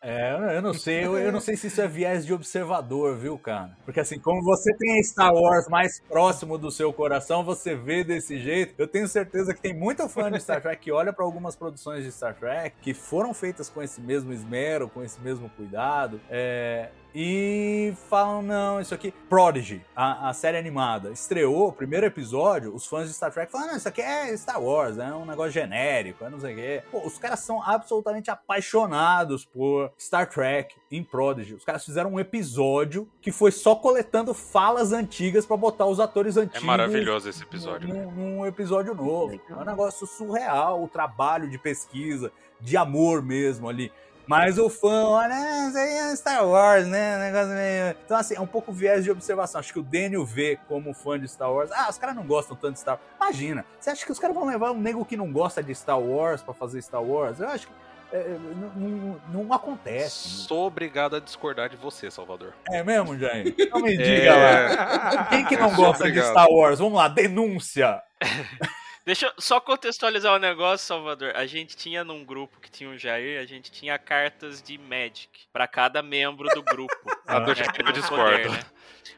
É, 0.02 0.56
eu 0.56 0.62
não 0.62 0.72
sei, 0.72 1.04
eu, 1.04 1.18
eu 1.18 1.30
não 1.30 1.40
sei 1.40 1.58
se 1.58 1.66
isso 1.66 1.78
é 1.78 1.86
viés 1.86 2.24
de 2.24 2.32
observador, 2.32 3.18
viu, 3.18 3.38
cara? 3.38 3.76
Porque 3.84 4.00
assim, 4.00 4.18
como 4.18 4.42
você 4.42 4.74
tem 4.78 5.02
Star 5.02 5.34
Wars 5.34 5.68
mais 5.68 6.00
próximo 6.00 6.56
do 6.56 6.70
seu 6.70 6.90
coração, 6.90 7.44
você 7.44 7.74
vê 7.74 8.02
desse 8.02 8.38
jeito. 8.38 8.74
Eu 8.78 8.88
tenho 8.88 9.06
certeza 9.06 9.52
que 9.52 9.60
tem 9.60 9.74
muito 9.74 10.08
fã 10.08 10.30
de 10.30 10.40
Star 10.40 10.62
Trek 10.62 10.80
que 10.80 10.90
olha 10.90 11.12
para 11.12 11.22
algumas 11.22 11.54
produções 11.54 12.02
de 12.02 12.10
Star 12.10 12.34
Trek 12.34 12.76
que 12.80 12.94
foram 12.94 13.34
feitas 13.34 13.68
com 13.68 13.82
esse 13.82 14.00
mesmo 14.00 14.32
esmero, 14.32 14.88
com 14.88 15.04
esse 15.04 15.20
mesmo 15.20 15.50
cuidado. 15.50 16.18
É, 16.30 16.88
e 17.14 17.92
falam, 18.08 18.42
não, 18.42 18.80
isso 18.80 18.94
aqui. 18.94 19.12
Prodigy, 19.28 19.82
a, 19.94 20.28
a 20.28 20.32
série 20.32 20.56
animada, 20.56 21.10
estreou 21.10 21.68
o 21.68 21.72
primeiro 21.72 22.06
episódio, 22.06 22.74
os 22.74 22.86
fãs 22.86 23.08
de 23.08 23.14
Star 23.14 23.32
Trek 23.32 23.50
falam, 23.50 23.68
não, 23.68 23.76
isso 23.76 23.88
aqui 23.88 24.00
é 24.00 24.36
Star 24.36 24.62
Wars, 24.62 24.98
é 24.98 25.12
um 25.12 25.24
negócio 25.24 25.52
genérico, 25.52 26.24
é 26.24 26.30
não 26.30 26.38
sei 26.40 26.52
o 26.52 26.56
quê. 26.56 26.82
Pô, 26.90 27.06
os 27.06 27.18
caras 27.18 27.40
são 27.40 27.62
absolutamente 27.62 28.30
apaixonados 28.30 29.44
por 29.44 29.92
Star 29.98 30.28
Trek 30.28 30.74
em 30.90 31.02
Prodigy. 31.02 31.54
Os 31.54 31.64
caras 31.64 31.84
fizeram 31.84 32.12
um 32.12 32.20
episódio 32.20 33.08
que 33.20 33.32
foi 33.32 33.50
só 33.52 33.74
coletando 33.74 34.32
falas 34.34 34.92
antigas 34.92 35.44
pra 35.46 35.56
botar 35.56 35.86
os 35.86 36.00
atores 36.00 36.36
É 36.36 36.40
antigos. 36.42 36.62
maravilhoso 36.62 37.28
esse 37.28 37.42
episódio. 37.42 37.92
né? 37.92 38.02
Num, 38.04 38.10
num 38.38 38.46
episódio 38.46 38.94
novo. 38.94 39.40
É 39.48 39.54
um 39.54 39.64
negócio 39.64 40.06
surreal, 40.06 40.82
o 40.82 40.88
trabalho 40.88 41.48
de 41.48 41.58
pesquisa, 41.58 42.32
de 42.60 42.76
amor 42.76 43.22
mesmo 43.22 43.68
ali. 43.68 43.92
Mas 44.30 44.58
o 44.58 44.70
fã, 44.70 45.06
olha, 45.06 45.34
"Ah, 45.34 45.68
isso 45.68 45.76
aí 45.76 45.90
é 46.12 46.14
Star 46.14 46.46
Wars, 46.46 46.86
né? 46.86 47.16
Um 47.16 47.18
negócio 47.18 47.48
meio... 47.48 47.96
Então, 48.04 48.16
assim, 48.16 48.36
é 48.36 48.40
um 48.40 48.46
pouco 48.46 48.70
viés 48.72 49.02
de 49.02 49.10
observação. 49.10 49.58
Acho 49.58 49.72
que 49.72 49.80
o 49.80 49.82
Daniel 49.82 50.24
vê 50.24 50.56
como 50.68 50.94
fã 50.94 51.18
de 51.18 51.26
Star 51.26 51.52
Wars. 51.52 51.68
Ah, 51.72 51.88
os 51.90 51.98
caras 51.98 52.14
não 52.14 52.24
gostam 52.24 52.56
tanto 52.56 52.74
de 52.74 52.78
Star 52.78 52.94
Wars. 52.94 53.10
Imagina, 53.20 53.64
você 53.80 53.90
acha 53.90 54.06
que 54.06 54.12
os 54.12 54.20
caras 54.20 54.36
vão 54.36 54.46
levar 54.46 54.70
um 54.70 54.78
nego 54.80 55.04
que 55.04 55.16
não 55.16 55.32
gosta 55.32 55.60
de 55.60 55.74
Star 55.74 55.98
Wars 56.00 56.42
pra 56.42 56.54
fazer 56.54 56.80
Star 56.80 57.02
Wars? 57.02 57.40
Eu 57.40 57.48
acho 57.48 57.66
que 57.66 57.72
é, 58.12 58.36
não, 58.76 58.88
não- 58.88 59.20
não 59.46 59.52
acontece. 59.52 60.28
Sou 60.28 60.66
obrigado 60.68 61.16
a 61.16 61.20
discordar 61.20 61.68
de 61.68 61.76
você, 61.76 62.08
Salvador. 62.08 62.54
É 62.70 62.84
mesmo, 62.84 63.18
Jair? 63.18 63.52
Então 63.58 63.80
me 63.80 63.94
É. 63.98 64.02
diga 64.02 64.36
lá. 64.36 65.24
Quem 65.26 65.44
que 65.44 65.56
não 65.56 65.74
gosta 65.74 66.08
de. 66.10 66.22
Star 66.22 66.48
Wars? 66.48 66.78
Vamos 66.78 66.94
lá, 66.98 67.08
denúncia. 67.08 68.00
Deixa 69.04 69.26
eu 69.26 69.32
só 69.38 69.60
contextualizar 69.60 70.34
um 70.34 70.38
negócio, 70.38 70.86
Salvador. 70.86 71.32
A 71.34 71.46
gente 71.46 71.76
tinha 71.76 72.04
num 72.04 72.24
grupo 72.24 72.60
que 72.60 72.70
tinha 72.70 72.90
o 72.90 72.98
Jair, 72.98 73.40
a 73.40 73.46
gente 73.46 73.70
tinha 73.72 73.98
cartas 73.98 74.62
de 74.62 74.76
Magic 74.78 75.28
pra 75.52 75.66
cada 75.66 76.02
membro 76.02 76.48
do 76.54 76.62
grupo. 76.62 76.94
A 77.26 77.38
do 77.38 77.48
Né, 77.48 77.54
Jair 77.54 77.70
eu 77.80 77.88
o 77.88 77.92
discordo. 77.92 78.36
poder, 78.42 78.50
né? 78.50 78.60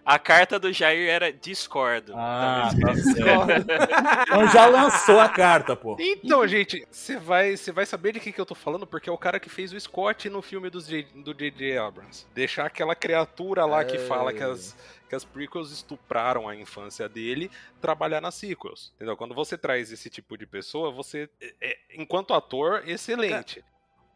A 0.05 0.19
carta 0.19 0.59
do 0.59 0.73
Jair 0.73 1.09
era 1.09 1.33
discordo. 1.33 2.13
Ah, 2.15 2.71
Então, 2.75 3.47
tá 3.47 3.55
Então 4.27 4.49
já 4.49 4.67
lançou 4.67 5.19
a 5.21 5.29
carta, 5.29 5.75
pô. 5.75 5.97
Então, 5.99 6.47
gente, 6.47 6.87
você 6.91 7.17
vai, 7.19 7.57
você 7.57 7.73
vai 7.73 7.87
saber 7.87 8.13
de 8.13 8.21
que, 8.21 8.33
que 8.33 8.41
eu 8.41 8.47
tô 8.47 8.55
falando, 8.55 8.87
porque 8.87 9.09
é 9.09 9.13
o 9.13 9.19
cara 9.19 9.41
que 9.41 9.49
fez 9.49 9.73
o 9.73 9.81
Scott 9.81 10.29
no 10.29 10.43
filme 10.43 10.69
do 10.71 10.81
J.J. 10.81 11.79
Abrams. 11.79 12.27
Deixar 12.35 12.67
aquela 12.67 12.95
criatura 12.95 13.65
lá 13.65 13.85
que 13.85 13.99
fala 13.99 14.33
que 14.33 14.43
as, 14.43 14.77
que 15.13 15.17
as 15.17 15.27
prequels 15.27 15.71
estupraram 15.71 16.49
a 16.49 16.57
infância 16.57 17.07
dele, 17.07 17.51
trabalhar 17.83 18.19
nas 18.23 18.35
sequels. 18.35 18.91
Entendeu? 18.97 19.15
Quando 19.15 19.35
você 19.35 19.59
traz 19.59 19.93
esse 19.93 20.09
tipo 20.09 20.39
de 20.39 20.47
pessoa, 20.47 20.91
você, 20.91 21.29
é- 21.39 21.53
é, 21.61 21.79
enquanto 21.99 22.33
ator, 22.33 22.83
excelente. 22.89 23.63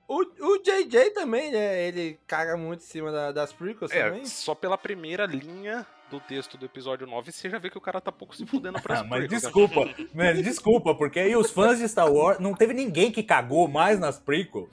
O, 0.09 0.23
o 0.23 0.59
JJ 0.63 1.11
também, 1.11 1.51
né? 1.53 1.83
Ele 1.87 2.19
caga 2.27 2.57
muito 2.57 2.81
em 2.81 2.87
cima 2.87 3.13
da- 3.13 3.31
das 3.31 3.53
prequels 3.53 3.91
É, 3.93 4.05
também. 4.09 4.25
só 4.25 4.55
pela 4.55 4.79
primeira 4.79 5.27
linha 5.27 5.87
do 6.11 6.19
texto 6.19 6.57
do 6.57 6.65
episódio 6.65 7.07
9, 7.07 7.31
você 7.31 7.51
já 7.51 7.59
vê 7.59 7.69
que 7.69 7.77
o 7.77 7.81
cara 7.81 8.01
tá 8.01 8.11
pouco 8.11 8.35
se 8.35 8.47
fudendo 8.47 8.81
pras 8.81 9.01
Ah, 9.01 9.05
mas 9.05 9.29
desculpa, 9.29 9.91
mas 10.15 10.43
desculpa, 10.43 10.95
porque 10.95 11.21
aí 11.21 11.37
os 11.37 11.51
fãs 11.51 11.79
de 11.79 11.87
Star 11.89 12.11
Wars, 12.11 12.39
não 12.39 12.55
teve 12.55 12.73
ninguém 12.73 13.13
que 13.13 13.23
cagou 13.23 13.69
mais 13.69 13.99
nas 13.99 14.19
prequels 14.19 14.71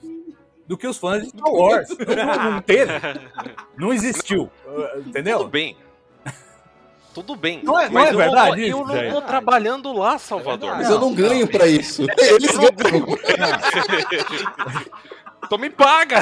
do 0.66 0.78
que 0.78 0.86
os 0.86 0.96
fãs 0.96 1.22
de 1.24 1.28
Star 1.28 1.52
Wars. 1.52 1.88
Não, 1.90 1.96
não 2.52 2.62
teve. 2.62 2.92
Não 3.76 3.92
existiu. 3.92 4.44
uh, 4.64 5.00
Entendeu? 5.00 5.38
Tudo 5.40 5.50
bem. 5.50 5.76
Tudo 7.14 7.36
bem. 7.36 7.60
Não 7.62 7.78
é- 7.78 7.86
não 7.86 7.92
mas 7.92 8.08
é 8.08 8.12
eu 8.12 8.18
verdade 8.18 8.68
Eu 8.68 8.82
isso, 8.82 8.92
não 8.92 9.10
tô 9.12 9.22
trabalhando 9.22 9.92
lá, 9.92 10.18
Salvador. 10.18 10.76
Mas 10.76 10.90
eu 10.90 10.98
não 10.98 11.14
ganho 11.14 11.46
pra 11.46 11.66
isso. 11.66 12.04
Eles 12.18 12.50
ganham. 12.56 13.06
Então 15.46 15.58
me 15.58 15.68
paga! 15.68 16.20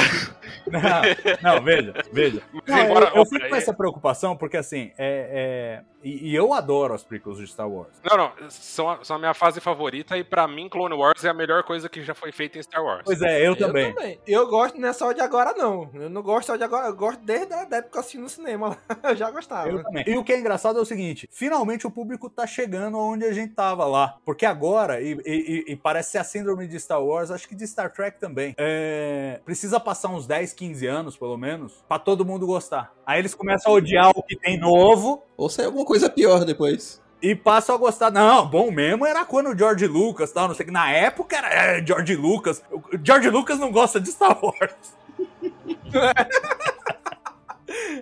Não, 0.72 1.54
não, 1.56 1.62
veja, 1.62 1.92
veja. 2.12 2.42
Não, 2.66 2.78
eu, 2.78 3.08
eu 3.16 3.26
fico 3.26 3.48
com 3.48 3.56
essa 3.56 3.72
preocupação 3.74 4.36
porque, 4.36 4.56
assim, 4.56 4.90
é, 4.98 5.82
é- 5.82 5.92
e, 6.04 6.30
e 6.30 6.34
eu 6.34 6.52
adoro 6.52 6.94
as 6.94 7.04
prequels 7.04 7.38
de 7.38 7.46
Star 7.46 7.68
Wars. 7.70 7.92
Não, 8.04 8.16
não, 8.16 8.32
são 8.50 8.90
a, 8.90 9.04
são 9.04 9.14
a 9.14 9.18
minha 9.20 9.34
fase 9.34 9.60
favorita 9.60 10.18
e 10.18 10.24
pra 10.24 10.48
mim 10.48 10.68
Clone 10.68 10.94
Wars 10.96 11.24
é 11.24 11.28
a 11.28 11.34
melhor 11.34 11.62
coisa 11.62 11.88
que 11.88 12.02
já 12.02 12.12
foi 12.12 12.32
feita 12.32 12.58
em 12.58 12.62
Star 12.62 12.82
Wars. 12.84 13.02
Pois 13.04 13.22
é, 13.22 13.46
eu 13.46 13.54
também. 13.54 13.90
Eu 13.90 13.94
também. 13.94 14.18
Eu 14.26 14.48
gosto 14.48 14.80
não 14.80 14.88
é 14.88 14.92
só 14.92 15.12
de 15.12 15.20
agora, 15.20 15.54
não. 15.56 15.88
Eu 15.94 16.10
não 16.10 16.20
gosto 16.20 16.48
só 16.48 16.56
de 16.56 16.64
agora. 16.64 16.88
Eu 16.88 16.96
gosto 16.96 17.20
desde 17.24 17.54
a 17.54 17.64
da 17.64 17.76
época 17.76 17.92
que 17.92 17.96
eu 17.98 18.00
assisti 18.00 18.18
no 18.18 18.28
cinema. 18.28 18.76
Eu 19.04 19.14
já 19.14 19.30
gostava. 19.30 19.68
Eu 19.68 19.82
também. 19.84 20.02
E 20.06 20.16
o 20.18 20.24
que 20.24 20.32
é 20.32 20.38
engraçado 20.40 20.76
é 20.78 20.82
o 20.82 20.84
seguinte: 20.84 21.28
finalmente 21.30 21.86
o 21.86 21.90
público 21.90 22.28
tá 22.28 22.48
chegando 22.48 22.98
onde 22.98 23.24
a 23.24 23.32
gente 23.32 23.54
tava 23.54 23.84
lá. 23.84 24.16
Porque 24.24 24.44
agora, 24.44 25.00
e, 25.00 25.12
e- 25.24 25.64
e 25.68 25.76
parece 25.76 26.10
ser 26.12 26.18
a 26.18 26.24
síndrome 26.24 26.66
de 26.66 26.80
Star 26.80 27.00
Wars, 27.02 27.30
acho 27.30 27.46
que 27.48 27.54
de 27.54 27.64
Star 27.66 27.92
Trek 27.92 28.18
também. 28.18 28.54
é, 28.58 29.40
precisa 29.44 29.78
passar 29.78 30.08
uns 30.08 30.26
10, 30.26 30.52
15 30.52 30.61
anos, 30.86 31.16
pelo 31.16 31.36
menos, 31.36 31.84
pra 31.88 31.98
todo 31.98 32.24
mundo 32.24 32.46
gostar. 32.46 32.92
Aí 33.06 33.18
eles 33.18 33.34
começam 33.34 33.72
a 33.72 33.76
odiar 33.76 34.10
o 34.14 34.22
que 34.22 34.36
tem 34.36 34.58
novo. 34.58 35.22
Ou 35.36 35.48
sai 35.48 35.64
alguma 35.66 35.84
coisa 35.84 36.08
pior 36.08 36.44
depois. 36.44 37.02
E 37.20 37.34
passam 37.34 37.74
a 37.74 37.78
gostar. 37.78 38.10
Não, 38.10 38.46
bom 38.48 38.70
mesmo 38.70 39.06
era 39.06 39.24
quando 39.24 39.50
o 39.50 39.58
George 39.58 39.86
Lucas 39.86 40.32
tal, 40.32 40.48
não 40.48 40.54
sei 40.54 40.66
que. 40.66 40.72
Na 40.72 40.90
época 40.90 41.36
era 41.36 41.48
é, 41.48 41.86
George 41.86 42.16
Lucas. 42.16 42.62
O 42.70 42.82
George 43.02 43.30
Lucas 43.30 43.58
não 43.58 43.70
gosta 43.70 44.00
de 44.00 44.10
Star 44.10 44.38
Wars. 44.42 44.94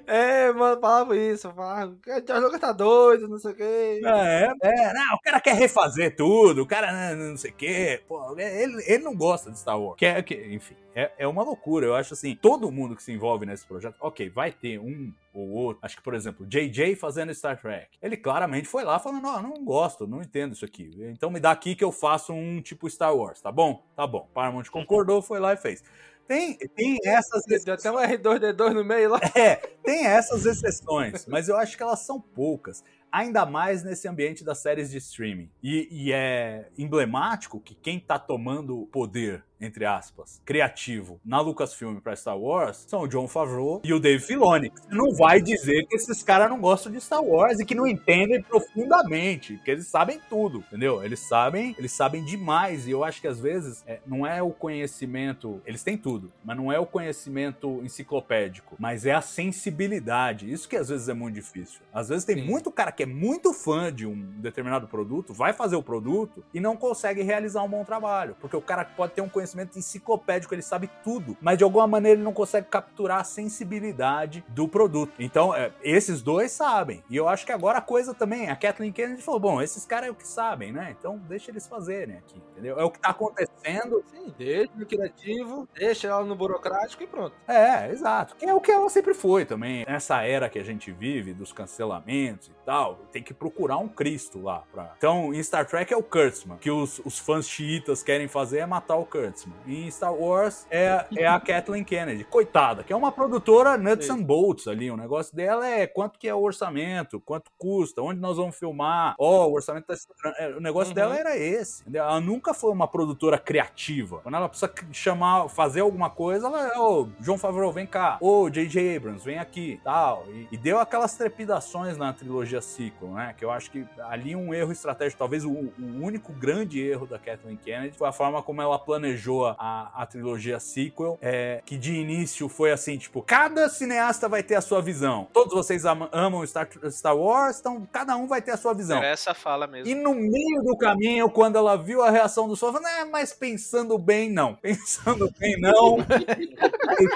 É, 0.06 0.52
mano, 0.52 0.80
falava 0.80 1.16
isso. 1.16 1.52
Falava, 1.52 1.92
"O 1.92 1.98
George 2.04 2.44
Lucas 2.44 2.60
tá 2.60 2.72
doido, 2.72 3.28
não 3.28 3.38
sei 3.38 3.52
o 3.52 3.54
quê. 3.54 4.00
É, 4.04 4.52
é, 4.62 4.92
não, 4.92 5.14
o 5.14 5.20
cara 5.20 5.40
quer 5.40 5.54
refazer 5.54 6.16
tudo, 6.16 6.62
o 6.62 6.66
cara 6.66 6.92
né, 6.92 7.14
não 7.14 7.36
sei 7.36 7.50
o 7.50 7.54
quê. 7.54 8.02
Pô, 8.08 8.38
ele, 8.38 8.82
ele 8.86 9.04
não 9.04 9.14
gosta 9.14 9.50
de 9.50 9.58
Star 9.58 9.80
Wars. 9.80 9.96
Quer, 9.98 10.22
que, 10.22 10.34
enfim, 10.34 10.76
é, 10.94 11.12
é 11.18 11.26
uma 11.26 11.42
loucura. 11.42 11.86
Eu 11.86 11.94
acho 11.94 12.14
assim, 12.14 12.34
todo 12.34 12.70
mundo 12.70 12.96
que 12.96 13.02
se 13.02 13.12
envolve 13.12 13.46
nesse 13.46 13.66
projeto, 13.66 13.96
ok, 14.00 14.28
vai 14.28 14.52
ter 14.52 14.78
um 14.78 15.12
ou 15.32 15.48
outro. 15.50 15.78
Acho 15.82 15.96
que, 15.96 16.02
por 16.02 16.14
exemplo, 16.14 16.46
JJ 16.46 16.96
fazendo 16.96 17.34
Star 17.34 17.60
Trek. 17.60 17.88
Ele 18.02 18.16
claramente 18.16 18.68
foi 18.68 18.84
lá 18.84 18.98
falando: 18.98 19.22
não, 19.22 19.42
não 19.42 19.64
gosto, 19.64 20.06
não 20.06 20.20
entendo 20.20 20.54
isso 20.54 20.64
aqui. 20.64 20.90
Então 21.12 21.30
me 21.30 21.40
dá 21.40 21.50
aqui 21.50 21.74
que 21.74 21.84
eu 21.84 21.92
faço 21.92 22.32
um 22.32 22.60
tipo 22.60 22.88
Star 22.88 23.14
Wars, 23.14 23.40
tá 23.40 23.52
bom? 23.52 23.84
Tá 23.94 24.06
bom. 24.06 24.28
Paramount 24.34 24.64
concordou, 24.70 25.22
foi 25.22 25.38
lá 25.38 25.52
e 25.52 25.56
fez. 25.56 25.82
Tem, 26.26 26.56
tem 26.56 26.98
essas 27.04 27.42
Deu 27.64 27.74
até 27.74 27.90
um 27.90 27.96
R2D2 27.96 28.72
no 28.72 28.84
meio 28.84 29.10
lá. 29.10 29.20
é, 29.34 29.56
tem 29.82 30.06
essas 30.06 30.46
exceções, 30.46 31.26
mas 31.26 31.48
eu 31.48 31.56
acho 31.56 31.76
que 31.76 31.82
elas 31.82 32.00
são 32.00 32.20
poucas. 32.20 32.84
Ainda 33.10 33.44
mais 33.44 33.82
nesse 33.82 34.06
ambiente 34.06 34.44
das 34.44 34.58
séries 34.58 34.90
de 34.90 34.98
streaming. 34.98 35.50
E, 35.62 35.88
e 35.90 36.12
é 36.12 36.68
emblemático 36.78 37.60
que 37.60 37.74
quem 37.74 37.98
tá 37.98 38.18
tomando 38.18 38.86
poder, 38.92 39.44
entre 39.60 39.84
aspas, 39.84 40.40
criativo 40.44 41.20
na 41.24 41.40
Lucasfilm 41.40 41.98
pra 41.98 42.16
Star 42.16 42.38
Wars 42.38 42.84
são 42.88 43.02
o 43.02 43.08
John 43.08 43.28
Favreau 43.28 43.80
e 43.84 43.92
o 43.92 44.00
Dave 44.00 44.22
Filoni. 44.22 44.72
Você 44.74 44.94
não 44.94 45.12
vai 45.14 45.40
dizer 45.40 45.86
que 45.86 45.96
esses 45.96 46.22
caras 46.22 46.48
não 46.48 46.60
gostam 46.60 46.90
de 46.90 47.00
Star 47.00 47.22
Wars 47.22 47.60
e 47.60 47.64
que 47.64 47.74
não 47.74 47.86
entendem 47.86 48.42
profundamente, 48.42 49.60
que 49.64 49.70
eles 49.70 49.86
sabem 49.86 50.20
tudo, 50.28 50.64
entendeu? 50.68 51.04
Eles 51.04 51.20
sabem, 51.20 51.74
eles 51.78 51.92
sabem 51.92 52.24
demais 52.24 52.86
e 52.86 52.90
eu 52.90 53.04
acho 53.04 53.20
que 53.20 53.28
às 53.28 53.38
vezes 53.38 53.84
é, 53.86 54.00
não 54.06 54.26
é 54.26 54.42
o 54.42 54.50
conhecimento, 54.50 55.60
eles 55.66 55.82
têm 55.82 55.96
tudo, 55.96 56.32
mas 56.44 56.56
não 56.56 56.72
é 56.72 56.78
o 56.78 56.86
conhecimento 56.86 57.80
enciclopédico, 57.82 58.76
mas 58.78 59.04
é 59.04 59.12
a 59.12 59.20
sensibilidade. 59.20 60.50
Isso 60.50 60.68
que 60.68 60.76
às 60.76 60.88
vezes 60.88 61.08
é 61.08 61.14
muito 61.14 61.34
difícil. 61.34 61.80
Às 61.92 62.08
vezes 62.08 62.24
tem 62.24 62.36
muito 62.36 62.70
cara 62.70 62.92
que 62.92 63.02
é 63.02 63.06
muito 63.06 63.52
fã 63.52 63.92
de 63.92 64.06
um 64.06 64.16
determinado 64.40 64.88
produto, 64.88 65.34
vai 65.34 65.52
fazer 65.52 65.76
o 65.76 65.82
produto 65.82 66.42
e 66.54 66.60
não 66.60 66.76
consegue 66.76 67.22
realizar 67.22 67.62
um 67.62 67.68
bom 67.68 67.84
trabalho, 67.84 68.36
porque 68.40 68.56
o 68.56 68.62
cara 68.62 68.84
pode 68.84 69.12
ter 69.12 69.20
um 69.20 69.28
conhecimento 69.28 69.49
enciclopédico, 69.78 70.54
ele 70.54 70.62
sabe 70.62 70.90
tudo, 71.02 71.36
mas 71.40 71.58
de 71.58 71.64
alguma 71.64 71.86
maneira 71.86 72.16
ele 72.16 72.24
não 72.24 72.32
consegue 72.32 72.66
capturar 72.68 73.20
a 73.20 73.24
sensibilidade 73.24 74.44
do 74.48 74.68
produto. 74.68 75.12
Então, 75.18 75.54
é, 75.54 75.72
esses 75.82 76.22
dois 76.22 76.52
sabem. 76.52 77.02
E 77.08 77.16
eu 77.16 77.28
acho 77.28 77.44
que 77.46 77.52
agora 77.52 77.78
a 77.78 77.82
coisa 77.82 78.14
também, 78.14 78.48
a 78.48 78.56
Kathleen 78.56 78.92
Kennedy 78.92 79.22
falou: 79.22 79.40
bom, 79.40 79.62
esses 79.62 79.84
caras 79.84 80.08
é 80.08 80.10
o 80.10 80.14
que 80.14 80.26
sabem, 80.26 80.72
né? 80.72 80.94
Então 80.98 81.18
deixa 81.28 81.50
eles 81.50 81.66
fazerem 81.66 82.16
aqui, 82.16 82.40
entendeu? 82.52 82.78
É 82.78 82.84
o 82.84 82.90
que 82.90 82.98
tá 82.98 83.10
acontecendo. 83.10 84.02
Sim, 84.10 84.34
deixa 84.36 84.72
no 84.74 84.86
criativo, 84.86 85.68
deixa 85.74 86.08
ela 86.08 86.24
no 86.24 86.34
burocrático 86.34 87.02
e 87.02 87.06
pronto. 87.06 87.34
É, 87.46 87.90
exato. 87.90 88.36
Que 88.36 88.46
é 88.46 88.54
o 88.54 88.60
que 88.60 88.70
ela 88.70 88.88
sempre 88.88 89.14
foi 89.14 89.44
também. 89.44 89.84
Nessa 89.86 90.22
era 90.22 90.48
que 90.48 90.58
a 90.58 90.64
gente 90.64 90.90
vive, 90.92 91.32
dos 91.32 91.52
cancelamentos 91.52 92.48
e 92.48 92.52
tal, 92.64 92.96
tem 93.12 93.22
que 93.22 93.34
procurar 93.34 93.78
um 93.78 93.88
Cristo 93.88 94.42
lá. 94.42 94.62
Pra... 94.72 94.94
Então, 94.96 95.32
em 95.34 95.42
Star 95.42 95.66
Trek 95.66 95.92
é 95.92 95.96
o 95.96 96.02
Kurtzman, 96.02 96.58
que 96.58 96.70
os, 96.70 97.00
os 97.04 97.18
fãs 97.18 97.48
xiitas 97.48 98.02
querem 98.02 98.28
fazer 98.28 98.58
é 98.58 98.66
matar 98.66 98.96
o 98.96 99.06
Kurtzman. 99.06 99.39
Em 99.66 99.90
Star 99.90 100.14
Wars 100.14 100.66
é, 100.70 101.04
é 101.16 101.26
a 101.26 101.38
Kathleen 101.40 101.84
Kennedy, 101.84 102.24
coitada, 102.24 102.82
que 102.82 102.92
é 102.92 102.96
uma 102.96 103.12
produtora 103.12 103.76
nuts 103.76 104.08
and 104.10 104.22
bolts 104.22 104.66
ali. 104.68 104.90
O 104.90 104.96
negócio 104.96 105.34
dela 105.34 105.66
é 105.66 105.86
quanto 105.86 106.18
que 106.18 106.28
é 106.28 106.34
o 106.34 106.40
orçamento, 106.40 107.20
quanto 107.20 107.50
custa, 107.58 108.02
onde 108.02 108.20
nós 108.20 108.36
vamos 108.36 108.56
filmar. 108.58 109.14
Ó, 109.18 109.46
o 109.48 109.52
orçamento 109.52 109.86
tá 109.86 109.94
estourando. 109.94 110.36
É, 110.38 110.48
O 110.56 110.60
negócio 110.60 110.90
Uhum. 110.90 110.94
dela 110.94 111.16
era 111.16 111.36
esse. 111.36 111.82
entendeu? 111.82 112.02
Ela 112.04 112.20
nunca 112.20 112.52
foi 112.54 112.70
uma 112.72 112.88
produtora 112.88 113.38
criativa. 113.38 114.18
Quando 114.22 114.34
ela 114.36 114.48
precisa 114.48 114.72
chamar, 114.92 115.48
fazer 115.48 115.80
alguma 115.80 116.10
coisa, 116.10 116.46
ela, 116.46 116.78
ô, 116.80 117.08
João 117.20 117.38
Favreau, 117.38 117.70
vem 117.72 117.86
cá. 117.86 118.18
Ô, 118.20 118.48
J.J. 118.50 118.96
Abrams, 118.96 119.24
vem 119.24 119.38
aqui. 119.38 119.80
Tal. 119.84 120.24
E, 120.28 120.48
e 120.52 120.56
deu 120.56 120.78
aquelas 120.78 121.14
trepidações 121.16 121.96
na 121.96 122.12
trilogia 122.12 122.60
sequel, 122.60 123.10
né? 123.10 123.34
Que 123.36 123.44
eu 123.44 123.50
acho 123.50 123.70
que 123.70 123.86
ali 124.08 124.34
um 124.34 124.52
erro 124.52 124.72
estratégico, 124.72 125.18
talvez 125.18 125.44
o, 125.44 125.50
o 125.50 125.72
único 126.00 126.32
grande 126.32 126.80
erro 126.80 127.06
da 127.06 127.18
Kathleen 127.18 127.56
Kennedy 127.56 127.96
foi 127.96 128.08
a 128.08 128.12
forma 128.12 128.42
como 128.42 128.60
ela 128.62 128.78
planejou 128.78 129.29
a, 129.44 129.90
a 129.94 130.06
trilogia 130.06 130.58
sequel, 130.60 131.18
é, 131.20 131.62
que 131.64 131.76
de 131.76 131.94
início 131.94 132.48
foi 132.48 132.72
assim, 132.72 132.96
tipo, 132.98 133.22
cada 133.22 133.68
cineasta 133.68 134.28
vai 134.28 134.42
ter 134.42 134.54
a 134.56 134.60
sua 134.60 134.80
visão. 134.80 135.28
Todos 135.32 135.54
vocês 135.54 135.84
ama- 135.84 136.08
amam 136.12 136.46
Star, 136.46 136.68
Star 136.90 137.16
Wars, 137.16 137.58
então 137.60 137.86
cada 137.92 138.16
um 138.16 138.26
vai 138.26 138.42
ter 138.42 138.52
a 138.52 138.56
sua 138.56 138.74
visão. 138.74 138.98
Era 138.98 139.08
essa 139.08 139.34
fala 139.34 139.66
mesmo. 139.66 139.90
E 139.90 139.94
no 139.94 140.14
meio 140.14 140.62
do 140.64 140.76
caminho, 140.76 141.30
quando 141.30 141.56
ela 141.56 141.76
viu 141.76 142.02
a 142.02 142.10
reação 142.10 142.48
do 142.48 142.56
fãs, 142.56 142.72
falou, 142.72 142.82
né, 142.82 143.04
mas 143.10 143.32
pensando 143.32 143.98
bem, 143.98 144.30
não. 144.30 144.54
Pensando 144.62 145.30
bem, 145.38 145.58
não. 145.60 145.98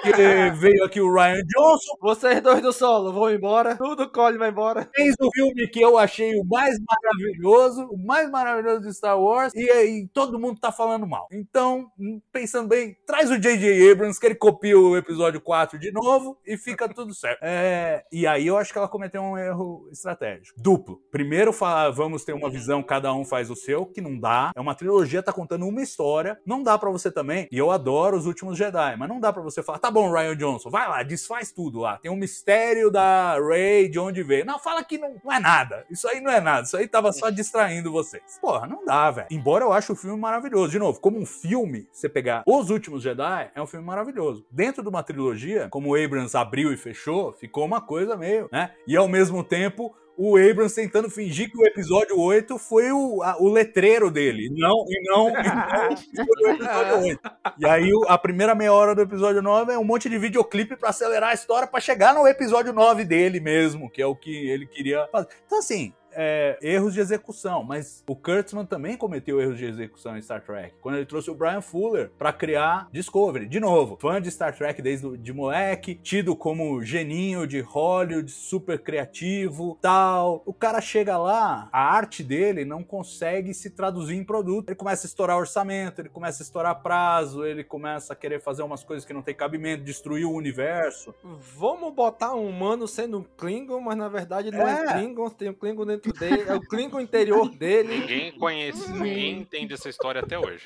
Porque 0.03 0.51
veio 0.59 0.85
aqui 0.85 1.01
o 1.01 1.12
Ryan 1.12 1.43
Johnson. 1.47 1.97
Vocês 2.01 2.41
dois 2.41 2.61
do 2.62 2.73
solo 2.73 3.12
vão 3.12 3.31
embora. 3.31 3.77
Tudo 3.77 4.09
colhe 4.11 4.39
vai 4.39 4.51
embora. 4.51 4.89
Fez 4.95 5.15
o 5.20 5.31
filme 5.32 5.66
que 5.69 5.81
eu 5.81 5.99
achei 5.99 6.39
o 6.39 6.45
mais 6.45 6.77
maravilhoso, 6.81 7.86
o 7.91 7.99
mais 7.99 8.31
maravilhoso 8.31 8.82
de 8.82 8.95
Star 8.95 9.19
Wars, 9.19 9.53
e 9.55 9.70
aí 9.70 10.09
todo 10.12 10.39
mundo 10.39 10.61
tá 10.61 10.73
falando 10.73 11.07
mal. 11.07 11.28
Então, 11.32 11.91
pensando 12.33 12.69
bem, 12.69 12.97
traz 13.07 13.31
o 13.31 13.39
J.J. 13.39 13.91
Abrams, 13.91 14.19
que 14.19 14.27
ele 14.27 14.35
copia 14.35 14.79
o 14.79 14.97
episódio 14.97 15.41
4 15.41 15.79
de 15.79 15.93
novo 15.93 16.39
e 16.47 16.57
fica 16.57 16.89
tudo 16.89 17.15
certo. 17.15 17.39
É, 17.43 18.05
e 18.13 18.27
aí 18.27 18.47
eu 18.47 18.57
acho 18.57 18.73
que 18.73 18.79
ela 18.79 18.89
cometeu 18.89 19.23
um 19.23 19.39
erro 19.39 19.89
estratégico. 19.93 20.61
Duplo. 20.61 21.01
Primeiro, 21.11 21.53
falar, 21.53 21.91
vamos 21.91 22.25
ter 22.25 22.33
uma 22.33 22.51
visão, 22.51 22.83
cada 22.83 23.13
um 23.13 23.25
faz 23.25 23.51
o 23.51 23.57
seu, 23.57 23.87
que 23.87 24.01
não 24.01 24.19
dá. 24.19 24.53
É 24.55 24.61
uma 24.61 24.75
trilogia, 24.75 25.23
tá 25.23 25.33
contando 25.33 25.67
uma 25.67 25.83
história. 25.83 26.39
Não 26.45 26.63
dá 26.63 26.79
para 26.79 26.91
você 26.91 27.11
também. 27.11 27.49
E 27.51 27.59
eu 27.59 27.71
adoro 27.71 28.17
os 28.17 28.27
últimos 28.27 28.57
Jedi, 28.57 28.97
mas 28.97 29.09
não 29.09 29.21
dá 29.21 29.33
para 29.33 29.43
você 29.43 29.63
falar, 29.63 29.79
tá 29.79 29.91
bom, 29.91 30.11
Ryan 30.13 30.37
Johnson, 30.37 30.71
vai 30.71 30.89
lá, 30.89 31.03
desfaz 31.03 31.53
tudo 31.53 31.81
lá. 31.81 31.99
Tem 31.99 32.11
um 32.11 32.17
mistério 32.17 32.91
da 32.91 33.39
Rey, 33.39 33.89
de 33.89 33.99
onde 33.99 34.23
veio. 34.23 34.45
Não, 34.45 34.59
fala 34.59 34.83
que 34.85 34.99
não, 34.99 35.17
não 35.23 35.33
é 35.33 35.41
nada. 35.41 35.85
Isso 35.91 36.09
aí 36.09 36.21
não 36.21 36.31
é 36.31 36.41
nada. 36.41 36.67
Isso 36.67 36.77
aí 36.77 36.87
tava 36.89 37.13
só 37.13 37.31
distraindo 37.31 37.93
vocês. 37.93 38.39
Porra, 38.41 38.67
não 38.67 38.85
dá, 38.85 39.11
velho. 39.11 39.29
Embora 39.31 39.65
eu 39.65 39.73
ache 39.73 39.93
o 39.93 39.97
filme 39.97 40.19
maravilhoso. 40.19 40.71
De 40.71 40.79
novo, 40.79 41.01
como 41.01 41.19
um 41.19 41.27
filme, 41.27 41.84
você 41.90 42.09
pegar 42.09 42.43
Os 42.47 42.70
Últimos 42.70 43.02
Jedi, 43.02 43.51
é 43.55 43.62
um 43.62 43.66
filme 43.66 43.85
maravilhoso. 43.85 44.47
Dentro 44.51 44.82
de 44.82 44.89
uma 44.89 45.02
trilogia, 45.02 45.69
como 45.70 45.90
o 45.90 45.94
Abrams 45.94 46.36
abriu 46.36 46.73
e 46.73 46.77
fechou, 46.77 47.32
ficou 47.32 47.65
uma 47.65 47.81
coisa 47.81 48.16
meio, 48.16 48.48
né? 48.52 48.70
E 48.86 48.97
ao 48.97 49.09
mesmo 49.09 49.43
tempo, 49.43 49.94
o 50.16 50.36
Abrams 50.36 50.74
tentando 50.74 51.11
fingir 51.11 51.51
que 51.51 51.59
o 51.59 51.66
episódio 51.66 52.19
8 52.19 52.59
foi 52.59 52.90
o, 52.93 53.23
a, 53.23 53.36
o 53.40 53.48
letreiro 53.48 54.11
dele. 54.11 54.48
Não, 54.52 54.85
e 54.89 55.02
não, 55.11 55.28
e 55.31 56.16
não 56.16 56.27
foi 56.27 56.44
o 56.44 56.55
episódio 56.55 56.98
8. 57.01 57.20
E 57.59 57.66
aí 57.66 57.90
a 58.06 58.16
primeira 58.16 58.55
meia 58.55 58.73
hora 58.73 58.94
do 58.94 59.02
episódio 59.02 59.43
9 59.43 59.73
é 59.73 59.78
um 59.78 59.85
monte 59.85 60.09
de 60.09 60.19
videoclipe 60.19 60.77
para 60.77 60.90
acelerar 60.90 61.31
a 61.31 61.35
história 61.35 61.66
para 61.66 61.81
chegar 61.81 62.15
no 62.15 62.27
episódio 62.27 62.73
9 62.73 63.05
dele 63.05 63.40
mesmo, 63.40 63.90
que 63.90 64.01
é 64.01 64.06
o 64.06 64.15
que 64.15 64.48
ele 64.48 64.66
queria 64.66 65.06
fazer. 65.11 65.28
Então 65.47 65.59
assim, 65.59 65.93
é, 66.15 66.59
erros 66.62 66.95
de 66.95 67.01
execução, 67.01 67.62
mas 67.62 68.03
o 68.09 68.16
Kurtzman 68.16 68.66
também 68.66 68.97
cometeu 68.97 69.41
erros 69.41 69.59
de 69.59 69.66
execução 69.66 70.16
em 70.16 70.23
Star 70.23 70.43
Trek, 70.43 70.74
quando 70.81 70.97
ele 70.97 71.07
trouxe 71.07 71.31
o 71.31 71.35
Brian 71.35 71.61
Fuller 71.61 72.11
para 72.19 72.32
criar 72.32 72.89
Discovery. 72.93 73.47
De 73.47 73.61
novo, 73.61 73.97
fã 74.01 74.20
de 74.20 74.31
Star 74.31 74.57
Trek 74.57 74.81
desde 74.81 75.16
de 75.19 75.32
moleque, 75.32 75.97
tido 75.97 76.35
como 76.36 76.82
geninho 76.82 77.47
de 77.47 77.61
Hollywood, 77.61 78.31
super 78.31 78.78
criativo, 78.78 79.78
tal. 79.81 80.43
O 80.47 80.53
cara 80.53 80.81
chega 80.81 81.19
lá, 81.19 81.69
a 81.73 81.95
arte 81.95 82.23
dele 82.23 82.65
não 82.65 82.82
consegue 82.82 83.53
se 83.53 83.70
traduzir 83.70 84.15
em 84.15 84.24
produto. 84.24 84.70
Ele 84.70 84.77
começa 84.77 85.07
a 85.07 85.09
estourar 85.09 85.36
orçamento, 85.36 86.01
ele 86.01 86.09
começa 86.09 86.43
a 86.43 86.45
estourar 86.45 86.82
prazo, 86.82 87.45
ele 87.45 87.65
começa 87.65 88.12
a 88.12 88.16
querer 88.16 88.41
fazer 88.41 88.62
umas 88.62 88.82
coisas 88.82 89.05
que 89.05 89.12
não 89.12 89.23
tem 89.23 89.35
cabimento, 89.35 89.85
destruir 89.85 90.24
o 90.24 90.32
universo. 90.32 91.15
Vamos 91.57 91.93
botar 91.93 92.35
um 92.35 92.49
humano 92.49 92.86
sendo 92.89 93.19
um 93.19 93.24
Klingon, 93.36 93.81
mas 93.81 93.97
na 93.97 94.09
verdade 94.09 94.51
não 94.51 94.66
é, 94.66 94.85
é 94.85 94.93
Klingon, 94.93 95.31
tem 95.31 95.51
um 95.51 95.55
Klingon 95.55 95.86
dentro 95.86 96.04
dele, 96.13 96.45
é 96.47 96.55
o 96.55 96.61
Klingon 96.61 97.01
interior 97.01 97.49
dele. 97.49 98.01
Ninguém 98.01 98.33
conhece, 98.33 98.91
ninguém 98.93 99.41
entende 99.41 99.75
essa 99.75 99.89
história 99.89 100.21
até 100.21 100.39
hoje. 100.39 100.65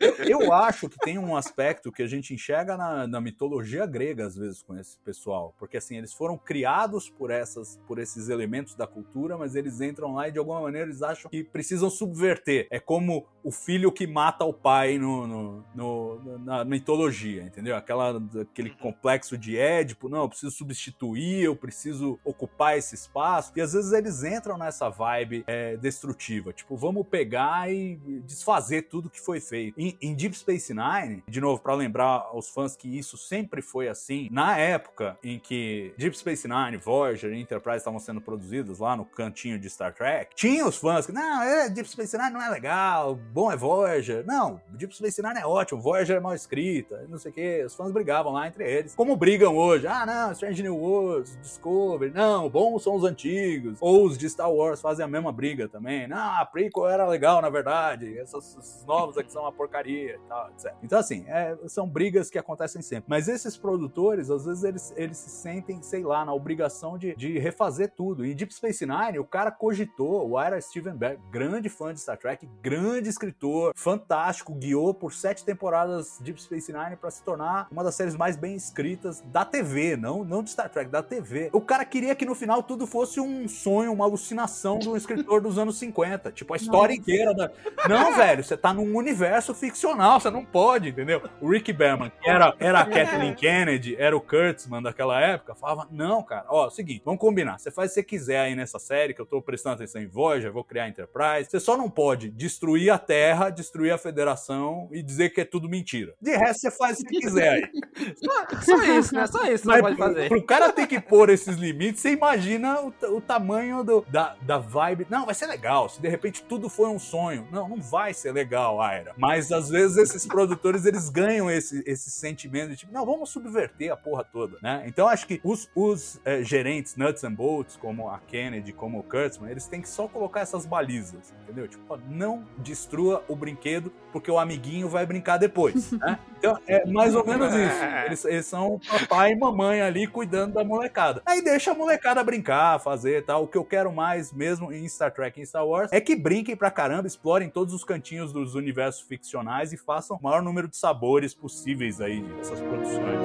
Eu, 0.00 0.40
eu, 0.40 0.52
acho 0.52 0.88
que 0.88 0.98
tem 0.98 1.18
um 1.18 1.36
aspecto 1.36 1.92
que 1.92 2.02
a 2.02 2.06
gente 2.06 2.32
enxerga 2.32 2.76
na, 2.76 3.06
na, 3.06 3.20
mitologia 3.20 3.84
grega, 3.86 4.26
às 4.26 4.36
vezes, 4.36 4.62
com 4.62 4.76
esse 4.76 4.98
pessoal. 4.98 5.54
Porque, 5.58 5.76
assim, 5.76 5.96
eles 5.96 6.12
foram 6.12 6.38
criados 6.38 7.10
por, 7.10 7.30
essas, 7.30 7.78
por 7.86 7.98
esses 7.98 8.28
elementos 8.28 8.74
da 8.74 8.86
cultura, 8.86 9.36
mas 9.36 9.54
eles 9.54 9.80
entram 9.80 10.14
lá 10.14 10.28
e, 10.28 10.32
de 10.32 10.38
alguma 10.38 10.60
maneira, 10.60 10.86
eles 10.86 11.02
acham 11.02 11.30
que 11.30 11.44
precisam 11.44 11.90
subverter. 11.90 12.66
É 12.70 12.80
como 12.80 13.26
o 13.42 13.50
filho 13.50 13.92
que 13.92 14.06
mata 14.06 14.44
o 14.44 14.52
pai 14.52 14.98
no, 14.98 15.26
no, 15.26 15.64
no 15.74 16.38
na 16.38 16.64
mitologia, 16.64 17.42
entendeu? 17.42 17.76
Aquela, 17.76 18.20
aquele 18.40 18.70
complexo 18.70 19.36
de 19.36 19.58
Édipo. 19.58 20.08
Não, 20.08 20.22
eu 20.22 20.28
preciso 20.28 20.52
substituir, 20.52 21.44
eu 21.44 21.56
preciso 21.56 22.18
ocupar 22.24 22.78
esse 22.78 22.94
espaço. 22.94 23.52
E, 23.56 23.60
às 23.60 23.72
vezes, 23.72 23.92
eles 23.92 24.24
entram 24.24 24.56
nessa 24.56 24.88
vibe 24.88 25.44
é, 25.46 25.76
destrutiva. 25.76 26.52
Tipo, 26.52 26.76
vamos 26.76 27.06
pegar 27.06 27.70
e 27.70 27.96
desfazer 28.24 28.82
tudo 28.82 29.10
que 29.10 29.18
que 29.18 29.24
foi 29.28 29.40
feito. 29.40 29.78
Em, 29.78 29.94
em 30.00 30.14
Deep 30.14 30.34
Space 30.34 30.72
Nine, 30.72 31.22
de 31.28 31.38
novo, 31.38 31.60
para 31.60 31.74
lembrar 31.74 32.28
aos 32.32 32.48
fãs 32.48 32.74
que 32.74 32.98
isso 32.98 33.18
sempre 33.18 33.60
foi 33.60 33.86
assim, 33.86 34.26
na 34.32 34.56
época 34.56 35.18
em 35.22 35.38
que 35.38 35.92
Deep 35.98 36.16
Space 36.16 36.48
Nine, 36.48 36.78
Voyager 36.78 37.30
e 37.30 37.38
Enterprise 37.38 37.76
estavam 37.76 38.00
sendo 38.00 38.22
produzidos 38.22 38.78
lá 38.78 38.96
no 38.96 39.04
cantinho 39.04 39.58
de 39.58 39.68
Star 39.68 39.92
Trek, 39.92 40.34
tinha 40.34 40.66
os 40.66 40.78
fãs 40.78 41.04
que, 41.04 41.12
não, 41.12 41.42
é, 41.42 41.68
Deep 41.68 41.90
Space 41.90 42.16
Nine 42.16 42.30
não 42.30 42.42
é 42.42 42.48
legal, 42.48 43.16
bom 43.16 43.52
é 43.52 43.56
Voyager. 43.56 44.24
Não, 44.26 44.62
Deep 44.70 44.96
Space 44.96 45.20
Nine 45.20 45.40
é 45.40 45.46
ótimo, 45.46 45.78
Voyager 45.78 46.16
é 46.16 46.20
mal 46.20 46.34
escrita, 46.34 47.04
não 47.06 47.18
sei 47.18 47.30
o 47.30 47.34
que, 47.34 47.64
os 47.64 47.74
fãs 47.74 47.92
brigavam 47.92 48.32
lá 48.32 48.48
entre 48.48 48.64
eles. 48.64 48.94
Como 48.94 49.14
brigam 49.14 49.54
hoje? 49.58 49.86
Ah, 49.86 50.06
não, 50.06 50.32
Strange 50.32 50.62
New 50.62 50.76
Worlds, 50.76 51.36
Discovery, 51.42 52.12
não, 52.14 52.48
bons 52.48 52.82
são 52.82 52.94
os 52.94 53.04
antigos. 53.04 53.76
Ou 53.78 54.06
os 54.06 54.16
de 54.16 54.30
Star 54.30 54.50
Wars 54.50 54.80
fazem 54.80 55.04
a 55.04 55.08
mesma 55.08 55.30
briga 55.30 55.68
também. 55.68 56.08
Não, 56.08 56.16
a 56.40 56.46
prequel 56.46 56.88
era 56.88 57.06
legal, 57.06 57.42
na 57.42 57.50
verdade, 57.50 58.18
essas, 58.18 58.56
essas 58.56 58.86
novas 58.86 59.07
novos 59.08 59.18
aqui 59.18 59.32
são 59.32 59.42
uma 59.42 59.52
porcaria 59.52 60.16
e 60.16 60.28
tal, 60.28 60.50
etc. 60.50 60.74
Então, 60.82 60.98
assim, 60.98 61.24
é, 61.26 61.56
são 61.66 61.88
brigas 61.88 62.30
que 62.30 62.38
acontecem 62.38 62.82
sempre. 62.82 63.04
Mas 63.08 63.28
esses 63.28 63.56
produtores, 63.56 64.30
às 64.30 64.44
vezes, 64.44 64.64
eles, 64.64 64.94
eles 64.96 65.16
se 65.16 65.30
sentem, 65.30 65.82
sei 65.82 66.02
lá, 66.02 66.24
na 66.24 66.34
obrigação 66.34 66.98
de, 66.98 67.14
de 67.16 67.38
refazer 67.38 67.92
tudo. 67.96 68.24
Em 68.24 68.34
Deep 68.34 68.52
Space 68.54 68.84
Nine, 68.84 69.18
o 69.18 69.24
cara 69.24 69.50
cogitou, 69.50 70.28
o 70.30 70.40
Ira 70.40 70.60
Steven 70.60 70.94
Beck, 70.94 71.20
grande 71.30 71.68
fã 71.68 71.92
de 71.92 72.00
Star 72.00 72.18
Trek, 72.18 72.48
grande 72.62 73.08
escritor, 73.08 73.72
fantástico, 73.74 74.54
guiou 74.54 74.92
por 74.92 75.12
sete 75.12 75.44
temporadas 75.44 76.18
Deep 76.20 76.40
Space 76.42 76.72
Nine 76.72 76.96
para 76.96 77.10
se 77.10 77.22
tornar 77.22 77.68
uma 77.70 77.82
das 77.82 77.94
séries 77.94 78.14
mais 78.14 78.36
bem 78.36 78.54
escritas 78.54 79.20
da 79.22 79.44
TV, 79.44 79.96
não, 79.96 80.24
não 80.24 80.42
de 80.42 80.50
Star 80.50 80.68
Trek, 80.68 80.90
da 80.90 81.02
TV. 81.02 81.50
O 81.52 81.60
cara 81.60 81.84
queria 81.84 82.14
que 82.14 82.26
no 82.26 82.34
final 82.34 82.62
tudo 82.62 82.86
fosse 82.86 83.20
um 83.20 83.48
sonho, 83.48 83.92
uma 83.92 84.04
alucinação 84.04 84.78
de 84.78 84.88
um 84.88 84.96
escritor 84.96 85.40
dos 85.40 85.58
anos 85.58 85.78
50. 85.78 86.32
Tipo, 86.32 86.54
a 86.54 86.56
história 86.56 86.94
Nossa. 86.94 87.00
inteira 87.00 87.34
da. 87.34 87.50
Não, 87.88 88.14
velho, 88.16 88.44
você 88.44 88.56
tá 88.56 88.72
num 88.72 88.97
universo 88.98 89.54
ficcional, 89.54 90.20
você 90.20 90.30
não 90.30 90.44
pode, 90.44 90.88
entendeu? 90.88 91.22
O 91.40 91.50
Rick 91.50 91.72
Berman, 91.72 92.10
que 92.10 92.28
era, 92.28 92.54
era 92.58 92.80
a 92.80 92.84
Kathleen 92.84 93.34
Kennedy, 93.34 93.96
era 93.98 94.16
o 94.16 94.20
Kurtzman 94.20 94.82
daquela 94.82 95.20
época, 95.20 95.54
falava: 95.54 95.88
não, 95.90 96.22
cara, 96.22 96.46
ó, 96.48 96.64
é 96.64 96.68
o 96.68 96.70
seguinte, 96.70 97.02
vamos 97.04 97.20
combinar. 97.20 97.58
Você 97.58 97.70
faz 97.70 97.90
o 97.90 97.94
que 97.94 98.00
você 98.00 98.02
quiser 98.02 98.40
aí 98.40 98.54
nessa 98.54 98.78
série, 98.78 99.14
que 99.14 99.20
eu 99.20 99.26
tô 99.26 99.40
prestando 99.40 99.76
atenção 99.76 100.00
em 100.00 100.06
Voyager, 100.06 100.52
vou 100.52 100.64
criar 100.64 100.88
Enterprise. 100.88 101.50
Você 101.50 101.60
só 101.60 101.76
não 101.76 101.90
pode 101.90 102.28
destruir 102.28 102.90
a 102.90 102.98
Terra, 102.98 103.50
destruir 103.50 103.92
a 103.92 103.98
Federação 103.98 104.88
e 104.92 105.02
dizer 105.02 105.30
que 105.30 105.40
é 105.40 105.44
tudo 105.44 105.68
mentira. 105.68 106.14
De 106.20 106.36
resto, 106.36 106.60
você 106.60 106.70
faz 106.70 107.00
o 107.00 107.04
que 107.04 107.20
quiser 107.20 107.48
aí. 107.48 107.70
Só, 108.18 108.60
só 108.62 108.84
isso, 108.84 109.14
né? 109.14 109.26
Só 109.26 109.44
isso 109.46 109.66
Mas 109.66 109.76
você 109.76 109.82
pode 109.82 109.96
fazer. 109.96 110.28
Pro 110.28 110.42
cara 110.42 110.72
ter 110.72 110.86
que 110.86 111.00
pôr 111.00 111.30
esses 111.30 111.56
limites, 111.56 112.00
você 112.00 112.12
imagina 112.12 112.80
o, 112.80 112.92
o 113.16 113.20
tamanho 113.20 113.82
do, 113.82 114.04
da, 114.08 114.36
da 114.42 114.58
vibe. 114.58 115.06
Não, 115.10 115.26
vai 115.26 115.34
ser 115.34 115.46
legal. 115.46 115.88
Se 115.88 116.00
de 116.00 116.08
repente 116.08 116.42
tudo 116.42 116.68
foi 116.68 116.88
um 116.88 116.98
sonho. 116.98 117.46
Não, 117.50 117.68
não 117.68 117.80
vai 117.80 118.14
ser 118.14 118.32
legal, 118.32 118.76
Mas 119.16 119.50
às 119.52 119.68
vezes 119.68 119.96
esses 119.96 120.26
produtores 120.26 120.84
eles 120.84 121.08
ganham 121.08 121.50
esse, 121.50 121.82
esse 121.86 122.10
sentimento 122.10 122.70
de 122.70 122.76
tipo, 122.76 122.92
não, 122.92 123.04
vamos 123.04 123.30
subverter 123.30 123.92
a 123.92 123.96
porra 123.96 124.24
toda, 124.24 124.58
né? 124.62 124.84
Então 124.86 125.08
acho 125.08 125.26
que 125.26 125.40
os, 125.42 125.68
os 125.74 126.20
é, 126.24 126.42
gerentes 126.42 126.96
nuts 126.96 127.24
and 127.24 127.32
bolts, 127.32 127.76
como 127.76 128.08
a 128.08 128.18
Kennedy, 128.18 128.72
como 128.72 128.98
o 128.98 129.02
Kurtzman, 129.02 129.50
eles 129.50 129.66
têm 129.66 129.80
que 129.80 129.88
só 129.88 130.08
colocar 130.08 130.40
essas 130.40 130.66
balizas, 130.66 131.32
entendeu? 131.42 131.68
Tipo, 131.68 131.82
ó, 131.88 131.98
não 132.08 132.46
destrua 132.58 133.24
o 133.28 133.36
brinquedo 133.36 133.92
porque 134.12 134.30
o 134.30 134.38
amiguinho 134.38 134.88
vai 134.88 135.04
brincar 135.04 135.36
depois, 135.36 135.92
né? 135.92 136.18
Então 136.38 136.58
é 136.66 136.86
mais 136.86 137.14
ou 137.14 137.24
menos 137.24 137.52
isso. 137.54 137.78
Eles, 138.06 138.24
eles 138.24 138.46
são 138.46 138.80
papai 138.88 139.32
e 139.32 139.36
mamãe 139.36 139.82
ali 139.82 140.06
cuidando 140.06 140.54
da 140.54 140.64
molecada. 140.64 141.20
Aí 141.26 141.42
deixa 141.42 141.72
a 141.72 141.74
molecada 141.74 142.22
brincar, 142.24 142.78
fazer 142.78 143.24
tal. 143.24 143.44
O 143.44 143.46
que 143.46 143.58
eu 143.58 143.64
quero 143.64 143.92
mais 143.92 144.32
mesmo 144.32 144.72
em 144.72 144.88
Star 144.88 145.12
Trek 145.12 145.38
e 145.38 145.42
em 145.42 145.46
Star 145.46 145.66
Wars 145.66 145.92
é 145.92 146.00
que 146.00 146.16
brinquem 146.16 146.56
pra 146.56 146.70
caramba, 146.70 147.06
explorem 147.06 147.50
todos 147.50 147.74
os 147.74 147.84
cantinhos 147.84 148.32
dos 148.32 148.54
universos 148.54 149.02
ficcionais 149.02 149.72
e 149.72 149.76
façam 149.76 150.16
o 150.16 150.22
maior 150.22 150.42
número 150.42 150.68
de 150.68 150.76
sabores 150.76 151.34
possíveis 151.34 152.00
aí 152.00 152.22
dessas 152.22 152.60
produções. 152.60 153.18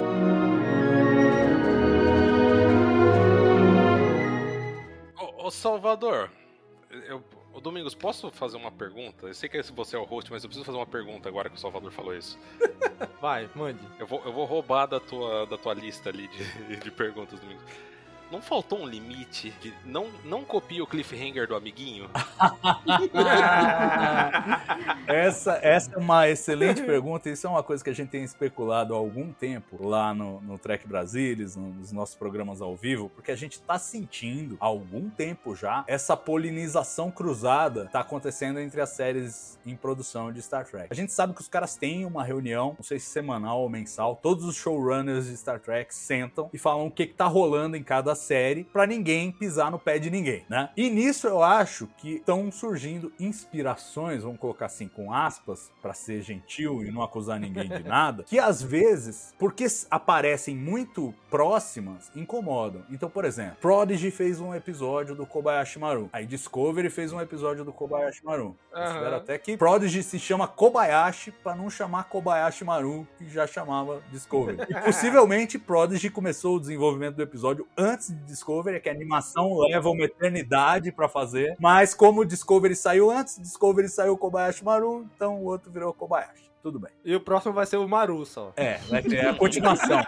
Ô 5.38 5.52
Salvador, 5.52 6.30
eu, 6.90 7.22
ô 7.54 7.62
Domingos, 7.62 7.94
posso 7.94 8.32
fazer 8.32 8.58
uma 8.58 8.72
pergunta? 8.72 9.28
Eu 9.28 9.34
sei 9.34 9.48
que 9.48 9.62
você 9.72 9.96
é 9.96 10.00
o 10.00 10.04
host, 10.04 10.32
mas 10.32 10.44
eu 10.44 10.50
preciso 10.50 10.66
fazer 10.66 10.78
uma 10.78 10.86
pergunta 10.86 11.30
agora 11.30 11.50
que 11.50 11.56
o 11.56 11.60
Salvador 11.60 11.92
falou 11.92 12.16
isso. 12.16 12.38
Vai, 13.22 13.50
mande. 13.56 13.80
Eu 14.00 14.08
vou, 14.08 14.22
eu 14.26 14.34
vou 14.34 14.46
roubar 14.46 14.88
da 14.88 15.00
tua, 15.00 15.46
da 15.46 15.58
tua 15.58 15.74
lista 15.74 16.10
ali 16.10 16.28
de, 16.28 16.78
de 16.82 16.92
perguntas, 16.92 17.40
Domingos. 17.40 17.64
Não 18.34 18.42
faltou 18.42 18.80
um 18.80 18.88
limite? 18.88 19.54
De 19.62 19.72
não, 19.86 20.08
não 20.26 20.44
copia 20.44 20.84
o 20.84 20.88
cliffhanger 20.88 21.48
do 21.48 21.56
amiguinho? 21.56 22.10
essa, 25.08 25.60
essa 25.62 25.94
é 25.94 25.98
uma 25.98 26.28
excelente 26.28 26.82
pergunta. 26.82 27.30
Isso 27.30 27.46
é 27.46 27.50
uma 27.50 27.62
coisa 27.62 27.84
que 27.84 27.92
a 27.92 27.94
gente 27.94 28.10
tem 28.10 28.24
especulado 28.24 28.96
há 28.96 28.98
algum 28.98 29.32
tempo 29.32 29.88
lá 29.88 30.14
no, 30.14 30.42
no 30.42 30.58
Trek 30.58 30.88
Brasilis, 30.88 31.56
nos 31.56 31.92
nossos 31.92 32.16
programas 32.16 32.60
ao 32.60 32.76
vivo, 32.76 33.10
porque 33.10 33.32
a 33.32 33.36
gente 33.36 33.62
tá 33.62 33.78
sentindo 33.78 34.58
há 34.60 34.66
algum 34.66 35.10
tempo 35.10 35.56
já 35.56 35.84
essa 35.88 36.18
polinização 36.18 37.12
cruzada 37.12 37.88
tá 37.92 38.00
acontecendo 38.00 38.60
entre 38.60 38.82
as 38.82 38.90
séries 38.90 39.60
em 39.66 39.76
produção 39.76 40.32
de 40.32 40.42
Star 40.42 40.66
Trek. 40.66 40.88
A 40.90 40.96
gente 40.96 41.14
sabe 41.14 41.34
que 41.34 41.42
os 41.42 41.48
caras 41.48 41.76
têm 41.76 42.06
uma 42.06 42.24
reunião, 42.24 42.74
não 42.78 42.84
sei 42.84 43.00
se 43.00 43.08
semanal 43.08 43.62
ou 43.62 43.70
mensal, 43.70 44.18
todos 44.22 44.46
os 44.46 44.56
showrunners 44.56 45.28
de 45.28 45.38
Star 45.38 45.60
Trek 45.60 45.94
sentam 45.94 46.50
e 46.52 46.58
falam 46.58 46.88
o 46.88 46.92
que, 46.92 47.06
que 47.06 47.14
tá 47.14 47.26
rolando 47.26 47.78
em 47.78 47.84
cada 47.84 48.16
série 48.24 48.64
para 48.64 48.88
ninguém 48.88 49.32
pisar 49.32 49.70
no 49.70 49.78
pé 49.78 50.00
de 50.00 50.10
ninguém, 50.10 50.46
né? 50.50 50.70
E 50.76 50.90
nisso 50.90 51.28
eu 51.28 51.44
acho 51.44 51.88
que 51.98 52.16
estão 52.16 52.52
surgindo 52.52 53.12
inspirações, 53.20 54.24
vamos 54.24 54.40
colocar 54.40 54.68
assim, 54.68 54.88
com 54.88 55.14
aspas, 55.14 55.72
para 55.82 55.94
ser 55.94 56.22
gentil 56.22 56.84
e 56.84 56.92
não 56.92 57.02
acusar 57.02 57.40
ninguém 57.40 57.68
de 57.68 57.84
nada, 57.84 58.24
que 58.24 58.40
às 58.40 58.62
vezes, 58.62 59.34
porque 59.38 59.66
aparecem 59.90 60.56
muito 60.56 61.14
próximas, 61.30 62.12
incomodam. 62.16 62.84
Então, 62.90 63.10
por 63.10 63.26
exemplo, 63.26 63.58
Prodigy 63.60 64.12
fez 64.12 64.40
um 64.40 64.54
episódio 64.54 65.16
do 65.16 65.26
Kobayashi 65.26 65.80
Maru. 65.80 66.10
Aí 66.14 66.26
Discovery 66.26 66.90
fez 66.90 67.12
um 67.12 67.20
episódio 67.20 67.66
do 67.66 67.74
Kobayashi 67.74 68.24
Maru. 68.24 68.56
Espero 68.72 69.16
até 69.16 69.38
que 69.38 69.58
Prodigy 69.58 70.04
se 70.04 70.20
chama 70.20 70.48
Kobayashi 70.48 71.32
para 71.32 71.56
não 71.56 71.70
chamar 71.70 72.06
Kobayashi 72.06 72.64
Maru, 72.64 73.08
que 73.18 73.30
já 73.30 73.46
chamava 73.48 74.02
Discovery. 74.12 74.60
E 74.70 74.74
possivelmente 74.82 75.58
Prodigy 75.58 76.10
começou 76.10 76.58
o 76.58 76.60
desenvolvimento 76.60 77.16
do 77.16 77.24
episódio 77.24 77.68
antes 77.78 78.10
de 78.14 78.24
Discovery, 78.26 78.78
é 78.78 78.80
que 78.80 78.90
a 78.90 78.92
animação 78.92 79.58
leva 79.60 79.90
uma 79.90 80.04
eternidade 80.04 80.92
para 80.92 81.10
fazer. 81.10 81.56
Mas 81.60 81.94
como 81.94 82.26
Discovery 82.26 82.76
saiu 82.76 83.12
antes, 83.12 83.40
Discovery 83.40 83.90
saiu 83.90 84.18
Kobayashi 84.18 84.64
Maru, 84.64 85.06
então 85.16 85.38
o 85.38 85.46
outro 85.46 85.72
virou 85.72 85.94
Kobayashi. 85.94 86.52
Tudo 86.62 86.80
bem. 86.80 86.92
E 87.04 87.14
o 87.14 87.20
próximo 87.20 87.54
vai 87.54 87.66
ser 87.66 87.78
o 87.78 87.88
Maru 87.88 88.26
só. 88.26 88.54
É, 88.56 88.78
vai 88.90 89.02
ter 89.02 89.28
a 89.28 89.34
continuação. 89.34 90.00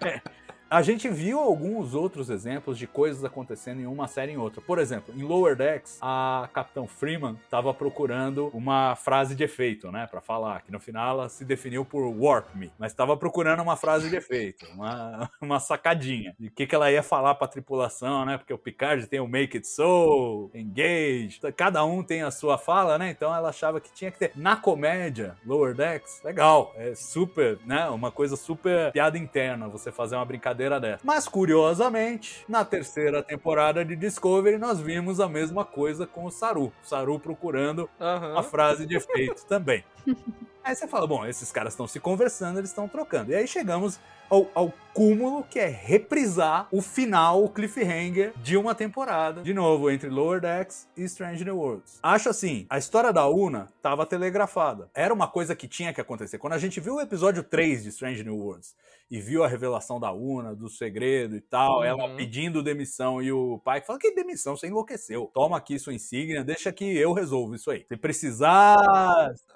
é. 0.00 0.20
A 0.72 0.80
gente 0.80 1.06
viu 1.06 1.38
alguns 1.38 1.92
outros 1.92 2.30
exemplos 2.30 2.78
de 2.78 2.86
coisas 2.86 3.22
acontecendo 3.22 3.82
em 3.82 3.86
uma 3.86 4.08
série 4.08 4.32
em 4.32 4.38
outra. 4.38 4.62
Por 4.62 4.78
exemplo, 4.78 5.14
em 5.14 5.22
Lower 5.22 5.54
Decks, 5.54 5.98
a 6.00 6.48
Capitão 6.50 6.88
Freeman 6.88 7.38
estava 7.44 7.74
procurando 7.74 8.48
uma 8.54 8.96
frase 8.96 9.34
de 9.34 9.44
efeito, 9.44 9.92
né, 9.92 10.08
para 10.10 10.22
falar, 10.22 10.62
que 10.62 10.72
no 10.72 10.80
final 10.80 11.10
ela 11.10 11.28
se 11.28 11.44
definiu 11.44 11.84
por 11.84 12.06
Warp 12.06 12.54
Me, 12.54 12.72
mas 12.78 12.90
estava 12.90 13.14
procurando 13.18 13.60
uma 13.60 13.76
frase 13.76 14.08
de 14.08 14.16
efeito, 14.16 14.64
uma, 14.72 15.30
uma 15.42 15.60
sacadinha. 15.60 16.34
De 16.40 16.48
o 16.48 16.50
que, 16.50 16.66
que 16.66 16.74
ela 16.74 16.90
ia 16.90 17.02
falar 17.02 17.34
para 17.34 17.44
a 17.44 17.50
tripulação, 17.50 18.24
né? 18.24 18.38
Porque 18.38 18.54
o 18.54 18.56
Picard 18.56 19.06
tem 19.08 19.20
o 19.20 19.28
Make 19.28 19.58
It 19.58 19.68
So, 19.68 20.50
Engage, 20.54 21.38
cada 21.54 21.84
um 21.84 22.02
tem 22.02 22.22
a 22.22 22.30
sua 22.30 22.56
fala, 22.56 22.96
né? 22.96 23.10
Então 23.10 23.34
ela 23.34 23.50
achava 23.50 23.78
que 23.78 23.92
tinha 23.92 24.10
que 24.10 24.18
ter. 24.18 24.32
Na 24.34 24.56
comédia, 24.56 25.36
Lower 25.44 25.74
Decks, 25.74 26.22
legal, 26.24 26.72
é 26.76 26.94
super, 26.94 27.58
né? 27.66 27.90
Uma 27.90 28.10
coisa 28.10 28.36
super 28.36 28.90
piada 28.90 29.18
interna, 29.18 29.68
você 29.68 29.92
fazer 29.92 30.16
uma 30.16 30.24
brincadeira 30.24 30.61
dessa. 30.80 31.00
Mas 31.04 31.28
curiosamente, 31.28 32.44
na 32.48 32.64
terceira 32.64 33.22
temporada 33.22 33.84
de 33.84 33.96
Discovery, 33.96 34.58
nós 34.58 34.80
vimos 34.80 35.20
a 35.20 35.28
mesma 35.28 35.64
coisa 35.64 36.06
com 36.06 36.24
o 36.24 36.30
Saru. 36.30 36.72
O 36.82 36.86
Saru 36.86 37.18
procurando 37.18 37.88
Aham. 38.00 38.38
a 38.38 38.42
frase 38.42 38.86
de 38.86 38.96
efeito 38.96 39.44
também. 39.46 39.84
Aí 40.64 40.74
você 40.74 40.86
fala, 40.86 41.06
bom, 41.06 41.26
esses 41.26 41.50
caras 41.50 41.72
estão 41.72 41.86
se 41.88 41.98
conversando, 41.98 42.58
eles 42.58 42.70
estão 42.70 42.86
trocando. 42.88 43.32
E 43.32 43.34
aí 43.34 43.46
chegamos 43.48 43.98
ao, 44.30 44.48
ao 44.54 44.72
cúmulo 44.94 45.42
que 45.44 45.58
é 45.58 45.66
reprisar 45.66 46.68
o 46.70 46.80
final, 46.80 47.42
o 47.44 47.48
cliffhanger 47.48 48.32
de 48.42 48.56
uma 48.56 48.74
temporada, 48.74 49.42
de 49.42 49.52
novo, 49.52 49.90
entre 49.90 50.08
Lower 50.08 50.40
Decks 50.40 50.86
e 50.96 51.02
Strange 51.04 51.44
New 51.44 51.58
Worlds. 51.58 51.98
Acho 52.02 52.28
assim, 52.30 52.66
a 52.70 52.78
história 52.78 53.12
da 53.12 53.26
Una 53.28 53.68
estava 53.76 54.06
telegrafada. 54.06 54.88
Era 54.94 55.12
uma 55.12 55.26
coisa 55.28 55.54
que 55.56 55.66
tinha 55.66 55.92
que 55.92 56.00
acontecer. 56.00 56.38
Quando 56.38 56.52
a 56.54 56.58
gente 56.58 56.78
viu 56.80 56.94
o 56.96 57.00
episódio 57.00 57.42
3 57.42 57.82
de 57.82 57.88
Strange 57.90 58.22
New 58.22 58.36
Worlds 58.36 58.74
e 59.10 59.20
viu 59.20 59.44
a 59.44 59.48
revelação 59.48 60.00
da 60.00 60.12
Una, 60.12 60.54
do 60.54 60.68
segredo 60.70 61.36
e 61.36 61.40
tal, 61.40 61.78
Uhum. 61.78 61.84
ela 61.84 62.16
pedindo 62.16 62.62
demissão 62.62 63.20
e 63.22 63.30
o 63.32 63.58
pai 63.64 63.80
fala 63.82 63.98
que 63.98 64.14
demissão, 64.14 64.56
você 64.56 64.66
enlouqueceu. 64.68 65.30
Toma 65.34 65.56
aqui 65.56 65.78
sua 65.78 65.92
insígnia, 65.94 66.42
deixa 66.44 66.72
que 66.72 66.84
eu 66.96 67.12
resolvo 67.12 67.54
isso 67.54 67.70
aí. 67.70 67.84
Se 67.88 67.96
precisar... 67.96 68.76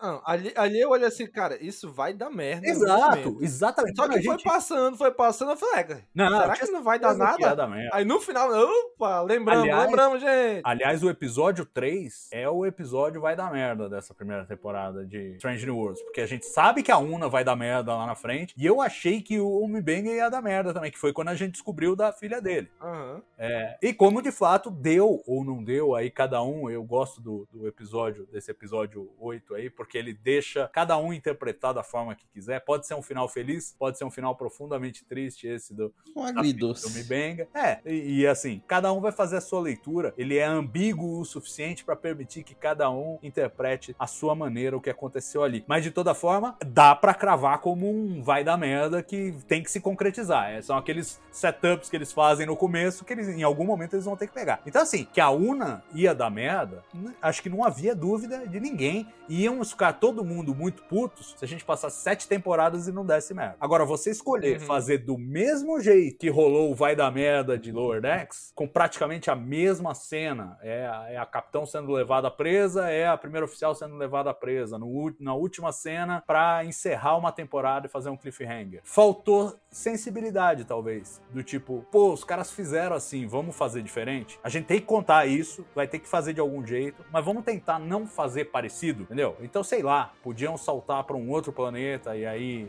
Não, 0.03 0.23
ali, 0.27 0.53
ali 0.57 0.79
eu 0.81 0.93
olhei 0.97 1.09
assim, 1.09 1.27
cara, 1.27 1.57
isso 1.63 1.93
vai 1.93 2.13
dar 2.13 2.31
merda. 2.31 2.67
Exato, 2.67 3.39
exatamente. 3.41 3.97
Só 3.97 4.09
que 4.09 4.19
a 4.19 4.23
foi 4.23 4.33
gente- 4.33 4.43
passando, 4.45 4.97
foi 4.97 5.11
passando, 5.11 5.53
eu 5.53 5.57
falei, 5.57 5.85
é, 5.85 6.03
Não, 6.15 6.29
será 6.41 6.57
que 6.57 6.67
não 6.71 6.83
vai 6.83 6.99
dar 6.99 7.15
nada? 7.15 7.55
dar 7.55 7.67
merda. 7.69 7.91
Aí 7.93 8.05
no 8.05 8.21
final, 8.21 8.51
opa, 8.51 9.21
lembramos, 9.23 9.63
Aliás- 9.65 9.87
lembramos, 9.87 10.21
gente. 10.21 10.61
Aliás, 10.65 11.03
o 11.03 11.11
episódio 11.11 11.65
3 11.65 12.29
é 12.33 12.49
o 12.49 12.65
episódio 12.67 13.21
vai 13.21 13.37
dar 13.37 13.51
merda 13.53 13.89
dessa 13.89 14.15
primeira 14.15 14.45
temporada 14.45 15.05
de 15.05 15.35
Strange 15.37 15.65
New 15.67 15.77
Worlds. 15.77 16.03
Porque 16.03 16.21
a 16.21 16.27
gente 16.27 16.47
sabe 16.47 16.83
que 16.83 16.91
a 16.93 16.99
Una 16.99 17.29
vai 17.29 17.45
dar 17.45 17.57
merda 17.57 17.95
lá 17.95 18.07
na 18.07 18.15
frente. 18.15 18.55
E 18.57 18.65
eu 18.67 18.81
achei 18.81 19.21
que 19.21 19.39
o 19.41 19.61
Homem-Bang 19.61 20.09
ia 20.09 20.29
dar 20.29 20.43
merda 20.43 20.73
também, 20.73 20.91
que 20.91 20.99
foi 20.99 21.13
quando 21.13 21.29
a 21.29 21.35
gente 21.35 21.53
descobriu 21.53 21.95
da 21.97 22.13
filha 22.13 22.41
dele. 22.41 22.71
Aham. 22.81 23.23
É, 23.39 23.79
e 23.83 23.93
como 23.93 24.23
de 24.23 24.31
fato 24.33 24.71
deu 24.71 25.23
ou 25.27 25.45
não 25.45 25.63
deu, 25.63 25.95
aí 25.95 26.11
cada 26.11 26.43
um, 26.43 26.69
eu 26.71 26.83
gosto 26.85 27.21
do, 27.21 27.47
do 27.53 27.67
episódio, 27.67 28.27
desse 28.33 28.51
episódio 28.51 29.11
8 29.19 29.55
aí, 29.55 29.69
porque 29.71 29.97
ele 29.99 30.13
deixa 30.15 30.69
cada 30.73 30.86
um 30.99 31.13
interpretar 31.13 31.73
da 31.73 31.83
forma 31.83 32.15
que 32.15 32.27
quiser. 32.29 32.61
Pode 32.61 32.87
ser 32.87 32.95
um 32.95 33.03
final 33.03 33.29
feliz, 33.29 33.75
pode 33.79 33.97
ser 33.97 34.05
um 34.05 34.11
final 34.11 34.37
profundamente 34.37 35.05
triste, 35.05 35.47
esse 35.47 35.73
do, 35.73 35.93
Um 36.15 36.23
da 36.23 36.41
agridoce. 36.41 36.89
do 36.89 36.95
Mibenga. 36.95 37.49
É, 37.55 37.81
e, 37.87 38.21
e 38.21 38.27
assim, 38.27 38.63
cada 38.67 38.93
um 38.93 39.01
vai 39.01 39.13
fazer 39.13 39.39
a 39.39 39.41
sua 39.41 39.61
leitura. 39.61 40.13
Ele 40.19 40.37
é 40.37 40.45
ambíguo 40.45 41.21
o 41.21 41.25
suficiente 41.25 41.85
para 41.85 41.97
permitir 41.97 42.43
que 42.43 42.55
cada 42.55 42.91
um 42.91 43.19
interprete 43.23 43.97
a 43.99 44.07
sua 44.07 44.35
maneira 44.35 44.77
o 44.77 44.81
que 44.81 44.91
aconteceu 44.91 45.43
ali. 45.43 45.65
Mas 45.67 45.83
de 45.83 45.91
toda 45.91 46.15
forma, 46.15 46.57
dá 46.67 46.95
pra 46.95 47.15
cravar 47.15 47.59
como 47.61 47.89
um 47.89 48.23
vai 48.23 48.45
dar 48.45 48.57
merda 48.57 49.03
que 49.03 49.35
tem 49.49 49.63
que 49.63 49.71
se 49.71 49.81
concretizar. 49.81 50.51
É, 50.51 50.61
são 50.61 50.77
aqueles 50.77 51.21
setups 51.31 51.89
que 51.89 51.97
eles 51.97 52.13
fazem 52.13 52.47
no 52.47 52.57
começo 52.57 53.05
que 53.05 53.13
eles, 53.13 53.29
em 53.29 53.43
algum 53.43 53.65
momento 53.65 53.95
eles 53.95 54.05
vão 54.05 54.17
ter 54.17 54.27
que 54.27 54.35
pegar. 54.35 54.61
Então, 54.67 54.83
assim, 54.83 55.07
que 55.13 55.21
a 55.21 55.31
Una 55.31 55.83
ia 55.95 56.15
dar 56.15 56.31
merda, 56.31 56.83
acho 57.23 57.43
que 57.43 57.49
não 57.49 57.65
havia 57.65 57.95
dúvida 57.95 58.47
de 58.47 58.61
ninguém. 58.61 59.07
Íamos 59.29 59.71
ficar 59.71 59.95
todo 59.95 60.25
mundo 60.25 60.55
muito 60.55 60.76
putos 60.85 61.35
se 61.37 61.45
a 61.45 61.49
gente 61.49 61.65
passasse 61.65 62.03
sete 62.03 62.29
temporadas 62.29 62.87
e 62.89 62.93
não 62.93 63.05
desse 63.05 63.33
merda. 63.35 63.57
Agora, 63.61 63.85
você 63.85 64.11
escolher 64.11 64.61
Uhum. 64.61 64.67
fazer 64.67 64.99
do 64.99 65.19
mesmo 65.19 65.81
jeito 65.81 66.19
que 66.19 66.29
rolou 66.29 66.71
o 66.71 66.75
Vai 66.75 66.95
da 66.97 67.11
Merda 67.11 67.59
de 67.59 67.73
Lower 67.73 68.01
Decks, 68.01 68.53
com 68.55 68.67
praticamente 68.67 69.31
a 69.31 69.35
mesma 69.37 69.95
cena, 69.95 70.59
é 70.63 70.87
a, 70.87 71.07
é 71.11 71.17
a 71.17 71.27
capitão 71.27 71.65
sendo 71.67 71.93
levada 71.93 72.31
presa, 72.31 72.89
é 72.91 73.07
a 73.07 73.17
primeira 73.17 73.45
oficial 73.45 73.75
sendo 73.75 73.97
levada 73.97 74.33
presa, 74.33 74.79
no, 74.79 75.15
na 75.21 75.35
última 75.35 75.73
cena, 75.73 76.23
pra 76.27 76.65
encerrar 76.65 77.17
uma 77.17 77.33
temporada 77.33 77.87
e 77.87 77.91
fazer 77.91 78.11
um 78.11 78.17
cliffhanger. 78.17 78.81
Faltou 78.85 79.57
sensibilidade, 79.71 80.65
talvez, 80.65 81.21
do 81.31 81.43
tipo, 81.43 81.87
pô, 81.91 82.13
os 82.13 82.25
caras 82.25 82.51
fizeram 82.51 82.97
assim, 82.97 83.27
vamos 83.27 83.55
fazer 83.57 83.83
diferente? 83.83 84.39
A 84.43 84.49
gente 84.49 84.67
tem 84.67 84.81
que 84.81 84.87
contar 84.87 85.27
isso, 85.27 85.65
vai 85.75 85.87
ter 85.87 85.99
que 85.99 86.09
fazer 86.09 86.33
de 86.33 86.41
algum 86.41 86.65
jeito, 86.67 87.05
mas 87.13 87.25
vamos 87.25 87.45
tentar 87.45 87.79
não 87.79 88.07
fazer 88.07 88.47
parecido, 88.47 89.03
entendeu? 89.03 89.37
Então, 89.41 89.63
sei 89.63 89.83
lá, 89.83 90.13
podiam 90.23 90.57
saltar 90.67 91.05
pra 91.05 91.17
um 91.17 91.31
outro 91.31 91.53
planeta 91.53 92.17
e 92.17 92.27
aí 92.27 92.69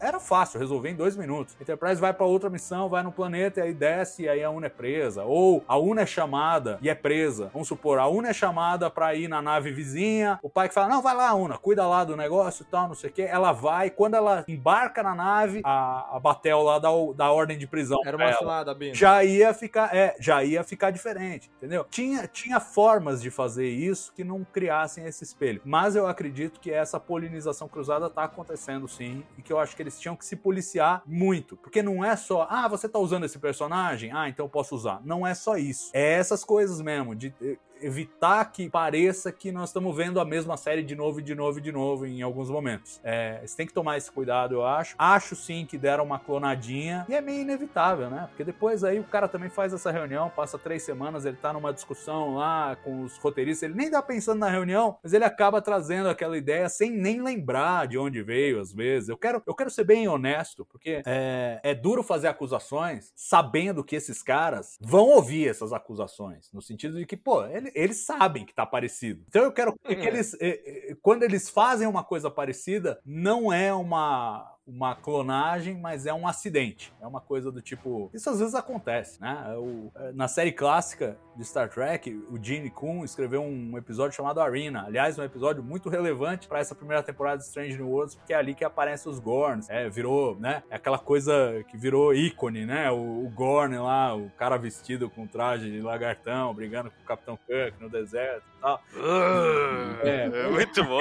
era 0.00 0.18
fácil 0.20 0.60
resolver 0.60 0.90
em 0.90 0.94
dois 0.94 1.16
minutos. 1.16 1.56
Enterprise 1.60 2.00
vai 2.00 2.12
pra 2.12 2.24
outra 2.26 2.48
missão, 2.48 2.88
vai 2.88 3.02
no 3.02 3.10
planeta 3.12 3.60
e 3.60 3.62
aí 3.64 3.74
desce 3.74 4.22
e 4.22 4.28
aí 4.28 4.42
a 4.42 4.50
Una 4.50 4.66
é 4.66 4.70
presa. 4.70 5.24
Ou 5.24 5.62
a 5.66 5.76
Una 5.76 6.02
é 6.02 6.06
chamada 6.06 6.78
e 6.80 6.88
é 6.88 6.94
presa. 6.94 7.50
Vamos 7.52 7.68
supor, 7.68 7.98
a 7.98 8.06
Una 8.06 8.28
é 8.30 8.32
chamada 8.32 8.88
pra 8.90 9.14
ir 9.14 9.28
na 9.28 9.42
nave 9.42 9.72
vizinha, 9.72 10.38
o 10.42 10.48
pai 10.48 10.68
que 10.68 10.74
fala, 10.74 10.88
não, 10.88 11.02
vai 11.02 11.14
lá, 11.14 11.34
Una, 11.34 11.58
cuida 11.58 11.86
lá 11.86 12.04
do 12.04 12.16
negócio 12.16 12.62
e 12.62 12.66
tal, 12.66 12.88
não 12.88 12.94
sei 12.94 13.10
o 13.10 13.12
quê. 13.12 13.22
Ela 13.22 13.52
vai, 13.52 13.90
quando 13.90 14.14
ela 14.14 14.44
embarca 14.46 15.02
na 15.02 15.14
nave, 15.14 15.60
a, 15.64 16.16
a 16.16 16.20
Batel 16.20 16.62
lá 16.62 16.78
dá, 16.78 16.90
o- 16.90 17.12
dá 17.12 17.26
a 17.26 17.32
ordem 17.32 17.58
de 17.58 17.66
prisão 17.66 17.98
Era 18.04 18.16
uma 18.16 18.32
cilada, 18.34 18.74
Bino. 18.74 18.94
já 18.94 19.24
ia 19.24 19.52
ficar, 19.52 19.94
é, 19.94 20.14
já 20.20 20.44
ia 20.44 20.62
ficar 20.62 20.90
diferente, 20.90 21.50
entendeu? 21.56 21.84
Tinha, 21.90 22.26
tinha 22.28 22.60
formas 22.60 23.20
de 23.20 23.30
fazer 23.30 23.68
isso 23.68 24.12
que 24.14 24.22
não 24.22 24.44
criassem 24.44 25.04
esse 25.04 25.24
espelho. 25.24 25.60
Mas 25.64 25.96
eu 25.96 26.06
acredito 26.06 26.60
que 26.60 26.70
essa 26.70 27.00
polinização 27.32 27.66
cruzada 27.66 28.10
tá 28.10 28.24
acontecendo 28.24 28.86
sim, 28.86 29.24
e 29.38 29.42
que 29.42 29.52
eu 29.52 29.58
acho 29.58 29.74
que 29.74 29.82
eles 29.82 29.98
tinham 29.98 30.14
que 30.14 30.24
se 30.24 30.36
policiar 30.36 31.02
muito, 31.06 31.56
porque 31.56 31.82
não 31.82 32.04
é 32.04 32.14
só, 32.14 32.46
ah, 32.50 32.68
você 32.68 32.88
tá 32.88 32.98
usando 32.98 33.24
esse 33.24 33.38
personagem, 33.38 34.12
ah, 34.12 34.28
então 34.28 34.44
eu 34.44 34.50
posso 34.50 34.74
usar. 34.74 35.00
Não 35.04 35.26
é 35.26 35.34
só 35.34 35.56
isso. 35.56 35.90
É 35.94 36.12
essas 36.12 36.44
coisas 36.44 36.80
mesmo 36.82 37.14
de 37.14 37.34
evitar 37.82 38.44
que 38.52 38.68
pareça 38.70 39.32
que 39.32 39.52
nós 39.52 39.70
estamos 39.70 39.96
vendo 39.96 40.20
a 40.20 40.24
mesma 40.24 40.56
série 40.56 40.82
de 40.82 40.94
novo, 40.94 41.20
e 41.20 41.22
de 41.22 41.34
novo, 41.34 41.58
e 41.58 41.62
de 41.62 41.72
novo 41.72 42.06
em 42.06 42.22
alguns 42.22 42.48
momentos. 42.48 43.00
É, 43.02 43.40
você 43.44 43.56
tem 43.56 43.66
que 43.66 43.72
tomar 43.72 43.96
esse 43.96 44.10
cuidado, 44.10 44.54
eu 44.54 44.64
acho. 44.64 44.94
Acho 44.98 45.34
sim 45.34 45.66
que 45.66 45.76
deram 45.76 46.04
uma 46.04 46.18
clonadinha 46.18 47.04
e 47.08 47.14
é 47.14 47.20
meio 47.20 47.42
inevitável, 47.42 48.08
né? 48.08 48.26
Porque 48.28 48.44
depois 48.44 48.84
aí 48.84 48.98
o 48.98 49.04
cara 49.04 49.28
também 49.28 49.50
faz 49.50 49.72
essa 49.72 49.90
reunião, 49.90 50.30
passa 50.30 50.58
três 50.58 50.82
semanas, 50.82 51.24
ele 51.24 51.36
tá 51.36 51.52
numa 51.52 51.72
discussão 51.72 52.34
lá 52.34 52.76
com 52.76 53.02
os 53.02 53.16
roteiristas, 53.18 53.68
ele 53.68 53.78
nem 53.78 53.90
tá 53.90 54.02
pensando 54.02 54.38
na 54.38 54.48
reunião, 54.48 54.98
mas 55.02 55.12
ele 55.12 55.24
acaba 55.24 55.60
trazendo 55.60 56.08
aquela 56.08 56.36
ideia 56.36 56.68
sem 56.68 56.90
nem 56.90 57.22
lembrar 57.22 57.86
de 57.86 57.98
onde 57.98 58.22
veio, 58.22 58.60
às 58.60 58.72
vezes. 58.72 59.08
Eu 59.08 59.16
quero, 59.16 59.42
eu 59.46 59.54
quero 59.54 59.70
ser 59.70 59.84
bem 59.84 60.06
honesto, 60.08 60.64
porque 60.64 61.02
é, 61.06 61.60
é 61.62 61.74
duro 61.74 62.02
fazer 62.02 62.28
acusações 62.28 63.12
sabendo 63.16 63.84
que 63.84 63.96
esses 63.96 64.22
caras 64.22 64.78
vão 64.80 65.06
ouvir 65.06 65.48
essas 65.48 65.72
acusações, 65.72 66.50
no 66.52 66.62
sentido 66.62 66.98
de 66.98 67.06
que, 67.06 67.16
pô, 67.16 67.44
ele, 67.44 67.71
eles 67.74 68.04
sabem 68.04 68.44
que 68.44 68.54
tá 68.54 68.64
parecido. 68.66 69.24
Então 69.28 69.42
eu 69.42 69.52
quero 69.52 69.74
que 69.84 69.92
eles, 69.92 70.34
eh, 70.34 70.62
eh, 70.64 70.96
quando 71.00 71.22
eles 71.22 71.48
fazem 71.48 71.86
uma 71.86 72.04
coisa 72.04 72.30
parecida, 72.30 73.00
não 73.04 73.52
é 73.52 73.72
uma 73.72 74.52
uma 74.66 74.94
clonagem, 74.94 75.76
mas 75.78 76.06
é 76.06 76.14
um 76.14 76.26
acidente. 76.26 76.92
É 77.00 77.06
uma 77.06 77.20
coisa 77.20 77.50
do 77.50 77.60
tipo. 77.60 78.10
Isso 78.14 78.30
às 78.30 78.38
vezes 78.38 78.54
acontece, 78.54 79.20
né? 79.20 79.54
O, 79.56 79.90
na 80.14 80.28
série 80.28 80.52
clássica 80.52 81.18
de 81.36 81.44
Star 81.44 81.68
Trek, 81.68 82.10
o 82.28 82.42
Gene 82.42 82.70
Kuhn 82.70 83.04
escreveu 83.04 83.42
um 83.42 83.76
episódio 83.76 84.16
chamado 84.16 84.40
Arena. 84.40 84.84
Aliás, 84.86 85.18
um 85.18 85.24
episódio 85.24 85.62
muito 85.62 85.88
relevante 85.88 86.46
para 86.46 86.60
essa 86.60 86.74
primeira 86.74 87.02
temporada 87.02 87.38
de 87.38 87.44
Strange 87.44 87.76
New 87.76 87.88
Worlds, 87.88 88.14
porque 88.14 88.32
é 88.32 88.36
ali 88.36 88.54
que 88.54 88.64
aparecem 88.64 89.10
os 89.10 89.18
Gorns. 89.18 89.68
É, 89.68 89.88
virou, 89.88 90.38
né? 90.38 90.62
É 90.70 90.76
aquela 90.76 90.98
coisa 90.98 91.64
que 91.68 91.76
virou 91.76 92.14
ícone, 92.14 92.64
né? 92.64 92.90
O, 92.90 93.26
o 93.26 93.30
Gorn 93.30 93.76
lá, 93.78 94.14
o 94.14 94.30
cara 94.30 94.56
vestido 94.56 95.10
com 95.10 95.26
traje 95.26 95.70
de 95.70 95.80
lagartão, 95.80 96.54
brigando 96.54 96.90
com 96.90 97.02
o 97.02 97.06
Capitão 97.06 97.38
Kirk 97.46 97.80
no 97.80 97.88
deserto 97.88 98.51
tal. 98.62 98.80
é, 100.04 100.30
é 100.32 100.48
muito 100.48 100.84
bom. 100.84 101.00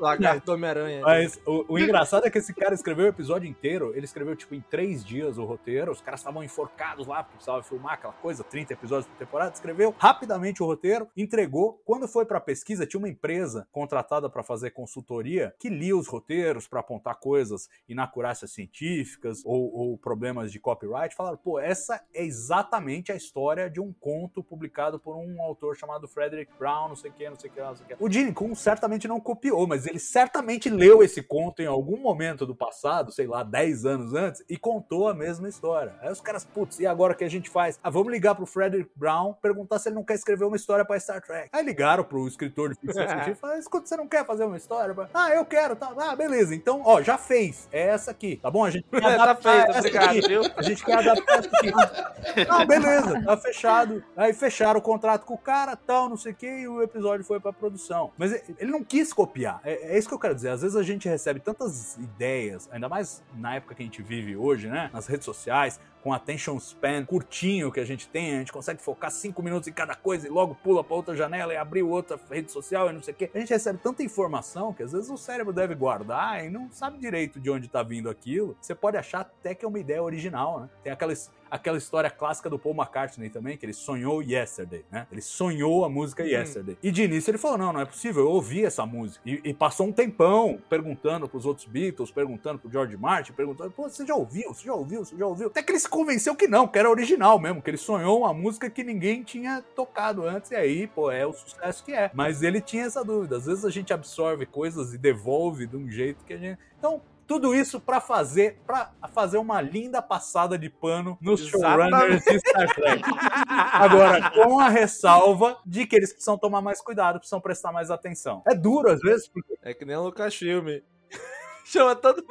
Lagarto 0.00 0.52
Homem-Aranha. 0.52 1.00
Mas 1.02 1.40
o, 1.46 1.74
o 1.74 1.78
engraçado 1.78 2.26
é 2.26 2.30
que 2.30 2.38
esse 2.38 2.52
cara 2.52 2.74
escreveu 2.74 3.06
o 3.06 3.08
episódio 3.08 3.48
inteiro, 3.48 3.92
ele 3.94 4.04
escreveu, 4.04 4.34
tipo, 4.34 4.54
em 4.54 4.60
três 4.60 5.04
dias 5.04 5.38
o 5.38 5.44
roteiro, 5.44 5.92
os 5.92 6.00
caras 6.00 6.20
estavam 6.20 6.42
enforcados 6.42 7.06
lá, 7.06 7.22
porque 7.22 7.36
precisava 7.36 7.62
filmar 7.62 7.94
aquela 7.94 8.12
coisa, 8.14 8.42
30 8.42 8.72
episódios 8.72 9.06
por 9.06 9.16
temporada, 9.16 9.54
escreveu 9.54 9.94
rapidamente 9.96 10.62
o 10.62 10.66
roteiro, 10.66 11.08
entregou. 11.16 11.80
Quando 11.84 12.08
foi 12.08 12.26
pra 12.26 12.40
pesquisa, 12.40 12.86
tinha 12.86 12.98
uma 12.98 13.08
empresa 13.08 13.68
contratada 13.70 14.28
para 14.28 14.42
fazer 14.42 14.70
consultoria 14.70 15.54
que 15.58 15.68
lia 15.68 15.96
os 15.96 16.08
roteiros 16.08 16.66
para 16.66 16.80
apontar 16.80 17.16
coisas 17.16 17.68
inacurácias 17.88 18.50
científicas 18.52 19.42
ou, 19.44 19.72
ou 19.72 19.98
problemas 19.98 20.50
de 20.50 20.58
copyright. 20.58 21.14
Falaram, 21.14 21.36
pô, 21.36 21.60
essa 21.60 22.02
é 22.12 22.24
exatamente 22.24 23.12
a 23.12 23.14
história 23.14 23.70
de 23.70 23.80
um 23.80 23.92
conto 23.92 24.42
publicado 24.42 24.98
por 24.98 25.16
um 25.16 25.40
autor 25.42 25.76
chamado 25.76 26.08
Frederick 26.08 26.39
Brown, 26.58 26.88
não 26.88 26.96
sei 26.96 27.10
o 27.10 27.14
que, 27.14 27.28
não 27.28 27.36
sei 27.36 27.50
o 27.50 27.52
que, 27.52 27.60
não 27.60 27.76
sei 27.76 27.84
o 27.84 27.88
que. 27.88 27.96
O 27.98 28.10
Gene 28.10 28.32
Kuhn 28.32 28.54
certamente 28.54 29.08
não 29.08 29.20
copiou, 29.20 29.66
mas 29.66 29.86
ele 29.86 29.98
certamente 29.98 30.68
leu 30.68 31.02
esse 31.02 31.22
conto 31.22 31.62
em 31.62 31.66
algum 31.66 31.96
momento 31.96 32.46
do 32.46 32.54
passado, 32.54 33.12
sei 33.12 33.26
lá, 33.26 33.42
10 33.42 33.84
anos 33.86 34.14
antes, 34.14 34.44
e 34.48 34.56
contou 34.56 35.08
a 35.08 35.14
mesma 35.14 35.48
história. 35.48 35.94
Aí 36.00 36.10
os 36.10 36.20
caras, 36.20 36.44
putz, 36.44 36.78
e 36.80 36.86
agora 36.86 37.12
o 37.12 37.16
que 37.16 37.24
a 37.24 37.30
gente 37.30 37.50
faz? 37.50 37.78
Ah, 37.82 37.90
vamos 37.90 38.12
ligar 38.12 38.34
pro 38.34 38.46
Frederick 38.46 38.90
Brown, 38.96 39.34
perguntar 39.34 39.78
se 39.78 39.88
ele 39.88 39.96
não 39.96 40.04
quer 40.04 40.14
escrever 40.14 40.44
uma 40.44 40.56
história 40.56 40.84
para 40.84 40.98
Star 40.98 41.20
Trek. 41.22 41.48
Aí 41.52 41.64
ligaram 41.64 42.04
pro 42.04 42.26
escritor 42.26 42.70
de 42.70 42.80
ficção 42.80 43.02
científica 43.06 43.30
e 43.30 43.34
falaram, 43.34 43.60
escuta, 43.60 43.86
você 43.86 43.96
não 43.96 44.08
quer 44.08 44.24
fazer 44.24 44.44
uma 44.44 44.56
história? 44.56 44.94
Ah, 45.12 45.30
eu 45.30 45.44
quero, 45.44 45.76
tá. 45.76 45.92
Ah, 45.96 46.16
beleza. 46.16 46.54
Então, 46.54 46.82
ó, 46.84 47.02
já 47.02 47.18
fez. 47.18 47.68
É 47.72 47.88
essa 47.88 48.10
aqui, 48.10 48.36
tá 48.36 48.50
bom? 48.50 48.64
A 48.64 48.70
gente 48.70 48.86
quer 48.90 49.00
tá 49.00 49.34
feito, 49.34 49.78
obrigado, 49.78 50.08
aqui. 50.10 50.28
viu? 50.28 50.42
A 50.56 50.62
gente 50.62 50.84
quer 50.84 50.98
adaptar 50.98 51.38
essa 51.38 51.50
aqui. 51.56 52.46
Não, 52.48 52.66
beleza, 52.66 53.22
tá 53.24 53.36
fechado. 53.36 54.04
Aí 54.16 54.32
fecharam 54.32 54.80
o 54.80 54.82
contrato 54.82 55.24
com 55.24 55.34
o 55.34 55.38
cara, 55.38 55.76
tal, 55.76 56.08
não 56.08 56.16
sei 56.16 56.29
o 56.30 56.34
que, 56.34 56.46
e 56.46 56.68
o 56.68 56.82
episódio 56.82 57.24
foi 57.24 57.40
pra 57.40 57.52
produção. 57.52 58.10
Mas 58.16 58.32
ele 58.58 58.70
não 58.70 58.82
quis 58.82 59.12
copiar. 59.12 59.60
É, 59.64 59.94
é 59.94 59.98
isso 59.98 60.08
que 60.08 60.14
eu 60.14 60.18
quero 60.18 60.34
dizer. 60.34 60.50
Às 60.50 60.62
vezes 60.62 60.76
a 60.76 60.82
gente 60.82 61.08
recebe 61.08 61.40
tantas 61.40 61.96
ideias, 61.96 62.68
ainda 62.72 62.88
mais 62.88 63.22
na 63.34 63.56
época 63.56 63.74
que 63.74 63.82
a 63.82 63.84
gente 63.84 64.02
vive 64.02 64.36
hoje, 64.36 64.68
né? 64.68 64.90
Nas 64.92 65.06
redes 65.06 65.24
sociais, 65.24 65.80
com 66.02 66.12
attention 66.12 66.58
span 66.58 67.04
curtinho 67.04 67.70
que 67.70 67.80
a 67.80 67.84
gente 67.84 68.08
tem, 68.08 68.34
a 68.34 68.38
gente 68.38 68.52
consegue 68.52 68.80
focar 68.80 69.10
cinco 69.10 69.42
minutos 69.42 69.68
em 69.68 69.72
cada 69.72 69.94
coisa 69.94 70.26
e 70.26 70.30
logo 70.30 70.54
pula 70.54 70.82
para 70.82 70.96
outra 70.96 71.14
janela 71.14 71.52
e 71.52 71.56
abrir 71.56 71.82
outra 71.82 72.18
rede 72.30 72.50
social 72.50 72.90
e 72.90 72.92
não 72.92 73.02
sei 73.02 73.14
o 73.14 73.16
quê. 73.16 73.30
A 73.34 73.38
gente 73.38 73.50
recebe 73.50 73.78
tanta 73.82 74.02
informação 74.02 74.72
que 74.72 74.82
às 74.82 74.92
vezes 74.92 75.10
o 75.10 75.16
cérebro 75.16 75.52
deve 75.52 75.74
guardar 75.74 76.44
e 76.44 76.50
não 76.50 76.70
sabe 76.70 76.98
direito 76.98 77.40
de 77.40 77.50
onde 77.50 77.68
tá 77.68 77.82
vindo 77.82 78.08
aquilo. 78.08 78.56
Você 78.60 78.74
pode 78.74 78.96
achar 78.96 79.20
até 79.20 79.54
que 79.54 79.64
é 79.64 79.68
uma 79.68 79.78
ideia 79.78 80.02
original, 80.02 80.60
né? 80.60 80.68
Tem 80.82 80.92
aquelas 80.92 81.30
aquela 81.50 81.76
história 81.76 82.10
clássica 82.10 82.48
do 82.48 82.58
Paul 82.58 82.74
McCartney 82.74 83.28
também, 83.28 83.56
que 83.56 83.66
ele 83.66 83.72
sonhou 83.72 84.22
Yesterday, 84.22 84.84
né? 84.90 85.06
Ele 85.10 85.20
sonhou 85.20 85.84
a 85.84 85.88
música 85.88 86.22
Yesterday. 86.22 86.78
E 86.82 86.90
de 86.90 87.02
início 87.02 87.30
ele 87.30 87.38
falou: 87.38 87.58
não, 87.58 87.72
não 87.72 87.80
é 87.80 87.84
possível, 87.84 88.22
eu 88.22 88.30
ouvi 88.30 88.64
essa 88.64 88.86
música. 88.86 89.20
E, 89.28 89.40
e 89.44 89.52
passou 89.52 89.86
um 89.86 89.92
tempão 89.92 90.58
perguntando 90.68 91.28
pros 91.28 91.44
outros 91.44 91.66
Beatles, 91.66 92.10
perguntando 92.10 92.58
pro 92.58 92.70
George 92.70 92.96
Martin, 92.96 93.32
perguntando: 93.32 93.70
pô, 93.72 93.88
você 93.88 94.06
já 94.06 94.14
ouviu? 94.14 94.54
Você 94.54 94.64
já 94.64 94.74
ouviu? 94.74 95.04
Você 95.04 95.16
já 95.16 95.26
ouviu? 95.26 95.48
Até 95.48 95.62
que 95.62 95.72
ele 95.72 95.80
se 95.80 95.88
convenceu 95.90 96.34
que 96.34 96.48
não, 96.48 96.66
que 96.66 96.78
era 96.78 96.88
original 96.88 97.38
mesmo, 97.38 97.60
que 97.60 97.68
ele 97.68 97.76
sonhou 97.76 98.20
uma 98.20 98.32
música 98.32 98.70
que 98.70 98.82
ninguém 98.82 99.22
tinha 99.22 99.62
tocado 99.74 100.26
antes, 100.26 100.50
e 100.50 100.56
aí, 100.56 100.86
pô, 100.86 101.10
é 101.10 101.26
o 101.26 101.32
sucesso 101.32 101.84
que 101.84 101.92
é. 101.92 102.10
Mas 102.14 102.42
ele 102.42 102.60
tinha 102.60 102.84
essa 102.84 103.04
dúvida. 103.04 103.36
Às 103.36 103.46
vezes 103.46 103.64
a 103.64 103.70
gente 103.70 103.92
absorve 103.92 104.46
coisas 104.46 104.94
e 104.94 104.98
devolve 104.98 105.66
de 105.66 105.76
um 105.76 105.90
jeito 105.90 106.24
que 106.24 106.32
a 106.32 106.38
gente. 106.38 106.58
Então, 106.78 107.02
tudo 107.30 107.54
isso 107.54 107.80
para 107.80 108.00
fazer 108.00 108.58
para 108.66 108.90
fazer 109.12 109.38
uma 109.38 109.60
linda 109.60 110.02
passada 110.02 110.58
de 110.58 110.68
pano 110.68 111.16
nos 111.20 111.46
showrunners 111.46 112.24
de 112.24 112.40
Star 112.40 112.74
Trek. 112.74 113.02
Agora, 113.46 114.32
com 114.32 114.58
a 114.58 114.68
ressalva 114.68 115.56
de 115.64 115.86
que 115.86 115.94
eles 115.94 116.12
precisam 116.12 116.36
tomar 116.36 116.60
mais 116.60 116.80
cuidado, 116.80 117.20
precisam 117.20 117.40
prestar 117.40 117.70
mais 117.70 117.88
atenção. 117.88 118.42
É 118.48 118.52
duro 118.52 118.90
às 118.90 118.98
vezes, 119.00 119.28
porque... 119.28 119.56
É 119.62 119.72
que 119.72 119.84
nem 119.84 119.94
o 119.94 120.02
Lucasfilme. 120.02 120.82
Chama 121.64 121.94
todo 121.94 122.24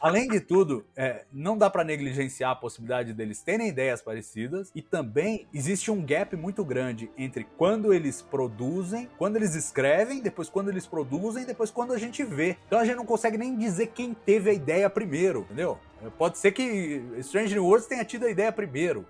Além 0.00 0.28
de 0.28 0.38
tudo, 0.38 0.84
é, 0.94 1.24
não 1.32 1.56
dá 1.56 1.70
para 1.70 1.82
negligenciar 1.82 2.50
a 2.50 2.54
possibilidade 2.54 3.14
deles 3.14 3.42
terem 3.42 3.68
ideias 3.68 4.02
parecidas 4.02 4.70
e 4.74 4.82
também 4.82 5.46
existe 5.52 5.90
um 5.90 6.04
gap 6.04 6.36
muito 6.36 6.62
grande 6.62 7.10
entre 7.16 7.44
quando 7.56 7.92
eles 7.92 8.20
produzem, 8.20 9.08
quando 9.16 9.36
eles 9.36 9.54
escrevem, 9.54 10.20
depois 10.20 10.50
quando 10.50 10.68
eles 10.68 10.86
produzem, 10.86 11.46
depois 11.46 11.70
quando 11.70 11.92
a 11.92 11.98
gente 11.98 12.22
vê. 12.22 12.56
Então 12.66 12.78
a 12.78 12.84
gente 12.84 12.96
não 12.96 13.06
consegue 13.06 13.38
nem 13.38 13.56
dizer 13.56 13.88
quem 13.88 14.12
teve 14.12 14.50
a 14.50 14.52
ideia 14.52 14.90
primeiro, 14.90 15.40
entendeu? 15.40 15.78
Pode 16.18 16.38
ser 16.38 16.52
que 16.52 17.02
Strange 17.18 17.54
New 17.54 17.64
Worlds 17.64 17.86
tenha 17.86 18.04
tido 18.04 18.26
a 18.26 18.30
ideia 18.30 18.52
primeiro. 18.52 19.06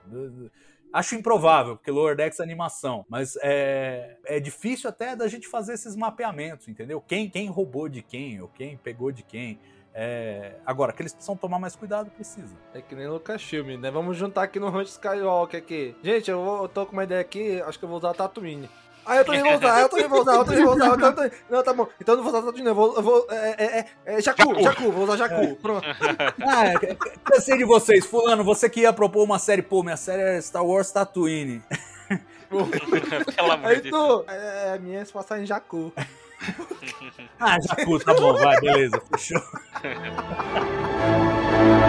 Acho 0.93 1.17
improvável, 1.17 1.77
porque 1.77 1.91
Lower 1.91 2.15
Decks 2.15 2.39
é 2.39 2.43
animação. 2.45 3.05
Mas 3.09 3.37
é, 3.43 4.17
é 4.27 4.39
difícil 4.39 4.89
até 4.89 5.17
da 5.17 5.27
gente 5.27 5.49
fazer 5.49 5.73
esses 5.73 5.97
mapeamentos, 5.97 6.69
entendeu? 6.69 7.01
Quem, 7.01 7.29
quem 7.29 7.49
roubou 7.49 7.89
de 7.89 8.01
quem, 8.01 8.41
ou 8.41 8.47
quem 8.47 8.77
pegou 8.77 9.11
de 9.11 9.25
quem. 9.25 9.59
É... 9.97 10.57
Agora, 10.67 10.93
que 10.93 11.01
eles 11.03 11.13
precisam 11.13 11.37
tomar 11.37 11.61
mais 11.61 11.77
cuidado, 11.77 12.11
precisa. 12.11 12.57
É 12.75 12.83
que 12.83 12.97
nem 12.97 13.07
Lucasfilm, 13.07 13.79
né? 13.79 13.91
Vamos 13.93 14.17
juntar 14.17 14.43
aqui 14.43 14.59
no 14.59 14.69
Ranch 14.69 14.89
Skywalker 14.89 15.61
aqui. 15.61 15.95
Gente, 16.03 16.29
eu, 16.29 16.45
vou, 16.45 16.63
eu 16.63 16.69
tô 16.69 16.85
com 16.85 16.93
uma 16.93 17.05
ideia 17.05 17.21
aqui, 17.21 17.63
acho 17.63 17.79
que 17.79 17.85
eu 17.85 17.89
vou 17.89 17.99
usar 17.99 18.11
a 18.11 18.15
Tatooine. 18.15 18.69
Ah, 19.07 19.17
eu 19.17 19.25
também 19.25 19.43
vou 19.43 19.55
usar, 19.55 19.81
eu 19.81 19.89
também 19.89 20.09
vou 20.09 20.21
usar, 20.23 20.35
eu 20.35 20.45
também 20.45 20.65
vou 20.65 20.75
usar, 20.75 20.87
eu 20.87 21.15
também... 21.15 21.31
Não, 21.51 21.63
tá 21.63 21.73
bom. 21.75 21.89
Então 22.01 22.15
eu 22.15 22.17
não 22.17 22.25
vou 22.25 22.33
usar 22.33 22.45
Tatooine, 22.45 22.69
eu 22.69 22.75
vou... 22.75 22.97
Eu 22.97 23.03
vou 23.03 23.27
é, 23.31 23.51
é, 23.51 23.79
é, 23.79 24.15
é 24.17 24.21
Jacu, 24.21 24.63
Jacu, 24.63 24.91
vou 24.91 25.05
usar 25.05 25.17
Jacu, 25.17 25.43
é. 25.43 25.55
pronto. 25.55 25.87
Ah, 26.43 26.67
é, 26.67 26.97
cansei 27.23 27.57
de 27.57 27.65
vocês. 27.65 28.05
Fulano, 28.05 28.43
você 28.43 28.69
que 28.69 28.81
ia 28.81 28.93
propor 28.93 29.23
uma 29.23 29.39
série, 29.39 29.63
pô, 29.63 29.83
minha 29.83 29.97
série 29.97 30.23
é 30.23 30.41
Star 30.41 30.65
Wars 30.65 30.91
Tatooine. 30.91 31.63
Pelo 32.49 33.53
amor 33.53 33.67
Aí 33.67 33.81
de 33.81 33.91
tu, 33.91 34.25
é, 34.29 34.75
a 34.75 34.79
minha 34.79 35.01
é 35.01 35.05
se 35.05 35.13
passar 35.13 35.41
em 35.41 35.47
Jacu. 35.47 35.93
ah, 37.39 37.59
Jacu, 37.61 37.99
tá 37.99 38.15
bom, 38.15 38.33
vai, 38.35 38.59
beleza, 38.61 39.03
fechou. 39.11 39.43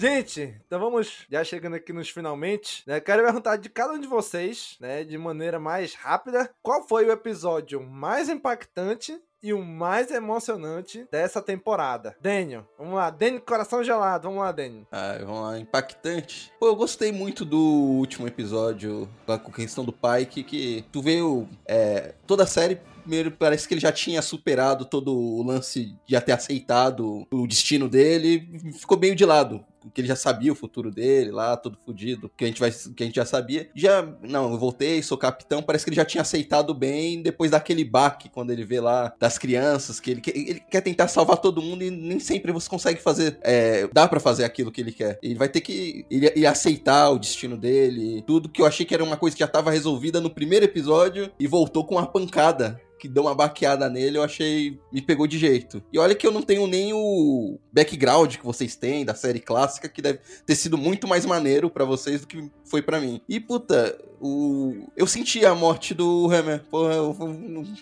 Gente, 0.00 0.54
então 0.64 0.78
vamos 0.78 1.26
já 1.28 1.42
chegando 1.42 1.74
aqui 1.74 1.92
nos 1.92 2.08
finalmente, 2.08 2.84
né? 2.86 3.00
Quero 3.00 3.24
perguntar 3.24 3.56
de 3.56 3.68
cada 3.68 3.94
um 3.94 3.98
de 3.98 4.06
vocês, 4.06 4.76
né, 4.78 5.02
de 5.02 5.18
maneira 5.18 5.58
mais 5.58 5.94
rápida, 5.94 6.48
qual 6.62 6.86
foi 6.86 7.04
o 7.04 7.10
episódio 7.10 7.82
mais 7.82 8.28
impactante 8.28 9.20
e 9.42 9.52
o 9.52 9.62
mais 9.64 10.10
emocionante 10.10 11.06
dessa 11.10 11.40
temporada. 11.40 12.16
Daniel, 12.20 12.66
vamos 12.78 12.94
lá. 12.94 13.10
Daniel, 13.10 13.42
coração 13.42 13.82
gelado. 13.82 14.28
Vamos 14.28 14.42
lá, 14.42 14.52
Daniel. 14.52 14.86
Ah, 14.90 15.16
vamos 15.20 15.42
lá. 15.42 15.58
Impactante. 15.58 16.52
Pô, 16.58 16.66
eu 16.66 16.76
gostei 16.76 17.12
muito 17.12 17.44
do 17.44 17.58
último 17.58 18.26
episódio 18.26 19.08
com 19.26 19.32
a 19.32 19.38
questão 19.38 19.84
do 19.84 19.92
Pike, 19.92 20.42
que 20.42 20.84
tu 20.90 21.00
vê 21.00 21.20
o, 21.22 21.46
é, 21.66 22.14
toda 22.26 22.44
a 22.44 22.46
série 22.46 22.80
primeiro 23.08 23.30
parece 23.30 23.66
que 23.66 23.72
ele 23.72 23.80
já 23.80 23.90
tinha 23.90 24.20
superado 24.20 24.84
todo 24.84 25.16
o 25.16 25.42
lance 25.42 25.86
de 26.06 26.12
já 26.12 26.20
ter 26.20 26.32
aceitado 26.32 27.26
o 27.30 27.46
destino 27.46 27.88
dele, 27.88 28.46
ficou 28.78 28.98
meio 28.98 29.16
de 29.16 29.24
lado 29.24 29.64
que 29.94 30.00
ele 30.00 30.08
já 30.08 30.16
sabia 30.16 30.52
o 30.52 30.56
futuro 30.56 30.90
dele 30.90 31.30
lá, 31.30 31.56
todo 31.56 31.78
fudido, 31.84 32.30
que 32.36 32.44
a 32.44 32.46
gente 32.46 32.60
vai 32.60 32.70
que 32.70 33.02
a 33.02 33.06
gente 33.06 33.16
já 33.16 33.24
sabia. 33.24 33.70
Já, 33.74 34.06
não, 34.22 34.52
eu 34.52 34.58
voltei, 34.58 35.02
sou 35.02 35.16
capitão, 35.16 35.62
parece 35.62 35.84
que 35.84 35.90
ele 35.90 35.96
já 35.96 36.04
tinha 36.04 36.22
aceitado 36.22 36.74
bem 36.74 37.22
depois 37.22 37.50
daquele 37.50 37.84
baque 37.84 38.28
quando 38.28 38.50
ele 38.50 38.64
vê 38.64 38.80
lá 38.80 39.14
das 39.18 39.38
crianças, 39.38 40.00
que 40.00 40.10
ele, 40.10 40.20
quer, 40.20 40.36
ele 40.36 40.60
quer 40.60 40.80
tentar 40.80 41.08
salvar 41.08 41.38
todo 41.38 41.62
mundo 41.62 41.82
e 41.82 41.90
nem 41.90 42.18
sempre 42.18 42.52
você 42.52 42.68
consegue 42.68 43.00
fazer, 43.00 43.38
é, 43.42 43.88
dá 43.92 44.06
para 44.06 44.20
fazer 44.20 44.44
aquilo 44.44 44.70
que 44.70 44.80
ele 44.80 44.92
quer. 44.92 45.18
Ele 45.22 45.36
vai 45.36 45.48
ter 45.48 45.60
que 45.60 46.04
ele, 46.10 46.26
ele 46.34 46.46
aceitar 46.46 47.10
o 47.10 47.18
destino 47.18 47.56
dele, 47.56 48.22
tudo 48.26 48.48
que 48.48 48.60
eu 48.60 48.66
achei 48.66 48.84
que 48.84 48.94
era 48.94 49.04
uma 49.04 49.16
coisa 49.16 49.34
que 49.34 49.40
já 49.40 49.48
tava 49.48 49.70
resolvida 49.70 50.20
no 50.20 50.30
primeiro 50.30 50.64
episódio 50.64 51.30
e 51.38 51.46
voltou 51.46 51.84
com 51.84 51.94
uma 51.94 52.06
pancada 52.06 52.80
que 52.98 53.08
deu 53.08 53.22
uma 53.24 53.34
baqueada 53.34 53.88
nele, 53.88 54.18
eu 54.18 54.22
achei. 54.22 54.78
me 54.92 55.00
pegou 55.00 55.26
de 55.26 55.38
jeito. 55.38 55.82
E 55.92 55.98
olha 55.98 56.14
que 56.14 56.26
eu 56.26 56.32
não 56.32 56.42
tenho 56.42 56.66
nem 56.66 56.92
o 56.92 57.58
background 57.72 58.36
que 58.36 58.44
vocês 58.44 58.76
têm 58.76 59.04
da 59.04 59.14
série 59.14 59.40
clássica, 59.40 59.88
que 59.88 60.02
deve 60.02 60.20
ter 60.44 60.54
sido 60.54 60.76
muito 60.76 61.06
mais 61.06 61.24
maneiro 61.24 61.70
para 61.70 61.84
vocês 61.84 62.20
do 62.22 62.26
que 62.26 62.50
foi 62.64 62.82
para 62.82 63.00
mim. 63.00 63.20
E 63.28 63.40
puta, 63.40 63.98
o... 64.20 64.88
eu 64.96 65.06
senti 65.06 65.44
a 65.44 65.54
morte 65.54 65.94
do 65.94 66.28
Hammer. 66.30 66.62
Porra, 66.70 66.94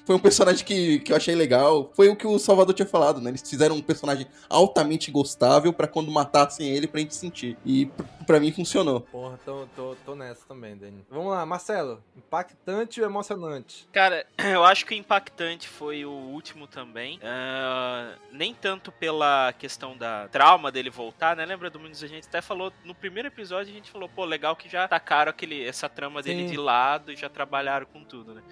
foi 0.05 0.17
um 0.17 0.21
personagem 0.21 0.65
que, 0.65 1.01
que 1.01 1.13
eu 1.13 1.17
achei 1.17 1.35
legal. 1.35 1.91
Foi 1.95 2.09
o 2.09 2.17
que 2.17 2.27
o 2.27 2.39
Salvador 2.39 2.75
tinha 2.75 2.87
falado, 2.87 3.21
né? 3.21 3.31
Eles 3.31 3.43
fizeram 3.49 3.77
um 3.77 3.83
personagem 3.83 4.27
altamente 4.49 5.11
gostável 5.11 5.73
para 5.73 5.87
quando 5.87 6.11
matassem 6.11 6.69
ele 6.69 6.87
pra 6.87 7.01
gente 7.01 7.15
sentir. 7.15 7.57
E 7.65 7.91
para 8.27 8.41
mim 8.41 8.53
funcionou. 8.53 9.01
Porra, 9.01 9.39
tô, 9.45 9.67
tô, 9.75 9.97
tô 10.05 10.15
nessa 10.15 10.43
também, 10.47 10.77
Dani. 10.77 11.05
Vamos 11.11 11.33
lá, 11.33 11.47
Marcelo. 11.47 12.03
Impactante 12.17 13.01
ou 13.01 13.07
emocionante? 13.07 13.89
Cara, 13.93 14.27
eu 14.39 14.65
acho 14.65 14.85
que 14.85 14.95
impactante 15.07 15.69
foi 15.69 16.05
o 16.05 16.11
último 16.11 16.67
também. 16.67 17.19
Uh, 17.19 18.19
nem 18.33 18.53
tanto 18.53 18.91
pela 18.91 19.55
questão 19.57 19.97
da 19.97 20.27
trauma 20.29 20.73
dele 20.73 20.91
voltar, 20.91 21.37
né? 21.37 21.47
Lembra 21.47 21.71
do 21.71 21.79
Muniz? 21.79 22.03
A 22.03 22.09
gente 22.09 22.27
até 22.27 22.43
falou 22.43 22.73
no 22.85 22.95
primeiro 22.95 23.29
episódio, 23.29 23.73
a 23.73 23.77
gente 23.77 23.91
falou, 23.91 24.09
pô, 24.09 24.25
legal 24.25 24.57
que 24.57 24.69
já 24.69 24.87
tacaram 24.89 25.31
aquele, 25.31 25.65
essa 25.65 25.89
trama 25.89 26.23
dele 26.23 26.47
Sim. 26.47 26.53
de 26.53 26.57
lado 26.59 27.13
e 27.13 27.17
já 27.17 27.29
trabalharam 27.29 27.87
com 27.87 28.03
tudo, 28.05 28.35
né? 28.35 28.43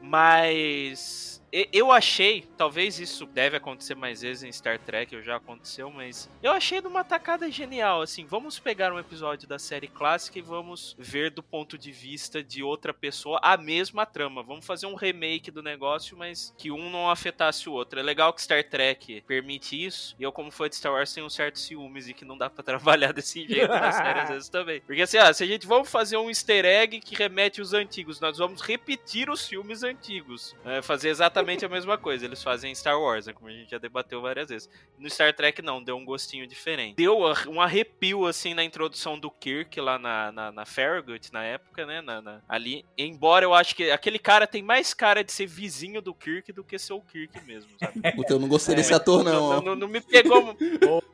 Mas 0.00 1.41
eu 1.70 1.92
achei, 1.92 2.48
talvez 2.56 2.98
isso 2.98 3.26
deve 3.26 3.58
acontecer 3.58 3.94
mais 3.94 4.22
vezes 4.22 4.42
em 4.42 4.50
Star 4.50 4.78
Trek, 4.78 5.14
ou 5.14 5.22
já 5.22 5.36
aconteceu, 5.36 5.90
mas 5.90 6.30
eu 6.42 6.50
achei 6.50 6.80
de 6.80 6.86
uma 6.86 7.04
tacada 7.04 7.50
genial, 7.50 8.00
assim, 8.00 8.24
vamos 8.24 8.58
pegar 8.58 8.90
um 8.90 8.98
episódio 8.98 9.46
da 9.46 9.58
série 9.58 9.86
clássica 9.86 10.38
e 10.38 10.42
vamos 10.42 10.96
ver 10.98 11.30
do 11.30 11.42
ponto 11.42 11.76
de 11.76 11.92
vista 11.92 12.42
de 12.42 12.62
outra 12.62 12.94
pessoa 12.94 13.38
a 13.42 13.58
mesma 13.58 14.06
trama. 14.06 14.42
Vamos 14.42 14.64
fazer 14.64 14.86
um 14.86 14.94
remake 14.94 15.50
do 15.50 15.62
negócio, 15.62 16.16
mas 16.16 16.54
que 16.56 16.70
um 16.70 16.88
não 16.88 17.10
afetasse 17.10 17.68
o 17.68 17.72
outro. 17.72 18.00
É 18.00 18.02
legal 18.02 18.32
que 18.32 18.40
Star 18.40 18.64
Trek 18.64 19.22
permite 19.26 19.84
isso, 19.84 20.16
e 20.18 20.22
eu, 20.22 20.32
como 20.32 20.50
fã 20.50 20.70
de 20.70 20.76
Star 20.76 20.92
Wars, 20.92 21.12
tenho 21.12 21.26
um 21.26 21.30
certo 21.30 21.58
ciúmes 21.58 22.08
e 22.08 22.14
que 22.14 22.24
não 22.24 22.38
dá 22.38 22.48
para 22.48 22.64
trabalhar 22.64 23.12
desse 23.12 23.46
jeito 23.46 23.68
na 23.68 23.92
série 23.92 24.20
às 24.20 24.28
vezes 24.30 24.48
também. 24.48 24.80
Porque 24.80 25.02
assim, 25.02 25.18
ah, 25.18 25.34
se 25.34 25.44
a 25.44 25.46
gente 25.46 25.66
vamos 25.66 25.90
fazer 25.90 26.16
um 26.16 26.30
easter 26.30 26.64
egg 26.64 26.98
que 27.00 27.14
remete 27.14 27.60
os 27.60 27.74
antigos, 27.74 28.20
nós 28.20 28.38
vamos 28.38 28.62
repetir 28.62 29.28
os 29.28 29.46
filmes 29.46 29.82
antigos. 29.82 30.56
É, 30.64 30.80
fazer 30.80 31.10
exatamente 31.10 31.41
exatamente 31.42 31.64
a 31.64 31.68
mesma 31.68 31.98
coisa. 31.98 32.24
Eles 32.24 32.42
fazem 32.42 32.74
Star 32.74 32.98
Wars, 33.00 33.26
né, 33.26 33.32
como 33.32 33.48
a 33.48 33.52
gente 33.52 33.70
já 33.70 33.78
debateu 33.78 34.20
várias 34.20 34.48
vezes. 34.48 34.68
No 34.98 35.10
Star 35.10 35.34
Trek, 35.34 35.60
não, 35.62 35.82
deu 35.82 35.96
um 35.96 36.04
gostinho 36.04 36.46
diferente. 36.46 36.96
Deu 36.96 37.18
um 37.48 37.60
arrepio, 37.60 38.26
assim, 38.26 38.54
na 38.54 38.64
introdução 38.64 39.18
do 39.18 39.30
Kirk 39.30 39.80
lá 39.80 39.98
na, 39.98 40.32
na, 40.32 40.52
na 40.52 40.64
Farragut, 40.64 41.32
na 41.32 41.42
época, 41.42 41.84
né? 41.84 42.00
Na, 42.00 42.22
na, 42.22 42.40
ali. 42.48 42.84
Embora 42.96 43.44
eu 43.44 43.54
acho 43.54 43.74
que 43.74 43.90
aquele 43.90 44.18
cara 44.18 44.46
tem 44.46 44.62
mais 44.62 44.94
cara 44.94 45.22
de 45.22 45.32
ser 45.32 45.46
vizinho 45.46 46.00
do 46.00 46.14
Kirk 46.14 46.52
do 46.52 46.64
que 46.64 46.78
ser 46.78 46.92
o 46.92 47.00
Kirk 47.00 47.44
mesmo, 47.44 47.70
sabe? 47.78 48.00
Puta, 48.14 48.34
eu 48.34 48.38
não 48.38 48.48
gostei 48.48 48.74
é, 48.74 48.76
desse 48.76 48.94
ator, 48.94 49.24
não. 49.24 49.54
Não, 49.54 49.62
não, 49.62 49.74
não 49.74 49.88
me 49.88 50.00
pegou. 50.00 50.56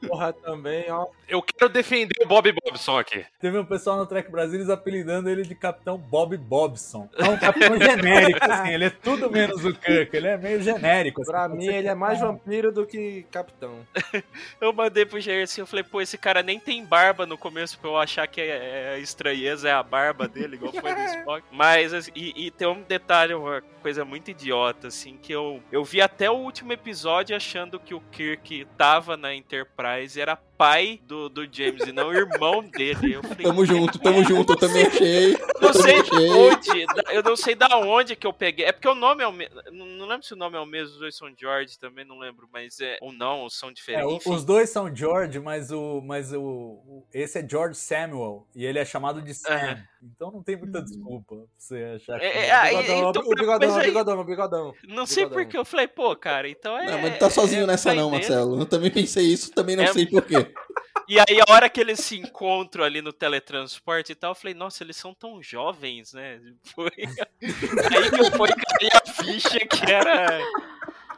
Porra, 0.06 0.32
também, 0.32 0.90
ó. 0.90 1.06
Eu 1.28 1.42
quero 1.42 1.70
defender 1.70 2.14
o 2.24 2.28
Bob 2.28 2.52
Bobson 2.52 2.98
aqui. 2.98 3.24
Teve 3.40 3.58
um 3.58 3.64
pessoal 3.64 3.96
no 3.98 4.06
Trek 4.06 4.30
Brasil 4.30 4.58
apelidando 4.72 5.28
ele 5.28 5.42
de 5.42 5.54
Capitão 5.54 5.96
Bob 5.96 6.36
Bobson. 6.36 7.08
É 7.16 7.24
um 7.24 7.38
capitão 7.38 7.78
genérico, 7.78 8.38
assim, 8.42 8.70
ele 8.70 8.84
é 8.86 8.90
tudo 8.90 9.30
menos 9.30 9.64
o 9.64 9.74
Kirk 9.74 10.16
ele 10.18 10.28
é 10.28 10.36
meio 10.36 10.62
genérico. 10.62 11.22
Assim, 11.22 11.30
pra 11.30 11.48
mim, 11.48 11.66
ele 11.66 11.88
é 11.88 11.94
mais 11.94 12.20
vampiro 12.20 12.70
do 12.70 12.86
que 12.86 13.26
capitão. 13.30 13.86
eu 14.60 14.72
mandei 14.72 15.04
pro 15.06 15.20
Jair 15.20 15.44
assim, 15.44 15.60
eu 15.60 15.66
falei, 15.66 15.84
pô, 15.84 16.00
esse 16.00 16.18
cara 16.18 16.42
nem 16.42 16.58
tem 16.60 16.84
barba 16.84 17.26
no 17.26 17.38
começo 17.38 17.78
pra 17.78 17.90
eu 17.90 17.96
achar 17.96 18.26
que 18.26 18.40
é, 18.40 18.94
é 18.94 18.98
estranheza, 18.98 19.68
é 19.68 19.72
a 19.72 19.82
barba 19.82 20.28
dele, 20.28 20.56
igual 20.56 20.72
foi 20.72 20.92
no 20.92 21.04
Spock. 21.18 21.44
Mas, 21.50 21.92
assim, 21.94 22.10
e, 22.14 22.46
e, 22.46 22.50
tem 22.50 22.68
um 22.68 22.82
detalhe, 22.82 23.34
uma 23.34 23.62
coisa 23.82 24.04
muito 24.04 24.30
idiota, 24.30 24.88
assim, 24.88 25.16
que 25.16 25.32
eu, 25.32 25.62
eu 25.72 25.84
vi 25.84 26.00
até 26.00 26.30
o 26.30 26.34
último 26.34 26.72
episódio 26.72 27.34
achando 27.34 27.80
que 27.80 27.94
o 27.94 28.00
Kirk 28.12 28.66
tava 28.76 29.16
na 29.16 29.34
Enterprise 29.34 30.18
e 30.18 30.22
era 30.22 30.36
pai 30.58 31.00
do, 31.04 31.28
do 31.28 31.42
James 31.50 31.86
e 31.86 31.92
não 31.92 32.08
o 32.08 32.12
irmão 32.12 32.62
dele. 32.62 33.14
Eu 33.14 33.22
falei, 33.22 33.44
tamo 33.44 33.64
junto, 33.64 33.98
tamo 34.00 34.24
junto, 34.24 34.52
eu 34.52 34.56
também 34.56 34.86
achei. 34.86 35.38
Não 35.60 35.72
sei 35.72 36.02
de 36.02 36.30
onde, 36.30 36.86
eu 37.12 37.22
não 37.22 37.36
sei 37.36 37.54
da 37.54 37.78
onde 37.78 38.16
que 38.16 38.26
eu 38.26 38.32
peguei. 38.32 38.66
É 38.66 38.72
porque 38.72 38.88
o 38.88 38.94
nome 38.94 39.22
é 39.22 39.26
o 39.26 39.32
mesmo. 39.32 39.54
Não 39.70 40.06
lembro 40.06 40.26
se 40.26 40.34
o 40.34 40.36
nome 40.36 40.56
é 40.56 40.60
o 40.60 40.66
mesmo, 40.66 40.94
os 40.94 40.98
dois 40.98 41.16
são 41.16 41.32
George 41.38 41.78
também, 41.78 42.04
não 42.04 42.18
lembro, 42.18 42.48
mas 42.52 42.80
é. 42.80 42.98
Ou 43.00 43.12
não, 43.12 43.40
ou 43.40 43.50
são 43.50 43.72
diferentes. 43.72 44.26
É, 44.26 44.30
os 44.30 44.44
dois 44.44 44.68
são 44.70 44.94
George, 44.94 45.38
mas 45.38 45.70
o. 45.70 46.00
Mas 46.00 46.32
o. 46.32 47.04
Esse 47.14 47.38
é 47.38 47.48
George 47.48 47.76
Samuel. 47.76 48.46
E 48.54 48.66
ele 48.66 48.80
é 48.80 48.84
chamado 48.84 49.22
de 49.22 49.32
Sam. 49.34 49.54
Uhum. 49.54 49.82
Então 50.02 50.30
não 50.30 50.42
tem 50.42 50.56
muita 50.56 50.80
desculpa 50.80 51.36
pra 51.36 51.44
você 51.56 51.96
achar 51.96 52.20
que. 52.20 52.26
É, 52.26 52.48
é, 52.48 52.68
bigodão, 52.68 53.10
então, 53.10 53.22
o 53.22 53.34
bigodão, 53.34 53.76
aí, 53.76 53.86
bigodão, 53.86 54.24
bigodão, 54.24 54.74
Não 54.86 55.06
sei 55.06 55.26
porque 55.26 55.56
eu 55.56 55.64
falei, 55.64 55.88
pô, 55.88 56.14
cara, 56.14 56.48
então 56.48 56.78
é. 56.78 56.86
Não, 56.86 57.02
mas 57.02 57.12
não 57.12 57.18
tá 57.18 57.30
sozinho 57.30 57.64
é, 57.64 57.66
nessa, 57.66 57.94
não, 57.94 58.10
Marcelo. 58.10 58.60
Eu 58.60 58.66
também 58.66 58.90
pensei 58.90 59.24
isso, 59.24 59.52
também 59.52 59.74
não 59.76 59.84
é, 59.84 59.92
sei 59.92 60.06
porquê. 60.06 60.34
E 61.08 61.18
aí, 61.18 61.40
a 61.40 61.50
hora 61.54 61.70
que 61.70 61.80
eles 61.80 62.00
se 62.00 62.18
encontram 62.18 62.84
ali 62.84 63.00
no 63.00 63.14
teletransporte 63.14 64.12
e 64.12 64.14
tal, 64.14 64.32
eu 64.32 64.34
falei, 64.34 64.52
nossa, 64.52 64.84
eles 64.84 64.94
são 64.94 65.14
tão 65.14 65.42
jovens, 65.42 66.12
né? 66.12 66.38
Foi 66.74 66.90
aí 66.94 68.10
que 68.10 68.20
eu 68.20 68.30
fui 68.32 68.48
cair 68.48 68.90
a 68.92 69.12
ficha 69.14 69.58
que 69.60 69.90
era, 69.90 70.38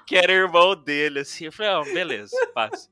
que 0.06 0.14
era 0.14 0.30
irmão 0.30 0.76
dele, 0.76 1.18
assim. 1.18 1.46
Eu 1.46 1.52
falei, 1.52 1.72
ó, 1.72 1.80
oh, 1.80 1.84
beleza, 1.84 2.36
passa. 2.54 2.88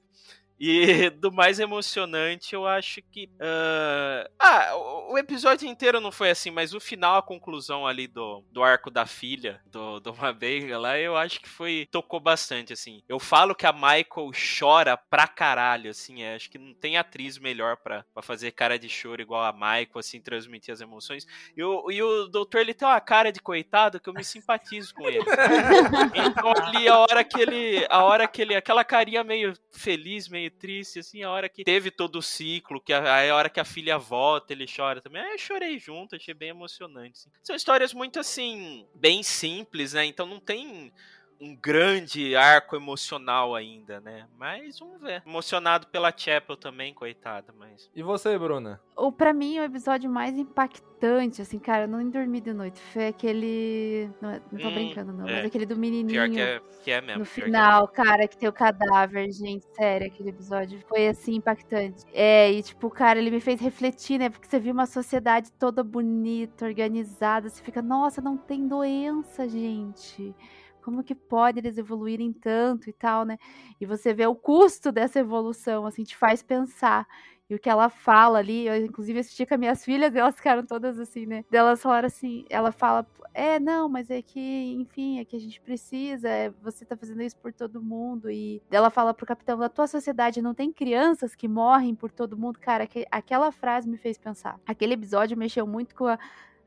E 0.59 1.09
do 1.11 1.33
mais 1.33 1.61
emocionante, 1.61 2.55
eu 2.55 2.67
acho 2.67 3.01
que. 3.03 3.27
Uh... 3.35 4.29
Ah, 4.39 4.77
o, 5.09 5.17
episódio 5.17 5.69
inteiro 5.69 6.01
não 6.01 6.11
foi 6.11 6.31
assim, 6.31 6.51
mas 6.51 6.75
o 6.75 6.81
final, 6.81 7.17
a 7.17 7.23
conclusão 7.23 7.87
ali 7.87 8.07
do, 8.07 8.45
do 8.51 8.63
arco 8.63 8.91
da 8.91 9.07
filha, 9.07 9.61
do, 9.67 10.01
do 10.01 10.15
Mabeiga 10.15 10.79
lá, 10.79 10.99
eu 10.99 11.17
acho 11.17 11.41
que 11.41 11.49
foi. 11.49 11.87
tocou 11.91 12.19
bastante, 12.19 12.73
assim. 12.73 13.03
Eu 13.09 13.19
falo 13.19 13.55
que 13.55 13.67
a 13.67 13.73
Michael 13.73 14.31
chora 14.59 14.97
pra 14.97 15.29
caralho, 15.29 15.91
assim. 15.91 16.23
É, 16.23 16.35
acho 16.35 16.51
que 16.51 16.59
não 16.59 16.75
tem 16.75 16.97
atriz 16.97 17.39
melhor 17.39 17.77
pra, 17.77 18.05
pra 18.13 18.23
fazer 18.23 18.51
cara 18.53 18.79
de 18.79 18.89
choro 18.89 19.23
igual 19.23 19.45
a 19.45 19.53
Michael, 19.53 19.89
assim, 19.97 20.21
transmitir 20.21 20.73
as 20.73 20.81
emoções. 20.81 21.27
E 21.57 21.63
o, 21.63 21.91
e 21.91 22.03
o 22.03 22.27
doutor, 22.27 22.61
ele 22.61 22.75
tem 22.75 22.87
uma 22.87 23.01
cara 23.01 23.31
de 23.31 23.41
coitado 23.41 24.01
que 24.01 24.09
eu 24.09 24.15
me 24.15 24.25
simpatizo 24.25 24.93
com 24.95 25.07
ele. 25.09 25.19
então 26.15 26.53
ali, 26.65 26.89
a 26.89 26.99
hora 26.99 27.23
que 27.23 27.41
ele. 27.41 27.87
A 27.89 28.03
hora 28.03 28.27
que 28.27 28.43
ele. 28.43 28.57
aquela 28.57 28.85
carinha 28.85 29.23
meio 29.23 29.55
feliz, 29.71 30.29
meio 30.29 30.48
triste, 30.51 30.99
assim, 30.99 31.23
a 31.23 31.31
hora 31.31 31.49
que 31.49 31.65
teve 31.65 31.91
todo 31.91 32.17
o 32.17 32.23
ciclo, 32.23 32.81
que 32.81 32.93
a, 32.93 33.31
a 33.31 33.35
hora 33.35 33.51
que 33.51 33.61
a 33.61 33.65
filha 33.65 33.99
volta, 33.99 34.53
ele 34.53 34.67
chora 34.67 35.01
também. 35.01 35.23
Eu 35.23 35.39
chorei 35.39 35.79
junto, 35.79 36.17
achei 36.17 36.35
bem 36.35 36.51
emocionante. 36.51 37.21
Assim. 37.21 37.31
São 37.43 37.57
histórias 37.57 37.93
muito, 37.93 38.19
assim, 38.19 38.87
bem 38.95 39.23
simples, 39.23 39.93
né? 39.93 40.05
Então 40.05 40.27
não 40.27 40.41
tem 40.41 40.93
um 41.41 41.55
grande 41.55 42.35
arco 42.35 42.77
emocional 42.77 43.55
ainda, 43.55 44.01
né? 44.01 44.27
Mas 44.37 44.79
vamos 44.79 45.01
ver. 45.01 45.23
Emocionado 45.27 45.87
pela 45.87 46.13
Chapel 46.17 46.57
também, 46.57 46.93
coitada, 46.93 47.55
mas. 47.57 47.89
E 47.95 48.03
você, 48.03 48.37
Bruna? 48.39 48.81
O 48.97 49.13
para 49.13 49.33
mim 49.33 49.59
o 49.59 49.63
episódio 49.63 50.11
mais 50.11 50.37
impactante, 50.37 51.41
assim, 51.41 51.59
cara, 51.59 51.85
eu 51.85 51.89
não 51.89 52.09
dormi 52.11 52.41
de 52.41 52.53
noite, 52.53 52.81
foi 52.93 53.07
aquele, 53.07 54.11
não, 54.21 54.31
é, 54.31 54.43
não 54.51 54.59
tô 54.59 54.69
hum, 54.69 54.75
brincando 54.75 55.13
não, 55.13 55.29
é. 55.29 55.37
mas 55.37 55.47
aquele 55.47 55.67
do 55.67 55.77
menininho. 55.77 56.09
Pior 56.09 56.29
que 56.29 56.41
é, 56.41 56.61
que 56.83 56.91
é 56.91 57.01
mesmo. 57.01 57.21
No 57.21 57.25
final, 57.25 57.85
é. 57.85 57.97
cara, 57.97 58.29
que 58.29 58.37
tem 58.37 58.49
o 58.49 58.53
cadáver, 58.53 59.31
gente, 59.31 59.65
sério, 59.77 60.09
aquele 60.09 60.31
episódio 60.31 60.81
foi 60.89 61.07
assim 61.07 61.37
impactante. 61.37 62.05
É, 62.13 62.51
e 62.51 62.63
tipo, 62.63 62.91
cara, 62.91 63.19
ele 63.19 63.31
me 63.31 63.41
fez 63.41 63.61
refletir, 63.61 64.19
né? 64.19 64.29
Porque 64.29 64.49
você 64.49 64.59
viu 64.59 64.73
uma 64.73 64.87
sociedade 64.87 65.53
toda 65.53 65.85
bonita, 65.85 66.65
organizada, 66.65 67.49
você 67.49 67.63
fica, 67.63 67.81
nossa, 67.81 68.21
não 68.21 68.37
tem 68.37 68.67
doença, 68.67 69.49
gente 69.49 70.35
como 70.83 71.05
que 71.05 71.15
pode 71.15 71.59
eles 71.59 71.79
evoluírem 71.79 72.33
tanto 72.33 72.89
e 72.89 72.93
tal, 72.93 73.25
né? 73.25 73.39
E 73.81 73.87
você 73.87 74.13
vê 74.15 74.27
o 74.27 74.35
custo 74.35 74.91
dessa 74.93 75.21
evolução, 75.21 75.87
assim, 75.87 76.05
te 76.05 76.17
faz 76.17 76.43
pensar. 76.43 77.07
E 77.51 77.55
o 77.55 77.59
que 77.59 77.71
ela 77.71 77.89
fala 77.89 78.39
ali, 78.39 78.67
eu 78.67 78.77
inclusive 78.85 79.19
assisti 79.19 79.47
com 79.47 79.55
as 79.55 79.61
minhas 79.61 79.85
filhas, 79.85 80.15
elas 80.17 80.37
ficaram 80.37 80.65
todas 80.67 80.99
assim, 80.99 81.25
né? 81.25 81.45
Delas 81.51 81.81
falaram 81.81 82.07
assim, 82.07 82.45
ela 82.51 82.71
fala, 82.71 83.07
é, 83.33 83.59
não, 83.59 83.89
mas 83.89 84.11
é 84.11 84.21
que, 84.21 84.75
enfim, 84.75 85.19
é 85.19 85.25
que 85.25 85.35
a 85.35 85.39
gente 85.39 85.61
precisa, 85.61 86.29
é, 86.29 86.51
você 86.63 86.85
tá 86.85 86.97
fazendo 86.97 87.23
isso 87.23 87.37
por 87.39 87.53
todo 87.53 87.81
mundo. 87.81 88.31
E 88.31 88.61
ela 88.71 88.91
fala 88.91 89.15
pro 89.15 89.25
capitão, 89.25 89.57
na 89.57 89.69
tua 89.69 89.87
sociedade 89.87 90.43
não 90.43 90.53
tem 90.53 90.71
crianças 90.73 91.35
que 91.35 91.49
morrem 91.49 91.95
por 91.95 92.11
todo 92.11 92.37
mundo? 92.37 92.59
Cara, 92.59 92.87
que, 92.87 93.07
aquela 93.11 93.51
frase 93.51 93.89
me 93.89 93.97
fez 93.97 94.19
pensar. 94.19 94.61
Aquele 94.67 94.95
episódio 94.95 95.37
mexeu 95.37 95.67
muito 95.67 95.95
com 95.95 96.07
a 96.07 96.19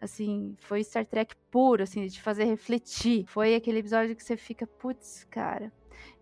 Assim, 0.02 0.56
foi 0.60 0.84
Star 0.84 1.06
Trek 1.06 1.36
puro, 1.52 1.84
assim, 1.84 2.06
de 2.08 2.20
fazer 2.20 2.46
refletir. 2.46 3.24
Foi 3.28 3.54
aquele 3.54 3.80
episódio 3.80 4.16
que 4.16 4.24
você 4.24 4.36
fica, 4.36 4.66
putz, 4.66 5.26
cara. 5.30 5.72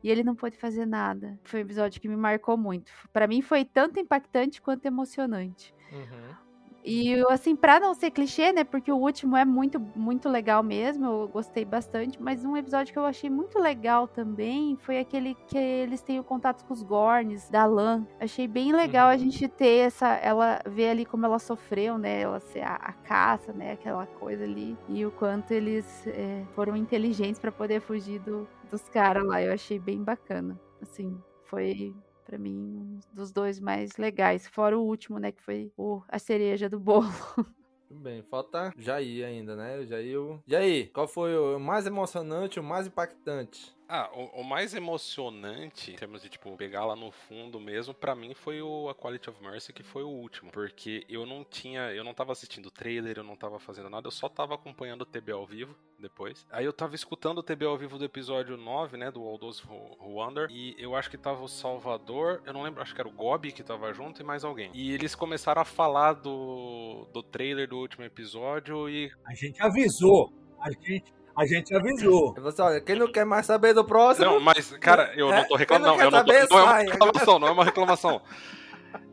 E 0.04 0.12
ele 0.12 0.24
não 0.24 0.36
pôde 0.36 0.58
fazer 0.58 0.86
nada. 0.86 1.40
Foi 1.44 1.62
um 1.62 1.64
episódio 1.64 2.02
que 2.02 2.10
me 2.10 2.18
marcou 2.18 2.58
muito. 2.58 2.92
Para 3.14 3.28
mim 3.28 3.42
foi 3.42 3.64
tanto 3.64 4.00
impactante 4.00 4.62
quanto 4.62 4.86
emocionante. 4.86 5.74
Uhum. 5.92 6.49
E 6.92 7.14
assim, 7.30 7.56
pra 7.56 7.80
não 7.80 7.94
ser 7.94 8.10
clichê, 8.10 8.52
né? 8.52 8.64
Porque 8.64 8.92
o 8.92 8.98
último 8.98 9.38
é 9.38 9.46
muito, 9.46 9.80
muito 9.96 10.28
legal 10.28 10.64
mesmo, 10.64 11.06
eu 11.06 11.28
gostei 11.28 11.64
bastante. 11.64 12.20
Mas 12.22 12.44
um 12.44 12.58
episódio 12.58 12.92
que 12.92 12.98
eu 12.98 13.06
achei 13.06 13.30
muito 13.30 13.60
legal 13.60 14.08
também 14.08 14.76
foi 14.78 14.98
aquele 15.00 15.36
que 15.48 15.58
eles 15.58 16.02
têm 16.02 16.20
o 16.20 16.24
contato 16.24 16.66
com 16.66 16.74
os 16.74 16.82
Gorns, 16.82 17.48
da 17.50 17.66
Lan. 17.66 18.08
Achei 18.20 18.48
bem 18.48 18.72
legal 18.74 19.08
Uhum. 19.08 19.14
a 19.14 19.18
gente 19.18 19.48
ter 19.48 19.86
essa. 19.88 20.08
Ela 20.16 20.62
ver 20.66 20.90
ali 20.90 21.06
como 21.06 21.26
ela 21.26 21.38
sofreu, 21.38 21.98
né? 21.98 22.22
Ela 22.22 22.40
ser 22.40 22.62
a, 22.62 22.76
a 22.76 22.94
caça, 22.94 23.54
né? 23.54 23.74
Aquela 23.74 24.08
coisa 24.08 24.44
ali. 24.44 24.76
E 24.88 25.06
o 25.06 25.12
quanto 25.12 25.52
eles 25.52 26.08
é, 26.08 26.44
foram 26.56 26.76
inteligentes 26.76 27.40
pra 27.40 27.52
poder 27.52 27.82
fugir 27.82 28.20
do, 28.20 28.48
dos 28.70 28.90
caras 28.90 29.24
lá. 29.26 29.42
Eu 29.44 29.54
achei 29.54 29.78
bem 29.78 30.04
bacana. 30.04 30.60
Assim, 30.82 31.22
foi 31.46 31.94
Pra 32.30 32.38
mim, 32.38 32.54
um 32.54 33.00
dos 33.12 33.32
dois 33.32 33.60
mais 33.60 33.98
legais. 33.98 34.48
Fora 34.48 34.78
o 34.78 34.84
último, 34.84 35.18
né? 35.18 35.32
Que 35.32 35.42
foi 35.42 35.72
o, 35.76 36.04
a 36.08 36.20
cereja 36.20 36.70
do 36.70 36.80
bolo. 36.80 37.08
Tudo 37.90 38.02
bem, 38.02 38.22
falta 38.22 38.72
Jair 38.78 39.26
ainda, 39.26 39.56
né? 39.56 39.84
Jair. 39.84 40.22
o- 40.22 40.40
Jair, 40.46 40.92
qual 40.94 41.08
foi 41.08 41.36
o 41.36 41.60
mais 41.60 41.88
emocionante, 41.88 42.60
o 42.60 42.64
mais 42.64 42.86
impactante? 42.86 43.76
Ah, 43.92 44.08
o, 44.14 44.42
o 44.42 44.44
mais 44.44 44.76
emocionante, 44.76 45.92
em 45.92 45.96
termos 45.96 46.22
de, 46.22 46.30
tipo, 46.30 46.56
pegar 46.56 46.86
lá 46.86 46.96
no 46.96 47.12
fundo 47.12 47.60
mesmo, 47.60 47.92
pra 47.92 48.14
mim 48.14 48.36
foi 48.36 48.62
o 48.62 48.88
A 48.88 48.94
Quality 48.94 49.32
of 49.32 49.42
Mercy, 49.42 49.74
que 49.74 49.82
foi 49.82 50.04
o 50.04 50.08
último. 50.08 50.52
Porque 50.52 51.04
eu 51.10 51.26
não 51.26 51.44
tinha, 51.44 51.92
eu 51.92 52.04
não 52.04 52.14
tava 52.14 52.32
assistindo 52.32 52.70
trailer, 52.70 53.18
eu 53.18 53.24
não 53.24 53.36
tava 53.36 53.60
fazendo 53.60 53.90
nada, 53.90 54.06
eu 54.06 54.12
só 54.12 54.30
tava 54.30 54.54
acompanhando 54.54 55.02
o 55.02 55.06
TB 55.06 55.32
ao 55.32 55.44
vivo 55.44 55.76
depois. 55.98 56.46
Aí 56.52 56.66
eu 56.66 56.72
tava 56.72 56.94
escutando 56.94 57.40
o 57.40 57.44
TB 57.44 57.66
ao 57.66 57.78
vivo 57.80 57.98
do 57.98 58.06
episódio 58.06 58.56
9, 58.56 58.96
né, 58.96 59.10
do 59.10 59.24
All 59.24 59.40
Those 59.40 59.64
Who 59.68 59.98
Wonder, 60.00 60.48
e 60.52 60.76
eu 60.78 60.96
acho 60.96 61.10
que 61.10 61.18
tava 61.18 61.44
o 61.44 61.48
Salvador, 61.48 62.44
eu 62.46 62.54
não 62.54 62.62
lembro, 62.62 62.84
acho 62.84 62.94
que 62.94 63.02
era 63.02 63.10
o 63.10 63.12
Gobi 63.12 63.52
que 63.52 63.64
tava 63.64 63.92
junto 63.92 64.22
e 64.22 64.24
mais 64.24 64.44
alguém. 64.44 64.70
E 64.72 64.94
eles 64.94 65.16
começaram 65.16 65.64
a 65.64 65.66
falar 65.66 66.14
do, 66.14 67.08
do 67.12 67.24
trailer 67.24 67.68
do 67.68 67.78
último 67.78 68.06
episódio 68.06 68.88
e... 68.88 69.12
A 69.26 69.34
gente 69.34 69.62
avisou. 69.64 70.32
A 70.60 70.72
gente, 70.72 71.12
a 71.40 71.46
gente 71.46 71.74
avisou. 71.76 72.34
Você, 72.36 72.62
olha, 72.62 72.82
quem 72.82 72.96
não 72.98 73.12
quer 73.12 73.26
mais 73.26 73.46
saber 73.46 73.74
do 73.74 73.84
próximo. 73.86 74.26
Não, 74.26 74.40
mas, 74.40 74.72
cara, 74.78 75.14
eu 75.16 75.32
É, 75.32 75.38
não 75.38 75.48
tô 75.48 75.56
reclamando. 75.56 75.98
não 75.98 76.12
Não, 76.12 76.12
não 76.12 76.26
tô, 76.26 76.32
não 76.34 76.60
é 76.60 76.64
uma 76.64 76.72
sai. 76.72 76.86
reclamação, 76.86 77.40
não 77.40 77.48
é 77.48 77.52
uma 77.52 77.66
reclamação. 77.66 78.22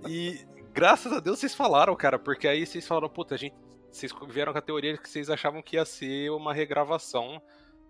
E 0.08 0.46
graças 0.72 1.12
a 1.12 1.20
Deus 1.20 1.38
vocês 1.38 1.54
falaram, 1.54 1.94
cara, 1.96 2.18
porque 2.18 2.48
aí 2.48 2.64
vocês 2.66 2.86
falaram, 2.86 3.08
puta, 3.08 3.34
a 3.34 3.38
gente. 3.38 3.54
Vocês 3.90 4.12
vieram 4.28 4.52
com 4.52 4.58
a 4.58 4.62
teoria 4.62 4.96
que 4.98 5.08
vocês 5.08 5.30
achavam 5.30 5.62
que 5.62 5.76
ia 5.76 5.84
ser 5.84 6.30
uma 6.30 6.52
regravação. 6.52 7.40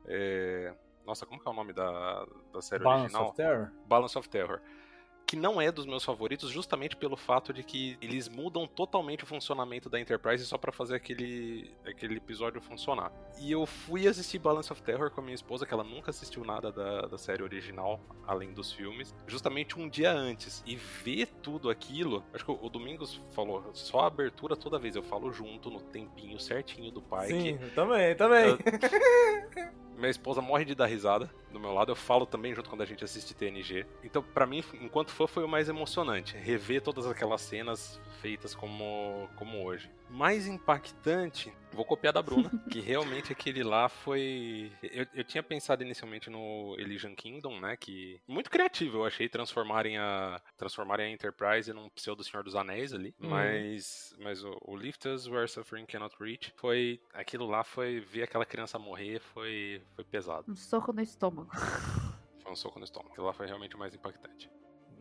é, 0.06 0.72
Nossa, 1.04 1.24
como 1.26 1.40
que 1.40 1.48
é 1.48 1.50
o 1.50 1.54
nome 1.54 1.72
da, 1.72 2.24
da 2.52 2.60
série 2.62 2.82
Balance 2.84 3.04
original? 3.04 3.28
of 3.28 3.36
Terror? 3.36 3.70
Balance 3.86 4.18
of 4.18 4.28
Terror. 4.28 4.60
Que 5.27 5.35
não 5.35 5.61
é 5.61 5.73
dos 5.73 5.86
meus 5.86 6.05
favoritos, 6.05 6.51
justamente 6.53 6.94
pelo 6.94 7.16
fato 7.16 7.53
de 7.53 7.65
que 7.65 7.98
eles 8.01 8.28
mudam 8.28 8.65
totalmente 8.65 9.24
o 9.24 9.27
funcionamento 9.27 9.90
da 9.90 9.98
Enterprise 9.98 10.47
só 10.47 10.57
pra 10.57 10.70
fazer 10.70 10.94
aquele, 10.94 11.74
aquele 11.85 12.16
episódio 12.19 12.61
funcionar. 12.61 13.11
E 13.40 13.51
eu 13.51 13.66
fui 13.66 14.07
assistir 14.07 14.39
Balance 14.39 14.73
of 14.73 14.81
Terror 14.82 15.11
com 15.11 15.20
a 15.20 15.24
minha 15.24 15.35
esposa, 15.35 15.66
que 15.66 15.74
ela 15.74 15.82
nunca 15.82 16.11
assistiu 16.11 16.44
nada 16.44 16.70
da, 16.70 17.03
da 17.09 17.19
série 17.19 17.43
original, 17.43 18.01
além 18.24 18.53
dos 18.53 18.70
filmes, 18.73 19.12
justamente 19.27 19.77
um 19.77 19.89
dia 19.89 20.12
antes. 20.12 20.62
E 20.65 20.77
ver 20.77 21.27
tudo 21.43 21.70
aquilo, 21.70 22.23
acho 22.32 22.44
que 22.44 22.51
o, 22.53 22.69
Domingos 22.69 23.20
falou, 23.32 23.69
só 23.74 24.01
a 24.03 24.07
abertura 24.07 24.55
toda 24.55 24.78
vez 24.78 24.94
eu 24.94 25.03
falo 25.03 25.32
junto, 25.32 25.70
no 25.70 25.81
tempinho 25.81 26.39
certinho 26.39 26.93
do 26.93 27.03
pai. 27.03 27.27
Sim, 27.28 27.59
que 27.59 27.70
também, 27.70 28.15
também. 28.15 28.51
eu- 28.51 28.59
minha 29.97 30.10
esposa 30.10 30.40
morre 30.40 30.64
de 30.64 30.74
dar 30.74 30.86
risada 30.86 31.31
do 31.52 31.59
meu 31.59 31.73
lado. 31.73 31.90
Eu 31.90 31.97
falo 31.97 32.27
também 32.27 32.55
junto 32.55 32.68
quando 32.68 32.82
a 32.82 32.86
gente 32.86 33.05
assiste 33.05 33.35
TNG. 33.35 33.86
Então, 34.05 34.23
pra 34.23 34.47
mim, 34.47 34.62
enquanto 34.81 35.10
fã, 35.10 35.27
foi 35.27 35.44
o 35.44 35.48
mais 35.48 35.68
emocionante. 35.68 36.36
Rever 36.36 36.82
todas 36.82 37.06
aquelas 37.06 37.40
cenas 37.40 38.01
feitas 38.20 38.55
como, 38.55 39.28
como 39.36 39.64
hoje. 39.64 39.90
Mais 40.09 40.47
impactante, 40.47 41.53
vou 41.73 41.85
copiar 41.85 42.12
da 42.12 42.23
Bruna, 42.23 42.51
que 42.70 42.81
realmente 42.81 43.33
aquele 43.33 43.62
lá 43.62 43.89
foi. 43.89 44.73
Eu, 44.83 45.07
eu 45.15 45.24
tinha 45.24 45.43
pensado 45.43 45.83
inicialmente 45.83 46.31
no 46.31 46.74
Elysian 46.78 47.15
Kingdom, 47.15 47.61
né? 47.61 47.77
Que. 47.77 48.20
Muito 48.27 48.51
criativo, 48.51 48.99
eu 48.99 49.05
achei 49.05 49.28
transformarem 49.28 49.99
a. 49.99 50.41
transformarem 50.57 51.07
a 51.07 51.11
Enterprise 51.11 51.73
num 51.73 51.89
pseudo 51.91 52.24
Senhor 52.24 52.43
dos 52.43 52.57
Anéis 52.57 52.93
ali. 52.93 53.15
Uhum. 53.20 53.28
Mas. 53.28 54.15
Mas 54.19 54.43
o, 54.43 54.57
o 54.62 54.77
Lift 54.77 55.07
Us 55.07 55.27
Where 55.27 55.49
Suffering 55.49 55.87
Cannot 55.87 56.16
Reach 56.19 56.53
foi. 56.57 57.01
Aquilo 57.12 57.47
lá 57.47 57.62
foi. 57.62 58.01
Ver 58.01 58.23
aquela 58.23 58.47
criança 58.47 58.78
morrer 58.78 59.20
foi. 59.20 59.83
Foi 59.95 60.05
pesado. 60.05 60.51
Um 60.51 60.57
soco 60.57 60.93
no 60.93 61.03
estômago. 61.03 61.51
Foi 62.43 62.53
um 62.53 62.57
soco 62.57 62.78
no 62.78 62.85
estômago. 62.85 63.12
Aquilo 63.12 63.27
lá 63.27 63.33
foi 63.33 63.47
realmente 63.47 63.77
o 63.77 63.78
mais 63.78 63.95
impactante. 63.95 64.51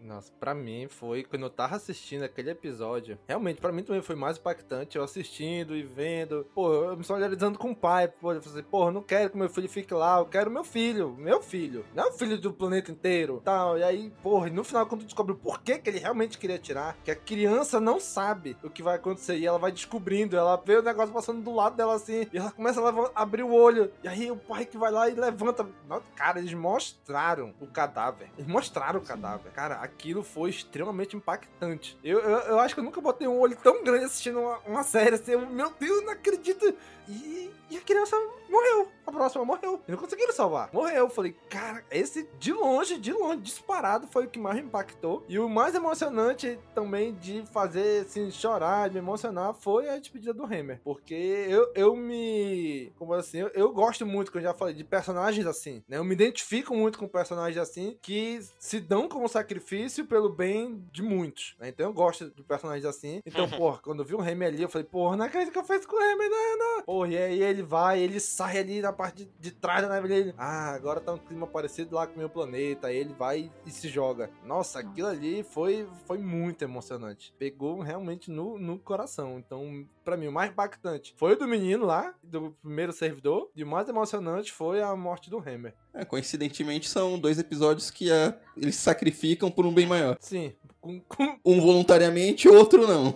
Nossa, 0.05 0.31
pra 0.39 0.53
mim 0.53 0.87
foi 0.87 1.23
quando 1.23 1.43
eu 1.43 1.49
tava 1.49 1.75
assistindo 1.75 2.23
aquele 2.23 2.51
episódio. 2.51 3.17
Realmente, 3.27 3.59
pra 3.59 3.71
mim 3.71 3.83
também 3.83 4.01
foi 4.01 4.15
mais 4.15 4.37
impactante. 4.37 4.97
Eu 4.97 5.03
assistindo 5.03 5.75
e 5.75 5.81
vendo. 5.81 6.45
Pô, 6.53 6.71
eu 6.71 6.97
me 6.97 7.03
solidarizando 7.03 7.57
com 7.57 7.71
o 7.71 7.75
pai. 7.75 8.07
Pô, 8.07 8.31
eu 8.31 8.41
falei, 8.41 8.63
pô, 8.63 8.87
eu 8.87 8.91
não 8.91 9.01
quero 9.01 9.31
que 9.31 9.37
meu 9.37 9.49
filho 9.49 9.67
fique 9.67 9.93
lá. 9.93 10.19
Eu 10.19 10.25
quero 10.25 10.51
meu 10.51 10.63
filho. 10.63 11.15
Meu 11.17 11.41
filho. 11.41 11.83
Não 11.93 12.03
é 12.03 12.07
o 12.07 12.13
filho 12.13 12.39
do 12.39 12.53
planeta 12.53 12.91
inteiro. 12.91 13.41
Tal. 13.43 13.79
E 13.79 13.83
aí, 13.83 14.11
porra, 14.21 14.47
e 14.47 14.51
no 14.51 14.63
final, 14.63 14.85
quando 14.85 15.01
tu 15.01 15.05
descobre 15.05 15.33
o 15.33 15.37
porquê 15.37 15.79
que 15.79 15.89
ele 15.89 15.99
realmente 15.99 16.37
queria 16.37 16.59
tirar, 16.59 16.95
que 17.03 17.09
a 17.09 17.15
criança 17.15 17.79
não 17.79 17.99
sabe 17.99 18.55
o 18.63 18.69
que 18.69 18.83
vai 18.83 18.97
acontecer. 18.97 19.37
E 19.37 19.45
ela 19.45 19.57
vai 19.57 19.71
descobrindo. 19.71 20.37
Ela 20.37 20.55
vê 20.63 20.77
o 20.77 20.83
negócio 20.83 21.13
passando 21.13 21.41
do 21.41 21.53
lado 21.53 21.75
dela 21.75 21.95
assim. 21.95 22.27
E 22.31 22.37
ela 22.37 22.51
começa 22.51 22.79
a 22.79 23.21
abrir 23.21 23.43
o 23.43 23.51
olho. 23.51 23.91
E 24.03 24.07
aí 24.07 24.29
o 24.29 24.37
pai 24.37 24.65
que 24.65 24.77
vai 24.77 24.91
lá 24.91 25.09
e 25.09 25.15
levanta. 25.15 25.67
Nossa, 25.87 26.05
Cara, 26.15 26.39
eles 26.39 26.53
mostraram 26.53 27.53
o 27.59 27.67
cadáver. 27.67 28.29
Eles 28.37 28.47
mostraram 28.47 28.99
o 28.99 29.03
cadáver. 29.03 29.51
Cara, 29.51 29.75
aquilo 29.95 30.23
foi 30.23 30.49
extremamente 30.49 31.15
impactante. 31.15 31.97
Eu, 32.03 32.19
eu, 32.19 32.37
eu 32.39 32.59
acho 32.59 32.73
que 32.73 32.79
eu 32.79 32.83
nunca 32.83 33.01
botei 33.01 33.27
um 33.27 33.39
olho 33.39 33.57
tão 33.63 33.83
grande 33.83 34.05
assistindo 34.05 34.39
uma, 34.39 34.59
uma 34.59 34.83
série 34.83 35.15
assim. 35.15 35.31
Eu, 35.31 35.49
meu 35.49 35.71
Deus, 35.79 36.03
não 36.03 36.11
acredito. 36.11 36.75
E, 37.07 37.49
e 37.71 37.77
a 37.77 37.81
criança 37.81 38.15
morreu. 38.49 38.91
A 39.05 39.11
próxima 39.11 39.45
morreu. 39.45 39.81
E 39.87 39.91
não 39.91 39.97
conseguiram 39.97 40.33
salvar. 40.33 40.69
Morreu. 40.73 40.95
Eu 40.95 41.09
falei, 41.09 41.35
cara, 41.49 41.83
esse 41.91 42.27
de 42.39 42.51
longe, 42.51 42.97
de 42.97 43.11
longe, 43.13 43.41
disparado, 43.41 44.07
foi 44.07 44.25
o 44.25 44.29
que 44.29 44.39
mais 44.39 44.55
me 44.57 44.63
impactou. 44.63 45.23
E 45.27 45.37
o 45.37 45.47
mais 45.47 45.75
emocionante 45.75 46.57
também 46.73 47.13
de 47.13 47.43
fazer, 47.51 48.05
assim, 48.05 48.31
chorar, 48.31 48.89
de 48.89 48.95
me 48.95 48.99
emocionar, 49.01 49.53
foi 49.53 49.89
a 49.89 49.99
despedida 49.99 50.33
do 50.33 50.43
Hammer. 50.45 50.79
Porque 50.83 51.13
eu, 51.13 51.71
eu 51.75 51.95
me. 51.95 52.91
Como 52.97 53.13
assim? 53.13 53.39
Eu, 53.39 53.49
eu 53.49 53.71
gosto 53.71 54.05
muito, 54.05 54.31
que 54.31 54.37
eu 54.37 54.41
já 54.41 54.53
falei, 54.53 54.73
de 54.73 54.83
personagens 54.83 55.45
assim. 55.45 55.83
Né? 55.87 55.97
Eu 55.97 56.03
me 56.03 56.13
identifico 56.13 56.75
muito 56.75 56.97
com 56.97 57.07
personagens 57.07 57.57
assim 57.57 57.97
que 58.01 58.39
se 58.59 58.79
dão 58.79 59.07
como 59.07 59.27
sacrifício 59.27 60.05
pelo 60.05 60.29
bem 60.29 60.83
de 60.91 61.01
muitos. 61.03 61.55
né? 61.59 61.69
Então 61.69 61.87
eu 61.87 61.93
gosto 61.93 62.29
de 62.29 62.43
personagens 62.43 62.85
assim. 62.85 63.21
Então, 63.25 63.47
porra, 63.49 63.79
quando 63.83 63.99
eu 63.99 64.05
vi 64.05 64.15
o 64.15 64.21
Hammer 64.21 64.47
ali, 64.47 64.61
eu 64.61 64.69
falei, 64.69 64.87
porra, 64.87 65.15
não 65.15 65.25
acredito 65.25 65.51
que 65.51 65.59
eu 65.59 65.63
fiz 65.63 65.85
com 65.85 65.95
o 65.95 65.99
Hammer, 65.99 66.29
não, 66.29 66.57
não. 66.57 66.81
Porra, 66.83 67.09
e 67.09 67.17
aí 67.17 67.43
ele 67.43 67.63
vai, 67.63 67.99
ele 67.99 68.19
sai 68.19 68.57
ali 68.57 68.81
na 68.81 68.93
parte 68.95 69.25
de, 69.25 69.31
de 69.39 69.51
trás 69.51 69.81
da 69.81 69.89
nave 69.89 70.07
dele. 70.07 70.33
Ah, 70.37 70.71
agora 70.71 70.99
tá 70.99 71.13
um 71.13 71.17
clima 71.17 71.45
parecido 71.45 71.95
lá 71.95 72.07
com 72.07 72.15
o 72.15 72.19
meu 72.19 72.29
planeta. 72.29 72.87
Aí 72.87 72.97
ele 72.97 73.13
vai 73.13 73.51
e 73.65 73.71
se 73.71 73.87
joga. 73.87 74.29
Nossa, 74.43 74.79
aquilo 74.79 75.07
ali 75.07 75.43
foi, 75.43 75.87
foi 76.05 76.17
muito 76.17 76.63
emocionante. 76.63 77.33
Pegou 77.37 77.79
realmente 77.81 78.31
no, 78.31 78.57
no 78.57 78.79
coração. 78.79 79.37
Então, 79.37 79.85
pra 80.03 80.17
mim, 80.17 80.27
o 80.27 80.31
mais 80.31 80.51
impactante 80.51 81.13
foi 81.17 81.33
o 81.33 81.37
do 81.37 81.47
menino 81.47 81.85
lá, 81.85 82.13
do 82.23 82.55
primeiro 82.61 82.93
servidor. 82.93 83.49
E 83.55 83.63
o 83.63 83.67
mais 83.67 83.87
emocionante 83.89 84.51
foi 84.51 84.81
a 84.81 84.95
morte 84.95 85.29
do 85.29 85.37
Hammer. 85.37 85.73
É, 85.93 86.03
coincidentemente, 86.03 86.89
são 86.89 87.19
dois 87.19 87.39
episódios 87.39 87.89
que 87.91 88.11
ah, 88.11 88.37
eles 88.57 88.75
se 88.75 88.81
sacrificam 88.81 89.51
por 89.51 89.65
um 89.65 89.73
bem 89.73 89.85
maior. 89.85 90.17
Sim, 90.19 90.53
com, 90.81 90.99
com... 91.01 91.39
Um 91.45 91.59
voluntariamente, 91.59 92.47
outro 92.47 92.87
não. 92.87 93.15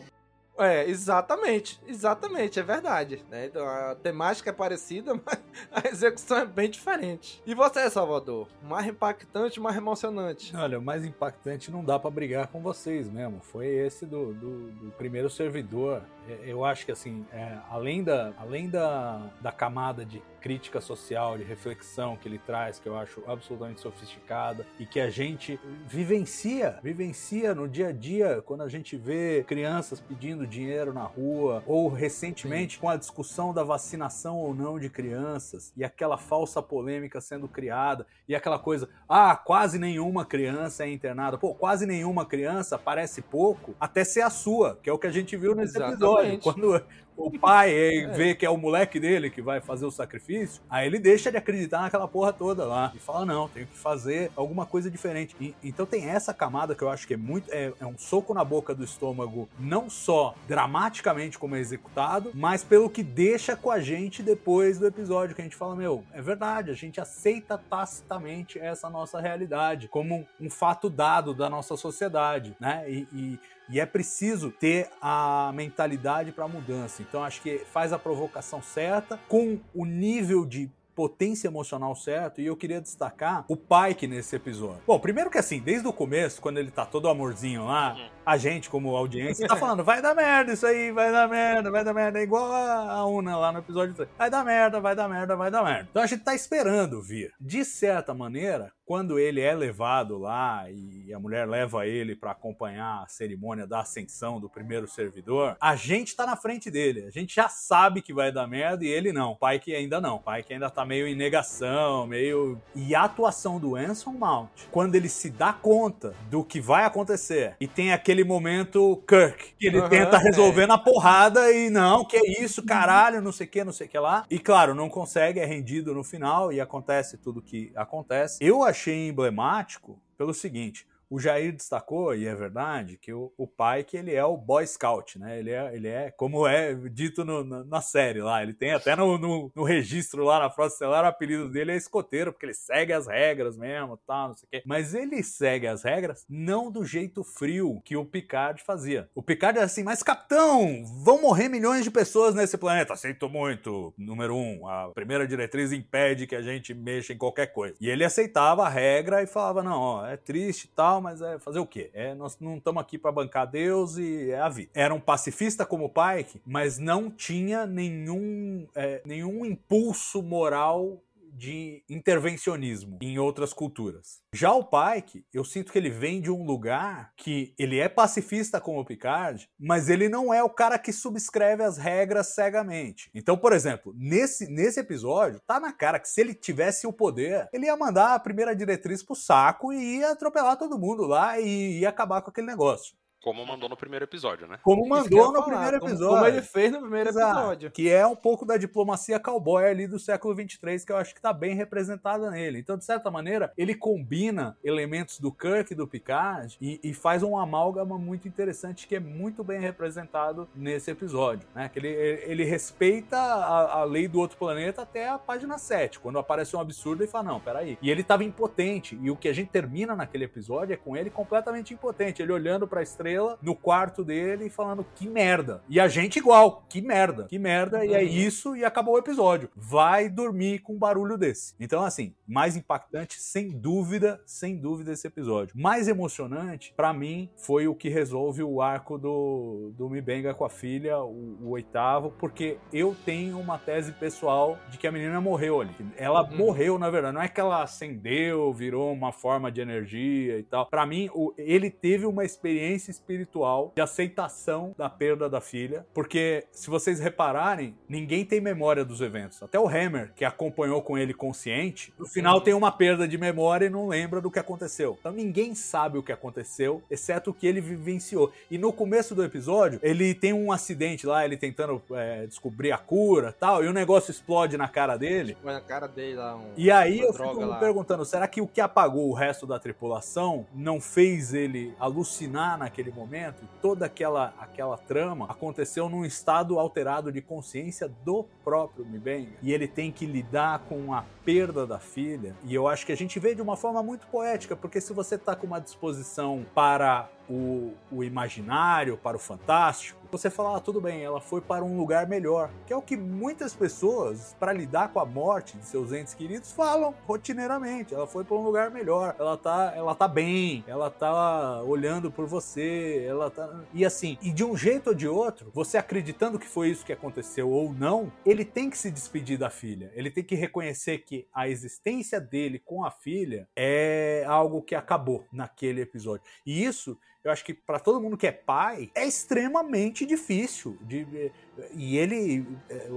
É, 0.59 0.87
exatamente, 0.89 1.79
exatamente, 1.87 2.59
é 2.59 2.63
verdade. 2.63 3.23
Né? 3.29 3.45
Então, 3.45 3.65
a 3.65 3.95
temática 3.95 4.49
é 4.49 4.53
parecida, 4.53 5.13
mas 5.25 5.39
a 5.71 5.87
execução 5.87 6.37
é 6.39 6.45
bem 6.45 6.69
diferente. 6.69 7.41
E 7.45 7.55
você, 7.55 7.89
Salvador? 7.89 8.47
Mais 8.61 8.85
impactante, 8.85 9.59
mais 9.59 9.77
emocionante? 9.77 10.55
Olha, 10.55 10.77
o 10.77 10.81
mais 10.81 11.05
impactante 11.05 11.71
não 11.71 11.83
dá 11.83 11.97
pra 11.97 12.11
brigar 12.11 12.47
com 12.47 12.61
vocês 12.61 13.09
mesmo. 13.09 13.39
Foi 13.41 13.67
esse 13.67 14.05
do, 14.05 14.33
do, 14.33 14.71
do 14.71 14.91
primeiro 14.91 15.29
servidor. 15.29 16.03
É, 16.29 16.51
Eu 16.51 16.63
acho 16.63 16.85
que 16.85 16.91
assim, 16.91 17.25
é, 17.33 17.57
além, 17.69 18.03
da, 18.03 18.33
além 18.37 18.69
da, 18.69 19.31
da 19.41 19.51
camada 19.51 20.05
de 20.05 20.21
crítica 20.39 20.79
social, 20.79 21.37
de 21.37 21.43
reflexão 21.43 22.15
que 22.15 22.27
ele 22.27 22.39
traz, 22.39 22.79
que 22.79 22.87
eu 22.87 22.97
acho 22.97 23.21
absolutamente 23.27 23.81
sofisticada 23.81 24.65
e 24.79 24.85
que 24.85 24.99
a 24.99 25.09
gente 25.09 25.59
vivencia, 25.85 26.79
vivencia 26.81 27.53
no 27.53 27.67
dia 27.67 27.89
a 27.89 27.91
dia 27.91 28.41
quando 28.45 28.61
a 28.61 28.69
gente 28.69 28.95
vê 28.95 29.43
crianças 29.45 29.99
pedindo 29.99 30.47
dinheiro 30.47 30.93
na 30.93 31.03
rua 31.03 31.63
ou 31.67 31.89
recentemente 31.89 32.79
com 32.79 32.89
a 32.89 32.95
discussão 32.95 33.53
da 33.53 33.63
vacinação 33.63 34.37
ou 34.37 34.53
não 34.53 34.79
de 34.79 34.89
crianças 34.89 35.73
e 35.75 35.83
aquela 35.83 36.17
falsa 36.17 36.61
polêmica 36.61 37.19
sendo 37.19 37.47
criada 37.47 38.07
e 38.27 38.35
aquela 38.35 38.59
coisa, 38.59 38.87
ah, 39.07 39.35
quase 39.35 39.77
nenhuma 39.77 40.25
criança 40.25 40.85
é 40.85 40.89
internada. 40.89 41.37
Pô, 41.37 41.53
quase 41.53 41.85
nenhuma 41.85 42.25
criança 42.25 42.77
parece 42.77 43.21
pouco 43.21 43.75
até 43.79 44.03
ser 44.03 44.21
a 44.21 44.29
sua, 44.29 44.79
que 44.81 44.89
é 44.89 44.93
o 44.93 44.97
que 44.97 45.07
a 45.07 45.11
gente 45.11 45.35
viu 45.35 45.53
nesse 45.53 45.75
Exatamente. 45.75 45.95
episódio. 45.95 46.18
Quando 46.41 46.81
o 47.19 47.29
pai 47.37 47.71
é, 47.75 48.07
vê 48.07 48.33
que 48.33 48.45
é 48.45 48.49
o 48.49 48.57
moleque 48.57 48.99
dele 48.99 49.29
que 49.29 49.41
vai 49.41 49.59
fazer 49.59 49.85
o 49.85 49.91
sacrifício, 49.91 50.61
aí 50.69 50.87
ele 50.87 50.97
deixa 50.97 51.29
de 51.29 51.37
acreditar 51.37 51.81
naquela 51.81 52.07
porra 52.07 52.31
toda 52.31 52.65
lá 52.65 52.91
e 52.95 52.99
fala: 52.99 53.25
não, 53.25 53.47
tenho 53.49 53.67
que 53.67 53.77
fazer 53.77 54.31
alguma 54.35 54.65
coisa 54.65 54.89
diferente. 54.89 55.35
E, 55.39 55.53
então 55.63 55.85
tem 55.85 56.09
essa 56.09 56.33
camada 56.33 56.73
que 56.73 56.81
eu 56.81 56.89
acho 56.89 57.05
que 57.05 57.13
é 57.13 57.17
muito. 57.17 57.51
É, 57.51 57.73
é 57.79 57.85
um 57.85 57.97
soco 57.97 58.33
na 58.33 58.43
boca 58.43 58.73
do 58.73 58.83
estômago, 58.83 59.49
não 59.59 59.89
só 59.89 60.33
dramaticamente 60.47 61.37
como 61.37 61.55
é 61.55 61.59
executado, 61.59 62.31
mas 62.33 62.63
pelo 62.63 62.89
que 62.89 63.03
deixa 63.03 63.55
com 63.55 63.69
a 63.69 63.79
gente 63.79 64.23
depois 64.23 64.79
do 64.79 64.87
episódio, 64.87 65.35
que 65.35 65.41
a 65.41 65.43
gente 65.43 65.55
fala: 65.55 65.75
meu, 65.75 66.03
é 66.13 66.21
verdade, 66.21 66.71
a 66.71 66.75
gente 66.75 67.01
aceita 67.01 67.57
tacitamente 67.57 68.57
essa 68.57 68.89
nossa 68.89 69.19
realidade 69.19 69.87
como 69.89 70.25
um 70.39 70.49
fato 70.49 70.89
dado 70.89 71.33
da 71.33 71.49
nossa 71.49 71.75
sociedade, 71.75 72.55
né? 72.59 72.85
e, 72.87 73.07
e 73.13 73.39
e 73.69 73.79
é 73.79 73.85
preciso 73.85 74.51
ter 74.51 74.89
a 75.01 75.51
mentalidade 75.53 76.31
para 76.31 76.47
mudança. 76.47 77.01
Então 77.01 77.23
acho 77.23 77.41
que 77.41 77.59
faz 77.59 77.93
a 77.93 77.99
provocação 77.99 78.61
certa, 78.61 79.19
com 79.27 79.59
o 79.73 79.85
nível 79.85 80.45
de 80.45 80.69
potência 80.99 81.47
emocional 81.47 81.95
certo, 81.95 82.41
e 82.41 82.45
eu 82.45 82.57
queria 82.57 82.81
destacar 82.81 83.45
o 83.47 83.55
Pike 83.55 84.05
nesse 84.05 84.35
episódio. 84.35 84.81
Bom, 84.85 84.99
primeiro 84.99 85.29
que 85.29 85.37
assim, 85.37 85.61
desde 85.61 85.87
o 85.87 85.93
começo, 85.93 86.41
quando 86.41 86.57
ele 86.57 86.71
tá 86.71 86.85
todo 86.85 87.07
amorzinho 87.07 87.63
lá, 87.63 87.95
a 88.25 88.35
gente, 88.35 88.69
como 88.69 88.93
audiência, 88.93 89.47
tá 89.47 89.55
falando, 89.55 89.81
vai 89.81 90.01
dar 90.01 90.13
merda 90.13 90.51
isso 90.51 90.67
aí, 90.67 90.91
vai 90.91 91.09
dar 91.09 91.29
merda, 91.29 91.71
vai 91.71 91.85
dar 91.85 91.93
merda, 91.93 92.19
é 92.19 92.23
igual 92.23 92.51
a 92.53 93.05
Una 93.05 93.37
lá 93.37 93.49
no 93.53 93.59
episódio 93.59 93.95
3. 93.95 94.09
Vai 94.17 94.29
dar 94.29 94.43
merda, 94.43 94.81
vai 94.81 94.93
dar 94.93 95.07
merda, 95.07 95.37
vai 95.37 95.49
dar 95.49 95.63
merda. 95.63 95.87
Então 95.89 96.03
a 96.03 96.05
gente 96.05 96.21
tá 96.21 96.35
esperando 96.35 97.01
vir. 97.01 97.31
De 97.39 97.63
certa 97.63 98.13
maneira, 98.13 98.73
quando 98.89 99.19
ele 99.19 99.39
é 99.39 99.53
levado 99.53 100.17
lá 100.17 100.65
e 100.67 101.13
a 101.13 101.19
mulher 101.19 101.47
leva 101.47 101.85
ele 101.85 102.15
para 102.15 102.31
acompanhar 102.31 103.03
a 103.03 103.07
cerimônia 103.07 103.67
da 103.67 103.81
ascensão 103.81 104.39
do 104.39 104.49
primeiro 104.49 104.87
servidor, 104.87 105.55
a 105.61 105.75
gente 105.75 106.15
tá 106.15 106.25
na 106.25 106.35
frente 106.35 106.71
dele. 106.71 107.05
A 107.05 107.11
gente 107.11 107.35
já 107.35 107.47
sabe 107.47 108.01
que 108.01 108.11
vai 108.11 108.31
dar 108.31 108.47
merda 108.47 108.83
e 108.83 108.87
ele 108.87 109.13
não. 109.13 109.35
Pai 109.35 109.59
que 109.59 109.75
ainda 109.75 110.01
não. 110.01 110.17
Pai 110.17 110.41
que 110.41 110.53
ainda 110.53 110.71
tá 110.71 110.83
meio 110.83 111.05
em 111.05 111.13
negação, 111.13 112.07
meio. 112.07 112.59
E 112.73 112.95
a 112.95 113.03
atuação 113.03 113.59
do 113.59 113.75
Anson 113.75 114.13
Mount, 114.13 114.49
quando 114.71 114.95
ele 114.95 115.07
se 115.07 115.29
dá 115.29 115.53
conta 115.53 116.15
do 116.27 116.43
que 116.43 116.59
vai 116.59 116.83
acontecer 116.83 117.55
e 117.59 117.67
tem 117.67 117.93
aquele 117.93 118.23
momento 118.23 119.03
Kirk, 119.07 119.53
que 119.59 119.67
ele 119.67 119.81
uhum, 119.81 119.89
tenta 119.89 120.17
resolver 120.17 120.63
é. 120.63 120.67
na 120.67 120.79
porrada 120.79 121.51
e 121.51 121.69
não, 121.69 122.03
que 122.03 122.17
é 122.17 122.41
isso, 122.41 122.65
caralho, 122.65 123.21
não 123.21 123.31
sei 123.31 123.45
o 123.45 123.49
que, 123.51 123.63
não 123.63 123.71
sei 123.71 123.85
o 123.85 123.89
que 123.91 123.99
lá. 123.99 124.25
E 124.31 124.39
claro, 124.39 124.73
não 124.73 124.89
consegue, 124.89 125.39
é 125.39 125.45
rendido 125.45 125.93
no 125.93 126.03
final 126.03 126.51
e 126.51 126.59
acontece 126.59 127.19
tudo 127.19 127.39
que 127.39 127.71
acontece. 127.75 128.39
Eu 128.41 128.63
achei 128.63 128.78
achei 128.79 129.09
emblemático 129.09 129.99
pelo 130.17 130.33
seguinte: 130.33 130.87
o 131.09 131.19
Jair 131.19 131.51
destacou, 131.53 132.13
e 132.15 132.27
é 132.27 132.35
verdade, 132.35 132.97
que 132.97 133.11
o, 133.11 133.33
o 133.37 133.47
pai 133.47 133.83
que 133.83 133.97
ele 133.97 134.13
é 134.13 134.23
o 134.23 134.37
Boy 134.37 134.65
Scout, 134.65 135.17
né? 135.17 135.39
Ele 135.39 135.51
é, 135.51 135.75
ele 135.75 135.87
é 135.87 136.11
como 136.11 136.47
é 136.47 136.73
dito 136.73 137.25
no, 137.25 137.43
na, 137.43 137.63
na, 137.63 137.81
série 137.81 138.21
lá. 138.21 138.43
Ele 138.43 138.53
tem 138.53 138.73
até 138.73 138.95
no, 138.95 139.17
no, 139.17 139.51
no 139.55 139.63
registro 139.63 140.23
lá 140.23 140.39
na 140.39 140.49
Frota 140.49 140.73
Estelar, 140.73 141.03
o 141.03 141.07
apelido 141.07 141.49
dele 141.49 141.71
é 141.71 141.75
escoteiro, 141.75 142.31
porque 142.31 142.45
ele 142.45 142.53
segue 142.53 142.93
as 142.93 143.07
regras 143.07 143.57
mesmo, 143.57 143.97
tal, 144.05 144.29
não 144.29 144.35
sei 144.35 144.45
o 144.45 144.49
quê. 144.51 144.63
Mas 144.65 144.93
ele 144.93 145.23
segue 145.23 145.67
as 145.67 145.83
regras 145.83 146.25
não 146.29 146.71
do 146.71 146.85
jeito 146.85 147.23
frio 147.23 147.81
que 147.83 147.95
o 147.95 148.05
Picard 148.05 148.61
fazia. 148.63 149.09
O 149.15 149.23
Picard 149.23 149.57
é 149.57 149.63
assim, 149.63 149.83
mas 149.83 150.03
capitão, 150.03 150.83
vão 151.03 151.21
morrer 151.21 151.49
milhões 151.49 151.83
de 151.83 151.91
pessoas 151.91 152.35
nesse 152.35 152.57
planeta. 152.57 152.95
Sinto 152.95 153.29
muito. 153.29 153.93
Número 153.97 154.35
um, 154.35 154.67
a 154.67 154.91
primeira 154.93 155.27
diretriz 155.27 155.71
impede 155.71 156.27
que 156.27 156.35
a 156.35 156.41
gente 156.41 156.73
mexa 156.73 157.13
em 157.13 157.17
qualquer 157.17 157.47
coisa. 157.47 157.75
E 157.81 157.89
ele 157.89 158.03
aceitava 158.03 158.65
a 158.65 158.69
regra 158.69 159.23
e 159.23 159.27
falava, 159.27 159.63
não, 159.63 159.79
ó, 159.79 160.05
é 160.05 160.17
triste 160.17 160.65
e 160.65 160.69
tal, 160.69 160.98
mas 161.01 161.21
é 161.21 161.39
fazer 161.39 161.59
o 161.59 161.65
quê? 161.65 161.89
É, 161.93 162.13
nós 162.13 162.39
não 162.39 162.57
estamos 162.57 162.81
aqui 162.81 162.97
para 162.97 163.11
bancar 163.11 163.47
Deus 163.47 163.97
e 163.97 164.31
é 164.31 164.39
a 164.39 164.49
vida. 164.49 164.71
Era 164.73 164.93
um 164.93 164.99
pacifista 164.99 165.65
como 165.65 165.85
o 165.85 165.89
Pike, 165.89 166.41
mas 166.45 166.77
não 166.77 167.09
tinha 167.09 167.65
nenhum, 167.65 168.67
é, 168.75 169.01
nenhum 169.05 169.45
impulso 169.45 170.21
moral 170.21 171.01
de 171.39 171.83
intervencionismo 171.89 172.99
em 173.01 173.17
outras 173.17 173.53
culturas. 173.53 174.19
Já 174.33 174.51
o 174.51 174.65
Pike, 174.65 175.25
eu 175.33 175.45
sinto 175.45 175.71
que 175.71 175.77
ele 175.77 175.89
vem 175.89 176.19
de 176.19 176.29
um 176.29 176.43
lugar 176.43 177.13
que 177.15 177.53
ele 177.57 177.79
é 177.79 177.87
pacifista 177.87 178.59
como 178.59 178.81
o 178.81 178.85
Picard, 178.85 179.47
mas 179.57 179.87
ele 179.87 180.09
não 180.09 180.33
é 180.33 180.43
o 180.43 180.49
cara 180.49 180.77
que 180.77 180.91
subscreve 180.91 181.63
as 181.63 181.77
regras 181.77 182.35
cegamente. 182.35 183.09
Então, 183.15 183.37
por 183.37 183.53
exemplo, 183.53 183.95
nesse, 183.97 184.47
nesse 184.51 184.81
episódio, 184.81 185.39
tá 185.47 185.61
na 185.61 185.71
cara 185.71 185.97
que 185.97 186.09
se 186.09 186.19
ele 186.19 186.33
tivesse 186.33 186.85
o 186.85 186.91
poder, 186.91 187.47
ele 187.53 187.67
ia 187.67 187.77
mandar 187.77 188.15
a 188.15 188.19
primeira 188.19 188.53
diretriz 188.53 189.01
pro 189.01 189.15
saco 189.15 189.71
e 189.71 189.99
ia 189.99 190.11
atropelar 190.11 190.57
todo 190.57 190.77
mundo 190.77 191.05
lá 191.05 191.39
e 191.39 191.79
ia 191.79 191.89
acabar 191.89 192.21
com 192.21 192.31
aquele 192.31 192.47
negócio. 192.47 192.98
Como 193.21 193.45
mandou 193.45 193.67
no 193.67 193.75
primeiro 193.75 194.05
episódio, 194.05 194.47
né? 194.47 194.59
Como 194.63 194.87
mandou 194.87 195.33
no 195.33 195.43
primeiro 195.43 195.77
episódio. 195.77 196.07
Como, 196.07 196.25
ele 196.25 196.41
fez 196.41 196.71
no 196.71 196.79
primeiro 196.79 197.09
Exato. 197.09 197.37
episódio. 197.37 197.71
Que 197.71 197.89
é 197.89 198.07
um 198.07 198.15
pouco 198.15 198.45
da 198.45 198.55
diplomacia 198.55 199.19
cowboy 199.19 199.65
ali 199.65 199.87
do 199.87 199.99
século 199.99 200.33
23, 200.33 200.85
que 200.85 200.91
eu 200.91 200.97
acho 200.97 201.13
que 201.13 201.21
tá 201.21 201.33
bem 201.33 201.53
representada 201.53 202.31
nele. 202.31 202.59
Então, 202.59 202.77
de 202.77 202.85
certa 202.85 203.11
maneira, 203.11 203.51
ele 203.57 203.75
combina 203.75 204.57
elementos 204.63 205.19
do 205.19 205.33
Kirk 205.33 205.73
e 205.73 205.75
do 205.75 205.87
Picard 205.87 206.57
e, 206.61 206.79
e 206.81 206.93
faz 206.93 207.21
um 207.21 207.37
amálgama 207.37 207.97
muito 207.97 208.27
interessante 208.27 208.87
que 208.87 208.95
é 208.95 208.99
muito 208.99 209.43
bem 209.43 209.59
representado 209.59 210.47
nesse 210.55 210.89
episódio. 210.89 211.47
Né? 211.53 211.67
Que 211.67 211.79
ele, 211.79 211.89
ele 211.89 212.43
respeita 212.45 213.17
a, 213.17 213.79
a 213.79 213.83
lei 213.83 214.07
do 214.07 214.19
outro 214.19 214.37
planeta 214.37 214.83
até 214.83 215.09
a 215.09 215.19
página 215.19 215.57
7, 215.57 215.99
quando 215.99 216.19
aparece 216.19 216.55
um 216.55 216.59
absurdo 216.59 217.03
e 217.03 217.07
fala: 217.07 217.25
não, 217.25 217.39
peraí. 217.39 217.77
E 217.81 217.91
ele 217.91 218.03
tava 218.03 218.23
impotente. 218.23 218.97
E 219.01 219.11
o 219.11 219.15
que 219.17 219.27
a 219.27 219.33
gente 219.33 219.49
termina 219.49 219.93
naquele 219.93 220.23
episódio 220.23 220.73
é 220.73 220.77
com 220.77 220.95
ele 220.95 221.09
completamente 221.09 221.73
impotente. 221.73 222.21
Ele 222.21 222.31
olhando 222.31 222.65
pra 222.65 222.81
estrela 222.81 223.08
estrela 223.09 223.37
no 223.41 223.55
quarto 223.55 224.03
dele 224.03 224.49
falando 224.49 224.85
que 224.95 225.07
merda. 225.07 225.63
E 225.67 225.79
a 225.79 225.87
gente 225.87 226.19
igual, 226.19 226.65
que 226.69 226.81
merda, 226.81 227.25
que 227.25 227.39
merda, 227.39 227.85
e 227.85 227.93
é 227.93 227.99
uhum. 227.99 228.05
isso 228.05 228.55
e 228.55 228.63
acabou 228.63 228.95
o 228.95 228.99
episódio. 228.99 229.49
Vai 229.55 230.09
dormir 230.09 230.59
com 230.59 230.73
um 230.73 230.77
barulho 230.77 231.17
desse. 231.17 231.55
Então, 231.59 231.83
assim, 231.83 232.13
mais 232.27 232.55
impactante, 232.55 233.19
sem 233.19 233.49
dúvida, 233.49 234.21
sem 234.25 234.55
dúvida 234.57 234.91
esse 234.91 235.07
episódio. 235.07 235.53
Mais 235.57 235.87
emocionante, 235.87 236.73
para 236.75 236.93
mim, 236.93 237.29
foi 237.35 237.67
o 237.67 237.75
que 237.75 237.89
resolve 237.89 238.43
o 238.43 238.61
arco 238.61 238.97
do, 238.97 239.71
do 239.75 239.89
Mibenga 239.89 240.33
com 240.33 240.45
a 240.45 240.49
filha, 240.49 240.99
o, 240.99 241.37
o, 241.41 241.49
oitavo, 241.49 242.13
porque 242.19 242.57
eu 242.71 242.95
tenho 243.05 243.39
uma 243.39 243.57
tese 243.57 243.91
pessoal 243.93 244.57
de 244.69 244.77
que 244.77 244.87
a 244.87 244.91
menina 244.91 245.19
morreu 245.19 245.61
ali. 245.61 245.75
Ela 245.97 246.23
uhum. 246.23 246.37
morreu, 246.37 246.77
na 246.77 246.89
verdade. 246.89 247.13
Não 247.13 247.21
é 247.21 247.27
que 247.27 247.39
ela 247.39 247.63
acendeu, 247.63 248.53
virou 248.53 248.91
uma 248.91 249.11
forma 249.11 249.51
de 249.51 249.61
energia 249.61 250.37
e 250.37 250.43
tal. 250.43 250.67
Para 250.67 250.85
mim, 250.85 251.09
o, 251.13 251.33
ele 251.37 251.69
teve 251.69 252.05
uma 252.05 252.23
experiência 252.23 252.91
espiritual 252.99 253.71
de 253.75 253.81
aceitação 253.81 254.75
da 254.77 254.89
perda 254.89 255.29
da 255.29 255.41
filha, 255.41 255.85
porque 255.93 256.45
se 256.51 256.69
vocês 256.69 256.99
repararem, 256.99 257.75
ninguém 257.87 258.25
tem 258.25 258.39
memória 258.39 258.83
dos 258.85 259.01
eventos. 259.01 259.41
Até 259.41 259.59
o 259.59 259.67
Hammer, 259.67 260.11
que 260.15 260.25
acompanhou 260.25 260.81
com 260.81 260.97
ele 260.97 261.13
consciente, 261.13 261.93
no 261.97 262.05
final 262.05 262.41
tem 262.41 262.53
uma 262.53 262.71
perda 262.71 263.07
de 263.07 263.17
memória 263.17 263.65
e 263.65 263.69
não 263.69 263.87
lembra 263.87 264.21
do 264.21 264.29
que 264.29 264.39
aconteceu. 264.39 264.97
Então 264.99 265.11
ninguém 265.11 265.55
sabe 265.55 265.97
o 265.97 266.03
que 266.03 266.11
aconteceu, 266.11 266.83
exceto 266.89 267.31
o 267.31 267.33
que 267.33 267.47
ele 267.47 267.61
vivenciou. 267.61 268.31
E 268.51 268.57
no 268.57 268.71
começo 268.71 269.15
do 269.15 269.23
episódio, 269.23 269.79
ele 269.81 270.13
tem 270.13 270.33
um 270.33 270.51
acidente 270.51 271.07
lá, 271.07 271.23
ele 271.25 271.37
tentando 271.37 271.81
é, 271.91 272.27
descobrir 272.27 272.71
a 272.71 272.77
cura 272.77 273.33
tal, 273.39 273.63
e 273.63 273.67
o 273.67 273.73
negócio 273.73 274.11
explode 274.11 274.57
na 274.57 274.67
cara 274.67 274.97
dele. 274.97 275.37
Vai 275.43 275.53
na 275.53 275.61
cara 275.61 275.87
dele 275.87 276.15
lá. 276.15 276.35
Um, 276.35 276.51
e 276.55 276.69
aí 276.69 276.99
eu 276.99 277.13
fico 277.13 277.45
me 277.45 277.59
perguntando, 277.59 278.03
será 278.05 278.27
que 278.27 278.41
o 278.41 278.47
que 278.47 278.61
apagou 278.61 279.09
o 279.09 279.13
resto 279.13 279.47
da 279.47 279.57
tripulação 279.57 280.45
não 280.53 280.81
fez 280.81 281.33
ele 281.33 281.73
alucinar 281.79 282.57
naquele 282.57 282.88
naquele 282.89 282.91
momento, 282.91 283.47
toda 283.61 283.85
aquela, 283.85 284.33
aquela 284.39 284.77
trama 284.77 285.25
aconteceu 285.29 285.89
num 285.89 286.03
estado 286.03 286.59
alterado 286.59 287.11
de 287.11 287.21
consciência 287.21 287.89
do 288.03 288.25
próprio 288.43 288.85
Mibenga. 288.85 289.31
E 289.41 289.53
ele 289.53 289.67
tem 289.67 289.91
que 289.91 290.05
lidar 290.05 290.59
com 290.67 290.93
a 290.93 291.05
perda 291.23 291.65
da 291.65 291.79
filha. 291.79 292.35
E 292.43 292.53
eu 292.53 292.67
acho 292.67 292.85
que 292.85 292.91
a 292.91 292.97
gente 292.97 293.19
vê 293.19 293.35
de 293.35 293.41
uma 293.41 293.55
forma 293.55 293.81
muito 293.83 294.07
poética, 294.07 294.55
porque 294.55 294.81
se 294.81 294.93
você 294.93 295.15
está 295.15 295.35
com 295.35 295.47
uma 295.47 295.59
disposição 295.59 296.45
para 296.53 297.09
o, 297.29 297.73
o 297.91 298.03
imaginário, 298.03 298.97
para 298.97 299.15
o 299.15 299.19
fantástico, 299.19 299.98
você 300.11 300.29
fala, 300.29 300.57
ah, 300.57 300.59
tudo 300.59 300.81
bem, 300.81 301.03
ela 301.03 301.21
foi 301.21 301.41
para 301.41 301.63
um 301.63 301.77
lugar 301.77 302.07
melhor. 302.07 302.49
Que 302.65 302.73
é 302.73 302.75
o 302.75 302.81
que 302.81 302.97
muitas 302.97 303.53
pessoas, 303.53 304.35
para 304.39 304.53
lidar 304.53 304.89
com 304.89 304.99
a 304.99 305.05
morte 305.05 305.57
de 305.57 305.65
seus 305.65 305.91
entes 305.91 306.13
queridos, 306.13 306.51
falam 306.51 306.93
rotineiramente. 307.05 307.93
Ela 307.93 308.07
foi 308.07 308.23
para 308.23 308.35
um 308.35 308.43
lugar 308.43 308.71
melhor. 308.71 309.15
Ela 309.19 309.37
tá, 309.37 309.73
ela 309.75 309.95
tá 309.95 310.07
bem, 310.07 310.63
ela 310.67 310.89
tá 310.89 311.61
olhando 311.63 312.11
por 312.11 312.25
você, 312.25 313.05
ela 313.07 313.29
tá. 313.29 313.63
E 313.73 313.85
assim, 313.85 314.17
e 314.21 314.31
de 314.31 314.43
um 314.43 314.55
jeito 314.55 314.87
ou 314.87 314.95
de 314.95 315.07
outro, 315.07 315.51
você 315.53 315.77
acreditando 315.77 316.39
que 316.39 316.47
foi 316.47 316.69
isso 316.69 316.85
que 316.85 316.93
aconteceu 316.93 317.49
ou 317.49 317.73
não, 317.73 318.11
ele 318.25 318.45
tem 318.45 318.69
que 318.69 318.77
se 318.77 318.91
despedir 318.91 319.37
da 319.37 319.49
filha. 319.49 319.91
Ele 319.95 320.11
tem 320.11 320.23
que 320.23 320.35
reconhecer 320.35 320.99
que 320.99 321.27
a 321.33 321.47
existência 321.47 322.19
dele 322.19 322.59
com 322.59 322.83
a 322.83 322.91
filha 322.91 323.47
é 323.55 324.23
algo 324.27 324.61
que 324.61 324.75
acabou 324.75 325.25
naquele 325.31 325.81
episódio. 325.81 326.25
E 326.45 326.63
isso 326.63 326.97
eu 327.29 327.33
acho 327.33 327.45
que 327.45 327.53
para 327.53 327.79
todo 327.79 328.01
mundo 328.01 328.17
que 328.17 328.27
é 328.27 328.31
pai, 328.31 328.89
é 328.95 329.05
extremamente 329.05 330.05
difícil. 330.05 330.77
De, 330.81 331.31
e 331.73 331.97
ele, 331.97 332.45
é, 332.69 332.87
o, 332.89 332.95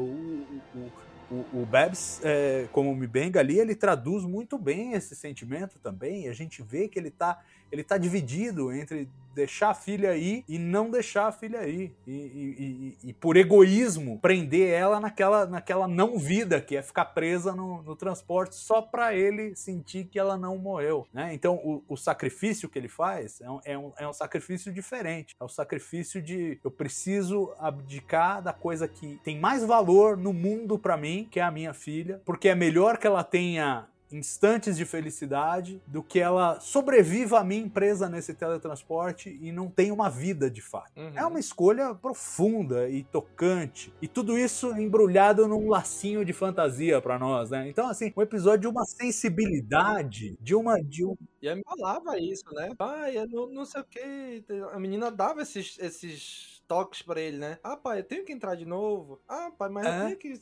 o, 0.74 0.92
o, 1.30 1.62
o 1.62 1.66
Babs, 1.66 2.20
é, 2.24 2.66
como 2.72 2.94
me 2.94 3.06
benga 3.06 3.40
ali, 3.40 3.58
ele 3.58 3.74
traduz 3.74 4.24
muito 4.24 4.58
bem 4.58 4.94
esse 4.94 5.14
sentimento 5.14 5.78
também. 5.78 6.28
A 6.28 6.32
gente 6.32 6.62
vê 6.62 6.88
que 6.88 6.98
ele 6.98 7.08
está 7.08 7.42
ele 7.72 7.82
tá 7.82 7.96
dividido 7.96 8.72
entre 8.72 9.08
deixar 9.34 9.70
a 9.70 9.74
filha 9.74 10.16
ir 10.16 10.44
e 10.48 10.58
não 10.58 10.90
deixar 10.90 11.26
a 11.26 11.32
filha 11.32 11.66
ir. 11.66 11.94
E, 12.06 12.12
e, 12.12 12.98
e, 13.02 13.08
e 13.08 13.12
por 13.12 13.36
egoísmo, 13.36 14.18
prender 14.18 14.72
ela 14.72 15.00
naquela, 15.00 15.46
naquela 15.46 15.88
não 15.88 16.18
vida, 16.18 16.60
que 16.60 16.76
é 16.76 16.82
ficar 16.82 17.06
presa 17.06 17.54
no, 17.54 17.82
no 17.82 17.96
transporte 17.96 18.54
só 18.54 18.82
para 18.82 19.14
ele 19.14 19.56
sentir 19.56 20.04
que 20.04 20.18
ela 20.18 20.36
não 20.36 20.58
morreu. 20.58 21.06
Né? 21.12 21.32
Então, 21.34 21.54
o, 21.56 21.82
o 21.88 21.96
sacrifício 21.96 22.68
que 22.68 22.78
ele 22.78 22.88
faz 22.88 23.40
é 23.40 23.50
um, 23.50 23.60
é, 23.64 23.78
um, 23.78 23.92
é 23.98 24.08
um 24.08 24.12
sacrifício 24.12 24.72
diferente. 24.72 25.34
É 25.40 25.44
o 25.44 25.48
sacrifício 25.48 26.22
de 26.22 26.58
eu 26.62 26.70
preciso 26.70 27.52
abdicar 27.58 28.42
da 28.42 28.52
coisa 28.52 28.86
que 28.86 29.18
tem 29.24 29.38
mais 29.38 29.64
valor 29.64 30.16
no 30.16 30.32
mundo 30.32 30.78
para 30.78 30.96
mim, 30.96 31.26
que 31.30 31.40
é 31.40 31.42
a 31.42 31.50
minha 31.50 31.72
filha, 31.72 32.20
porque 32.24 32.48
é 32.48 32.54
melhor 32.54 32.98
que 32.98 33.06
ela 33.06 33.24
tenha 33.24 33.86
instantes 34.12 34.76
de 34.76 34.84
felicidade 34.84 35.80
do 35.86 36.02
que 36.02 36.18
ela 36.18 36.60
sobreviva 36.60 37.40
a 37.40 37.44
mim 37.44 37.68
presa 37.68 38.08
nesse 38.08 38.34
teletransporte 38.34 39.38
e 39.40 39.52
não 39.52 39.68
tenha 39.68 39.92
uma 39.92 40.08
vida 40.08 40.50
de 40.50 40.60
fato. 40.60 40.92
Uhum. 40.96 41.12
É 41.14 41.24
uma 41.24 41.40
escolha 41.40 41.94
profunda 41.94 42.88
e 42.88 43.04
tocante. 43.04 43.92
E 44.00 44.08
tudo 44.08 44.38
isso 44.38 44.72
embrulhado 44.76 45.46
num 45.48 45.68
lacinho 45.68 46.24
de 46.24 46.32
fantasia 46.32 47.00
para 47.00 47.18
nós, 47.18 47.50
né? 47.50 47.68
Então, 47.68 47.88
assim, 47.88 48.12
um 48.16 48.22
episódio 48.22 48.60
de 48.60 48.68
uma 48.68 48.84
sensibilidade, 48.84 50.36
de 50.40 50.54
uma. 50.54 50.82
De 50.82 51.04
um... 51.04 51.16
E 51.40 51.48
a 51.48 51.56
falava 51.64 52.18
isso, 52.18 52.44
né? 52.52 52.74
Pai, 52.76 53.16
eu 53.16 53.26
não, 53.28 53.46
não 53.48 53.64
sei 53.64 53.80
o 53.80 53.84
que. 53.84 54.44
A 54.72 54.78
menina 54.78 55.10
dava 55.10 55.42
esses, 55.42 55.78
esses 55.78 56.51
toques 56.72 57.02
para 57.02 57.20
ele, 57.20 57.36
né? 57.36 57.58
Ah, 57.62 57.76
pai, 57.76 57.98
eu 57.98 58.04
tenho 58.04 58.24
que 58.24 58.32
entrar 58.32 58.54
de 58.54 58.64
novo. 58.64 59.20
Ah, 59.28 59.50
pai, 59.58 59.68
mas 59.68 59.84
é. 59.84 59.98
eu 59.98 60.04
tenho 60.06 60.16
que. 60.16 60.40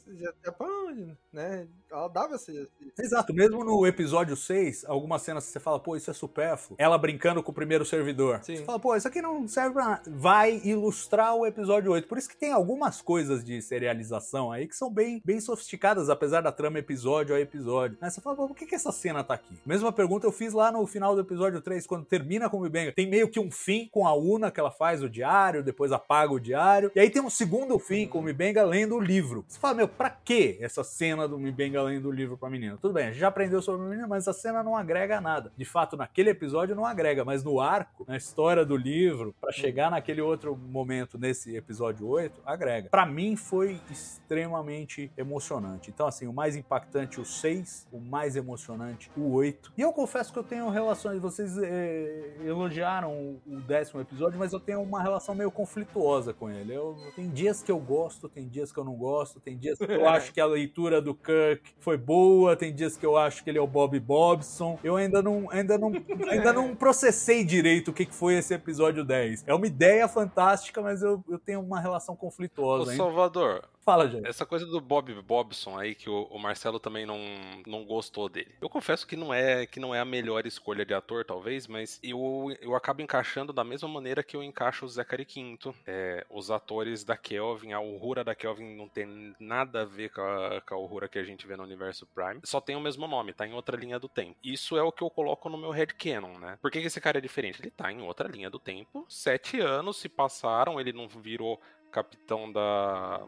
Né? 1.33 1.67
Ela 1.91 2.07
dava 2.07 2.37
esse, 2.37 2.69
Exato, 2.97 3.35
mesmo 3.35 3.65
no 3.65 3.85
episódio 3.85 4.37
6, 4.37 4.85
algumas 4.87 5.23
cenas 5.23 5.47
que 5.47 5.51
você 5.51 5.59
fala, 5.59 5.81
pô, 5.81 5.97
isso 5.97 6.09
é 6.09 6.15
supérfluo. 6.15 6.77
Ela 6.79 6.97
brincando 6.97 7.43
com 7.43 7.51
o 7.51 7.55
primeiro 7.55 7.85
servidor. 7.85 8.41
Sim. 8.45 8.57
Você 8.57 8.65
fala, 8.65 8.79
pô, 8.79 8.95
isso 8.95 9.09
aqui 9.09 9.21
não 9.21 9.49
serve 9.49 9.73
pra 9.73 9.85
nada. 9.85 10.03
Vai 10.07 10.61
ilustrar 10.65 11.35
o 11.35 11.45
episódio 11.45 11.91
8. 11.91 12.07
Por 12.07 12.17
isso 12.17 12.29
que 12.29 12.37
tem 12.37 12.53
algumas 12.53 13.03
coisas 13.03 13.45
de 13.45 13.61
serialização 13.61 14.53
aí 14.53 14.69
que 14.69 14.77
são 14.77 14.93
bem, 14.93 15.21
bem 15.25 15.41
sofisticadas, 15.41 16.09
apesar 16.09 16.43
da 16.43 16.53
trama 16.53 16.79
episódio 16.79 17.35
a 17.35 17.41
episódio. 17.41 17.99
Aí 18.01 18.09
você 18.09 18.21
fala, 18.21 18.37
pô, 18.37 18.47
por 18.47 18.57
que, 18.57 18.67
que 18.67 18.75
essa 18.77 18.93
cena 18.93 19.25
tá 19.25 19.35
aqui? 19.35 19.59
Mesma 19.67 19.93
pergunta 19.93 20.29
eu 20.29 20.33
fiz 20.33 20.53
lá 20.53 20.71
no 20.71 20.87
final 20.87 21.17
do 21.17 21.23
episódio 21.23 21.61
3, 21.61 21.87
quando 21.89 22.05
termina 22.05 22.49
com 22.49 22.59
o 22.59 22.61
Mibenga. 22.61 22.93
Tem 22.93 23.09
meio 23.09 23.29
que 23.29 23.41
um 23.41 23.51
fim 23.51 23.89
com 23.91 24.07
a 24.07 24.15
Una 24.15 24.51
que 24.51 24.61
ela 24.61 24.71
faz 24.71 25.03
o 25.03 25.11
diário, 25.11 25.65
depois 25.65 25.91
o 26.29 26.39
diário. 26.39 26.91
E 26.95 27.01
aí 27.01 27.11
tem 27.11 27.23
um 27.23 27.31
segundo 27.31 27.79
fim 27.79 28.07
com 28.07 28.19
o 28.19 28.23
Mibenga 28.23 28.63
lendo 28.63 28.97
o 28.97 29.01
livro. 29.01 29.45
Você 29.49 29.59
fala, 29.59 29.75
meu, 29.75 29.89
pra 29.89 30.11
que 30.11 30.59
essa 30.61 30.85
cena 30.85 31.27
do 31.27 31.39
Mibenga 31.39 31.83
lendo 31.83 32.09
o 32.09 32.13
livro 32.13 32.37
pra 32.37 32.51
menina? 32.51 32.79
Tudo 32.81 32.95
bem, 32.95 33.07
a 33.07 33.11
gente 33.11 33.21
já 33.21 33.29
aprendeu 33.29 33.63
sobre 33.63 33.87
a 33.87 33.89
menina, 33.89 34.09
mas 34.09 34.27
essa 34.27 34.39
cena 34.39 34.63
não 34.63 34.77
agrega 34.77 35.21
nada. 35.21 35.53
De 35.57 35.65
fato, 35.65 35.97
naquele 35.97 36.31
episódio 36.31 36.75
não 36.75 36.85
agrega, 36.85 37.25
mas 37.25 37.43
no 37.43 37.61
arco, 37.61 38.05
na 38.07 38.17
história 38.17 38.65
do 38.65 38.77
livro, 38.77 39.35
para 39.41 39.53
chegar 39.53 39.91
naquele 39.91 40.21
outro 40.21 40.57
momento 40.57 41.19
nesse 41.19 41.57
episódio 41.57 42.07
8, 42.07 42.41
agrega. 42.45 42.89
Para 42.91 43.07
mim 43.07 43.37
foi 43.37 43.81
extremamente 43.91 45.11
emocionante. 45.17 45.91
Então, 45.91 46.07
assim, 46.07 46.27
o 46.27 46.33
mais 46.33 46.57
impactante 46.57 47.21
o 47.21 47.25
6, 47.25 47.89
o 47.93 47.99
mais 47.99 48.37
emocionante 48.37 49.11
o 49.17 49.33
8. 49.33 49.73
E 49.77 49.81
eu 49.81 49.93
confesso 49.93 50.33
que 50.33 50.39
eu 50.39 50.45
tenho 50.45 50.69
relações, 50.69 51.21
vocês 51.21 51.57
eh, 51.59 52.37
elogiaram 52.45 53.41
o 53.47 53.61
décimo 53.61 54.01
episódio, 54.01 54.39
mas 54.39 54.53
eu 54.53 54.61
tenho 54.61 54.83
uma 54.83 55.03
relação 55.03 55.35
meio 55.35 55.51
conflituosa 55.51 56.00
com 56.35 56.51
ele. 56.51 56.75
Eu, 56.75 56.97
tem 57.15 57.29
dias 57.29 57.63
que 57.63 57.71
eu 57.71 57.79
gosto, 57.79 58.29
tem 58.29 58.49
dias 58.49 58.73
que 58.73 58.79
eu 58.79 58.85
não 58.85 58.95
gosto, 58.95 59.41
tem 59.41 59.57
dias 59.57 59.79
que 59.79 59.85
eu 59.85 60.09
acho 60.09 60.33
que 60.33 60.41
a 60.41 60.47
leitura 60.47 61.01
do 61.01 61.15
Kirk 61.15 61.75
foi 61.79 61.97
boa, 61.97 62.57
tem 62.57 62.75
dias 62.75 62.97
que 62.97 63.05
eu 63.05 63.17
acho 63.17 63.45
que 63.45 63.51
ele 63.51 63.59
é 63.59 63.63
o 63.63 63.67
Bob 63.67 63.99
Bobson. 64.01 64.79
Eu 64.83 64.97
ainda 64.97 65.23
não, 65.23 65.49
ainda 65.51 65.77
não, 65.77 65.93
ainda 66.29 66.53
não 66.53 66.75
processei 66.75 67.45
direito 67.45 67.91
o 67.91 67.95
que 67.95 68.07
foi 68.07 68.35
esse 68.35 68.55
episódio 68.55 69.05
10. 69.05 69.45
É 69.47 69.55
uma 69.55 69.67
ideia 69.67 70.09
fantástica, 70.09 70.81
mas 70.81 71.03
eu, 71.03 71.23
eu 71.29 71.39
tenho 71.39 71.61
uma 71.61 71.81
relação 71.81 72.17
conflituosa. 72.17 72.93
Ô, 72.93 72.97
Salvador, 72.97 73.63
Fala, 73.91 74.07
gente. 74.07 74.29
Essa 74.29 74.47
coisa 74.47 74.65
do 74.67 74.81
Bob 74.81 75.13
Bobson 75.21 75.77
aí, 75.77 75.97
que 75.97 76.09
o, 76.09 76.23
o, 76.31 76.39
Marcelo 76.39 76.79
também 76.79 77.05
não, 77.05 77.19
não 77.67 77.85
gostou 77.85 78.29
dele. 78.29 78.55
Eu 78.61 78.69
confesso 78.69 79.05
que 79.05 79.17
não 79.17 79.35
é 79.35 79.67
que 79.67 79.81
não 79.81 79.93
é 79.93 79.99
a 79.99 80.05
melhor 80.05 80.47
escolha 80.47 80.87
de 80.87 80.95
ator, 80.95 81.25
talvez, 81.25 81.67
mas 81.67 81.99
eu, 82.01 82.57
eu 82.61 82.77
acabo 82.77 83.03
encaixando 83.03 83.53
da 83.53 83.65
mesma 83.65 83.89
maneira 83.89 84.23
que 84.23 84.37
eu 84.37 84.45
encaixo 84.45 84.85
o 84.85 84.89
Zachary 84.89 85.25
Quinto. 85.25 85.75
É, 85.85 86.25
os 86.31 86.53
atores 86.53 87.03
da 87.03 87.17
Kelvin, 87.17 87.73
a 87.73 87.81
Uhura 87.81 88.23
da 88.23 88.33
Kelvin 88.33 88.77
não 88.77 88.89
tem 88.89 89.35
nada 89.41 89.83
a 89.83 89.85
ver 89.85 90.11
com 90.11 90.21
a, 90.21 90.61
com 90.61 90.99
a 90.99 91.09
que 91.09 91.19
a 91.19 91.25
gente 91.25 91.45
vê 91.45 91.57
no 91.57 91.65
universo 91.65 92.07
Prime. 92.15 92.43
Só 92.45 92.61
tem 92.61 92.77
o 92.77 92.81
mesmo 92.81 93.09
nome, 93.09 93.33
tá 93.33 93.45
em 93.45 93.55
outra 93.55 93.77
linha 93.77 93.99
do 93.99 94.09
tempo. 94.09 94.37
Isso 94.41 94.77
é 94.77 94.83
o 94.85 94.93
que 94.93 95.03
eu 95.03 95.11
coloco 95.11 95.49
no 95.49 95.59
meu 95.59 95.73
headcanon, 95.73 96.39
né? 96.39 96.61
Por 96.63 96.71
que, 96.71 96.81
que 96.81 96.87
esse 96.87 97.01
cara 97.01 97.19
é 97.19 97.21
diferente? 97.21 97.61
Ele 97.61 97.73
tá 97.73 97.91
em 97.91 98.03
outra 98.03 98.29
linha 98.29 98.49
do 98.49 98.61
tempo. 98.61 99.05
Sete 99.09 99.59
anos 99.59 99.97
se 99.97 100.09
passaram, 100.09 100.79
ele 100.81 100.93
não 100.93 101.09
virou 101.09 101.61
capitão 101.91 102.53
da 102.53 103.27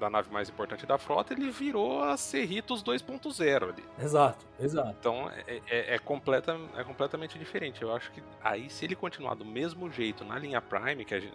da 0.00 0.10
nave 0.10 0.32
mais 0.32 0.48
importante 0.48 0.86
da 0.86 0.98
frota, 0.98 1.32
ele 1.32 1.50
virou 1.50 2.02
a 2.02 2.16
Cerritos 2.16 2.82
2.0 2.82 3.62
ali. 3.62 3.84
Exato, 4.02 4.44
exato. 4.58 4.96
Então 4.98 5.30
é, 5.46 5.60
é, 5.68 5.94
é, 5.94 5.98
completa, 5.98 6.58
é 6.76 6.82
completamente 6.82 7.38
diferente. 7.38 7.82
Eu 7.82 7.94
acho 7.94 8.10
que 8.10 8.22
aí, 8.42 8.68
se 8.68 8.84
ele 8.84 8.96
continuar 8.96 9.34
do 9.34 9.44
mesmo 9.44 9.90
jeito 9.90 10.24
na 10.24 10.38
linha 10.38 10.60
Prime, 10.60 11.04
que 11.04 11.14
a 11.14 11.20
gente, 11.20 11.34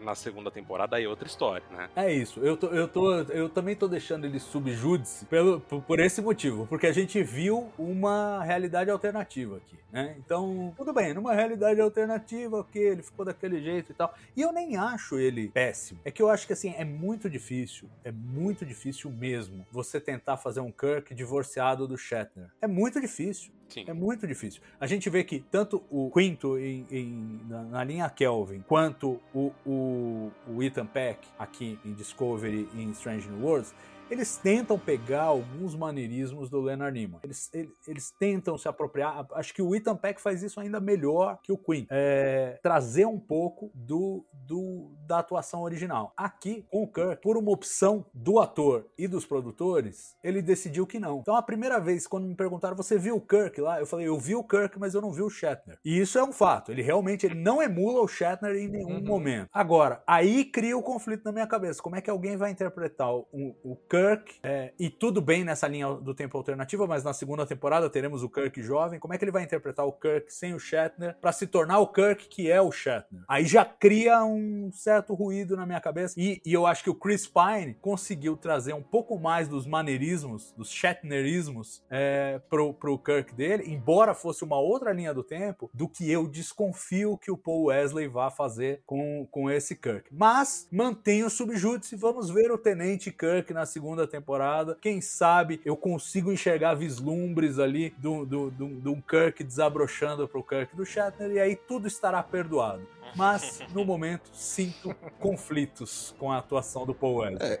na 0.00 0.14
segunda 0.14 0.50
temporada, 0.50 0.96
aí 0.96 1.04
é 1.04 1.08
outra 1.08 1.26
história, 1.26 1.64
né? 1.70 1.88
É 1.96 2.12
isso. 2.12 2.40
Eu, 2.40 2.56
tô, 2.56 2.68
eu, 2.68 2.88
tô, 2.88 3.12
eu 3.22 3.48
também 3.48 3.74
tô 3.74 3.88
deixando 3.88 4.24
ele 4.24 4.38
subjúdice 4.38 5.24
pelo, 5.26 5.60
por, 5.60 5.98
esse 5.98 6.20
motivo. 6.20 6.66
Porque 6.66 6.86
a 6.86 6.92
gente 6.92 7.22
viu 7.22 7.70
uma 7.78 8.42
realidade 8.44 8.90
alternativa 8.90 9.56
aqui, 9.56 9.76
né? 9.90 10.16
Então, 10.18 10.72
tudo 10.76 10.92
bem, 10.92 11.14
numa 11.14 11.34
realidade 11.34 11.80
alternativa, 11.80 12.60
ok, 12.60 12.82
ele 12.82 13.02
ficou 13.02 13.24
daquele 13.24 13.60
jeito 13.60 13.92
e 13.92 13.94
tal. 13.94 14.14
E 14.36 14.42
eu 14.42 14.52
nem 14.52 14.76
acho 14.76 15.18
ele 15.18 15.48
péssimo. 15.48 16.00
É 16.04 16.10
que 16.10 16.22
eu 16.22 16.28
acho 16.28 16.46
que, 16.46 16.52
assim, 16.52 16.74
é 16.76 16.84
muito 16.84 17.28
difícil, 17.28 17.88
é 18.04 18.12
muito 18.12 18.64
difícil 18.64 19.10
mesmo 19.10 19.66
você 19.70 20.00
tentar 20.00 20.36
fazer 20.36 20.60
um 20.60 20.70
Kirk 20.70 21.14
divorciado 21.14 21.86
do 21.86 21.96
Shatner. 21.96 22.50
É 22.60 22.66
muito 22.66 23.00
difícil. 23.00 23.52
Sim. 23.68 23.84
É 23.86 23.92
muito 23.92 24.26
difícil. 24.26 24.62
A 24.80 24.86
gente 24.86 25.10
vê 25.10 25.24
que 25.24 25.40
tanto 25.40 25.82
o 25.90 26.10
Quinto 26.10 26.58
em, 26.58 26.86
em, 26.90 27.40
na, 27.48 27.62
na, 27.62 27.84
linha 27.84 28.08
Kelvin, 28.08 28.62
quanto 28.66 29.20
o, 29.34 29.52
o, 29.66 30.32
o 30.48 30.62
Ethan 30.62 30.86
Peck 30.86 31.26
aqui 31.38 31.78
em 31.84 31.92
Discovery 31.92 32.68
e 32.74 32.82
em 32.82 32.90
Strange 32.90 33.28
New 33.28 33.44
Worlds, 33.44 33.74
eles 34.10 34.36
tentam 34.36 34.78
pegar 34.78 35.22
alguns 35.22 35.74
maneirismos 35.74 36.48
do 36.48 36.60
Leonard 36.60 36.98
Nimoy. 36.98 37.20
Eles, 37.24 37.50
eles, 37.52 37.72
eles, 37.86 38.10
tentam 38.18 38.56
se 38.56 38.68
apropriar. 38.68 39.26
Acho 39.32 39.52
que 39.52 39.60
o 39.60 39.74
Ethan 39.74 39.96
Peck 39.96 40.20
faz 40.20 40.42
isso 40.42 40.60
ainda 40.60 40.80
melhor 40.80 41.38
que 41.42 41.52
o 41.52 41.58
Queen. 41.58 41.86
É, 41.90 42.58
trazer 42.62 43.06
um 43.06 43.18
pouco 43.18 43.70
do, 43.74 44.24
do, 44.32 44.92
da 45.06 45.18
atuação 45.18 45.62
original. 45.62 46.12
Aqui, 46.16 46.64
com 46.70 46.84
o 46.84 46.88
Kirk, 46.88 47.20
por 47.20 47.36
uma 47.36 47.50
opção 47.50 48.06
do 48.14 48.38
ator 48.38 48.86
e 48.96 49.08
dos 49.08 49.26
produtores, 49.26 50.16
ele 50.22 50.40
decidiu 50.40 50.86
que 50.86 50.98
não. 50.98 51.20
Então, 51.20 51.34
a 51.34 51.42
primeira 51.42 51.80
vez, 51.80 52.06
quando 52.06 52.26
me 52.26 52.34
perguntaram, 52.34 52.76
você 52.76 52.98
viu 52.98 53.16
o 53.16 53.20
Kirk 53.20 53.60
lá? 53.60 53.80
Eu 53.80 53.86
falei, 53.86 54.06
eu 54.06 54.18
vi 54.18 54.34
o 54.36 54.44
Kirk, 54.44 54.78
mas 54.78 54.94
eu 54.94 55.00
não 55.00 55.12
vi 55.12 55.22
o 55.22 55.30
Shatner. 55.30 55.78
E 55.84 55.98
isso 55.98 56.18
é 56.18 56.22
um 56.22 56.32
fato. 56.32 56.70
Ele 56.70 56.82
realmente 56.82 57.26
ele 57.26 57.34
não 57.34 57.60
emula 57.60 58.00
o 58.00 58.08
Shatner 58.08 58.54
em 58.54 58.68
nenhum 58.68 58.98
uhum. 58.98 59.04
momento. 59.04 59.48
Agora, 59.52 60.02
aí 60.06 60.44
cria 60.44 60.76
o 60.76 60.82
conflito 60.82 61.24
na 61.24 61.32
minha 61.32 61.46
cabeça. 61.46 61.82
Como 61.82 61.96
é 61.96 62.00
que 62.00 62.10
alguém 62.10 62.36
vai 62.36 62.50
interpretar 62.50 63.12
o, 63.12 63.26
o 63.32 63.76
Kirk 63.88 63.95
Kirk, 63.96 64.34
é, 64.42 64.74
e 64.78 64.90
tudo 64.90 65.22
bem 65.22 65.42
nessa 65.42 65.66
linha 65.66 65.88
do 65.94 66.14
tempo 66.14 66.36
alternativa, 66.36 66.86
mas 66.86 67.02
na 67.02 67.14
segunda 67.14 67.46
temporada 67.46 67.88
teremos 67.88 68.22
o 68.22 68.28
Kirk 68.28 68.62
jovem. 68.62 69.00
Como 69.00 69.14
é 69.14 69.18
que 69.18 69.24
ele 69.24 69.32
vai 69.32 69.42
interpretar 69.42 69.86
o 69.86 69.92
Kirk 69.92 70.30
sem 70.30 70.52
o 70.52 70.58
Shatner 70.58 71.16
para 71.18 71.32
se 71.32 71.46
tornar 71.46 71.78
o 71.78 71.86
Kirk 71.86 72.28
que 72.28 72.50
é 72.50 72.60
o 72.60 72.70
Shatner? 72.70 73.22
Aí 73.26 73.46
já 73.46 73.64
cria 73.64 74.22
um 74.22 74.70
certo 74.70 75.14
ruído 75.14 75.56
na 75.56 75.64
minha 75.64 75.80
cabeça. 75.80 76.14
E, 76.18 76.42
e 76.44 76.52
eu 76.52 76.66
acho 76.66 76.84
que 76.84 76.90
o 76.90 76.94
Chris 76.94 77.26
Pine 77.26 77.72
conseguiu 77.80 78.36
trazer 78.36 78.74
um 78.74 78.82
pouco 78.82 79.18
mais 79.18 79.48
dos 79.48 79.66
maneirismos, 79.66 80.52
dos 80.52 80.70
Shatnerismos, 80.70 81.82
é, 81.88 82.38
pro, 82.50 82.74
pro 82.74 82.98
Kirk 82.98 83.34
dele, 83.34 83.64
embora 83.66 84.12
fosse 84.12 84.44
uma 84.44 84.58
outra 84.58 84.92
linha 84.92 85.14
do 85.14 85.24
tempo, 85.24 85.70
do 85.72 85.88
que 85.88 86.10
eu 86.10 86.28
desconfio 86.28 87.16
que 87.16 87.30
o 87.30 87.38
Paul 87.38 87.68
Wesley 87.68 88.08
vá 88.08 88.30
fazer 88.30 88.82
com, 88.84 89.26
com 89.30 89.50
esse 89.50 89.74
Kirk. 89.74 90.10
Mas 90.12 90.68
mantenho 90.70 91.28
o 91.28 91.30
subjúdice, 91.30 91.96
vamos 91.96 92.28
ver 92.28 92.52
o 92.52 92.58
Tenente 92.58 93.10
Kirk 93.10 93.54
na 93.54 93.64
segunda 93.64 93.85
segunda 93.86 94.06
temporada. 94.06 94.76
Quem 94.80 95.00
sabe 95.00 95.60
eu 95.64 95.76
consigo 95.76 96.32
enxergar 96.32 96.74
vislumbres 96.74 97.60
ali 97.60 97.94
do, 97.98 98.26
do, 98.26 98.50
do, 98.50 98.66
do 98.66 98.92
um 98.92 99.00
Kirk 99.00 99.44
desabrochando 99.44 100.26
pro 100.26 100.42
Kirk 100.42 100.74
do 100.74 100.84
Shatner 100.84 101.30
e 101.30 101.38
aí 101.38 101.54
tudo 101.54 101.86
estará 101.86 102.20
perdoado. 102.20 102.82
Mas, 103.14 103.60
no 103.72 103.84
momento, 103.84 104.28
sinto 104.32 104.92
conflitos 105.20 106.12
com 106.18 106.32
a 106.32 106.38
atuação 106.38 106.84
do 106.84 106.92
Paul 106.92 107.18
Weller. 107.18 107.38
É. 107.40 107.60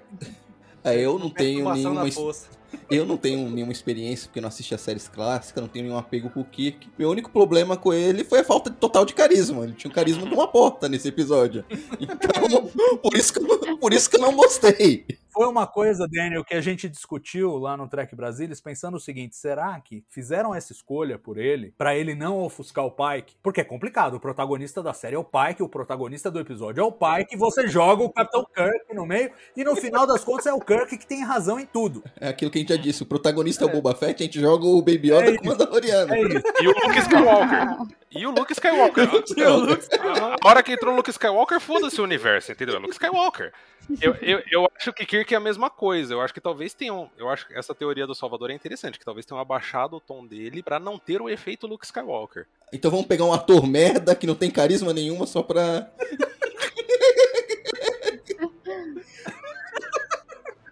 É, 0.82 1.00
eu 1.00 1.18
não 1.18 1.30
tenho 1.30 1.72
nenhuma. 1.72 2.04
Eu 2.90 3.06
não 3.06 3.16
tenho 3.16 3.48
nenhuma 3.48 3.72
experiência, 3.72 4.28
porque 4.28 4.40
não 4.40 4.48
assisti 4.48 4.74
a 4.74 4.78
séries 4.78 5.08
clássicas, 5.08 5.60
não 5.60 5.68
tenho 5.68 5.86
nenhum 5.86 5.98
apego 5.98 6.30
com 6.30 6.40
o 6.40 6.44
Kirk. 6.44 6.88
Meu 6.96 7.10
único 7.10 7.30
problema 7.30 7.76
com 7.76 7.92
ele 7.92 8.22
foi 8.22 8.40
a 8.40 8.44
falta 8.44 8.70
de 8.70 8.76
total 8.76 9.04
de 9.04 9.14
carisma. 9.14 9.64
Ele 9.64 9.72
tinha 9.72 9.90
o 9.90 9.94
carisma 9.94 10.26
de 10.26 10.34
uma 10.34 10.46
porta 10.46 10.88
nesse 10.88 11.08
episódio. 11.08 11.64
Então, 11.98 12.98
por 12.98 13.14
isso 13.16 13.32
que 13.32 13.40
por 13.76 13.92
isso 13.92 14.10
que 14.10 14.16
eu 14.16 14.20
não 14.20 14.36
gostei. 14.36 15.06
Foi 15.36 15.46
uma 15.46 15.66
coisa, 15.66 16.08
Daniel, 16.08 16.42
que 16.42 16.54
a 16.54 16.62
gente 16.62 16.88
discutiu 16.88 17.58
lá 17.58 17.76
no 17.76 17.86
Trek 17.86 18.16
Brasilis, 18.16 18.58
pensando 18.58 18.96
o 18.96 19.00
seguinte: 19.00 19.36
será 19.36 19.78
que 19.80 20.02
fizeram 20.08 20.54
essa 20.54 20.72
escolha 20.72 21.18
por 21.18 21.36
ele 21.36 21.74
para 21.76 21.94
ele 21.94 22.14
não 22.14 22.40
ofuscar 22.40 22.86
o 22.86 22.90
Pike? 22.90 23.36
Porque 23.42 23.60
é 23.60 23.64
complicado. 23.64 24.14
O 24.14 24.20
protagonista 24.20 24.82
da 24.82 24.94
série 24.94 25.14
é 25.14 25.18
o 25.18 25.24
Pike, 25.24 25.62
o 25.62 25.68
protagonista 25.68 26.30
do 26.30 26.40
episódio 26.40 26.80
é 26.80 26.84
o 26.84 26.90
Pike, 26.90 27.36
você 27.36 27.68
joga 27.68 28.02
o 28.02 28.10
Capitão 28.10 28.46
Kirk 28.46 28.94
no 28.94 29.04
meio 29.04 29.30
e 29.54 29.62
no 29.62 29.76
final 29.76 30.06
das 30.06 30.24
contas 30.24 30.46
é 30.46 30.54
o 30.54 30.60
Kirk 30.60 30.96
que 30.96 31.06
tem 31.06 31.22
razão 31.22 31.60
em 31.60 31.66
tudo. 31.66 32.02
É 32.18 32.28
aquilo 32.28 32.50
que 32.50 32.56
a 32.56 32.60
gente 32.62 32.74
já 32.74 32.80
disse: 32.80 33.02
o 33.02 33.06
protagonista 33.06 33.66
é, 33.66 33.68
o 33.68 33.70
Boba 33.70 33.94
Fett, 33.94 34.22
a 34.22 34.24
gente 34.24 34.40
joga 34.40 34.64
o 34.64 34.80
Baby 34.80 35.12
Yoda 35.12 35.32
É 35.32 35.36
com 35.36 35.44
o 35.44 35.48
Mandaloriano. 35.48 36.14
É. 36.14 36.18
E 36.62 36.66
o 36.66 36.72
Luke 36.72 36.98
Skywalker. 36.98 37.96
E 38.10 38.26
o 38.26 38.30
Luke 38.30 38.52
Skywalker. 38.54 39.08
A 40.42 40.48
hora 40.48 40.62
que 40.62 40.72
entrou 40.72 40.94
o 40.94 40.96
Luke 40.96 41.10
Skywalker, 41.10 41.60
foda-se 41.60 42.00
o 42.00 42.04
universo, 42.04 42.52
entendeu? 42.52 42.76
É 42.76 42.78
Luke 42.78 42.92
Skywalker. 42.92 43.52
Eu, 44.00 44.14
eu, 44.16 44.42
eu 44.50 44.68
acho 44.76 44.92
que 44.92 45.06
Kirk 45.06 45.25
é 45.34 45.36
a 45.36 45.40
mesma 45.40 45.70
coisa. 45.70 46.14
Eu 46.14 46.20
acho 46.20 46.34
que 46.34 46.40
talvez 46.40 46.74
tenham. 46.74 47.10
Eu 47.16 47.28
acho 47.28 47.46
que 47.46 47.54
essa 47.54 47.74
teoria 47.74 48.06
do 48.06 48.14
Salvador 48.14 48.50
é 48.50 48.54
interessante, 48.54 48.98
que 48.98 49.04
talvez 49.04 49.24
tenham 49.24 49.40
abaixado 49.40 49.96
o 49.96 50.00
tom 50.00 50.26
dele 50.26 50.62
pra 50.62 50.78
não 50.78 50.98
ter 50.98 51.20
o 51.20 51.28
efeito 51.28 51.66
Luke 51.66 51.84
Skywalker. 51.84 52.46
Então 52.72 52.90
vamos 52.90 53.06
pegar 53.06 53.24
um 53.24 53.32
ator 53.32 53.66
merda 53.66 54.14
que 54.14 54.26
não 54.26 54.34
tem 54.34 54.50
carisma 54.50 54.92
nenhuma 54.92 55.26
só 55.26 55.42
pra. 55.42 55.90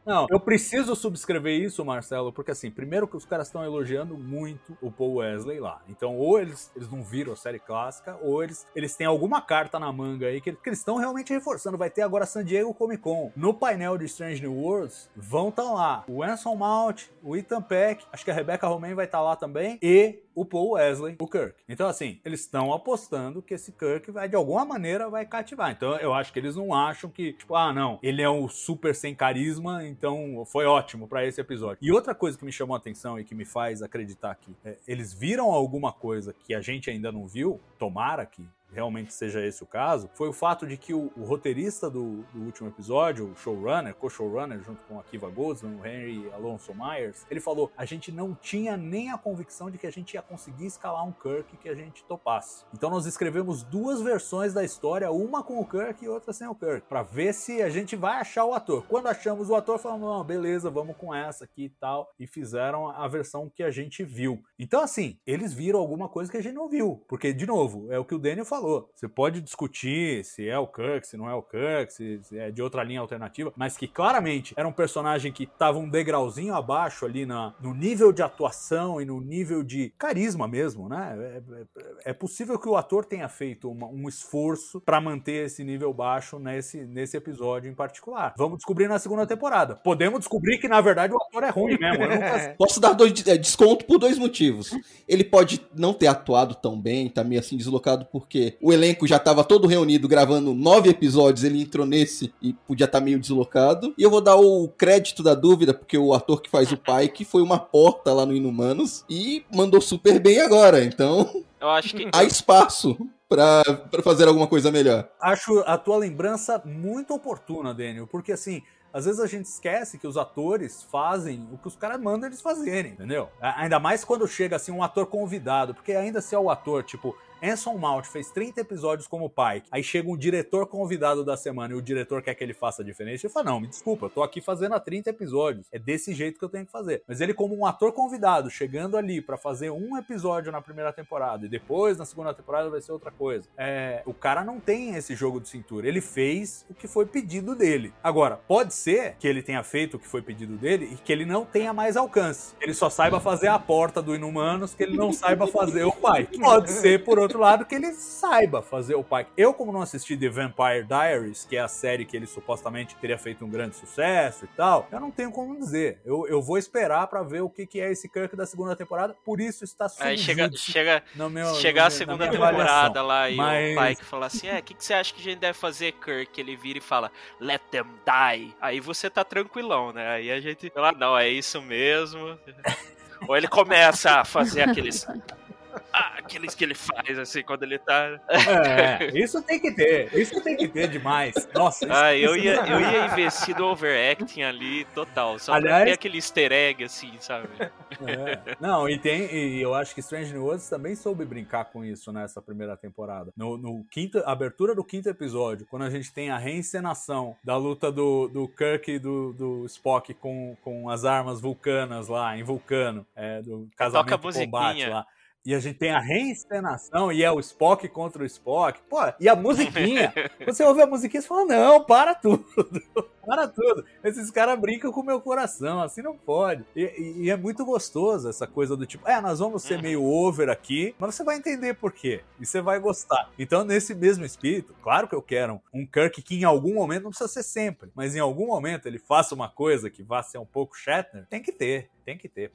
Não, 0.07 0.27
eu 0.31 0.39
preciso 0.39 0.95
subscrever 0.95 1.59
isso, 1.59 1.85
Marcelo, 1.85 2.33
porque 2.33 2.51
assim, 2.51 2.71
primeiro 2.71 3.09
que 3.09 3.17
os 3.17 3.25
caras 3.25 3.47
estão 3.47 3.65
elogiando 3.65 4.19
muito 4.19 4.77
o 4.83 4.91
Paul 4.91 5.17
Wesley 5.17 5.61
lá. 5.61 5.81
Então, 5.89 6.17
ou 6.17 6.39
eles, 6.39 6.71
eles 6.77 6.91
não 6.91 7.03
viram 7.03 7.33
a 7.33 7.37
série 7.37 7.59
clássica, 7.59 8.19
ou 8.23 8.43
eles, 8.43 8.67
eles 8.77 8.95
têm 8.95 9.07
alguma 9.07 9.41
carta 9.41 9.79
na 9.79 9.91
manga 9.93 10.27
aí 10.27 10.41
que, 10.41 10.53
que 10.53 10.69
eles 10.69 10.79
estão 10.79 10.97
realmente 10.97 11.33
reforçando. 11.33 11.79
Vai 11.79 11.89
ter 11.89 12.03
agora 12.03 12.27
San 12.27 12.45
Diego 12.45 12.75
Comic 12.75 13.03
Con. 13.03 13.33
No 13.35 13.55
painel 13.55 13.97
de 13.97 14.05
Strange 14.05 14.43
New 14.43 14.55
Worlds, 14.55 15.09
vão 15.17 15.49
estar 15.49 15.63
lá 15.63 16.05
o 16.07 16.23
Anson 16.23 16.55
Mount, 16.55 17.05
o 17.23 17.37
Ethan 17.37 17.63
Peck, 17.63 18.05
acho 18.13 18.25
que 18.25 18.31
a 18.31 18.35
Rebecca 18.35 18.67
Romain 18.67 18.95
vai 18.95 19.07
estar 19.07 19.23
lá 19.23 19.37
também, 19.37 19.79
e 19.81 20.19
o 20.35 20.45
Paul 20.45 20.73
Wesley, 20.73 21.17
o 21.19 21.27
Kirk. 21.27 21.55
Então, 21.69 21.89
assim, 21.89 22.21
eles 22.25 22.41
estão 22.41 22.73
apostando 22.73 23.43
que 23.43 23.55
esse 23.55 23.73
Kirk 23.73 24.11
vai, 24.11 24.29
de 24.29 24.37
alguma 24.37 24.65
maneira, 24.65 25.09
vai 25.09 25.25
cativar. 25.25 25.71
Então, 25.71 25.97
eu 25.97 26.13
acho 26.13 26.33
que 26.33 26.39
eles 26.39 26.57
não 26.57 26.75
acham 26.75 27.11
que, 27.11 27.33
tipo, 27.33 27.55
ah, 27.55 27.73
não, 27.73 27.99
ele 28.03 28.23
é 28.23 28.31
um 28.31 28.49
super 28.49 28.95
sem 28.95 29.15
carisma, 29.15 29.87
então 29.87 30.45
foi 30.47 30.67
ótimo 30.67 31.07
pra 31.07 31.25
esse 31.25 31.41
episódio. 31.41 31.79
E 31.81 31.93
outra 31.93 32.15
coisa 32.15 32.37
que 32.39 32.45
me 32.45 32.53
chamou 32.53 32.75
a 32.75 32.79
atenção 32.79 33.19
e 33.19 33.25
que 33.25 33.35
me 33.35 33.45
faz 33.45 33.83
acreditar 33.83 34.35
que 34.35 34.55
é, 34.65 34.77
eles 34.87 35.13
viram 35.13 35.51
alguma 35.51 35.93
coisa 35.93 36.33
que 36.33 36.55
a 36.55 36.61
gente 36.61 36.91
ainda 36.91 37.11
não 37.13 37.27
viu, 37.27 37.61
tomara 37.79 38.27
que 38.27 38.47
realmente 38.75 39.15
seja 39.15 39.45
esse 39.45 39.63
o 39.63 39.67
caso, 39.67 40.11
foi 40.15 40.29
o 40.29 40.33
fato 40.33 40.67
de 40.67 40.77
que 40.77 40.93
o, 40.93 41.13
o 41.17 41.25
roteirista 41.25 41.89
do, 41.89 42.25
do, 42.33 42.43
último 42.43 42.69
episódio, 42.69 43.31
o 43.31 43.37
showrunner, 43.37 43.95
co-showrunner, 43.95 44.61
junto 44.63 44.83
com 44.85 44.99
a 44.99 45.03
Kiva 45.05 45.31
Goldsman, 45.31 45.77
o 45.77 45.87
Henry 45.87 46.31
Alonso 46.33 46.75
Myers, 46.75 47.25
ele 47.31 47.41
falou: 47.41 47.71
a 47.77 47.85
gente 47.85 48.11
não 48.11 48.35
tinha 48.35 48.77
nem 48.77 49.11
a 49.11 49.19
convicção 49.19 49.71
de 49.71 49.79
que 49.79 49.87
a 49.87 49.93
gente 49.93 50.15
ia 50.15 50.23
conseguir 50.23 50.67
escalar 50.67 51.07
um 51.07 51.13
Kirk 51.13 51.57
que 51.57 51.69
a 51.69 51.75
gente 51.75 52.05
topasse. 52.05 52.65
Então 52.75 52.91
nós 52.91 53.07
escrevemos 53.07 53.63
duas 53.63 54.03
versões 54.03 54.53
da 54.53 54.65
história, 54.65 55.11
uma 55.11 55.43
com 55.43 55.61
o 55.61 55.67
Kirk 55.67 56.05
e 56.05 56.09
outra 56.09 56.33
sem 56.33 56.49
o 56.49 56.55
Kirk, 56.55 56.89
para 56.89 57.03
ver 57.03 57.33
se 57.33 57.63
a 57.63 57.71
gente 57.71 57.95
vai 57.95 58.21
achar 58.21 58.45
o 58.45 58.55
ator. 58.55 58.85
Quando 58.89 59.07
achamos 59.07 59.49
o 59.51 59.55
ator, 59.55 59.79
falamos: 59.79 60.09
não, 60.09 60.25
beleza, 60.25 60.69
vamos 60.69 60.97
com 60.97 61.15
essa 61.15 61.45
aqui 61.45 61.65
e 61.65 61.71
tal, 61.71 62.13
e 62.19 62.27
fizeram 62.27 62.89
a 62.89 63.07
versão 63.07 63.49
que 63.49 63.63
a 63.63 63.71
gente 63.71 64.03
viu. 64.03 64.43
Então, 64.59 64.83
assim, 64.83 65.19
eles 65.25 65.53
viram 65.53 65.79
alguma 65.79 66.09
coisa 66.09 66.31
que 66.31 66.37
a 66.37 66.43
gente 66.43 66.55
não 66.55 66.69
viu, 66.69 67.05
porque, 67.09 67.33
de 67.33 67.47
novo, 67.47 67.93
é 67.93 67.99
o 67.99 68.05
que 68.05 68.15
o 68.15 68.19
Daniel 68.19 68.45
falou 68.45 68.64
falou. 68.65 68.91
Você 68.95 69.07
pode 69.07 69.41
discutir 69.41 70.25
se 70.25 70.49
é 70.49 70.59
o 70.59 70.67
Kirk, 70.67 71.07
se 71.07 71.17
não 71.17 71.29
é 71.29 71.35
o 71.35 71.43
Kirk, 71.43 71.93
se, 71.93 72.21
se 72.23 72.39
é 72.39 72.51
de 72.51 72.63
outra 72.63 72.83
linha 72.83 73.01
alternativa, 73.01 73.53
mas 73.57 73.77
que 73.77 73.87
claramente 73.87 74.55
era 74.57 74.67
um 74.67 74.73
personagem 74.73 75.31
que 75.31 75.45
estava 75.45 75.79
um 75.79 75.89
degrauzinho 75.89 76.55
abaixo 76.55 77.05
ali 77.05 77.27
na, 77.27 77.55
no 77.61 77.75
nível 77.75 78.13
de 78.13 78.23
atuação 78.23 79.01
e 79.01 79.05
no 79.05 79.21
nível 79.21 79.63
de 79.63 79.93
carisma 79.99 80.49
mesmo, 80.49 80.89
né? 80.89 81.15
É, 81.19 81.43
é, 81.61 82.11
é 82.11 82.13
possível 82.13 82.59
que 82.59 82.69
o 82.69 82.77
ator 82.77 83.05
tenha 83.05 83.29
feito 83.29 83.71
uma, 83.71 83.87
um 83.87 84.09
esforço 84.09 84.81
para 84.81 85.01
manter 85.01 85.47
esse 85.47 85.63
nível 85.63 85.93
baixo 85.93 86.39
nesse, 86.39 86.85
nesse 86.87 87.17
episódio 87.17 87.71
em 87.71 87.75
particular. 87.75 88.35
Vamos 88.39 88.59
descobrir 88.59 88.89
na 88.89 88.99
segunda 88.99 89.27
temporada. 89.27 89.77
Podemos 89.77 90.21
descobrir 90.21 90.59
que, 90.59 90.69
na 90.69 90.81
verdade, 90.81 91.13
o 91.13 91.17
ator 91.17 91.43
é 91.43 91.51
ruim 91.51 91.77
mesmo. 91.79 92.07
Nunca... 92.07 92.55
Posso 92.57 92.81
dar 92.81 92.93
dois, 92.93 93.13
é, 93.27 93.37
desconto 93.37 93.85
por 93.85 93.99
dois 93.99 94.19
motivos. 94.19 94.71
Ele 95.07 95.25
pode 95.25 95.61
não 95.75 95.93
ter 95.93 96.07
atuado 96.07 96.55
tão 96.55 96.81
bem, 96.81 97.09
tá 97.09 97.23
meio 97.23 97.41
assim 97.41 97.57
deslocado, 97.57 98.07
porque 98.07 98.54
o 98.61 98.73
elenco 98.73 99.07
já 99.07 99.17
estava 99.17 99.45
todo 99.45 99.69
reunido 99.69 100.09
gravando 100.09 100.55
nove 100.55 100.91
episódios, 100.91 101.45
ele 101.45 101.61
entrou 101.61 101.87
nesse 101.87 102.33
e 102.41 102.53
podia 102.53 102.85
estar 102.85 102.99
tá 102.99 103.05
meio 103.05 103.19
deslocado. 103.19 103.95
E 103.97 104.03
eu 104.03 104.11
vou 104.11 104.21
dar 104.21 104.37
o 104.37 104.69
crédito 104.69 105.23
da 105.23 105.35
dúvida, 105.35 105.75
porque 105.75 105.97
o 105.99 106.15
ator 106.15 106.41
que 106.41 106.51
faz 106.51 106.71
o 106.73 106.77
Pike 106.77 107.25
foi 107.25 107.43
uma 107.43 107.59
porta 107.59 108.13
lá 108.13 108.25
no 108.25 108.35
Inumanos 108.35 109.05
e 109.09 109.45
mandou 109.53 109.81
super 109.81 110.19
bem 110.19 110.41
agora. 110.41 110.85
Então, 110.85 111.31
eu 111.61 111.69
acho 111.71 111.95
que 111.97 112.09
há 112.13 112.25
espaço 112.25 112.97
para 113.29 114.03
fazer 114.03 114.29
alguma 114.29 114.47
coisa 114.47 114.71
melhor. 114.71 115.09
Acho 115.21 115.61
a 115.67 115.77
tua 115.77 115.97
lembrança 115.97 116.63
muito 116.65 117.15
oportuna, 117.15 117.75
Daniel, 117.75 118.07
porque 118.07 118.33
assim, 118.33 118.63
às 118.93 119.07
vezes 119.07 119.21
a 119.21 119.27
gente 119.27 119.47
esquece 119.47 119.99
que 119.99 120.07
os 120.07 120.17
atores 120.17 120.85
fazem 120.85 121.49
o 121.53 121.59
que 121.59 121.67
os 121.67 121.75
caras 121.75 122.01
mandam 122.01 122.29
eles 122.29 122.41
fazerem, 122.41 122.93
entendeu? 122.93 123.29
Ainda 123.41 123.81
mais 123.81 124.05
quando 124.05 124.27
chega 124.29 124.55
assim 124.55 124.71
um 124.71 124.85
ator 124.85 125.07
convidado, 125.07 125.75
porque 125.75 125.93
ainda 125.93 126.21
se 126.21 126.33
é 126.33 126.39
o 126.39 126.49
ator, 126.49 126.85
tipo, 126.85 127.17
Anson 127.45 127.77
Mount 127.77 128.07
fez 128.07 128.31
30 128.31 128.63
episódios 128.63 129.07
como 129.07 129.29
Pike, 129.29 129.69
aí 129.71 129.83
chega 129.83 130.09
um 130.09 130.17
diretor 130.17 130.67
convidado 130.67 131.23
da 131.23 131.37
semana 131.37 131.75
e 131.75 131.77
o 131.77 131.83
diretor 131.83 132.23
quer 132.23 132.35
que 132.35 132.43
ele 132.43 132.55
faça 132.55 132.83
diferente, 132.83 133.27
ele 133.27 133.33
fala, 133.33 133.51
não, 133.51 133.61
me 133.61 133.67
desculpa, 133.67 134.07
eu 134.07 134.11
tô 134.11 134.23
aqui 134.23 134.41
fazendo 134.41 134.75
há 134.75 134.81
30 134.81 135.11
episódios, 135.11 135.67
é 135.71 135.79
desse 135.79 136.15
jeito 136.15 136.39
que 136.39 136.45
eu 136.45 136.49
tenho 136.49 136.65
que 136.65 136.73
fazer. 136.73 137.03
Mas 137.07 137.21
ele 137.21 137.35
como 137.35 137.55
um 137.55 137.67
ator 137.67 137.93
convidado, 137.93 138.49
chegando 138.49 138.97
ali 138.97 139.21
para 139.21 139.37
fazer 139.37 139.71
um 139.71 139.99
episódio 139.99 140.51
na 140.51 140.63
primeira 140.63 140.93
temporada 140.93 141.45
e 141.45 141.49
depois 141.49 141.99
na 141.99 142.07
segunda 142.07 142.33
temporada 142.33 142.71
vai 142.71 142.81
ser 142.81 142.93
outra 142.93 143.11
coisa. 143.11 143.47
É, 143.59 144.03
o 144.07 144.15
cara 144.15 144.43
não 144.43 144.59
tem 144.59 144.95
esse 144.95 145.15
jogo 145.15 145.39
de 145.39 145.49
cintura, 145.49 145.87
ele 145.87 146.01
fez 146.01 146.65
o 146.71 146.75
que 146.75 146.89
foi 146.89 147.05
pedido 147.05 147.55
dele. 147.55 147.93
Agora, 148.03 148.41
pode 148.49 148.73
ser 148.73 149.17
que 149.19 149.29
ele 149.29 149.43
tenha 149.43 149.63
feito 149.63 149.99
o 149.99 150.01
que 150.01 150.09
foi 150.09 150.23
pedido 150.23 150.57
dele 150.57 150.89
e 150.93 150.97
que 150.97 151.13
ele 151.13 151.27
não 151.27 151.45
tenha 151.45 151.75
mais 151.75 151.97
alcance. 151.97 152.55
Ele 152.61 152.73
só 152.73 152.89
saiba 152.89 153.21
fazer 153.21 153.49
a 153.49 153.59
porta 153.59 154.01
do 154.01 154.15
Inumanos, 154.15 154.75
que 154.75 154.83
ele 154.83 154.97
não 154.97 155.13
saiba 155.13 155.47
fazer 155.47 155.85
o 155.85 155.93
pai. 155.93 156.27
Pode 156.41 156.71
ser, 156.71 157.05
por 157.05 157.19
outro 157.19 157.34
lado, 157.39 157.65
que 157.65 157.75
ele 157.75 157.93
saiba 157.93 158.63
fazer 158.63 158.95
o 158.95 159.05
Pike. 159.05 159.31
Eu, 159.37 159.55
como 159.55 159.73
não 159.73 159.83
assisti 159.83 160.17
The 160.17 160.29
Vampire 160.29 160.85
Diaries, 160.85 161.45
que 161.45 161.57
é 161.57 161.61
a 161.61 161.69
série 161.69 162.05
que 162.05 162.17
ele 162.17 162.27
supostamente 162.27 162.95
teria 162.97 163.19
feito 163.19 163.45
um 163.45 163.51
grande 163.51 163.77
sucesso 163.77 164.45
e 164.45 164.49
tal, 164.49 164.89
eu 164.91 165.01
não 165.01 165.11
tenho 165.11 165.31
como 165.31 165.59
dizer. 165.59 166.01
Eu, 166.05 166.27
eu 166.27 166.43
vou 166.43 166.59
esperar 166.59 167.07
para 167.07 167.23
ver 167.23 167.41
o 167.41 167.49
que, 167.49 167.67
que 167.67 167.81
é 167.81 167.91
esse 167.91 168.09
Kirk 168.09 168.35
da 168.37 168.47
segunda 168.47 168.77
temporada, 168.77 169.15
por 169.25 169.41
isso 169.41 169.65
está 169.65 169.87
Aí 170.01 170.19
chega, 170.19 170.51
chega, 170.55 171.03
meu, 171.31 171.55
chegar 171.55 171.87
a 171.87 171.91
segunda 171.91 172.29
temporada 172.29 173.03
lá 173.03 173.31
e 173.31 173.37
Mas... 173.37 173.77
o 173.77 173.81
Pike 173.81 174.05
fala 174.05 174.27
assim: 174.27 174.49
é, 174.49 174.59
o 174.59 174.63
que, 174.63 174.75
que 174.75 174.85
você 174.85 174.95
acha 174.95 175.13
que 175.13 175.21
a 175.21 175.25
gente 175.25 175.39
deve 175.39 175.59
fazer, 175.59 175.93
Kirk? 175.93 176.41
Ele 176.41 176.57
vira 176.57 176.79
e 176.79 176.83
fala, 176.83 177.11
let 177.41 177.63
them 177.71 177.87
die. 178.05 178.55
Aí 178.61 178.81
você 178.81 179.09
tá 179.09 179.25
tranquilão, 179.25 179.93
né? 179.93 180.09
Aí 180.09 180.31
a 180.31 180.41
gente 180.41 180.71
fala, 180.71 180.93
não, 180.93 181.17
é 181.17 181.29
isso 181.29 181.61
mesmo. 181.61 182.39
Ou 183.29 183.37
ele 183.37 183.49
começa 183.49 184.21
a 184.21 184.25
fazer 184.25 184.63
aqueles 184.63 185.07
ah, 185.93 186.15
aqueles 186.19 186.55
que 186.55 186.65
ele 186.65 186.75
faz, 186.75 187.19
assim, 187.19 187.43
quando 187.43 187.63
ele 187.63 187.79
tá. 187.79 188.21
É, 188.29 189.19
isso 189.19 189.43
tem 189.43 189.61
que 189.61 189.73
ter. 189.73 190.13
Isso 190.15 190.43
tem 190.43 190.57
que 190.57 190.69
ter 190.69 190.89
demais. 190.89 191.35
Nossa, 191.55 191.85
isso, 191.85 191.95
ah, 191.95 192.17
eu, 192.17 192.37
ia, 192.37 192.55
eu 192.67 192.81
ia 192.81 193.07
investir 193.07 193.57
no 193.59 193.67
overacting 193.67 194.43
ali 194.43 194.85
total. 194.95 195.39
Só 195.39 195.55
Aliás, 195.55 195.77
pra 195.77 195.85
ter 195.87 195.93
aquele 195.93 196.19
easter 196.19 196.53
egg, 196.53 196.85
assim, 196.85 197.13
sabe? 197.21 197.49
É. 197.59 198.57
Não, 198.61 198.89
e 198.89 198.99
tem. 198.99 199.33
E 199.35 199.61
eu 199.61 199.75
acho 199.75 199.95
que 199.95 200.01
Strange 200.01 200.33
New 200.33 200.43
Worlds 200.45 200.69
também 200.69 200.95
soube 200.95 201.25
brincar 201.25 201.67
com 201.67 201.85
isso 201.85 202.13
nessa 202.13 202.41
primeira 202.43 202.77
temporada. 202.77 203.33
No, 203.37 203.57
no 203.57 203.85
quinto, 203.85 204.19
abertura 204.27 204.75
do 204.75 204.85
quinto 204.85 205.09
episódio, 205.09 205.67
quando 205.71 205.83
a 205.83 205.91
gente 205.91 206.13
tem 206.13 206.31
a 206.31 206.39
reencenação 206.39 207.37
da 207.43 207.57
luta 207.57 207.91
do, 207.91 208.29
do 208.29 208.49
Kirk 208.49 208.91
e 208.91 208.99
do, 208.99 209.33
do 209.33 209.67
Spock 209.67 210.13
com, 210.15 210.57
com 210.63 210.89
as 210.89 211.05
armas 211.05 211.41
vulcanas 211.41 212.09
lá, 212.09 212.37
em 212.37 212.43
Vulcano, 212.43 213.07
é, 213.15 213.43
do 213.43 213.69
casamento 213.77 214.19
combate 214.21 214.87
lá. 214.87 215.07
E 215.47 215.55
a 215.55 215.59
gente 215.59 215.77
tem 215.77 215.91
a 215.91 216.01
reencenação 216.01 217.13
e 217.13 217.23
é 217.23 217.31
o 217.31 217.39
Spock 217.39 217.87
contra 217.89 218.23
o 218.23 218.27
Spock. 218.27 218.81
Pô, 218.89 218.97
e 219.21 219.29
a 219.29 219.37
musiquinha. 219.37 220.11
você 220.47 220.65
ouve 220.65 220.81
a 220.81 220.87
musiquinha 220.87 221.23
e 221.23 221.27
fala: 221.27 221.45
não, 221.45 221.85
para 221.85 222.15
tudo. 222.15 222.47
para 223.27 223.47
tudo. 223.47 223.85
Esses 224.03 224.31
caras 224.31 224.59
brincam 224.59 224.91
com 224.91 225.03
o 225.03 225.05
meu 225.05 225.21
coração, 225.21 225.83
assim 225.83 226.01
não 226.01 226.17
pode. 226.17 226.65
E, 226.75 226.83
e, 226.83 227.25
e, 227.25 227.31
é 227.31 227.37
muito 227.37 227.63
gostoso 227.63 228.27
essa 228.27 228.47
coisa 228.47 228.75
do 228.75 228.87
tipo: 228.87 229.07
é, 229.07 229.21
nós 229.21 229.39
vamos 229.39 229.63
ser 229.63 229.83
meio 229.83 230.03
over 230.03 230.49
aqui, 230.49 230.95
mas 230.99 231.15
você 231.15 231.23
vai 231.23 231.37
entender 231.37 231.75
por 231.75 231.93
quê. 231.93 232.23
E 232.41 232.47
você 232.47 232.63
vai 232.63 232.81
gostar. 232.81 233.29
Então, 233.39 233.65
nesse 233.65 233.95
mesmo 233.95 234.25
espírito, 234.25 234.75
claro 234.83 235.07
que 235.07 235.15
eu 235.15 235.21
quero 235.21 235.61
um 235.75 235.85
Kirk 235.85 236.23
que 236.23 236.37
em 236.37 236.45
algum 236.45 236.73
momento, 236.73 237.03
não 237.03 237.11
precisa 237.11 237.29
ser 237.29 237.43
sempre, 237.43 237.91
mas 237.95 238.17
em 238.17 238.21
algum 238.21 238.47
momento 238.47 238.87
ele 238.87 238.99
faça 238.99 239.35
uma 239.35 239.51
coisa 239.51 239.91
que 239.91 240.03
vá 240.03 240.23
ser 240.23 240.39
um 240.39 240.47
pouco 240.47 240.75
Shatner. 240.75 241.27
Tem 241.27 241.43
que 241.43 241.53
ter, 241.53 241.91
tem 242.03 242.17
que 242.17 242.31
ter. 242.31 242.51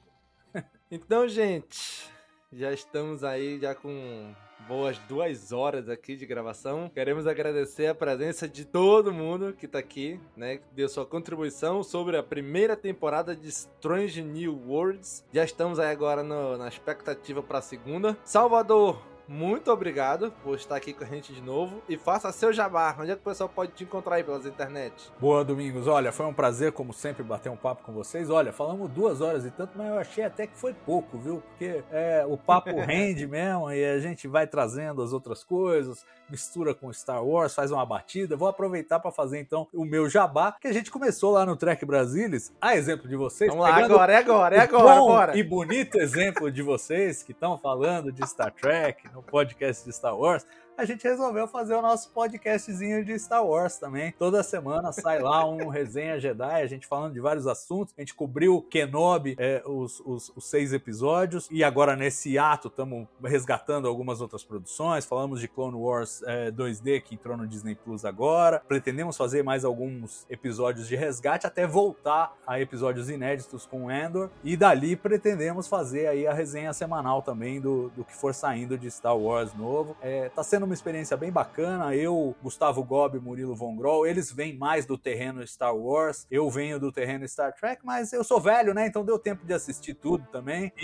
então, 0.90 1.28
gente 1.28 2.10
Já 2.52 2.72
estamos 2.72 3.22
aí 3.22 3.60
já 3.60 3.76
com 3.76 4.34
boas 4.66 4.98
duas 5.08 5.52
horas 5.52 5.88
aqui 5.88 6.16
de 6.16 6.26
gravação. 6.26 6.90
Queremos 6.92 7.24
agradecer 7.24 7.86
a 7.86 7.94
presença 7.94 8.48
de 8.48 8.64
todo 8.64 9.12
mundo 9.12 9.52
que 9.52 9.68
tá 9.68 9.78
aqui, 9.78 10.18
né? 10.36 10.58
Deu 10.72 10.88
sua 10.88 11.06
contribuição 11.06 11.84
sobre 11.84 12.16
a 12.16 12.24
primeira 12.24 12.76
temporada 12.76 13.36
de 13.36 13.46
Strange 13.48 14.20
New 14.20 14.64
Worlds. 14.66 15.24
Já 15.32 15.44
estamos 15.44 15.78
aí 15.78 15.92
agora 15.92 16.24
no, 16.24 16.56
na 16.56 16.66
expectativa 16.66 17.40
para 17.40 17.58
a 17.58 17.62
segunda. 17.62 18.18
Salvador, 18.24 19.00
muito 19.30 19.70
obrigado 19.70 20.32
por 20.42 20.56
estar 20.56 20.74
aqui 20.74 20.92
com 20.92 21.04
a 21.04 21.06
gente 21.06 21.32
de 21.32 21.40
novo. 21.40 21.80
E 21.88 21.96
faça 21.96 22.32
seu 22.32 22.52
jabá. 22.52 22.96
Onde 22.98 23.12
é 23.12 23.14
que 23.14 23.20
o 23.20 23.24
pessoal 23.24 23.48
pode 23.48 23.70
te 23.70 23.84
encontrar 23.84 24.16
aí 24.16 24.24
pelas 24.24 24.44
internet? 24.44 24.92
Boa, 25.20 25.44
Domingos. 25.44 25.86
Olha, 25.86 26.10
foi 26.10 26.26
um 26.26 26.34
prazer, 26.34 26.72
como 26.72 26.92
sempre, 26.92 27.22
bater 27.22 27.48
um 27.48 27.56
papo 27.56 27.84
com 27.84 27.92
vocês. 27.92 28.28
Olha, 28.28 28.52
falamos 28.52 28.90
duas 28.90 29.20
horas 29.20 29.44
e 29.44 29.50
tanto, 29.52 29.78
mas 29.78 29.86
eu 29.86 29.98
achei 30.00 30.24
até 30.24 30.48
que 30.48 30.56
foi 30.56 30.74
pouco, 30.74 31.16
viu? 31.16 31.40
Porque 31.46 31.84
é, 31.92 32.26
o 32.28 32.36
papo 32.36 32.74
rende 32.82 33.24
mesmo 33.24 33.70
e 33.70 33.84
a 33.84 34.00
gente 34.00 34.26
vai 34.26 34.48
trazendo 34.48 35.00
as 35.00 35.12
outras 35.12 35.44
coisas, 35.44 36.04
mistura 36.30 36.74
com 36.74 36.92
Star 36.92 37.24
Wars, 37.24 37.54
faz 37.54 37.70
uma 37.70 37.84
batida. 37.84 38.36
Vou 38.36 38.48
aproveitar 38.48 39.00
para 39.00 39.10
fazer 39.10 39.40
então 39.40 39.66
o 39.72 39.84
meu 39.84 40.08
jabá, 40.08 40.56
que 40.60 40.68
a 40.68 40.72
gente 40.72 40.90
começou 40.90 41.32
lá 41.32 41.44
no 41.44 41.56
Trek 41.56 41.84
Brasilis, 41.84 42.52
a 42.60 42.76
exemplo 42.76 43.08
de 43.08 43.16
vocês. 43.16 43.50
Vamos 43.50 43.64
lá, 43.64 43.76
agora, 43.76 44.12
é 44.12 44.16
agora, 44.16 44.56
é 44.56 44.60
agora, 44.60 44.82
bom 44.82 45.08
agora. 45.08 45.36
E 45.36 45.42
bonito 45.42 45.98
exemplo 45.98 46.50
de 46.50 46.62
vocês 46.62 47.22
que 47.22 47.32
estão 47.32 47.58
falando 47.58 48.12
de 48.12 48.26
Star 48.26 48.52
Trek 48.52 49.08
no 49.12 49.22
podcast 49.22 49.84
de 49.84 49.92
Star 49.92 50.16
Wars 50.16 50.46
a 50.80 50.84
gente 50.86 51.04
resolveu 51.04 51.46
fazer 51.46 51.74
o 51.74 51.82
nosso 51.82 52.10
podcastzinho 52.10 53.04
de 53.04 53.18
Star 53.18 53.44
Wars 53.44 53.76
também. 53.76 54.14
Toda 54.18 54.42
semana 54.42 54.92
sai 54.92 55.20
lá 55.20 55.46
um 55.46 55.68
resenha 55.68 56.18
Jedi, 56.18 56.62
a 56.62 56.66
gente 56.66 56.86
falando 56.86 57.12
de 57.12 57.20
vários 57.20 57.46
assuntos. 57.46 57.92
A 57.98 58.00
gente 58.00 58.14
cobriu 58.14 58.62
Kenobi, 58.62 59.36
é, 59.38 59.62
os, 59.66 60.00
os, 60.00 60.32
os, 60.34 60.46
seis 60.46 60.72
episódios, 60.72 61.46
e 61.50 61.62
agora 61.62 61.94
nesse 61.94 62.38
ato 62.38 62.68
estamos 62.68 63.06
resgatando 63.22 63.86
algumas 63.86 64.22
outras 64.22 64.42
produções. 64.42 65.04
Falamos 65.04 65.38
de 65.38 65.48
Clone 65.48 65.76
Wars 65.76 66.22
é, 66.22 66.50
2D, 66.50 67.02
que 67.02 67.14
entrou 67.14 67.36
no 67.36 67.46
Disney 67.46 67.74
Plus 67.74 68.06
agora. 68.06 68.62
Pretendemos 68.66 69.18
fazer 69.18 69.42
mais 69.42 69.66
alguns 69.66 70.24
episódios 70.30 70.88
de 70.88 70.96
resgate 70.96 71.46
até 71.46 71.66
voltar 71.66 72.34
a 72.46 72.58
episódios 72.58 73.10
inéditos 73.10 73.66
com 73.66 73.90
Endor. 73.90 74.30
E 74.42 74.56
dali 74.56 74.96
pretendemos 74.96 75.68
fazer 75.68 76.06
aí 76.06 76.26
a 76.26 76.32
resenha 76.32 76.72
semanal 76.72 77.20
também 77.20 77.60
do, 77.60 77.90
do 77.90 78.02
que 78.02 78.16
for 78.16 78.32
saindo 78.32 78.78
de 78.78 78.90
Star 78.90 79.18
Wars 79.18 79.52
novo. 79.52 79.94
É, 80.00 80.30
tá 80.30 80.42
sendo 80.42 80.69
uma 80.70 80.74
experiência 80.74 81.16
bem 81.16 81.32
bacana. 81.32 81.94
Eu, 81.96 82.34
Gustavo 82.40 82.84
Gobi, 82.84 83.18
Murilo 83.18 83.56
Von 83.56 83.74
Groll, 83.74 84.06
eles 84.06 84.30
vêm 84.30 84.56
mais 84.56 84.86
do 84.86 84.96
terreno 84.96 85.44
Star 85.44 85.76
Wars, 85.76 86.28
eu 86.30 86.48
venho 86.48 86.78
do 86.78 86.92
terreno 86.92 87.26
Star 87.26 87.52
Trek, 87.52 87.84
mas 87.84 88.12
eu 88.12 88.22
sou 88.22 88.40
velho, 88.40 88.72
né? 88.72 88.86
Então 88.86 89.04
deu 89.04 89.18
tempo 89.18 89.44
de 89.44 89.52
assistir 89.52 89.94
tudo 89.94 90.26
também. 90.30 90.72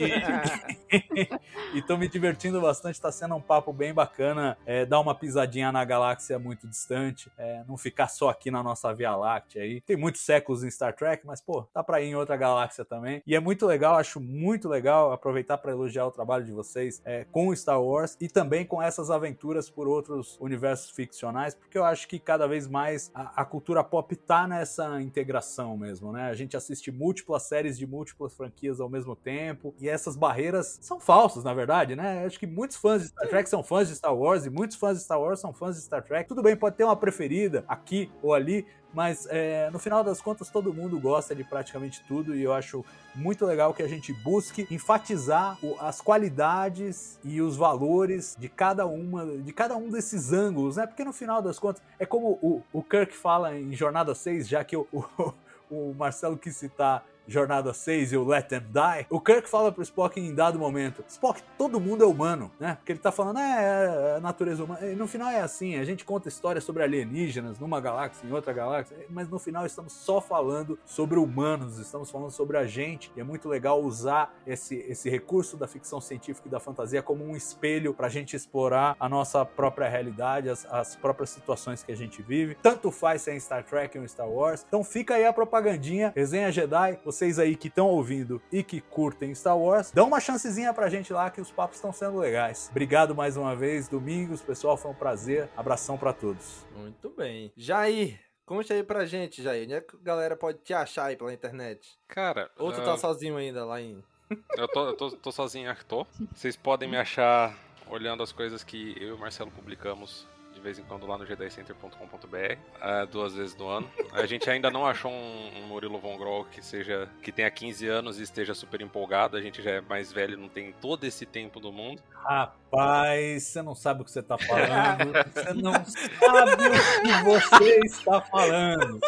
E, 1.74 1.82
tô 1.82 1.96
me 1.96 2.08
divertindo 2.08 2.60
bastante, 2.60 3.00
tá 3.00 3.10
sendo 3.10 3.34
um 3.34 3.40
papo 3.40 3.72
bem 3.72 3.92
bacana. 3.92 4.56
É, 4.64 4.86
dar 4.86 5.00
uma 5.00 5.14
pisadinha 5.14 5.72
na 5.72 5.84
galáxia 5.84 6.38
muito 6.38 6.66
distante, 6.68 7.30
é, 7.36 7.64
não 7.66 7.76
ficar 7.76 8.08
só 8.08 8.28
aqui 8.28 8.50
na 8.50 8.62
nossa 8.62 8.92
Via 8.94 9.14
Láctea 9.14 9.62
aí. 9.62 9.80
Tem 9.80 9.96
muitos 9.96 10.20
séculos 10.22 10.62
em 10.62 10.70
Star 10.70 10.94
Trek, 10.94 11.26
mas 11.26 11.40
pô, 11.40 11.62
tá 11.62 11.82
pra 11.82 12.00
ir 12.00 12.06
em 12.06 12.14
outra 12.14 12.36
galáxia 12.36 12.84
também. 12.84 13.22
E 13.26 13.34
é 13.34 13.40
muito 13.40 13.66
legal, 13.66 13.96
acho 13.96 14.20
muito 14.20 14.68
legal 14.68 15.12
aproveitar 15.12 15.58
para 15.58 15.72
elogiar 15.72 16.06
o 16.06 16.10
trabalho 16.10 16.44
de 16.44 16.52
vocês 16.52 17.02
é, 17.04 17.24
com 17.32 17.54
Star 17.54 17.82
Wars 17.82 18.16
e 18.20 18.28
também 18.28 18.64
com 18.64 18.80
essas 18.80 19.10
aventuras 19.10 19.68
por 19.77 19.86
outros 19.86 20.39
universos 20.40 20.90
ficcionais, 20.90 21.55
porque 21.55 21.77
eu 21.77 21.85
acho 21.85 22.09
que 22.09 22.19
cada 22.19 22.47
vez 22.48 22.66
mais 22.66 23.11
a, 23.15 23.43
a, 23.43 23.44
cultura 23.44 23.85
pop 23.85 24.16
tá 24.16 24.48
nessa 24.48 25.03
integração 25.03 25.77
mesmo, 25.77 26.11
né? 26.11 26.31
A 26.31 26.35
gente 26.35 26.57
assiste 26.57 26.90
múltiplas 26.90 27.43
séries 27.43 27.77
de 27.77 27.86
múltiplas 27.86 28.35
franquias 28.35 28.81
ao 28.81 28.89
mesmo 28.89 29.15
tempo, 29.15 29.74
e 29.78 29.86
essas 29.86 30.16
barreiras 30.16 30.78
são 30.81 30.98
falsas, 30.98 31.44
na 31.44 31.53
verdade, 31.53 31.94
né? 31.94 32.23
Eu 32.23 32.27
acho 32.27 32.39
que 32.39 32.47
muitos 32.47 32.78
fãs 32.78 33.03
de 33.03 33.09
Star 33.09 33.28
Trek 33.28 33.51
são 33.51 33.62
fãs 33.62 33.89
de 33.89 33.94
Star 33.94 34.16
Wars, 34.16 34.47
e 34.47 34.51
muitos 34.51 34.78
fãs 34.78 34.97
de 34.97 35.05
Star 35.05 35.20
Wars 35.20 35.40
são 35.40 35.53
fãs 35.53 35.77
de 35.77 35.82
Star 35.82 36.03
Trek. 36.03 36.27
Tudo 36.27 36.43
bem, 36.43 36.57
pode 36.57 36.77
ter 36.77 36.85
uma 36.85 36.97
preferida 36.97 37.62
aqui 37.69 38.11
ou 38.23 38.32
ali, 38.32 38.66
mas 38.92 39.26
é, 39.30 39.68
no 39.70 39.78
final 39.78 40.02
das 40.02 40.20
contas 40.20 40.48
todo 40.48 40.72
mundo 40.72 40.98
gosta 40.98 41.34
de 41.34 41.44
praticamente 41.44 42.02
tudo 42.06 42.34
e 42.34 42.42
eu 42.42 42.52
acho 42.52 42.84
muito 43.14 43.44
legal 43.44 43.74
que 43.74 43.82
a 43.82 43.88
gente 43.88 44.12
busque 44.12 44.66
enfatizar 44.70 45.58
o, 45.62 45.76
as 45.80 46.00
qualidades 46.00 47.18
e 47.24 47.40
os 47.40 47.56
valores 47.56 48.36
de 48.38 48.48
cada 48.48 48.86
uma, 48.86 49.26
de 49.26 49.52
cada 49.52 49.76
um 49.76 49.90
desses 49.90 50.32
ângulos, 50.32 50.76
né? 50.76 50.86
Porque 50.86 51.04
no 51.04 51.12
final 51.12 51.42
das 51.42 51.58
contas 51.58 51.82
é 51.98 52.06
como 52.06 52.38
o, 52.42 52.62
o 52.72 52.82
Kirk 52.82 53.14
fala 53.14 53.56
em 53.56 53.72
Jornada 53.74 54.14
6, 54.14 54.48
já 54.48 54.64
que 54.64 54.76
o, 54.76 54.86
o, 54.92 55.34
o 55.70 55.94
Marcelo 55.94 56.36
quis 56.36 56.56
citar 56.56 57.04
Jornada 57.27 57.73
6 57.73 58.12
e 58.12 58.16
o 58.16 58.24
Let 58.24 58.48
Them 58.48 58.62
Die, 58.70 59.07
o 59.11 59.20
Kirk 59.20 59.48
fala 59.48 59.73
pro 59.73 59.82
Spock 59.82 60.19
em 60.20 60.35
dado 60.35 60.59
momento: 60.59 61.05
Spock, 61.09 61.43
todo 61.59 61.81
mundo 61.81 62.05
é 62.05 62.07
humano, 62.07 62.51
né? 62.59 62.77
Porque 62.77 62.93
ele 62.93 62.98
tá 62.98 63.12
falando, 63.12 63.39
é, 63.39 64.12
é 64.12 64.16
a 64.16 64.20
natureza 64.20 64.65
humana. 64.65 64.86
E 64.86 64.94
no 64.94 65.07
final 65.07 65.28
é 65.28 65.40
assim: 65.40 65.77
a 65.77 65.85
gente 65.85 66.05
conta 66.05 66.28
histórias 66.28 66.65
sobre 66.65 66.82
alienígenas 66.82 67.59
numa 67.59 67.81
galáxia, 67.81 68.27
em 68.27 68.32
outra 68.32 68.53
galáxia, 68.53 68.97
mas 69.11 69.28
no 69.28 69.39
final 69.39 69.66
estamos 69.66 69.93
só 69.93 70.20
falando 70.20 70.78
sobre 70.85 71.19
humanos, 71.19 71.78
estamos 71.78 72.11
falando 72.11 72.31
sobre 72.31 72.57
a 72.57 72.66
gente. 72.66 73.11
E 73.16 73.20
é 73.20 73.24
muito 73.24 73.48
legal 73.48 73.82
usar 73.82 74.35
esse, 74.47 74.77
esse 74.89 75.11
recurso 75.11 75.57
da 75.57 75.66
ficção 75.66 76.01
científica 76.01 76.48
e 76.48 76.51
da 76.51 76.61
fantasia 76.61 77.03
como 77.03 77.24
um 77.24 77.36
espelho 77.36 77.93
pra 77.93 78.09
gente 78.09 78.36
explorar 78.36 78.97
a 78.98 79.09
nossa 79.09 79.44
própria 79.44 79.89
realidade, 79.89 80.48
as, 80.48 80.66
as 80.70 80.97
próprias 80.97 81.31
situações 81.31 81.82
que 81.82 81.93
a 81.93 81.97
gente 81.97 82.23
vive. 82.23 82.57
Tanto 82.62 82.90
faz 82.90 83.23
se 83.23 83.31
é 83.31 83.35
em 83.35 83.40
Star 83.40 83.65
Trek 83.65 83.97
ou 83.98 84.05
em 84.05 84.09
Star 84.09 84.28
Wars. 84.28 84.65
Então 84.66 84.85
fica 84.85 85.15
aí 85.15 85.24
a 85.24 85.32
propagandinha, 85.32 86.12
resenha 86.15 86.53
Jedi 86.53 86.98
vocês 87.16 87.38
aí 87.38 87.56
que 87.56 87.68
estão 87.68 87.88
ouvindo 87.88 88.43
e 88.52 88.62
que 88.62 88.80
curtem 88.80 89.34
Star 89.34 89.59
Wars, 89.59 89.90
dão 89.90 90.06
uma 90.06 90.20
chancezinha 90.20 90.72
pra 90.74 90.90
gente 90.90 91.12
lá 91.12 91.30
que 91.30 91.40
os 91.40 91.51
papos 91.51 91.76
estão 91.76 91.93
sendo 91.93 92.18
legais. 92.18 92.68
Obrigado 92.70 93.14
mais 93.14 93.36
uma 93.36 93.56
vez, 93.56 93.88
Domingos, 93.88 94.43
pessoal, 94.43 94.76
foi 94.76 94.90
um 94.90 94.94
prazer. 94.94 95.48
Abração 95.56 95.97
para 95.97 96.12
todos. 96.12 96.66
Muito 96.76 97.09
bem. 97.10 97.52
Jair, 97.56 98.20
Conte 98.44 98.72
aí 98.72 98.84
pra 98.84 99.05
gente, 99.05 99.43
Jair. 99.43 99.64
Onde 99.64 99.74
é 99.74 99.80
que 99.80 99.97
a 99.97 100.01
galera 100.01 100.36
pode 100.36 100.59
te 100.59 100.72
achar 100.72 101.06
aí 101.06 101.16
pela 101.16 101.32
internet? 101.32 101.98
Cara. 102.06 102.48
Ou 102.56 102.70
tu 102.70 102.80
tá 102.80 102.97
sozinho 102.97 103.36
ainda 103.36 103.64
lá 103.64 103.80
em. 103.80 104.05
eu 104.56 104.68
tô, 104.68 104.86
eu 104.86 104.97
tô, 104.97 105.10
tô 105.10 105.32
sozinho, 105.32 105.74
tô. 105.88 106.06
Vocês 106.32 106.55
podem 106.55 106.88
me 106.88 106.97
achar 106.97 107.59
olhando 107.88 108.22
as 108.22 108.30
coisas 108.30 108.62
que 108.62 108.94
eu 109.01 109.09
e 109.09 109.12
o 109.12 109.18
Marcelo 109.18 109.51
publicamos 109.51 110.28
vez 110.66 110.80
em 110.80 110.82
quando 110.82 111.06
lá 111.06 111.16
no 111.16 111.24
g10center.com.br, 111.24 112.36
uh, 112.36 112.84
é, 112.84 113.06
duas 113.06 113.34
vezes 113.34 113.55
no 113.55 113.68
ano. 113.68 113.88
A 114.12 114.26
gente 114.26 114.51
ainda 114.51 114.68
não 114.68 114.84
achou 114.84 115.12
um, 115.12 115.59
um 115.59 115.66
Murilo 115.68 115.97
Von 116.01 116.16
Groll 116.18 116.44
que 116.47 116.60
seja 116.60 117.09
que 117.22 117.30
tenha 117.30 117.48
15 117.48 117.86
anos 117.86 118.18
e 118.18 118.24
esteja 118.24 118.52
super 118.52 118.80
empolgado. 118.80 119.36
A 119.36 119.40
gente 119.40 119.62
já 119.62 119.70
é 119.70 119.80
mais 119.80 120.12
velho, 120.12 120.36
não 120.36 120.48
tem 120.48 120.72
todo 120.72 121.05
esse 121.05 121.24
tempo 121.24 121.60
do 121.60 121.72
mundo. 121.72 122.02
Rapaz, 122.10 123.44
você 123.44 123.62
não 123.62 123.76
sabe 123.76 124.02
o 124.02 124.05
que 124.05 124.10
você 124.10 124.18
está 124.18 124.36
falando. 124.36 125.12
Você 125.32 125.52
não 125.55 125.84
sabe 125.84 126.64
o 126.64 127.40
que 127.40 127.59
você 127.60 127.78
está 127.86 128.20
falando. 128.22 129.01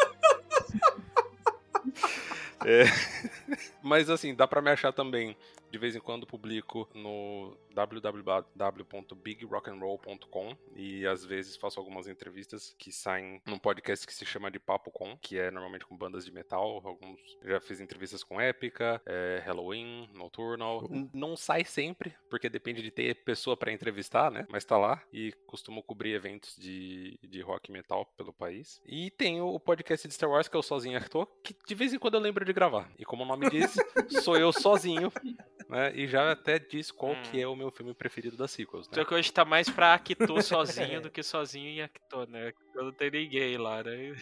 É. 2.64 2.84
Mas 3.82 4.08
assim, 4.08 4.32
dá 4.32 4.46
para 4.46 4.62
me 4.62 4.70
achar 4.70 4.92
também 4.92 5.36
de 5.70 5.78
vez 5.78 5.94
em 5.96 6.00
quando 6.00 6.26
publico 6.26 6.88
no 6.94 7.56
www.bigrockandroll.com 7.78 10.56
e 10.74 11.06
às 11.06 11.24
vezes 11.24 11.56
faço 11.56 11.78
algumas 11.78 12.08
entrevistas 12.08 12.74
que 12.76 12.90
saem 12.90 13.40
num 13.46 13.58
podcast 13.58 14.04
que 14.04 14.12
se 14.12 14.26
chama 14.26 14.50
de 14.50 14.58
Papo 14.58 14.90
Com, 14.90 15.16
que 15.16 15.38
é 15.38 15.48
normalmente 15.48 15.86
com 15.86 15.96
bandas 15.96 16.24
de 16.24 16.32
metal. 16.32 16.82
Alguns 16.84 17.20
já 17.44 17.60
fiz 17.60 17.80
entrevistas 17.80 18.24
com 18.24 18.40
Épica, 18.40 19.00
é, 19.06 19.40
Halloween, 19.44 20.10
Nocturnal. 20.12 20.88
Não 21.14 21.36
sai 21.36 21.64
sempre, 21.64 22.12
porque 22.28 22.48
depende 22.48 22.82
de 22.82 22.90
ter 22.90 23.14
pessoa 23.22 23.56
para 23.56 23.70
entrevistar, 23.70 24.28
né? 24.28 24.44
Mas 24.50 24.64
tá 24.64 24.76
lá 24.76 25.00
e 25.12 25.30
costumo 25.46 25.80
cobrir 25.80 26.14
eventos 26.14 26.56
de, 26.56 27.16
de 27.22 27.40
rock 27.42 27.70
e 27.70 27.72
metal 27.72 28.06
pelo 28.16 28.32
país. 28.32 28.82
E 28.84 29.12
tem 29.12 29.40
o 29.40 29.60
podcast 29.60 30.08
de 30.08 30.14
Star 30.14 30.30
Wars, 30.30 30.48
que 30.48 30.56
é 30.56 30.58
o 30.58 30.62
Sozinho 30.62 30.98
Arthur, 30.98 31.28
que 31.44 31.54
de 31.66 31.74
vez 31.76 31.92
em 31.92 31.98
quando 31.98 32.14
eu 32.14 32.20
lembro 32.20 32.44
de 32.44 32.52
gravar. 32.52 32.90
E 32.98 33.04
como 33.04 33.22
o 33.22 33.26
nome 33.26 33.48
diz, 33.50 33.76
sou 34.24 34.36
eu 34.36 34.52
sozinho 34.52 35.12
né? 35.68 35.92
E 35.94 36.06
já 36.06 36.32
até 36.32 36.58
diz 36.58 36.90
qual 36.90 37.12
hum. 37.12 37.22
que 37.22 37.40
é 37.40 37.46
o 37.46 37.54
meu 37.54 37.67
filme 37.70 37.94
preferido 37.94 38.36
das 38.36 38.50
sequels, 38.50 38.88
né? 38.88 38.94
Só 38.94 39.04
que 39.04 39.14
hoje 39.14 39.32
tá 39.32 39.44
mais 39.44 39.68
pra 39.68 39.94
Acto 39.94 40.42
sozinho 40.42 41.00
do 41.00 41.10
que 41.10 41.22
sozinho 41.22 41.68
em 41.68 41.82
Acto, 41.82 42.26
né? 42.28 42.52
Não 42.74 42.92
tem 42.92 43.10
ninguém 43.10 43.56
lá, 43.56 43.82
né? 43.82 44.14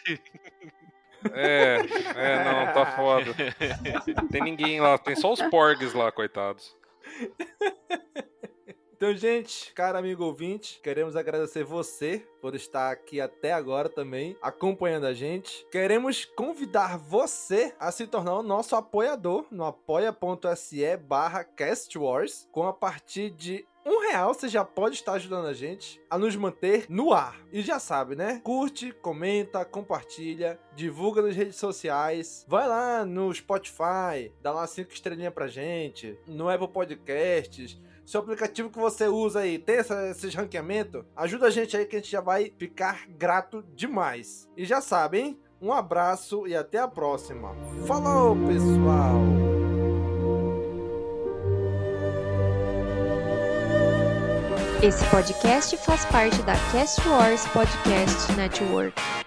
É, 1.33 1.79
é, 2.15 2.45
não, 2.45 2.73
tá 2.73 2.87
foda. 2.95 3.35
Tem 4.31 4.43
ninguém 4.43 4.81
lá, 4.81 4.99
tem 4.99 5.17
só 5.17 5.33
os 5.33 5.43
porgs 5.43 5.95
lá, 5.95 6.13
coitados. 6.13 6.77
Então, 8.97 9.15
gente, 9.15 9.75
cara 9.75 9.99
amigo 9.99 10.25
ouvinte, 10.25 10.81
queremos 10.83 11.17
agradecer 11.17 11.63
você 11.63 12.27
por 12.41 12.55
estar 12.55 12.91
aqui 12.91 13.21
até 13.21 13.53
agora 13.53 13.91
também, 13.91 14.35
acompanhando 14.41 15.05
a 15.05 15.13
gente. 15.13 15.67
Queremos 15.71 16.25
convidar 16.25 16.97
você 16.97 17.75
a 17.79 17.93
se 17.93 18.07
tornar 18.07 18.39
o 18.39 18.43
nosso 18.43 18.75
apoiador 18.75 19.45
no 19.51 19.67
apoia.se 19.67 20.97
barra 20.97 21.45
castwars, 21.45 22.49
com 22.51 22.67
a 22.67 22.73
partir 22.73 23.29
de 23.29 23.67
um 23.85 24.01
real 24.01 24.33
você 24.33 24.49
já 24.49 24.65
pode 24.65 24.95
estar 24.95 25.13
ajudando 25.13 25.47
a 25.47 25.53
gente 25.53 26.01
a 26.09 26.17
nos 26.19 26.35
manter 26.35 26.87
no 26.89 27.13
ar. 27.13 27.39
E 27.53 27.61
já 27.61 27.79
sabe, 27.79 28.17
né? 28.17 28.41
Curte, 28.43 28.93
comenta, 28.93 29.63
compartilha, 29.65 30.59
divulga 30.75 31.21
nas 31.21 31.37
redes 31.37 31.57
sociais. 31.57 32.47
Vai 32.49 32.67
lá 32.67 33.05
no 33.05 33.33
Spotify, 33.33 34.33
dá 34.41 34.53
lá 34.53 34.67
cinco 34.67 34.93
estrelinhas 34.93 35.35
pra 35.35 35.49
gente. 35.49 36.19
No 36.27 36.49
Apple 36.49 36.69
Podcasts 36.69 37.79
se 38.07 38.17
o 38.17 38.21
aplicativo 38.21 38.71
que 38.71 38.79
você 38.79 39.09
usa 39.09 39.41
aí 39.41 39.59
tem 39.59 39.79
essa, 39.79 40.09
esses 40.09 40.33
ranqueamento, 40.33 41.05
ajuda 41.17 41.49
a 41.49 41.51
gente 41.51 41.77
aí 41.77 41.85
que 41.85 41.97
a 41.97 41.99
gente 41.99 42.11
já 42.11 42.21
vai 42.21 42.53
ficar 42.57 43.05
grato 43.09 43.65
demais. 43.75 44.49
E 44.57 44.65
já 44.65 44.81
sabem, 44.81 45.41
um 45.61 45.73
abraço 45.73 46.47
e 46.47 46.55
até 46.55 46.79
a 46.79 46.87
próxima. 46.87 47.53
Falou, 47.85 48.37
pessoal! 48.47 49.21
Esse 54.81 55.05
podcast 55.11 55.77
faz 55.79 56.05
parte 56.05 56.41
da 56.43 56.55
Cast 56.71 57.01
Wars 57.09 57.45
Podcast 57.49 58.33
Network. 58.37 59.26